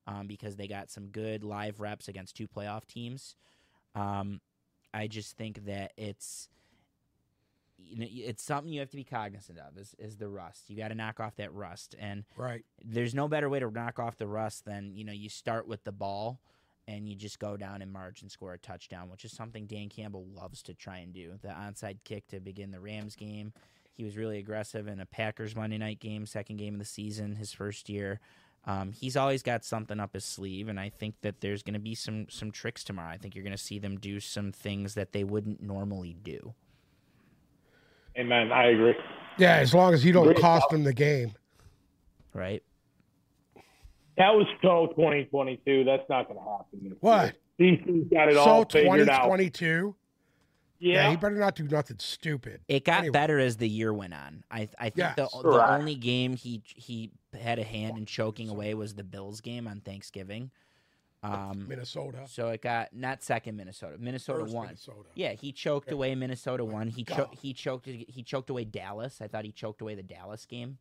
um, 0.07 0.27
because 0.29 0.55
they 0.57 0.69
got 0.69 0.91
some 0.91 1.09
good 1.09 1.43
live 1.43 1.81
reps 1.81 2.07
against 2.09 2.37
two 2.37 2.47
playoff 2.47 2.87
teams. 2.87 3.35
Um, 3.95 4.41
I 4.95 5.07
just 5.07 5.37
think 5.37 5.65
that 5.67 5.93
it's 5.97 6.49
you 7.79 7.99
know 7.99 8.07
it's 8.09 8.43
something 8.43 8.73
you 8.73 8.81
have 8.81 8.91
to 8.91 8.97
be 8.97 9.05
cognizant 9.05 9.59
of 9.59 9.77
is 9.77 9.95
is 9.99 10.17
the 10.17 10.29
rust. 10.29 10.71
You 10.71 10.77
got 10.77 10.89
to 10.89 10.95
knock 10.95 11.21
off 11.21 11.37
that 11.37 11.53
rust, 11.53 11.95
and 11.99 12.25
Right. 12.37 12.65
there's 12.85 13.15
no 13.15 13.29
better 13.29 13.49
way 13.49 13.59
to 13.61 13.71
knock 13.71 13.99
off 13.99 14.17
the 14.17 14.27
rust 14.27 14.65
than 14.65 14.95
you 14.95 15.05
know 15.05 15.13
you 15.13 15.29
start 15.29 15.67
with 15.67 15.85
the 15.85 15.93
ball 15.93 16.41
and 16.89 17.09
you 17.09 17.15
just 17.15 17.39
go 17.39 17.57
down 17.57 17.81
and 17.81 17.93
march 17.93 18.23
and 18.23 18.31
score 18.31 18.55
a 18.55 18.59
touchdown, 18.59 19.09
which 19.09 19.25
is 19.25 19.33
something 19.33 19.67
Dan 19.67 19.89
Campbell 19.89 20.27
loves 20.35 20.63
to 20.65 20.75
try 20.75 20.99
and 20.99 21.13
do. 21.13 21.39
The 21.41 21.49
onside 21.49 21.99
kick 22.05 22.27
to 22.29 22.41
begin 22.41 22.73
the 22.73 22.81
Rams 22.81 23.15
game. 23.15 23.53
He 23.95 24.03
was 24.03 24.17
really 24.17 24.39
aggressive 24.39 24.89
in 24.89 24.99
a 24.99 25.07
Packers 25.07 25.55
Monday 25.55 25.79
night 25.79 26.01
game, 26.01 26.27
second 26.27 26.57
game 26.57 26.75
of 26.75 26.81
the 26.81 26.85
season, 26.85 27.37
his 27.37 27.53
first 27.53 27.89
year. 27.89 28.19
Um, 28.65 28.93
he's 28.93 29.17
always 29.17 29.43
got 29.43 29.65
something 29.65 29.99
up 29.99 30.15
his 30.15 30.25
sleeve, 30.25 30.69
and 30.69 30.79
I 30.79 30.89
think 30.89 31.17
that 31.23 31.41
there's 31.41 31.63
going 31.65 31.75
to 31.75 31.81
be 31.81 31.95
some 31.97 32.27
some 32.29 32.53
tricks 32.53 32.85
tomorrow. 32.85 33.11
I 33.11 33.17
think 33.17 33.35
you're 33.35 33.43
going 33.45 33.57
to 33.57 33.63
see 33.63 33.79
them 33.81 33.99
do 33.99 34.21
some 34.21 34.53
things 34.53 34.95
that 34.95 35.13
they 35.13 35.25
wouldn't 35.25 35.61
normally 35.61 36.15
do. 36.23 36.55
Amen. 38.17 38.53
I 38.53 38.67
agree. 38.67 38.95
Yeah, 39.39 39.57
as 39.57 39.75
long 39.75 39.95
as 39.95 40.05
you 40.05 40.13
don't 40.13 40.27
Great. 40.27 40.39
cost 40.39 40.69
them 40.71 40.85
the 40.85 40.93
game. 40.93 41.33
Right? 42.35 42.63
That 44.19 44.35
was 44.35 44.47
so 44.63 44.89
2022. 44.95 45.85
That's 45.85 46.09
not 46.09 46.29
going 46.29 46.39
to 46.39 46.45
happen. 46.45 46.91
this 46.91 46.99
What? 47.01 47.35
year. 47.59 47.77
DC's 47.79 48.11
got 48.11 48.29
it 48.29 48.35
So 48.35 48.41
all 48.41 48.65
figured 48.65 49.09
out. 49.09 49.23
2022. 49.25 49.95
Yeah. 50.79 50.95
Yeah. 51.05 51.11
he 51.11 51.17
better 51.17 51.37
not 51.37 51.55
do 51.55 51.65
nothing 51.65 51.97
stupid. 51.99 52.61
It 52.69 52.85
got 52.85 52.99
Anyway. 53.01 53.13
better 53.13 53.39
as 53.39 53.57
the 53.57 53.69
year 53.69 53.93
went 53.95 54.15
on. 54.15 54.45
I 54.51 54.69
I 54.79 54.91
think 54.91 54.97
Yes. 54.99 55.17
the 55.17 55.29
the 55.43 55.43
Correct. 55.43 55.71
only 55.71 55.95
game 55.95 56.37
he 56.37 56.63
he 56.67 57.11
had 57.35 57.59
a 57.59 57.65
hand 57.65 57.99
in 57.99 58.07
choking 58.07 58.49
away 58.49 58.75
was 58.75 58.95
the 58.95 59.05
Bills 59.05 59.41
game 59.41 59.67
on 59.67 59.81
Thanksgiving. 59.81 60.51
Um, 61.25 61.67
Minnesota. 61.69 62.25
so 62.27 62.49
it 62.49 62.63
got 62.63 62.93
not 62.93 63.23
second 63.23 63.57
Minnesota. 63.57 63.97
Minnesota 63.99 64.41
First 64.41 64.55
won. 64.55 64.67
Minnesota. 64.67 65.09
Yeah, 65.15 65.35
he 65.35 65.53
choked 65.53 65.87
Okay. 65.89 65.95
away 65.95 66.15
Minnesota 66.17 66.65
won. 66.65 66.89
He 66.89 67.05
cho- 67.05 67.31
he 67.33 67.53
choked 67.55 67.87
he 67.87 68.23
choked 68.25 68.51
away 68.51 68.65
Dallas. 68.65 69.21
I 69.23 69.29
thought 69.29 69.45
he 69.45 69.53
choked 69.53 69.81
away 69.83 69.95
the 69.95 70.03
Dallas 70.03 70.47
game. 70.47 70.79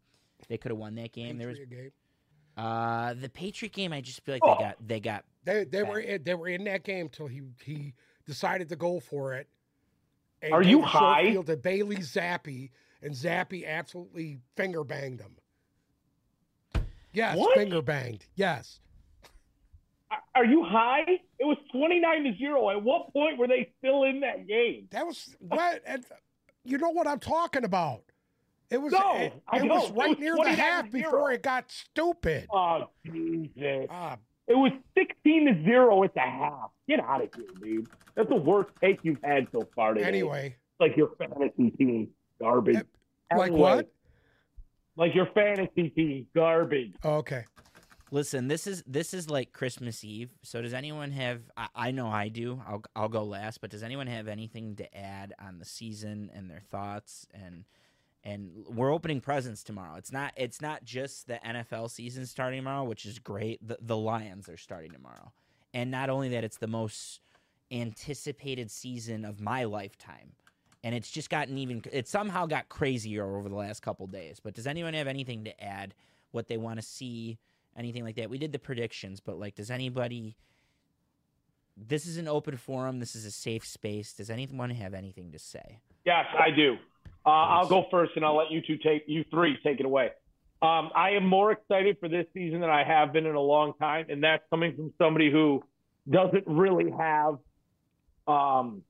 They 0.49 0.58
could 0.58 0.72
have 0.72 0.80
won 0.80 0.95
that 0.95 1.12
game. 1.12 1.38
There 1.38 1.47
was 1.47 1.60
game. 1.60 1.91
uh 2.58 3.14
the 3.14 3.30
Patriot 3.30 3.72
game. 3.74 3.93
I 3.93 4.02
just 4.02 4.22
feel 4.26 4.34
like 4.36 4.41
Oh. 4.43 4.56
they 4.58 4.64
got 4.64 4.88
they 4.88 4.99
got 4.99 5.26
They 5.43 5.64
they 5.64 5.84
were 5.84 5.99
in, 5.99 6.24
they 6.24 6.34
were 6.34 6.47
in 6.47 6.64
that 6.64 6.84
game 6.84 7.08
till 7.10 7.28
he 7.28 7.43
he 7.64 7.93
decided 8.26 8.68
to 8.70 8.76
go 8.76 8.99
for 8.99 9.36
it. 9.36 9.47
And 10.41 10.54
Are 10.54 10.64
you 10.64 10.80
a 10.80 10.82
short 10.82 10.91
high? 10.91 11.34
To 11.36 11.56
Bailey 11.56 11.97
Zappe, 11.97 12.72
and 13.04 13.14
Zappe 13.14 13.64
absolutely 13.68 14.39
finger 14.56 14.84
banged 14.84 15.22
him. 15.22 15.36
Yes, 17.14 17.38
What? 17.38 17.57
finger 17.57 17.82
banged. 17.82 18.26
Yes. 18.36 18.80
Are 20.36 20.45
you 20.45 20.64
high? 20.64 21.03
It 21.39 21.45
was 21.45 21.57
29 21.72 22.24
to 22.24 22.38
0. 22.38 22.70
At 22.70 22.84
what 22.84 23.14
point 23.14 23.38
were 23.38 23.47
they 23.47 23.72
still 23.80 24.03
in 24.03 24.20
that 24.22 24.47
game? 24.47 24.88
That 24.91 25.05
was 25.05 25.36
what 25.39 25.82
and 25.86 26.05
you 26.66 26.78
know 26.78 26.89
what 26.89 27.07
I'm 27.07 27.20
talking 27.20 27.64
about. 27.64 28.03
It 28.70 28.82
was 28.82 28.93
No, 28.93 29.16
it, 29.18 29.34
I 29.47 29.57
it 29.57 29.64
was 29.64 29.84
don't. 29.89 29.91
It 29.95 29.99
right 29.99 30.09
was 30.09 30.20
near 30.20 30.36
the 30.36 30.49
half 30.53 30.89
before 30.91 31.32
it 31.32 31.43
got 31.43 31.70
stupid. 31.72 32.47
Oh, 32.53 32.88
Jesus. 33.05 33.88
Ah, 33.89 34.18
It 34.47 34.53
was 34.55 34.72
16 34.97 35.45
to 35.47 35.64
0 35.64 36.03
at 36.03 36.14
the 36.14 36.20
half. 36.22 36.72
Get 36.88 36.99
out 37.01 37.22
of 37.24 37.30
here, 37.36 37.45
dude. 37.62 37.88
That's 38.16 38.30
the 38.30 38.36
worst 38.36 38.70
take 38.82 38.99
you've 39.03 39.22
had 39.24 39.47
so 39.51 39.68
far 39.76 39.93
today. 39.93 40.07
anyway, 40.07 40.55
Like 40.80 40.95
your 40.97 41.12
fantasy 41.18 41.72
team. 41.72 42.09
Garbage. 42.39 42.76
Yep. 42.76 42.88
like 43.38 43.51
Anyway, 43.51 43.59
what? 43.62 43.91
Like 44.98 45.16
your 45.16 45.28
fantasy 45.34 45.89
team. 45.89 46.28
Garbage. 46.36 46.94
Oh, 47.04 47.16
okay. 47.16 47.46
Listen, 48.14 48.50
this 48.50 48.68
is 48.68 48.84
this 48.86 49.14
is 49.14 49.30
like 49.30 49.54
Christmas 49.54 50.04
Eve. 50.04 50.32
So 50.44 50.62
does 50.62 50.74
anyone 50.74 51.12
have? 51.12 51.42
I, 51.56 51.68
I 51.76 51.92
know 51.92 52.08
I 52.08 52.28
do. 52.28 52.62
I'll 52.68 52.84
I'll 52.94 53.10
go 53.10 53.24
last. 53.24 53.62
But 53.62 53.70
does 53.70 53.84
anyone 53.84 54.08
have 54.08 54.28
anything 54.28 54.76
to 54.78 54.98
add 54.98 55.34
on 55.39 55.60
the 55.60 55.66
season 55.66 56.30
and 56.34 56.50
their 56.50 56.60
thoughts? 56.60 57.26
And 57.34 57.64
and 58.24 58.66
we're 58.68 58.94
opening 58.94 59.22
presents 59.22 59.64
tomorrow. 59.64 59.96
It's 59.96 60.12
not 60.12 60.34
it's 60.36 60.62
not 60.62 60.84
just 60.84 61.28
the 61.28 61.39
NFL 61.46 61.89
season 61.89 62.26
starting 62.26 62.60
tomorrow, 62.60 62.84
which 62.84 63.06
is 63.06 63.18
great. 63.18 63.66
The 63.66 63.78
the 63.82 63.98
Lions 63.98 64.50
are 64.50 64.58
starting 64.58 64.92
tomorrow, 64.92 65.32
and 65.74 65.89
not 65.89 66.10
only 66.10 66.30
that, 66.30 66.44
it's 66.44 66.58
the 66.58 66.68
most 66.68 67.22
anticipated 67.72 68.70
season 68.70 69.24
of 69.24 69.39
my 69.39 69.64
lifetime. 69.64 70.34
And 70.84 70.96
it's 70.96 71.12
just 71.12 71.30
gotten 71.30 71.58
even. 71.58 71.84
It 71.92 72.08
somehow 72.08 72.48
got 72.48 72.70
crazier 72.70 73.36
over 73.36 73.48
the 73.48 73.56
last 73.56 73.82
couple 73.82 74.08
days. 74.08 74.40
But 74.40 74.56
does 74.56 74.66
anyone 74.66 74.94
have 74.96 75.08
anything 75.08 75.44
to 75.46 75.64
add? 75.64 75.94
What 76.32 76.48
they 76.48 76.58
want 76.58 76.80
to 76.80 76.86
see? 76.86 77.38
anything 77.76 78.04
like 78.04 78.16
that. 78.16 78.30
We 78.30 78.38
did 78.38 78.52
the 78.52 78.60
predictions, 78.60 79.20
but 79.20 79.40
like, 79.40 79.56
does 79.56 79.72
anybody? 79.72 80.36
This 81.78 82.06
is 82.06 82.18
an 82.18 82.28
open 82.28 82.58
forum. 82.58 83.00
This 83.00 83.16
is 83.16 83.26
a 83.26 83.32
safe 83.32 83.66
space. 83.66 84.14
Does 84.14 84.30
anyone 84.30 84.70
have 84.72 84.94
anything 84.94 85.32
to 85.32 85.40
say? 85.40 85.80
Yes, 86.06 86.26
I 86.38 86.52
do. 86.52 86.78
Uh, 87.26 87.30
I'll 87.30 87.68
go 87.68 87.86
first, 87.90 88.14
and 88.16 88.26
I'll 88.26 88.36
let 88.36 88.52
you 88.52 88.62
two 88.62 88.78
take 88.78 89.04
you 89.08 89.24
three 89.30 89.58
take 89.64 89.80
it 89.80 89.86
away. 89.86 90.10
Um, 90.62 90.92
I 90.96 91.12
am 91.12 91.26
more 91.26 91.52
excited 91.52 91.98
for 92.00 92.08
this 92.08 92.26
season 92.34 92.62
than 92.62 92.70
I 92.70 92.84
have 92.84 93.14
been 93.14 93.26
in 93.26 93.36
a 93.36 93.42
long 93.42 93.74
time, 93.80 94.08
and 94.10 94.24
that's 94.24 94.44
coming 94.50 94.76
from 94.76 94.94
somebody 94.98 95.32
who 95.32 95.64
doesn't 96.10 96.44
really 96.46 96.92
have 96.92 97.38
um, 98.28 98.84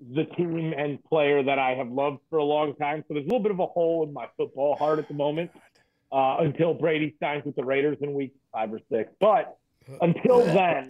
the 0.00 0.24
team 0.24 0.72
and 0.76 1.02
player 1.04 1.42
that 1.42 1.58
I 1.58 1.74
have 1.74 1.90
loved 1.90 2.20
for 2.30 2.38
a 2.38 2.44
long 2.44 2.74
time. 2.76 3.04
So 3.06 3.14
there's 3.14 3.26
a 3.26 3.28
little 3.28 3.42
bit 3.42 3.52
of 3.52 3.60
a 3.60 3.66
hole 3.66 4.04
in 4.06 4.12
my 4.12 4.26
football 4.36 4.76
heart 4.76 4.98
at 4.98 5.08
the 5.08 5.14
moment 5.14 5.50
uh, 6.12 6.38
until 6.40 6.74
Brady 6.74 7.14
signs 7.20 7.44
with 7.44 7.56
the 7.56 7.64
Raiders 7.64 7.98
in 8.00 8.14
week 8.14 8.32
five 8.52 8.72
or 8.72 8.80
six. 8.90 9.12
But 9.20 9.58
until 10.00 10.38
then, 10.44 10.88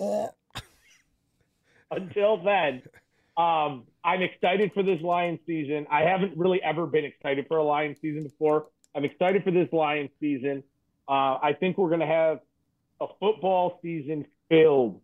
until 1.90 2.42
then, 2.42 2.82
um, 3.36 3.84
I'm 4.04 4.22
excited 4.22 4.72
for 4.74 4.82
this 4.82 5.00
Lions 5.02 5.40
season. 5.46 5.86
I 5.90 6.02
haven't 6.02 6.36
really 6.36 6.62
ever 6.62 6.86
been 6.86 7.04
excited 7.04 7.46
for 7.48 7.58
a 7.58 7.64
Lions 7.64 7.98
season 8.00 8.22
before. 8.22 8.66
I'm 8.94 9.04
excited 9.04 9.44
for 9.44 9.50
this 9.50 9.68
Lions 9.72 10.10
season. 10.20 10.62
Uh, 11.08 11.38
I 11.42 11.56
think 11.58 11.78
we're 11.78 11.88
going 11.88 12.00
to 12.00 12.06
have 12.06 12.40
a 13.00 13.06
football 13.18 13.78
season 13.82 14.26
filled 14.48 15.00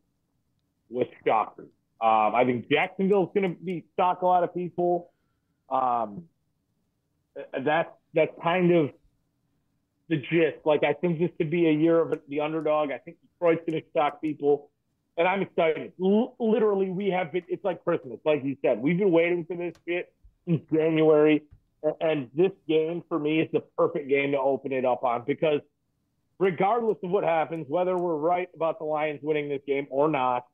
with 0.88 1.08
shockers. 1.24 1.70
Um, 2.00 2.34
I 2.34 2.44
think 2.44 2.68
Jacksonville 2.68 3.24
is 3.24 3.30
going 3.34 3.54
to 3.54 3.62
be 3.62 3.84
shock 3.96 4.22
a 4.22 4.26
lot 4.26 4.44
of 4.44 4.54
people. 4.54 5.10
Um, 5.70 6.24
that's 7.64 7.90
that's 8.14 8.32
kind 8.42 8.72
of 8.72 8.90
the 10.08 10.16
gist. 10.16 10.64
Like 10.64 10.84
I 10.84 10.92
think 10.92 11.18
this 11.18 11.30
could 11.38 11.50
be 11.50 11.68
a 11.68 11.72
year 11.72 12.00
of 12.00 12.18
the 12.28 12.40
underdog. 12.40 12.90
I 12.90 12.98
think 12.98 13.16
Detroit's 13.22 13.62
going 13.66 13.80
to 13.80 13.86
shock 13.94 14.20
people, 14.20 14.70
and 15.16 15.26
I'm 15.26 15.42
excited. 15.42 15.92
L- 16.02 16.34
literally, 16.38 16.90
we 16.90 17.10
have 17.10 17.32
been. 17.32 17.44
It's 17.48 17.64
like 17.64 17.82
Christmas, 17.82 18.18
like 18.24 18.44
you 18.44 18.56
said. 18.62 18.78
We've 18.78 18.98
been 18.98 19.12
waiting 19.12 19.44
for 19.44 19.56
this 19.56 19.74
shit 19.88 20.12
since 20.46 20.62
January, 20.72 21.42
and 22.00 22.28
this 22.34 22.52
game 22.68 23.02
for 23.08 23.18
me 23.18 23.40
is 23.40 23.48
the 23.52 23.60
perfect 23.76 24.08
game 24.08 24.32
to 24.32 24.38
open 24.38 24.72
it 24.72 24.84
up 24.84 25.02
on 25.02 25.24
because 25.26 25.60
regardless 26.38 26.98
of 27.02 27.10
what 27.10 27.24
happens, 27.24 27.66
whether 27.68 27.96
we're 27.96 28.16
right 28.16 28.48
about 28.54 28.78
the 28.78 28.84
Lions 28.84 29.20
winning 29.22 29.48
this 29.48 29.62
game 29.66 29.86
or 29.90 30.08
not, 30.08 30.46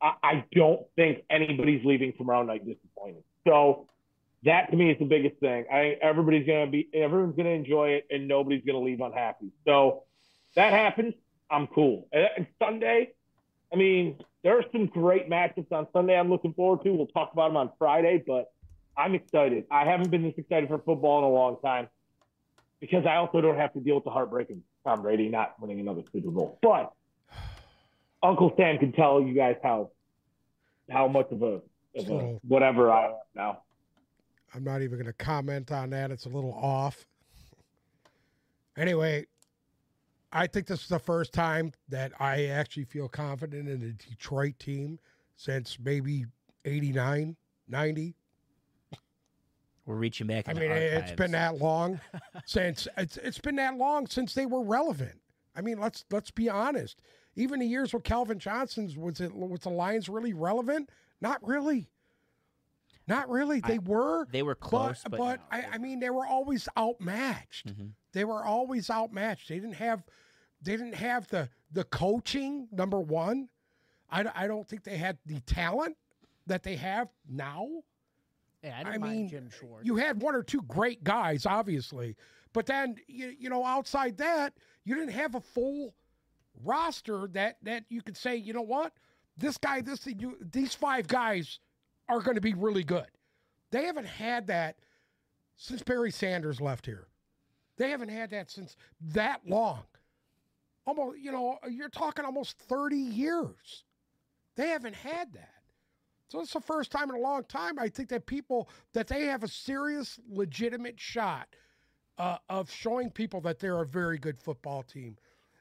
I, 0.00 0.44
don't 0.52 0.86
think 0.94 1.24
anybody's 1.30 1.84
leaving 1.84 2.12
tomorrow 2.16 2.42
night 2.42 2.66
disappointed. 2.66 3.22
So 3.46 3.88
that 4.44 4.70
to 4.70 4.76
me 4.76 4.90
is 4.90 4.98
the 4.98 5.04
biggest 5.04 5.40
thing. 5.40 5.64
I 5.72 5.96
everybody's 6.02 6.46
gonna 6.46 6.66
be 6.70 6.88
everyone's 6.92 7.36
gonna 7.36 7.50
enjoy 7.50 7.90
it 7.90 8.06
and 8.10 8.28
nobody's 8.28 8.62
gonna 8.64 8.80
leave 8.80 9.00
unhappy. 9.00 9.50
So 9.64 10.04
that 10.54 10.72
happens, 10.72 11.14
I'm 11.50 11.66
cool. 11.68 12.08
And, 12.12 12.28
and 12.36 12.46
Sunday, 12.62 13.12
I 13.72 13.76
mean, 13.76 14.18
there 14.42 14.58
are 14.58 14.64
some 14.72 14.86
great 14.86 15.28
matchups 15.28 15.72
on 15.72 15.86
Sunday 15.92 16.18
I'm 16.18 16.30
looking 16.30 16.54
forward 16.54 16.84
to. 16.84 16.92
We'll 16.92 17.06
talk 17.06 17.32
about 17.32 17.48
them 17.48 17.56
on 17.56 17.70
Friday, 17.78 18.22
but 18.26 18.52
I'm 18.96 19.14
excited. 19.14 19.64
I 19.70 19.84
haven't 19.84 20.10
been 20.10 20.22
this 20.22 20.34
excited 20.36 20.68
for 20.68 20.78
football 20.78 21.18
in 21.18 21.24
a 21.24 21.28
long 21.28 21.58
time 21.62 21.88
because 22.80 23.06
I 23.06 23.16
also 23.16 23.40
don't 23.40 23.56
have 23.56 23.72
to 23.74 23.80
deal 23.80 23.96
with 23.96 24.04
the 24.04 24.10
heartbreak 24.10 24.48
heartbreaking 24.48 24.62
Tom 24.84 25.02
Brady 25.02 25.28
not 25.28 25.60
winning 25.60 25.80
another 25.80 26.02
Super 26.12 26.30
Bowl. 26.30 26.58
But 26.62 26.92
Uncle 28.26 28.52
Sam 28.56 28.78
can 28.78 28.92
tell 28.92 29.20
you 29.20 29.34
guys 29.34 29.56
how 29.62 29.90
how 30.90 31.08
much 31.08 31.30
of 31.30 31.42
a, 31.42 31.60
of 31.96 32.10
a 32.10 32.38
whatever 32.46 32.90
I 32.90 33.06
am 33.06 33.14
now. 33.34 33.62
I'm 34.54 34.64
not 34.64 34.82
even 34.82 34.98
going 34.98 35.06
to 35.06 35.12
comment 35.12 35.70
on 35.72 35.90
that. 35.90 36.10
It's 36.10 36.26
a 36.26 36.28
little 36.28 36.54
off. 36.54 37.06
Anyway, 38.76 39.26
I 40.32 40.46
think 40.46 40.66
this 40.66 40.82
is 40.82 40.88
the 40.88 40.98
first 40.98 41.32
time 41.32 41.72
that 41.88 42.12
I 42.18 42.46
actually 42.46 42.84
feel 42.84 43.08
confident 43.08 43.68
in 43.68 43.80
the 43.80 43.92
Detroit 43.92 44.58
team 44.58 44.98
since 45.36 45.78
maybe 45.82 46.26
89, 46.64 47.36
90. 47.68 48.14
We're 49.84 49.94
reaching 49.94 50.26
back. 50.26 50.48
I 50.48 50.52
mean, 50.52 50.70
it's 50.70 51.12
been 51.12 51.30
that 51.32 51.58
long 51.58 52.00
since 52.46 52.88
it's 52.96 53.18
it's 53.18 53.38
been 53.38 53.56
that 53.56 53.76
long 53.76 54.08
since 54.08 54.34
they 54.34 54.46
were 54.46 54.64
relevant. 54.64 55.20
I 55.54 55.60
mean, 55.60 55.78
let's 55.78 56.04
let's 56.10 56.32
be 56.32 56.48
honest. 56.48 57.00
Even 57.36 57.60
the 57.60 57.66
years 57.66 57.92
with 57.92 58.02
Calvin 58.02 58.38
Johnson's 58.38 58.96
was 58.96 59.20
it 59.20 59.34
was 59.34 59.60
the 59.60 59.70
Lions 59.70 60.08
really 60.08 60.32
relevant? 60.32 60.90
Not 61.20 61.46
really. 61.46 61.88
Not 63.06 63.28
really. 63.28 63.60
They 63.60 63.74
I, 63.74 63.80
were. 63.84 64.26
They 64.32 64.42
were 64.42 64.54
close, 64.54 65.02
but, 65.04 65.12
but, 65.12 65.18
but 65.18 65.40
no, 65.52 65.58
I, 65.58 65.74
I, 65.74 65.78
mean, 65.78 66.00
they 66.00 66.10
were 66.10 66.26
always 66.26 66.68
outmatched. 66.76 67.68
Mm-hmm. 67.68 67.86
They 68.12 68.24
were 68.24 68.44
always 68.44 68.90
outmatched. 68.90 69.48
They 69.48 69.56
didn't 69.56 69.74
have, 69.74 70.02
they 70.62 70.72
didn't 70.72 70.96
have 70.96 71.28
the 71.28 71.48
the 71.72 71.84
coaching. 71.84 72.68
Number 72.72 72.98
one, 72.98 73.48
I, 74.10 74.24
I 74.34 74.46
don't 74.46 74.66
think 74.66 74.82
they 74.82 74.96
had 74.96 75.18
the 75.26 75.40
talent 75.40 75.96
that 76.46 76.62
they 76.62 76.76
have 76.76 77.08
now. 77.28 77.68
Yeah, 78.64 78.82
I, 78.84 78.94
I 78.94 78.98
mean, 78.98 79.28
Jim 79.28 79.50
Schwartz. 79.50 79.86
You 79.86 79.96
had 79.96 80.20
one 80.20 80.34
or 80.34 80.42
two 80.42 80.62
great 80.62 81.04
guys, 81.04 81.46
obviously, 81.46 82.16
but 82.52 82.66
then 82.66 82.96
you, 83.06 83.32
you 83.38 83.50
know 83.50 83.64
outside 83.64 84.16
that, 84.16 84.54
you 84.84 84.96
didn't 84.96 85.12
have 85.12 85.36
a 85.36 85.40
full 85.40 85.94
roster 86.64 87.28
that 87.32 87.56
that 87.62 87.84
you 87.88 88.02
could 88.02 88.16
say, 88.16 88.36
you 88.36 88.52
know 88.52 88.62
what, 88.62 88.92
this 89.36 89.58
guy, 89.58 89.80
this 89.80 90.06
you, 90.06 90.36
these 90.52 90.74
five 90.74 91.06
guys 91.08 91.60
are 92.08 92.20
going 92.20 92.36
to 92.36 92.40
be 92.40 92.54
really 92.54 92.84
good. 92.84 93.06
They 93.70 93.84
haven't 93.84 94.06
had 94.06 94.46
that 94.46 94.76
since 95.56 95.82
Barry 95.82 96.10
Sanders 96.10 96.60
left 96.60 96.86
here. 96.86 97.08
They 97.76 97.90
haven't 97.90 98.08
had 98.08 98.30
that 98.30 98.50
since 98.50 98.76
that 99.12 99.40
long. 99.46 99.82
Almost, 100.86 101.18
you 101.18 101.32
know, 101.32 101.58
you're 101.68 101.88
talking 101.88 102.24
almost 102.24 102.58
30 102.58 102.96
years. 102.96 103.84
They 104.54 104.68
haven't 104.68 104.94
had 104.94 105.32
that. 105.34 105.50
So 106.28 106.40
it's 106.40 106.52
the 106.52 106.60
first 106.60 106.90
time 106.90 107.10
in 107.10 107.16
a 107.16 107.20
long 107.20 107.44
time 107.44 107.78
I 107.78 107.88
think 107.88 108.08
that 108.08 108.26
people 108.26 108.68
that 108.94 109.06
they 109.06 109.24
have 109.24 109.42
a 109.44 109.48
serious, 109.48 110.18
legitimate 110.28 110.98
shot 110.98 111.48
uh, 112.18 112.38
of 112.48 112.70
showing 112.70 113.10
people 113.10 113.40
that 113.42 113.58
they're 113.58 113.82
a 113.82 113.86
very 113.86 114.18
good 114.18 114.40
football 114.40 114.82
team. 114.82 115.16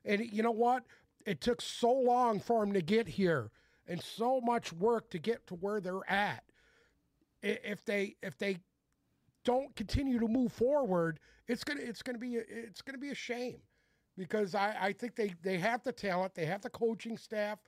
And 0.05 0.31
you 0.31 0.43
know 0.43 0.51
what? 0.51 0.83
It 1.25 1.41
took 1.41 1.61
so 1.61 1.91
long 1.91 2.39
for 2.39 2.63
them 2.63 2.73
to 2.73 2.81
get 2.81 3.07
here 3.07 3.51
and 3.87 4.01
so 4.01 4.39
much 4.41 4.71
work 4.73 5.09
to 5.11 5.19
get 5.19 5.45
to 5.47 5.55
where 5.55 5.79
they're 5.79 6.09
at. 6.09 6.43
If 7.41 7.85
they 7.85 8.15
if 8.23 8.37
they 8.37 8.57
don't 9.43 9.75
continue 9.75 10.19
to 10.19 10.27
move 10.27 10.51
forward, 10.51 11.19
it's 11.47 11.63
gonna 11.63 11.81
it's 11.81 12.01
gonna 12.01 12.17
be 12.17 12.37
a, 12.37 12.43
it's 12.47 12.81
gonna 12.81 12.97
be 12.97 13.11
a 13.11 13.15
shame 13.15 13.57
because 14.17 14.55
I, 14.55 14.75
I 14.79 14.93
think 14.93 15.15
they 15.15 15.33
they 15.43 15.57
have 15.59 15.83
the 15.83 15.91
talent, 15.91 16.33
they 16.33 16.45
have 16.45 16.61
the 16.61 16.69
coaching 16.69 17.17
staff, 17.17 17.59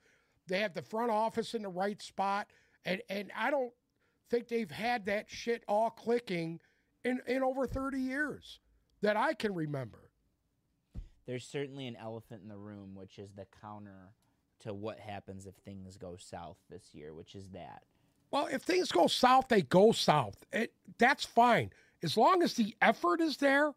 they 0.48 0.60
have 0.60 0.74
the 0.74 0.82
front 0.82 1.12
office 1.12 1.54
in 1.54 1.62
the 1.62 1.70
right 1.70 2.02
spot, 2.02 2.48
and 2.86 3.02
and 3.10 3.32
I 3.38 3.52
don't 3.52 3.74
think 4.30 4.48
they've 4.48 4.72
had 4.72 5.06
that 5.06 5.30
shit 5.30 5.64
all 5.68 5.92
clicking 5.92 6.60
in 7.04 7.22
in 7.28 7.44
over 7.44 7.68
thirty 7.68 8.00
years 8.00 8.60
that 9.02 9.16
I 9.16 9.34
can 9.34 9.54
remember. 9.54 10.07
There's 11.28 11.46
certainly 11.46 11.88
an 11.88 11.98
elephant 11.98 12.42
in 12.42 12.50
the 12.50 12.58
room, 12.58 12.96
which 12.96 13.20
is 13.20 13.32
the 13.34 13.46
counter 13.62 14.14
to 14.62 14.74
what 14.74 14.98
happens 15.00 15.46
if 15.46 15.56
things 15.56 15.98
go 15.98 16.16
south 16.18 16.58
this 16.70 16.94
year, 16.94 17.14
which 17.14 17.36
is 17.36 17.50
that. 17.50 17.84
Well, 18.32 18.48
if 18.48 18.64
things 18.64 18.92
go 18.92 19.08
south, 19.08 19.48
they 19.50 19.62
go 19.62 19.92
south. 19.92 20.44
It, 20.52 20.74
that's 20.98 21.26
fine 21.26 21.72
as 22.04 22.18
long 22.18 22.42
as 22.44 22.54
the 22.54 22.76
effort 22.82 23.22
is 23.22 23.38
there, 23.38 23.74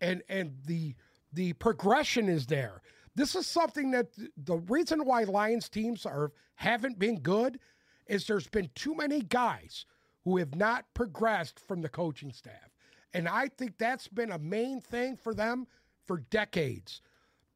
and 0.00 0.22
and 0.28 0.56
the 0.66 0.94
the 1.32 1.52
progression 1.54 2.28
is 2.28 2.46
there. 2.46 2.82
This 3.14 3.34
is 3.34 3.46
something 3.46 3.90
that 3.92 4.08
the 4.36 4.56
reason 4.56 5.04
why 5.04 5.24
Lions 5.24 5.68
teams 5.68 6.06
are 6.06 6.32
haven't 6.54 6.98
been 6.98 7.20
good 7.20 7.58
is 8.06 8.26
there's 8.26 8.48
been 8.48 8.70
too 8.74 8.94
many 8.94 9.20
guys 9.20 9.86
who 10.24 10.38
have 10.38 10.54
not 10.54 10.86
progressed 10.94 11.60
from 11.60 11.82
the 11.82 11.88
coaching 11.88 12.32
staff. 12.32 12.70
And 13.14 13.28
I 13.28 13.48
think 13.48 13.78
that's 13.78 14.08
been 14.08 14.32
a 14.32 14.38
main 14.38 14.80
thing 14.80 15.16
for 15.16 15.34
them 15.34 15.66
for 16.08 16.24
decades. 16.30 17.02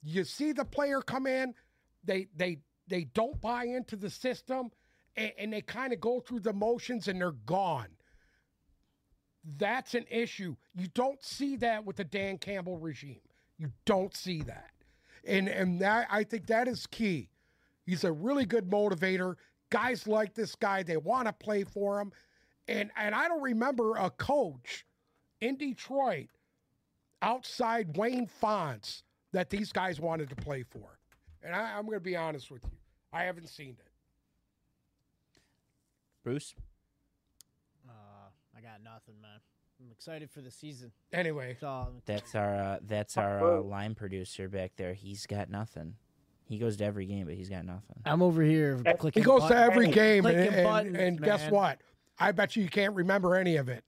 You 0.05 0.23
see 0.23 0.53
the 0.53 0.65
player 0.65 1.01
come 1.01 1.27
in, 1.27 1.55
they 2.05 2.29
they 2.37 2.59
they 2.87 3.05
don't 3.05 3.41
buy 3.41 3.65
into 3.65 3.97
the 3.97 4.11
system 4.11 4.71
and, 5.17 5.33
and 5.39 5.53
they 5.53 5.63
kind 5.63 5.93
of 5.93 6.01
go 6.01 6.21
through 6.21 6.41
the 6.41 6.53
motions 6.53 7.09
and 7.09 7.21
they're 7.21 7.33
gone. 7.33 7.89
That's 9.59 9.95
an 9.95 10.05
issue. 10.11 10.55
You 10.75 10.87
don't 10.95 11.23
see 11.25 11.57
that 11.57 11.85
with 11.85 11.97
the 11.97 12.05
Dan 12.05 12.39
Campbell 12.39 12.79
regime. 12.79 13.21
You 13.59 13.73
don't 13.87 14.15
see 14.15 14.43
that. 14.43 14.71
And 15.25 15.49
and 15.49 15.81
that 15.81 16.07
I 16.11 16.25
think 16.25 16.47
that 16.47 16.69
is 16.69 16.87
key. 16.87 17.31
He's 17.85 18.05
a 18.05 18.13
really 18.13 18.45
good 18.45 18.71
motivator. 18.71 19.37
Guys 19.71 20.07
like 20.07 20.35
this 20.35 20.55
guy, 20.55 20.83
they 20.83 20.97
want 20.97 21.27
to 21.27 21.33
play 21.33 21.65
for 21.65 22.01
him. 22.01 22.13
And 22.69 22.91
and 22.97 23.15
I 23.15 23.29
don't 23.29 23.43
remember 23.43 23.97
a 23.97 24.11
coach 24.11 24.85
in 25.41 25.57
Detroit 25.57 26.29
outside 27.23 27.97
Wayne 27.97 28.27
Fontes 28.27 29.03
that 29.33 29.49
these 29.49 29.73
guys 29.73 30.01
wanted 30.01 30.29
to 30.29 30.37
play 30.37 30.63
for. 30.63 30.99
And 31.43 31.55
I, 31.55 31.77
I'm 31.77 31.87
going 31.87 31.97
to 31.97 32.01
be 32.01 32.17
honest 32.17 32.51
with 32.51 32.63
you, 32.65 32.71
I 33.13 33.23
haven't 33.25 33.49
seen 33.49 33.71
it. 33.79 33.89
Bruce? 36.23 36.55
Uh, 37.89 37.93
I 38.57 38.61
got 38.61 38.83
nothing, 38.85 39.15
man. 39.21 39.41
I'm 39.81 39.91
excited 39.91 40.31
for 40.31 40.41
the 40.41 40.51
season. 40.51 40.93
Anyway, 41.13 41.57
So, 41.59 41.89
That's 42.07 42.37
our 42.37 42.55
uh, 42.55 42.79
that's 42.87 43.17
our 43.17 43.59
uh, 43.59 43.61
line 43.63 43.97
producer 43.97 44.49
back 44.49 44.73
there. 44.77 44.95
He's 44.95 45.27
got 45.27 45.51
nothing. 45.51 45.95
He 46.49 46.59
goes 46.59 46.77
to 46.77 46.85
every 46.85 47.07
game, 47.07 47.27
but 47.27 47.35
he's 47.35 47.49
got 47.49 47.65
nothing. 47.65 47.97
I'm 48.05 48.23
over 48.23 48.43
here 48.43 48.77
He 48.87 48.93
clicking. 48.93 49.23
he 49.23 49.27
goes 49.27 49.49
to 49.49 49.57
every 49.57 49.89
game, 49.89 50.27
and, 50.27 50.37
Clicking 50.37 50.55
and, 50.55 50.65
buttons, 50.65 50.97
and 50.99 51.23
guess 51.23 51.51
what? 51.51 51.81
I 52.19 52.31
bet 52.31 52.55
you 52.55 52.63
you 52.63 52.69
can't 52.69 52.95
remember 52.95 53.35
any 53.35 53.57
of 53.57 53.69
it. 53.69 53.83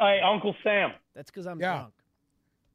Hey, 0.00 0.20
Uncle 0.24 0.54
Sam. 0.62 0.92
That's 1.14 1.30
because 1.30 1.46
I'm 1.46 1.60
Yeah. 1.60 1.78
drunk. 1.78 1.94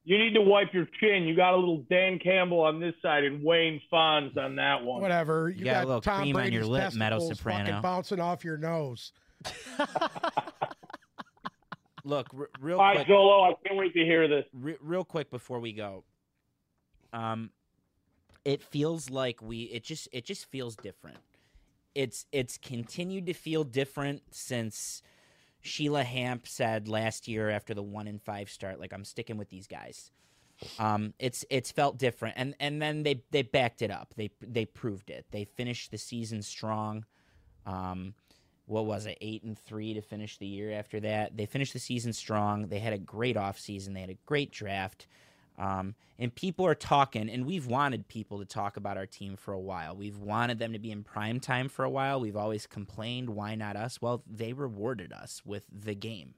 You 0.04 0.18
need 0.18 0.34
to 0.34 0.41
wipe 0.41 0.74
your 0.74 0.88
chin. 0.99 1.24
You 1.24 1.36
got 1.36 1.54
a 1.54 1.58
little 1.58 1.84
Dan 1.89 2.18
Campbell 2.18 2.62
on 2.62 2.80
this 2.80 2.95
side 3.02 3.24
and 3.24 3.43
Wayne 3.43 3.80
Fonz 3.93 4.36
on 4.38 4.56
that 4.56 4.84
one. 4.84 4.99
Whatever. 5.02 5.49
You, 5.49 5.60
You 5.60 5.66
got 5.66 5.84
a 5.84 5.88
little 5.88 6.02
Tom 6.02 6.22
cream 6.22 6.36
on 6.38 6.52
your 6.52 6.66
lip, 6.66 6.93
Meadow 6.95 7.20
Soprano. 7.20 7.66
fucking 7.66 7.82
bouncing 7.82 8.20
off 8.20 8.43
your 8.43 8.58
nose. 8.58 9.12
Look, 12.04 12.30
r- 12.36 12.49
real 12.60 12.80
All 12.80 12.84
right, 12.86 12.95
quick. 13.06 13.08
Zolo, 13.08 13.52
I 13.52 13.54
can't 13.68 13.78
wait 13.78 13.93
to 13.93 13.99
hear 13.99 14.28
this. 14.28 14.45
re- 14.54 14.78
real 14.82 15.04
quick 15.04 15.30
before 15.30 15.60
we 15.60 15.72
go 15.74 16.04
um 17.14 17.49
it 18.45 18.64
feels 18.64 19.10
like 19.10 19.41
we 19.41 19.64
it 19.64 19.84
just 19.84 20.08
it 20.14 20.24
just 20.24 20.45
feels 20.49 20.78
different 20.78 21.18
it's 21.93 22.26
it's 22.32 22.58
continued 22.58 23.26
to 23.26 23.34
feel 23.34 23.66
different 23.66 24.22
since 24.32 25.02
sheila 25.62 26.03
hamp 26.03 26.47
said 26.47 26.88
last 26.88 27.28
year 27.28 27.49
after 27.49 27.74
the 27.74 27.84
one 27.84 28.07
in 28.07 28.20
five 28.20 28.49
start 28.49 28.80
like 28.80 28.93
i'm 28.93 29.05
sticking 29.05 29.38
with 29.38 29.49
these 29.49 29.68
guys. 29.68 30.12
Um 30.78 31.14
it's 31.20 31.43
it's 31.49 31.72
felt 31.72 31.97
different. 31.97 32.36
And 32.38 32.55
and 32.59 32.82
then 32.82 33.03
they 33.03 33.24
they 33.32 33.41
backed 33.41 33.82
it 33.82 33.91
up. 33.91 34.14
They 34.16 34.30
they 34.41 34.66
proved 34.66 35.09
it. 35.09 35.26
They 35.32 35.45
finished 35.45 35.91
the 35.91 35.97
season 35.97 36.41
strong. 36.41 37.05
Um 37.66 38.14
what 38.68 38.86
was 38.86 39.05
it? 39.05 39.18
Eight 39.22 39.43
and 39.43 39.57
three 39.57 39.93
to 39.95 40.01
finish 40.01 40.38
the 40.38 40.45
year 40.45 40.72
after 40.72 40.99
that. 41.01 41.36
They 41.36 41.45
finished 41.45 41.74
the 41.74 41.80
season 41.80 42.14
strong. 42.14 42.68
They 42.68 42.80
had 42.80 42.93
a 42.93 42.97
great 42.97 43.36
offseason 43.36 43.93
they 43.93 44.01
had 44.01 44.09
a 44.12 44.18
great 44.26 44.51
draft 44.51 45.07
um, 45.62 45.93
and 46.18 46.34
people 46.34 46.66
are 46.66 46.76
talking 46.76 47.30
and 47.30 47.45
we've 47.45 47.68
wanted 47.68 48.07
people 48.07 48.39
to 48.39 48.45
talk 48.45 48.78
about 48.78 48.97
our 48.97 49.05
team 49.05 49.38
for 49.38 49.53
a 49.53 49.59
while. 49.59 49.95
We've 49.95 50.18
wanted 50.18 50.57
them 50.57 50.74
to 50.74 50.80
be 50.80 50.91
in 50.91 51.03
prime 51.03 51.39
time 51.39 51.70
for 51.70 51.86
a 51.86 51.89
while. 51.89 52.20
We've 52.20 52.36
always 52.36 52.66
complained 52.66 53.30
why 53.30 53.53
not 53.53 53.76
us? 53.76 54.01
Well 54.01 54.24
they 54.28 54.53
rewarded 54.53 55.14
us 55.14 55.43
with 55.45 55.66
the 55.72 55.93
game. 55.93 56.34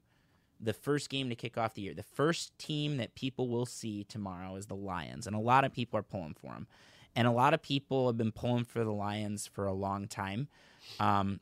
The 0.60 0.74
first 0.74 1.08
game 1.08 1.30
to 1.30 1.34
kick 1.34 1.56
off 1.56 1.72
the 1.72 1.82
year 1.82 1.94
the 1.94 2.02
first 2.02 2.56
team 2.58 2.98
that 2.98 3.14
people 3.14 3.48
will 3.48 3.64
see 3.64 4.04
tomorrow 4.04 4.56
is 4.56 4.66
the 4.66 4.76
lions 4.76 5.26
and 5.26 5.34
a 5.34 5.40
lot 5.40 5.64
of 5.64 5.72
people 5.72 5.98
are 5.98 6.02
pulling 6.02 6.34
for 6.34 6.52
them 6.52 6.66
and 7.16 7.26
a 7.26 7.32
lot 7.32 7.54
of 7.54 7.62
people 7.62 8.08
have 8.08 8.18
been 8.18 8.32
pulling 8.32 8.64
for 8.64 8.84
the 8.84 8.92
lions 8.92 9.46
for 9.46 9.64
a 9.66 9.72
long 9.72 10.06
time. 10.06 10.48
Um, 11.00 11.40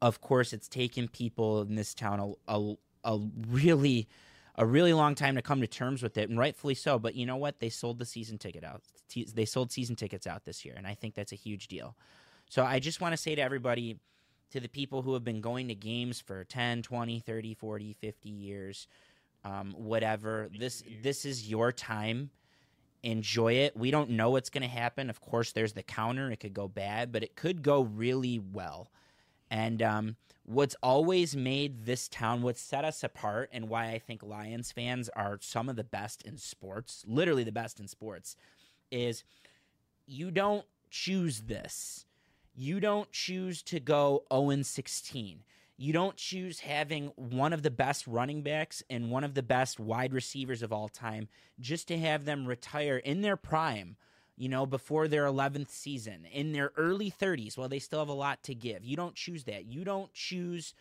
of 0.00 0.22
course, 0.22 0.54
it's 0.54 0.68
taken 0.68 1.08
people 1.08 1.60
in 1.62 1.74
this 1.74 1.92
town 1.92 2.36
a, 2.48 2.56
a, 2.56 2.74
a 3.04 3.18
really 3.46 4.08
a 4.58 4.66
really 4.66 4.92
long 4.92 5.14
time 5.14 5.36
to 5.36 5.42
come 5.42 5.60
to 5.60 5.66
terms 5.68 6.02
with 6.02 6.18
it, 6.18 6.28
and 6.28 6.38
rightfully 6.38 6.74
so. 6.74 6.98
But 6.98 7.14
you 7.14 7.24
know 7.24 7.36
what? 7.36 7.60
They 7.60 7.70
sold 7.70 7.98
the 7.98 8.04
season 8.04 8.36
ticket 8.38 8.64
out. 8.64 8.82
They 9.34 9.44
sold 9.44 9.70
season 9.70 9.96
tickets 9.96 10.26
out 10.26 10.44
this 10.44 10.64
year, 10.64 10.74
and 10.76 10.86
I 10.86 10.94
think 10.94 11.14
that's 11.14 11.32
a 11.32 11.36
huge 11.36 11.68
deal. 11.68 11.96
So 12.50 12.64
I 12.64 12.80
just 12.80 13.00
want 13.00 13.12
to 13.12 13.16
say 13.16 13.36
to 13.36 13.40
everybody, 13.40 13.98
to 14.50 14.60
the 14.60 14.68
people 14.68 15.02
who 15.02 15.14
have 15.14 15.24
been 15.24 15.40
going 15.40 15.68
to 15.68 15.74
games 15.74 16.20
for 16.20 16.44
10, 16.44 16.82
20, 16.82 17.20
30, 17.20 17.54
40, 17.54 17.92
50 18.00 18.28
years, 18.28 18.88
um, 19.44 19.74
whatever, 19.76 20.48
this 20.58 20.82
this 21.02 21.24
is 21.24 21.48
your 21.48 21.70
time. 21.70 22.30
Enjoy 23.04 23.52
it. 23.52 23.76
We 23.76 23.92
don't 23.92 24.10
know 24.10 24.30
what's 24.30 24.50
going 24.50 24.62
to 24.62 24.68
happen. 24.68 25.08
Of 25.08 25.20
course, 25.20 25.52
there's 25.52 25.72
the 25.72 25.84
counter. 25.84 26.32
It 26.32 26.40
could 26.40 26.52
go 26.52 26.66
bad, 26.66 27.12
but 27.12 27.22
it 27.22 27.36
could 27.36 27.62
go 27.62 27.82
really 27.82 28.40
well. 28.40 28.90
And 29.50 29.82
um, 29.82 30.16
what's 30.44 30.76
always 30.82 31.36
made 31.36 31.84
this 31.84 32.08
town, 32.08 32.42
what 32.42 32.56
set 32.56 32.84
us 32.84 33.04
apart, 33.04 33.50
and 33.52 33.68
why 33.68 33.90
I 33.90 33.98
think 33.98 34.22
Lions 34.22 34.72
fans 34.72 35.08
are 35.10 35.38
some 35.40 35.68
of 35.68 35.76
the 35.76 35.84
best 35.84 36.22
in 36.22 36.36
sports, 36.38 37.04
literally 37.06 37.44
the 37.44 37.52
best 37.52 37.80
in 37.80 37.88
sports, 37.88 38.36
is 38.90 39.24
you 40.06 40.30
don't 40.30 40.64
choose 40.90 41.42
this. 41.42 42.06
You 42.54 42.80
don't 42.80 43.10
choose 43.12 43.62
to 43.64 43.78
go 43.78 44.24
0 44.32 44.62
16. 44.62 45.44
You 45.80 45.92
don't 45.92 46.16
choose 46.16 46.60
having 46.60 47.12
one 47.14 47.52
of 47.52 47.62
the 47.62 47.70
best 47.70 48.08
running 48.08 48.42
backs 48.42 48.82
and 48.90 49.12
one 49.12 49.22
of 49.22 49.34
the 49.34 49.44
best 49.44 49.78
wide 49.78 50.12
receivers 50.12 50.60
of 50.60 50.72
all 50.72 50.88
time 50.88 51.28
just 51.60 51.86
to 51.88 51.98
have 51.98 52.24
them 52.24 52.46
retire 52.46 52.96
in 52.96 53.20
their 53.20 53.36
prime 53.36 53.96
you 54.38 54.48
know, 54.48 54.64
before 54.64 55.08
their 55.08 55.24
11th 55.24 55.68
season, 55.68 56.24
in 56.32 56.52
their 56.52 56.70
early 56.76 57.10
30s, 57.10 57.58
while 57.58 57.68
they 57.68 57.80
still 57.80 57.98
have 57.98 58.08
a 58.08 58.12
lot 58.12 58.42
to 58.44 58.54
give. 58.54 58.84
You 58.84 58.96
don't 58.96 59.16
choose 59.16 59.44
that. 59.44 59.66
You 59.66 59.84
don't 59.84 60.12
choose 60.14 60.74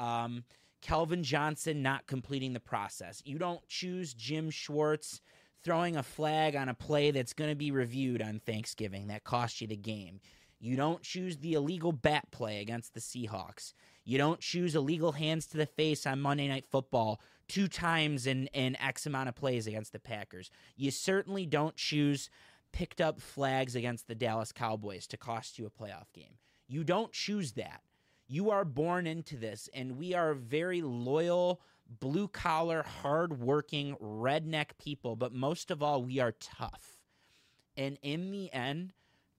um, 0.00 0.44
Calvin 0.82 1.22
Johnson 1.22 1.80
not 1.80 2.08
completing 2.08 2.52
the 2.52 2.60
process. 2.60 3.22
You 3.24 3.38
don't 3.38 3.66
choose 3.68 4.14
Jim 4.14 4.50
Schwartz 4.50 5.20
throwing 5.62 5.96
a 5.96 6.02
flag 6.02 6.56
on 6.56 6.68
a 6.68 6.74
play 6.74 7.12
that's 7.12 7.32
going 7.32 7.50
to 7.50 7.56
be 7.56 7.70
reviewed 7.70 8.20
on 8.20 8.40
Thanksgiving 8.40 9.06
that 9.06 9.22
cost 9.22 9.60
you 9.60 9.68
the 9.68 9.76
game. 9.76 10.20
You 10.58 10.76
don't 10.76 11.02
choose 11.02 11.38
the 11.38 11.54
illegal 11.54 11.92
bat 11.92 12.30
play 12.32 12.60
against 12.60 12.94
the 12.94 13.00
Seahawks. 13.00 13.74
You 14.04 14.18
don't 14.18 14.40
choose 14.40 14.74
illegal 14.74 15.12
hands 15.12 15.46
to 15.48 15.56
the 15.56 15.66
face 15.66 16.04
on 16.04 16.20
Monday 16.20 16.48
Night 16.48 16.66
Football 16.66 17.20
two 17.48 17.68
times 17.68 18.26
in, 18.26 18.46
in 18.48 18.76
X 18.80 19.06
amount 19.06 19.28
of 19.28 19.34
plays 19.34 19.66
against 19.66 19.92
the 19.92 19.98
Packers. 19.98 20.50
You 20.76 20.90
certainly 20.90 21.46
don't 21.46 21.76
choose 21.76 22.30
picked 22.74 23.00
up 23.00 23.20
flags 23.20 23.76
against 23.76 24.08
the 24.08 24.16
Dallas 24.16 24.50
Cowboys 24.50 25.06
to 25.06 25.16
cost 25.16 25.60
you 25.60 25.64
a 25.64 25.70
playoff 25.70 26.12
game. 26.12 26.38
You 26.66 26.82
don't 26.82 27.12
choose 27.12 27.52
that. 27.52 27.82
You 28.26 28.50
are 28.50 28.64
born 28.64 29.06
into 29.06 29.36
this, 29.36 29.68
and 29.72 29.96
we 29.96 30.12
are 30.12 30.34
very 30.34 30.82
loyal, 30.82 31.60
blue 32.00 32.26
collar, 32.26 32.82
hard 32.82 33.38
working, 33.38 33.94
redneck 34.02 34.70
people, 34.82 35.14
but 35.14 35.32
most 35.32 35.70
of 35.70 35.84
all, 35.84 36.02
we 36.02 36.18
are 36.18 36.32
tough. 36.32 36.98
And 37.76 37.96
in 38.02 38.32
the 38.32 38.52
end, 38.52 38.92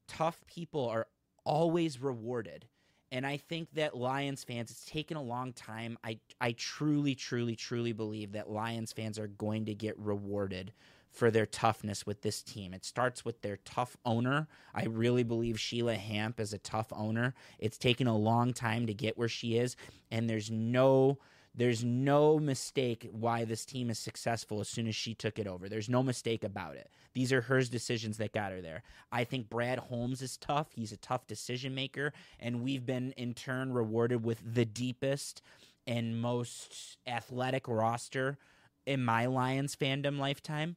tough 0.08 0.42
people 0.48 0.88
are 0.88 1.08
always 1.44 2.02
rewarded. 2.02 2.66
And 3.12 3.28
I 3.28 3.36
think 3.36 3.68
that 3.74 3.98
Lions 3.98 4.46
fans, 4.46 4.72
it's 4.72 4.86
taken 4.86 5.18
a 5.18 5.22
long 5.22 5.52
time. 5.52 5.98
I, 6.06 6.20
I 6.40 6.54
truly, 6.54 7.16
truly, 7.16 7.58
truly 7.58 7.92
believe 7.92 8.32
that 8.32 8.50
Lions 8.50 8.94
fans 8.94 9.20
are 9.20 9.28
going 9.28 9.66
to 9.66 9.76
get 9.76 10.00
rewarded 10.00 10.72
for 11.16 11.32
their 11.32 11.46
toughness 11.46 12.06
with 12.06 12.22
this 12.22 12.42
team. 12.42 12.74
It 12.74 12.86
starts 12.86 13.24
with 13.24 13.42
their 13.42 13.58
tough 13.58 13.96
owner. 14.06 14.48
I 14.74 14.86
really 14.86 15.24
believe 15.24 15.60
Sheila 15.60 15.96
Hamp 15.96 16.40
is 16.40 16.54
a 16.54 16.58
tough 16.58 16.92
owner. 16.94 17.34
It's 17.58 17.78
taken 17.78 18.08
a 18.08 18.18
long 18.18 18.54
time 18.54 18.86
to 18.88 18.94
get 18.94 19.18
where 19.18 19.30
she 19.30 19.58
is, 19.58 19.76
and 20.12 20.30
there's 20.30 20.52
no 20.52 21.18
there's 21.58 21.86
no 21.86 22.38
mistake 22.38 23.08
why 23.14 23.46
this 23.46 23.66
team 23.66 23.90
is 23.90 23.98
successful 23.98 24.60
as 24.60 24.68
soon 24.68 24.88
as 24.88 24.96
she 24.96 25.14
took 25.14 25.40
it 25.40 25.48
over. 25.48 25.70
There's 25.70 25.88
no 25.88 26.04
mistake 26.04 26.44
about 26.44 26.76
it. 26.76 26.90
These 27.14 27.32
are 27.32 27.40
her 27.42 27.64
decisions 27.64 28.18
that 28.18 28.34
got 28.34 28.52
her 28.52 28.60
there. 28.60 28.84
I 29.10 29.24
think 29.24 29.50
Brad 29.50 29.80
Holmes 29.80 30.22
is 30.22 30.36
tough. 30.36 30.68
He's 30.76 30.92
a 30.92 30.98
tough 30.98 31.28
decision 31.28 31.74
maker, 31.74 32.12
and 32.42 32.62
we've 32.62 32.86
been 32.86 33.14
in 33.14 33.34
turn 33.34 33.72
rewarded 33.72 34.26
with 34.26 34.42
the 34.54 34.66
deepest 34.66 35.42
and 35.88 36.20
most 36.20 36.98
athletic 37.08 37.70
roster 37.70 38.38
in 38.86 39.04
my 39.04 39.26
Lions 39.26 39.76
fandom 39.76 40.20
lifetime. 40.20 40.76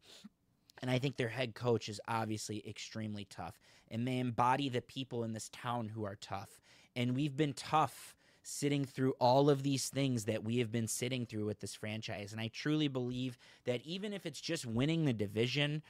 And 0.80 0.90
I 0.90 0.98
think 0.98 1.16
their 1.16 1.28
head 1.28 1.54
coach 1.54 1.88
is 1.88 2.00
obviously 2.06 2.66
extremely 2.68 3.24
tough. 3.24 3.58
And 3.90 4.06
they 4.06 4.18
embody 4.18 4.68
the 4.68 4.82
people 4.82 5.24
in 5.24 5.32
this 5.32 5.50
town 5.52 5.88
who 5.88 6.04
are 6.04 6.16
tough. 6.16 6.60
And 6.94 7.16
we've 7.16 7.36
been 7.36 7.52
tough 7.54 8.14
sitting 8.42 8.84
through 8.84 9.12
all 9.18 9.50
of 9.50 9.62
these 9.62 9.88
things 9.88 10.24
that 10.24 10.44
we 10.44 10.58
have 10.58 10.72
been 10.72 10.88
sitting 10.88 11.26
through 11.26 11.46
with 11.46 11.60
this 11.60 11.74
franchise. 11.74 12.32
And 12.32 12.40
I 12.40 12.48
truly 12.48 12.88
believe 12.88 13.36
that 13.64 13.82
even 13.84 14.12
if 14.12 14.24
it's 14.24 14.40
just 14.40 14.64
winning 14.64 15.04
the 15.04 15.12
division, 15.12 15.82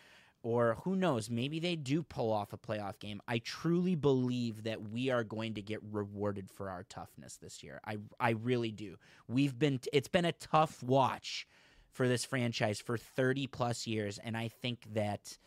or 0.43 0.77
who 0.85 0.95
knows, 0.95 1.29
maybe 1.29 1.59
they 1.59 1.75
do 1.77 2.03
pull 2.03 2.33
off 2.33 2.53
a 2.53 2.59
playoff 2.59 2.99
game. 2.99 3.21
I 3.27 3.39
truly 3.39 3.97
believe 3.97 4.63
that 4.65 4.89
we 4.89 5.11
are 5.11 5.25
going 5.25 5.55
to 5.55 5.63
get 5.63 5.81
rewarded 5.91 6.49
for 6.51 6.71
our 6.71 6.85
toughness 6.85 7.37
this 7.37 7.63
year. 7.63 7.81
I 7.85 7.99
I 8.21 8.31
really 8.31 8.71
do. 8.71 8.97
We've 9.27 9.59
been 9.59 9.81
it's 9.93 10.09
been 10.09 10.25
a 10.25 10.33
tough 10.33 10.83
watch 10.83 11.47
for 11.91 12.09
this 12.09 12.25
franchise 12.25 12.81
for 12.81 12.97
30 12.97 13.47
plus 13.47 13.87
years 13.87 14.19
and 14.19 14.37
I 14.37 14.49
think 14.49 14.85
that 14.95 15.39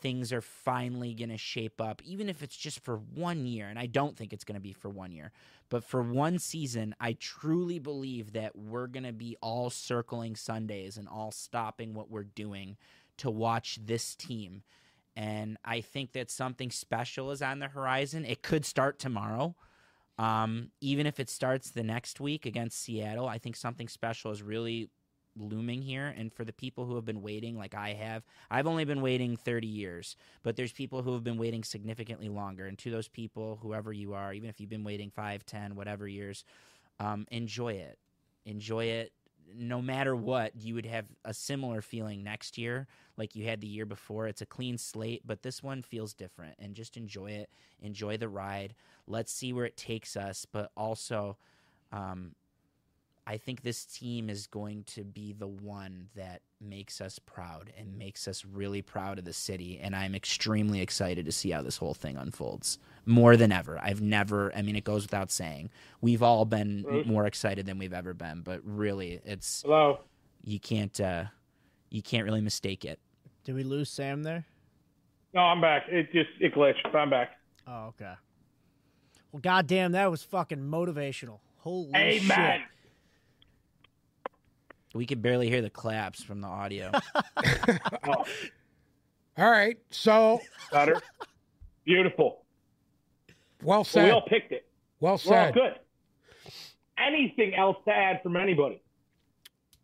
things 0.00 0.32
are 0.32 0.40
finally 0.40 1.14
going 1.14 1.30
to 1.30 1.36
shape 1.36 1.80
up 1.80 2.00
even 2.04 2.28
if 2.28 2.42
it's 2.42 2.56
just 2.56 2.80
for 2.80 2.96
1 2.96 3.46
year 3.46 3.66
and 3.68 3.78
I 3.78 3.86
don't 3.86 4.16
think 4.16 4.32
it's 4.32 4.44
going 4.44 4.54
to 4.54 4.60
be 4.60 4.72
for 4.72 4.88
1 4.88 5.12
year 5.12 5.32
but 5.68 5.84
for 5.84 6.02
one 6.02 6.38
season 6.38 6.94
I 7.00 7.14
truly 7.14 7.78
believe 7.78 8.32
that 8.32 8.56
we're 8.56 8.86
going 8.86 9.04
to 9.04 9.12
be 9.12 9.36
all 9.40 9.70
circling 9.70 10.36
Sundays 10.36 10.96
and 10.96 11.08
all 11.08 11.32
stopping 11.32 11.94
what 11.94 12.10
we're 12.10 12.24
doing 12.24 12.76
to 13.18 13.30
watch 13.30 13.78
this 13.84 14.14
team 14.14 14.62
and 15.16 15.58
I 15.64 15.80
think 15.80 16.12
that 16.12 16.30
something 16.30 16.70
special 16.70 17.32
is 17.32 17.42
on 17.42 17.58
the 17.58 17.66
horizon. 17.68 18.24
It 18.24 18.42
could 18.42 18.64
start 18.64 18.98
tomorrow 18.98 19.54
um, 20.18 20.70
even 20.80 21.06
if 21.06 21.18
it 21.18 21.30
starts 21.30 21.70
the 21.70 21.82
next 21.82 22.20
week 22.20 22.46
against 22.46 22.80
Seattle 22.80 23.26
I 23.26 23.38
think 23.38 23.56
something 23.56 23.88
special 23.88 24.30
is 24.30 24.42
really 24.42 24.88
looming 25.36 25.82
here 25.82 26.14
and 26.16 26.32
for 26.32 26.44
the 26.44 26.52
people 26.52 26.84
who 26.84 26.96
have 26.96 27.04
been 27.04 27.22
waiting 27.22 27.56
like 27.56 27.74
I 27.74 27.92
have 27.94 28.24
I've 28.50 28.66
only 28.66 28.84
been 28.84 29.00
waiting 29.00 29.36
30 29.36 29.66
years 29.66 30.16
but 30.42 30.56
there's 30.56 30.72
people 30.72 31.02
who 31.02 31.12
have 31.14 31.24
been 31.24 31.38
waiting 31.38 31.64
significantly 31.64 32.28
longer 32.28 32.66
and 32.66 32.76
to 32.78 32.90
those 32.90 33.08
people 33.08 33.58
whoever 33.62 33.92
you 33.92 34.12
are 34.14 34.34
even 34.34 34.50
if 34.50 34.60
you've 34.60 34.70
been 34.70 34.84
waiting 34.84 35.10
5 35.10 35.46
10 35.46 35.76
whatever 35.76 36.08
years 36.08 36.44
um, 37.00 37.26
enjoy 37.30 37.72
it. 37.72 37.98
Enjoy 38.44 38.84
it. 38.84 39.12
No 39.52 39.82
matter 39.82 40.14
what 40.14 40.52
you 40.54 40.74
would 40.74 40.86
have 40.86 41.06
a 41.24 41.34
similar 41.34 41.82
feeling 41.82 42.22
next 42.22 42.56
year 42.56 42.86
like 43.16 43.34
you 43.34 43.46
had 43.46 43.60
the 43.60 43.66
year 43.66 43.86
before. 43.86 44.28
It's 44.28 44.42
a 44.42 44.46
clean 44.46 44.78
slate 44.78 45.22
but 45.26 45.42
this 45.42 45.62
one 45.62 45.82
feels 45.82 46.14
different 46.14 46.54
and 46.60 46.74
just 46.74 46.96
enjoy 46.96 47.32
it. 47.32 47.50
Enjoy 47.80 48.16
the 48.16 48.28
ride. 48.28 48.74
Let's 49.08 49.32
see 49.32 49.52
where 49.52 49.64
it 49.64 49.76
takes 49.76 50.16
us 50.16 50.46
but 50.50 50.70
also 50.76 51.36
um, 51.90 52.36
I 53.30 53.36
think 53.36 53.62
this 53.62 53.84
team 53.84 54.28
is 54.28 54.48
going 54.48 54.82
to 54.88 55.04
be 55.04 55.32
the 55.32 55.46
one 55.46 56.08
that 56.16 56.42
makes 56.60 57.00
us 57.00 57.20
proud 57.20 57.72
and 57.78 57.96
makes 57.96 58.26
us 58.26 58.44
really 58.44 58.82
proud 58.82 59.20
of 59.20 59.24
the 59.24 59.32
city. 59.32 59.78
And 59.80 59.94
I'm 59.94 60.16
extremely 60.16 60.80
excited 60.80 61.26
to 61.26 61.30
see 61.30 61.52
how 61.52 61.62
this 61.62 61.76
whole 61.76 61.94
thing 61.94 62.16
unfolds 62.16 62.80
more 63.06 63.36
than 63.36 63.52
ever. 63.52 63.78
I've 63.80 64.00
never, 64.00 64.52
I 64.56 64.62
mean, 64.62 64.74
it 64.74 64.82
goes 64.82 65.02
without 65.02 65.30
saying, 65.30 65.70
we've 66.00 66.24
all 66.24 66.44
been 66.44 66.82
Bruce? 66.82 67.06
more 67.06 67.24
excited 67.24 67.66
than 67.66 67.78
we've 67.78 67.92
ever 67.92 68.14
been, 68.14 68.40
but 68.40 68.62
really, 68.64 69.20
it's, 69.24 69.62
Hello. 69.62 70.00
you 70.42 70.58
can't, 70.58 71.00
uh, 71.00 71.26
you 71.88 72.02
can't 72.02 72.24
really 72.24 72.40
mistake 72.40 72.84
it. 72.84 72.98
Did 73.44 73.54
we 73.54 73.62
lose 73.62 73.88
Sam 73.90 74.24
there? 74.24 74.44
No, 75.34 75.42
I'm 75.42 75.60
back. 75.60 75.84
It 75.88 76.10
just 76.12 76.30
it 76.40 76.52
glitched. 76.52 76.82
but 76.82 76.96
I'm 76.96 77.10
back. 77.10 77.38
Oh, 77.64 77.86
okay. 77.90 78.14
Well, 79.30 79.40
goddamn, 79.40 79.92
that 79.92 80.10
was 80.10 80.24
fucking 80.24 80.58
motivational. 80.58 81.38
Holy 81.58 81.92
shit. 81.92 82.24
Amen. 82.24 82.58
shit! 82.58 82.66
We 84.94 85.06
could 85.06 85.22
barely 85.22 85.48
hear 85.48 85.62
the 85.62 85.70
claps 85.70 86.22
from 86.22 86.40
the 86.40 86.48
audio. 86.48 86.90
Oh, 88.06 88.24
All 89.38 89.50
right. 89.50 89.78
So 89.90 90.40
better. 90.72 91.00
Beautiful. 91.84 92.42
well 93.62 93.84
So 93.84 94.04
we 94.04 94.10
all 94.10 94.22
picked 94.26 94.52
it. 94.52 94.66
Well 94.98 95.20
We're 95.24 95.36
all 95.38 95.44
said. 95.46 95.54
good. 95.54 95.72
Anything 96.98 97.54
else 97.54 97.76
to 97.86 97.92
add 97.92 98.20
from 98.22 98.36
anybody? 98.36 98.82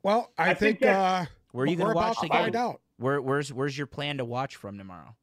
Well, 0.03 0.31
I, 0.37 0.51
I 0.51 0.55
think, 0.55 0.81
think 0.81 0.93
uh, 0.93 1.25
Where 1.53 1.65
are 1.65 1.67
you 1.69 1.77
we're 1.77 1.85
going 1.85 1.91
to 1.91 1.97
watch 1.97 2.17
about 2.19 2.23
the 2.23 2.45
to 2.47 2.51
game? 2.53 2.61
out. 2.61 2.81
Where, 2.99 3.21
where's, 3.23 3.53
where's 3.53 3.77
your 3.79 3.87
plan 3.87 4.19
to 4.19 4.25
watch 4.25 4.57
from 4.57 4.77
tomorrow? 4.79 5.15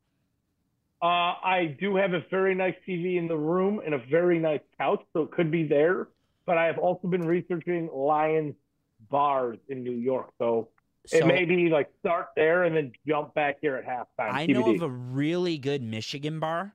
Uh, 1.02 1.06
I 1.06 1.76
do 1.80 1.96
have 1.98 2.14
a 2.14 2.22
very 2.32 2.56
nice 2.56 2.76
TV 2.88 3.18
in 3.18 3.28
the 3.28 3.38
room 3.38 3.82
and 3.86 3.94
a 3.94 4.00
very 4.10 4.40
nice 4.40 4.62
couch, 4.78 5.04
so 5.14 5.24
it 5.24 5.32
could 5.32 5.52
be 5.52 5.68
there. 5.68 6.08
But 6.46 6.58
I 6.58 6.66
have 6.66 6.78
also 6.80 7.08
been 7.08 7.26
researching 7.26 7.90
Lions 7.94 8.56
bars 9.10 9.58
in 9.70 9.84
New 9.84 9.91
York, 9.93 10.32
so, 10.38 10.70
it 11.12 11.26
may 11.26 11.43
be 11.45 11.70
like 11.70 11.89
start 11.99 12.28
there 12.36 12.64
and 12.64 12.76
then 12.76 12.91
jump 13.08 13.34
back 13.34 13.58
here 13.62 13.76
at 13.76 13.86
halftime. 13.86 14.34
I 14.34 14.45
know 14.45 14.70
of 14.70 14.82
a 14.82 14.89
really 14.89 15.58
good 15.58 15.82
Michigan 15.82 16.39
bar, 16.39 16.74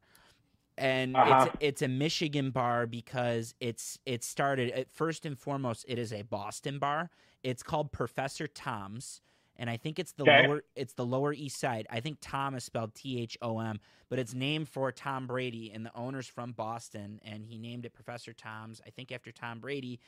and 0.76 1.16
Uh-huh. 1.16 1.46
it's 1.46 1.56
it's 1.60 1.82
a 1.82 1.88
Michigan 1.88 2.50
bar 2.50 2.86
because 2.86 3.54
it's 3.60 3.98
it 4.06 4.22
started 4.22 4.70
at 4.72 4.90
first 4.90 5.24
and 5.26 5.38
foremost 5.38 5.84
it 5.88 5.98
is 5.98 6.12
a 6.12 6.22
Boston 6.22 6.78
bar. 6.78 7.10
It's 7.42 7.62
called 7.62 7.90
Professor 7.90 8.46
Tom's, 8.46 9.22
and 9.56 9.70
I 9.70 9.76
think 9.76 9.98
it's 9.98 10.12
the 10.12 10.24
Okay. 10.24 10.46
lower 10.46 10.62
it's 10.76 10.92
the 10.92 11.06
Lower 11.06 11.32
East 11.32 11.58
Side. 11.58 11.86
I 11.90 12.00
think 12.00 12.18
Tom 12.20 12.54
is 12.54 12.64
spelled 12.64 12.94
T 12.94 13.20
H 13.20 13.38
O 13.40 13.60
M, 13.60 13.80
but 14.10 14.18
it's 14.18 14.34
named 14.34 14.68
for 14.68 14.92
Tom 14.92 15.26
Brady, 15.26 15.70
and 15.72 15.86
the 15.86 15.96
owner's 15.96 16.26
from 16.28 16.52
Boston, 16.52 17.18
and 17.24 17.46
he 17.46 17.56
named 17.58 17.86
it 17.86 17.94
Professor 17.94 18.34
Tom's. 18.34 18.80
I 18.86 18.90
think 18.90 19.10
after 19.10 19.32
Tom 19.32 19.58
Brady, 19.60 20.00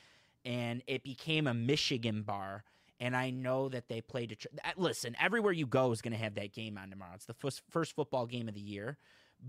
and 0.45 0.81
it 0.87 1.03
became 1.03 1.47
a 1.47 1.53
Michigan 1.53 2.23
bar. 2.23 2.63
And 2.99 3.15
I 3.15 3.31
know 3.31 3.67
that 3.69 3.87
they 3.87 3.99
play 4.01 4.27
Detroit. 4.27 4.53
Listen, 4.77 5.15
everywhere 5.19 5.51
you 5.53 5.65
go 5.65 5.91
is 5.91 6.01
going 6.03 6.11
to 6.13 6.19
have 6.19 6.35
that 6.35 6.53
game 6.53 6.77
on 6.77 6.89
tomorrow. 6.91 7.13
It's 7.15 7.25
the 7.25 7.33
first, 7.33 7.63
first 7.69 7.95
football 7.95 8.27
game 8.27 8.47
of 8.47 8.53
the 8.53 8.61
year. 8.61 8.97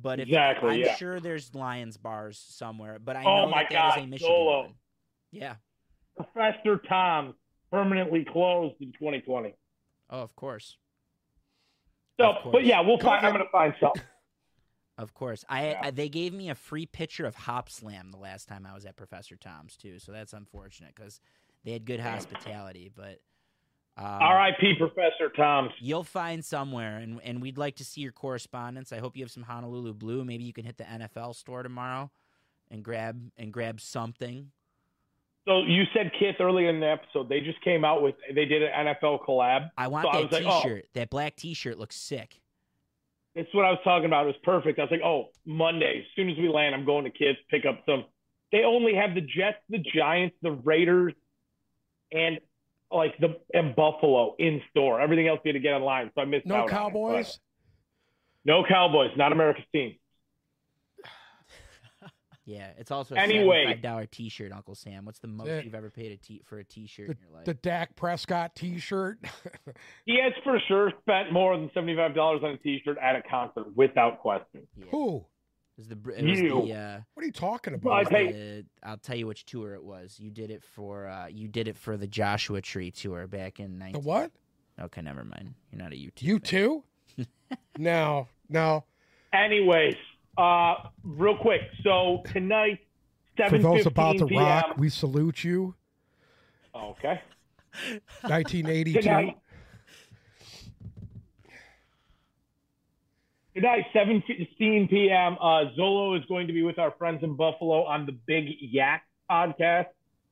But 0.01 0.21
if, 0.21 0.29
Exactly, 0.29 0.71
I'm 0.71 0.81
yeah. 0.81 0.95
sure 0.97 1.21
there's 1.21 1.55
Lions 1.55 1.99
bars 1.99 2.43
somewhere. 2.49 2.99
But 2.99 3.17
I 3.17 3.25
Oh 3.25 3.43
know 3.45 3.51
my 3.51 3.65
that 3.65 3.71
that 3.73 3.89
is 3.89 3.95
God, 3.97 4.05
a 4.05 4.07
Michigan 4.07 4.33
Solo. 4.35 4.61
one. 4.63 4.75
Yeah. 5.33 5.57
Professor 6.17 6.79
Tom 6.89 7.35
permanently 7.71 8.25
closed 8.25 8.77
in 8.81 8.93
2020. 8.93 9.55
Oh, 10.09 10.21
of 10.21 10.35
course, 10.35 10.77
So, 12.19 12.27
Of 12.31 12.43
course. 12.43 12.53
but 12.55 12.65
yeah, 12.65 12.81
we'll 12.81 12.99
find. 12.99 13.25
I'm 13.27 13.33
going 13.35 13.45
to 13.45 13.51
find 13.51 13.75
something. 13.81 14.03
Of 14.99 15.15
course. 15.15 15.45
I, 15.49 15.71
Yeah. 15.71 15.81
I 15.85 15.91
they 15.91 16.09
gave 16.09 16.33
me 16.33 16.51
a 16.51 16.55
free 16.55 16.87
pitcher 16.87 17.27
of 17.27 17.35
Hop 17.35 17.69
Slam 17.69 18.11
the 18.11 18.19
last 18.19 18.49
time 18.49 18.67
I 18.67 18.75
was 18.75 18.85
at 18.85 18.97
Professor 18.97 19.37
Tom's 19.37 19.77
too. 19.77 19.99
So 19.99 20.13
that's 20.13 20.33
unfortunate 20.33 20.95
because 20.95 21.21
they 21.65 21.73
had 21.73 21.85
good 21.85 22.01
hospitality. 22.01 22.91
But 22.95 23.21
um, 23.97 24.07
R.I.P. 24.07 24.77
Professor 24.79 25.29
Tom's. 25.37 25.71
You'll 25.79 26.05
find 26.05 26.45
somewhere, 26.45 26.99
and, 26.99 27.21
and 27.23 27.43
we'd 27.43 27.59
like 27.59 27.77
to 27.77 27.85
see 27.85 28.01
your 28.01 28.13
correspondence. 28.13 28.93
I 28.93 28.99
hope 28.99 29.17
you 29.17 29.23
have 29.23 29.31
some 29.31 29.43
Honolulu 29.43 29.93
blue. 29.95 30.25
Maybe 30.25 30.45
you 30.45 30.53
can 30.53 30.65
hit 30.65 30.79
the 30.79 30.85
NFL 30.85 31.35
store 31.35 31.63
tomorrow 31.63 32.11
and 32.71 32.83
grab 32.83 33.31
and 33.37 33.53
grab 33.53 33.81
something. 33.81 34.51
So 35.47 35.63
you 35.63 35.83
said 35.93 36.13
Kith 36.19 36.37
earlier 36.41 36.71
in 36.71 36.81
the 36.81 36.89
episode. 36.89 37.29
They 37.29 37.41
just 37.41 37.61
came 37.63 37.85
out 37.85 38.03
with. 38.03 38.15
They 38.35 38.45
did 38.45 38.63
an 38.63 38.87
NFL 38.87 39.25
collab. 39.27 39.71
I 39.77 39.89
want 39.89 40.05
So 40.05 40.11
I 40.11 40.13
that 40.13 40.23
was 40.23 40.33
like, 40.33 40.45
oh. 40.47 40.63
T-shirt. 40.63 40.87
That 40.95 41.11
black 41.11 41.37
T-shirt 41.37 41.79
looks 41.79 41.97
sick. 41.97 42.41
That's 43.35 43.49
what 43.55 43.65
I 43.65 43.71
was 43.71 43.81
talking 43.83 44.07
about. 44.07 44.25
It 44.25 44.27
was 44.29 44.37
perfect. 44.43 44.79
I 44.79 44.83
was 44.83 44.91
like, 44.91 45.01
oh, 45.03 45.29
Monday. 45.47 46.01
As 46.01 46.05
soon 46.17 46.29
as 46.29 46.37
we 46.37 46.49
land, 46.49 46.75
I'm 46.75 46.85
going 46.85 47.05
to 47.05 47.11
Kith 47.11 47.37
pick 47.51 47.65
up 47.65 47.83
some. 47.87 48.05
They 48.51 48.63
only 48.65 48.95
have 48.95 49.15
the 49.15 49.23
Jets, 49.23 49.57
the 49.71 49.79
Giants, 49.79 50.37
the 50.43 50.53
Raiders, 50.53 51.15
and 52.13 52.39
like 52.91 53.17
the 53.19 53.39
and 53.55 53.75
Buffalo 53.75 54.35
in 54.39 54.61
store. 54.71 55.01
Everything 55.01 55.29
else 55.29 55.41
you 55.45 55.49
had 55.49 55.55
to 55.55 55.61
get 55.61 55.73
online, 55.73 56.11
so 56.15 56.21
I 56.21 56.25
missed 56.27 56.45
No 56.47 56.57
out. 56.57 56.69
it, 56.69 56.71
Cowboys. 56.73 57.39
no 58.45 58.65
Cowboys. 58.69 59.11
Not 59.17 59.33
America's 59.33 59.65
team. 59.73 59.95
Yeah, 62.45 62.71
it's 62.77 62.91
also 62.91 63.15
a 63.15 63.19
Anyway. 63.19 63.65
five 63.69 63.83
dollar 63.83 64.07
T-shirt, 64.07 64.51
Uncle 64.53 64.75
Sam. 64.75 65.05
What's 65.05 65.21
the 65.21 65.29
most 65.29 65.47
Yeah. 65.47 65.61
you've 65.61 65.75
ever 65.77 65.91
paid 65.91 66.11
a 66.13 66.17
t- 66.17 66.43
for 66.45 66.59
a 66.59 66.65
T-shirt 66.65 67.11
in 67.11 67.17
your 67.23 67.31
life? 67.37 67.45
The 67.45 67.55
Dak 67.55 67.95
Prescott 67.95 68.55
T-shirt. 68.57 69.19
He 70.07 70.19
has 70.21 70.33
for 70.43 70.59
sure 70.67 70.93
spent 71.03 71.33
more 71.33 71.57
than 71.57 71.71
seventy 71.73 71.95
five 71.95 72.15
dollars 72.15 72.43
on 72.43 72.51
a 72.51 72.57
T-shirt 72.59 72.99
at 72.99 73.15
a 73.15 73.23
concert, 73.23 73.67
without 73.77 74.19
question. 74.19 74.67
yeah. 74.77 74.87
Who? 74.91 75.25
It 75.79 75.89
the, 75.89 75.97
br- 75.97 76.11
it 76.11 76.25
was 76.25 76.39
You. 76.41 76.49
the, 76.67 76.73
uh, 76.75 77.01
What 77.15 77.23
are 77.23 77.27
you 77.27 77.33
talking 77.33 77.81
Well, 77.83 77.95
I 77.95 78.01
about? 78.03 78.11
the- 78.11 78.67
I'll 78.83 78.99
tell 78.99 79.17
you 79.17 79.27
which 79.27 79.45
tour 79.47 79.75
it 79.75 79.83
was. 79.83 80.19
You 80.21 80.31
did 80.31 80.51
it 80.51 80.63
for 80.65 81.07
uh, 81.07 81.29
you 81.29 81.47
did 81.49 81.67
it 81.69 81.77
for 81.79 81.97
the 81.97 82.07
Joshua 82.09 82.61
Tree 82.61 82.91
tour 82.91 83.27
back 83.27 83.59
in 83.61 83.79
19- 83.79 83.93
The 83.93 83.99
what? 84.01 84.33
Okay, 84.81 85.01
never 85.01 85.25
mind. 85.25 85.55
You're 85.71 85.81
not 85.83 85.93
a 85.93 85.97
U2. 85.97 86.23
You 86.23 86.35
fan. 86.41 86.41
too? 86.41 86.85
no, 87.79 88.27
no. 88.49 88.85
Anyways, 89.33 89.95
uh, 90.39 90.75
real 91.05 91.37
quick. 91.37 91.63
So 91.83 92.23
tonight, 92.33 92.79
For 93.37 93.45
seven 93.45 93.63
those 93.63 93.87
about 93.87 94.13
fifteen 94.19 94.29
p.m. 94.29 94.43
rock, 94.45 94.75
we 94.79 94.89
salute 94.89 95.45
you. 95.45 95.75
Okay. 96.75 97.21
1982. 98.23 99.01
Good 99.01 99.07
night. 99.07 99.39
Tonight, 103.55 103.85
7.15 103.95 104.89
p.m., 104.89 105.37
uh, 105.39 105.65
Zolo 105.79 106.19
is 106.19 106.25
going 106.27 106.47
to 106.47 106.55
be 106.55 106.63
with 106.63 106.79
our 106.79 106.91
friends 106.93 107.23
in 107.23 107.35
Buffalo 107.37 107.85
on 107.85 108.07
the 108.07 108.13
Big 108.13 108.47
Yak 108.61 109.05
podcast. 109.31 109.89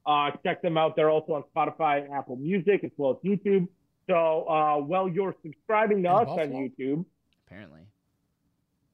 Uh, 0.06 0.30
check 0.42 0.62
them 0.62 0.78
out. 0.78 0.96
They're 0.96 1.10
also 1.10 1.34
on 1.34 1.44
Spotify 1.54 2.02
and 2.02 2.14
Apple 2.14 2.36
Music 2.36 2.82
as 2.82 2.90
well 2.96 3.10
as 3.22 3.28
YouTube. 3.30 3.68
So 4.08 4.44
uh, 4.48 4.76
while 4.78 5.06
you're 5.06 5.34
subscribing 5.42 6.02
to 6.04 6.08
In 6.08 6.14
us 6.14 6.26
Buffalo? 6.28 6.42
on 6.44 6.50
YouTube, 6.78 7.04
Apparently, 7.46 7.80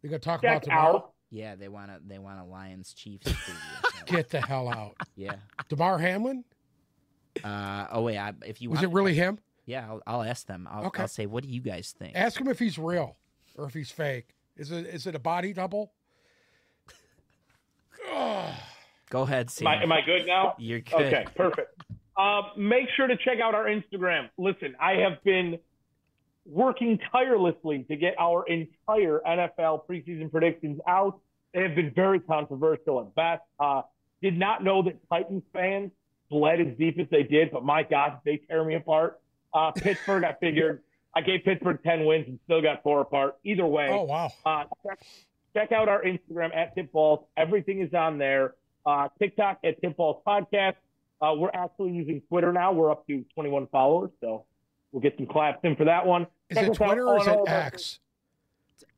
You 0.06 0.10
gonna 0.10 0.20
talk 0.20 0.38
about 0.38 0.52
check 0.54 0.62
tomorrow? 0.62 0.96
out 0.98 1.10
yeah. 1.32 1.56
They 1.56 1.66
want 1.68 1.90
to. 1.90 1.98
They 2.06 2.20
want 2.20 2.38
a 2.38 2.44
Lions 2.44 2.94
Chiefs 2.94 3.26
Get 4.06 4.30
the 4.30 4.40
hell 4.40 4.68
out. 4.68 4.94
yeah. 5.16 5.34
Damar 5.68 5.98
Hamlin? 5.98 6.44
Uh, 7.42 7.88
oh 7.90 8.02
wait. 8.02 8.16
I, 8.16 8.32
if 8.44 8.62
you 8.62 8.70
Was 8.70 8.76
want, 8.76 8.92
it 8.92 8.94
really 8.94 9.14
him? 9.14 9.40
Yeah, 9.64 9.84
I'll, 9.88 10.00
I'll 10.06 10.22
ask 10.22 10.46
them. 10.46 10.68
I'll, 10.70 10.86
Okay. 10.86 11.02
I'll 11.02 11.08
say, 11.08 11.26
what 11.26 11.42
do 11.42 11.50
you 11.50 11.60
guys 11.60 11.92
think? 11.98 12.12
Ask 12.14 12.40
him 12.40 12.46
if 12.46 12.60
he's 12.60 12.78
real 12.78 13.16
or 13.56 13.66
if 13.66 13.74
he's 13.74 13.90
fake. 13.90 14.36
Is 14.56 14.70
it 14.70 14.86
is 14.86 15.08
it 15.08 15.16
a 15.16 15.18
body 15.18 15.52
double? 15.52 15.90
Go 19.10 19.22
ahead, 19.22 19.50
Sam. 19.50 19.66
Am 19.66 19.78
I, 19.78 19.82
am 19.82 19.92
I 19.92 20.00
good 20.06 20.24
now? 20.26 20.54
You're 20.58 20.80
good. 20.80 21.00
Okay, 21.12 21.26
perfect. 21.34 21.82
Uh, 22.16 22.42
make 22.56 22.86
sure 22.96 23.08
to 23.08 23.16
check 23.16 23.40
out 23.42 23.56
our 23.56 23.64
Instagram. 23.66 24.28
Listen, 24.38 24.76
I 24.80 24.92
have 24.92 25.22
been 25.24 25.58
working 26.48 26.98
tirelessly 27.12 27.84
to 27.84 27.96
get 27.96 28.14
our 28.18 28.44
entire 28.46 29.20
NFL 29.26 29.86
preseason 29.88 30.30
predictions 30.30 30.80
out. 30.86 31.18
They 31.54 31.62
have 31.62 31.74
been 31.74 31.92
very 31.94 32.20
controversial 32.20 33.00
at 33.00 33.14
best. 33.14 33.42
Uh, 33.58 33.82
did 34.22 34.38
not 34.38 34.62
know 34.64 34.82
that 34.82 34.96
Titans 35.08 35.42
fans 35.52 35.90
bled 36.30 36.60
as 36.60 36.76
deep 36.78 36.98
as 36.98 37.06
they 37.10 37.22
did, 37.22 37.50
but 37.50 37.64
my 37.64 37.82
God, 37.82 38.18
they 38.24 38.38
tear 38.38 38.64
me 38.64 38.74
apart. 38.74 39.20
Uh, 39.54 39.70
Pittsburgh, 39.72 40.24
I 40.24 40.34
figured 40.40 40.82
I 41.14 41.20
gave 41.22 41.44
Pittsburgh 41.44 41.78
10 41.82 42.04
wins 42.04 42.26
and 42.28 42.38
still 42.44 42.60
got 42.60 42.82
four 42.82 43.00
apart. 43.00 43.36
Either 43.44 43.66
way, 43.66 43.88
Oh 43.90 44.02
wow. 44.04 44.30
uh, 44.44 44.64
check, 44.86 44.98
check 45.54 45.72
out 45.72 45.88
our 45.88 46.02
Instagram 46.02 46.54
at 46.54 46.76
Tipballs. 46.76 47.24
Everything 47.36 47.80
is 47.80 47.94
on 47.94 48.18
there. 48.18 48.54
Uh, 48.84 49.08
TikTok 49.18 49.58
at 49.64 49.80
Tipballs 49.82 50.22
Podcast. 50.26 50.74
Uh, 51.20 51.32
we're 51.36 51.50
actually 51.54 51.92
using 51.92 52.20
Twitter 52.28 52.52
now. 52.52 52.72
We're 52.72 52.90
up 52.90 53.06
to 53.06 53.24
21 53.34 53.68
followers, 53.68 54.10
so 54.20 54.44
we'll 54.92 55.00
get 55.02 55.16
some 55.16 55.26
claps 55.26 55.58
in 55.64 55.76
for 55.76 55.84
that 55.84 56.06
one. 56.06 56.26
Is 56.50 56.56
Check 56.56 56.66
it 56.66 56.70
us 56.70 56.80
out 56.80 56.86
Twitter 56.86 57.06
or 57.08 57.20
is 57.20 57.26
it 57.26 57.30
all 57.30 57.42
of 57.42 57.48
our- 57.48 57.54
X? 57.54 58.00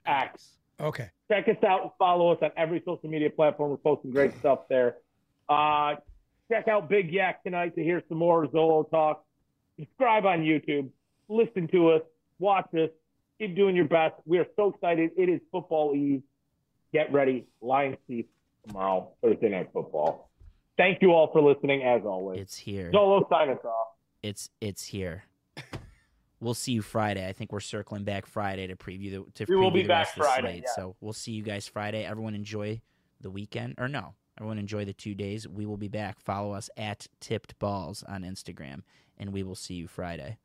X. 0.06 0.48
Okay. 0.80 1.10
Check 1.30 1.48
us 1.48 1.62
out 1.66 1.82
and 1.82 1.90
follow 1.98 2.32
us 2.32 2.38
on 2.42 2.50
every 2.56 2.80
social 2.84 3.08
media 3.08 3.30
platform. 3.30 3.70
We're 3.70 3.76
posting 3.78 4.10
great 4.10 4.36
stuff 4.38 4.60
there. 4.68 4.96
Uh, 5.48 5.96
check 6.50 6.68
out 6.68 6.88
Big 6.88 7.12
Yak 7.12 7.42
tonight 7.42 7.74
to 7.74 7.82
hear 7.82 8.02
some 8.08 8.18
more 8.18 8.46
Zolo 8.46 8.88
talk. 8.90 9.24
Subscribe 9.78 10.24
on 10.26 10.40
YouTube. 10.40 10.88
Listen 11.28 11.68
to 11.68 11.90
us. 11.90 12.02
Watch 12.38 12.72
us. 12.74 12.90
Keep 13.38 13.54
doing 13.56 13.76
your 13.76 13.84
best. 13.84 14.14
We 14.24 14.38
are 14.38 14.46
so 14.56 14.70
excited. 14.70 15.10
It 15.16 15.28
is 15.28 15.40
football 15.52 15.94
eve. 15.94 16.22
Get 16.92 17.12
ready. 17.12 17.46
Lions 17.60 17.96
Chiefs 18.06 18.28
tomorrow, 18.66 19.10
Thursday 19.22 19.50
night 19.50 19.68
football. 19.72 20.30
Thank 20.76 21.02
you 21.02 21.12
all 21.12 21.30
for 21.32 21.42
listening, 21.42 21.82
as 21.82 22.02
always. 22.04 22.40
It's 22.40 22.56
here. 22.56 22.90
Zolo, 22.92 23.28
sign 23.28 23.50
us 23.50 23.58
off. 23.64 23.88
It's 24.22 24.48
it's 24.60 24.84
here. 24.84 25.24
We'll 26.40 26.54
see 26.54 26.72
you 26.72 26.82
Friday. 26.82 27.26
I 27.26 27.32
think 27.32 27.52
we're 27.52 27.60
circling 27.60 28.04
back 28.04 28.26
Friday 28.26 28.66
to 28.68 28.76
preview 28.76 29.10
the 29.10 29.44
to 29.44 29.52
We 29.52 29.56
will 29.56 29.70
be 29.70 29.82
the 29.82 29.88
back 29.88 30.06
rest 30.06 30.12
of 30.12 30.22
the 30.22 30.24
Friday, 30.24 30.48
slate. 30.52 30.62
yeah. 30.66 30.72
So 30.76 30.96
we'll 31.00 31.12
see 31.12 31.32
you 31.32 31.42
guys 31.42 31.66
Friday. 31.66 32.04
Everyone 32.04 32.34
enjoy 32.34 32.80
the 33.20 33.30
weekend, 33.30 33.74
or 33.78 33.88
no? 33.88 34.14
Everyone 34.38 34.58
enjoy 34.58 34.84
the 34.84 34.92
two 34.92 35.14
days. 35.16 35.48
We 35.48 35.66
will 35.66 35.76
be 35.76 35.88
back. 35.88 36.20
Follow 36.20 36.52
us 36.52 36.70
at 36.76 37.08
Tipped 37.20 37.58
Balls 37.58 38.04
on 38.04 38.22
Instagram, 38.22 38.82
and 39.18 39.32
we 39.32 39.42
will 39.42 39.56
see 39.56 39.74
you 39.74 39.88
Friday. 39.88 40.38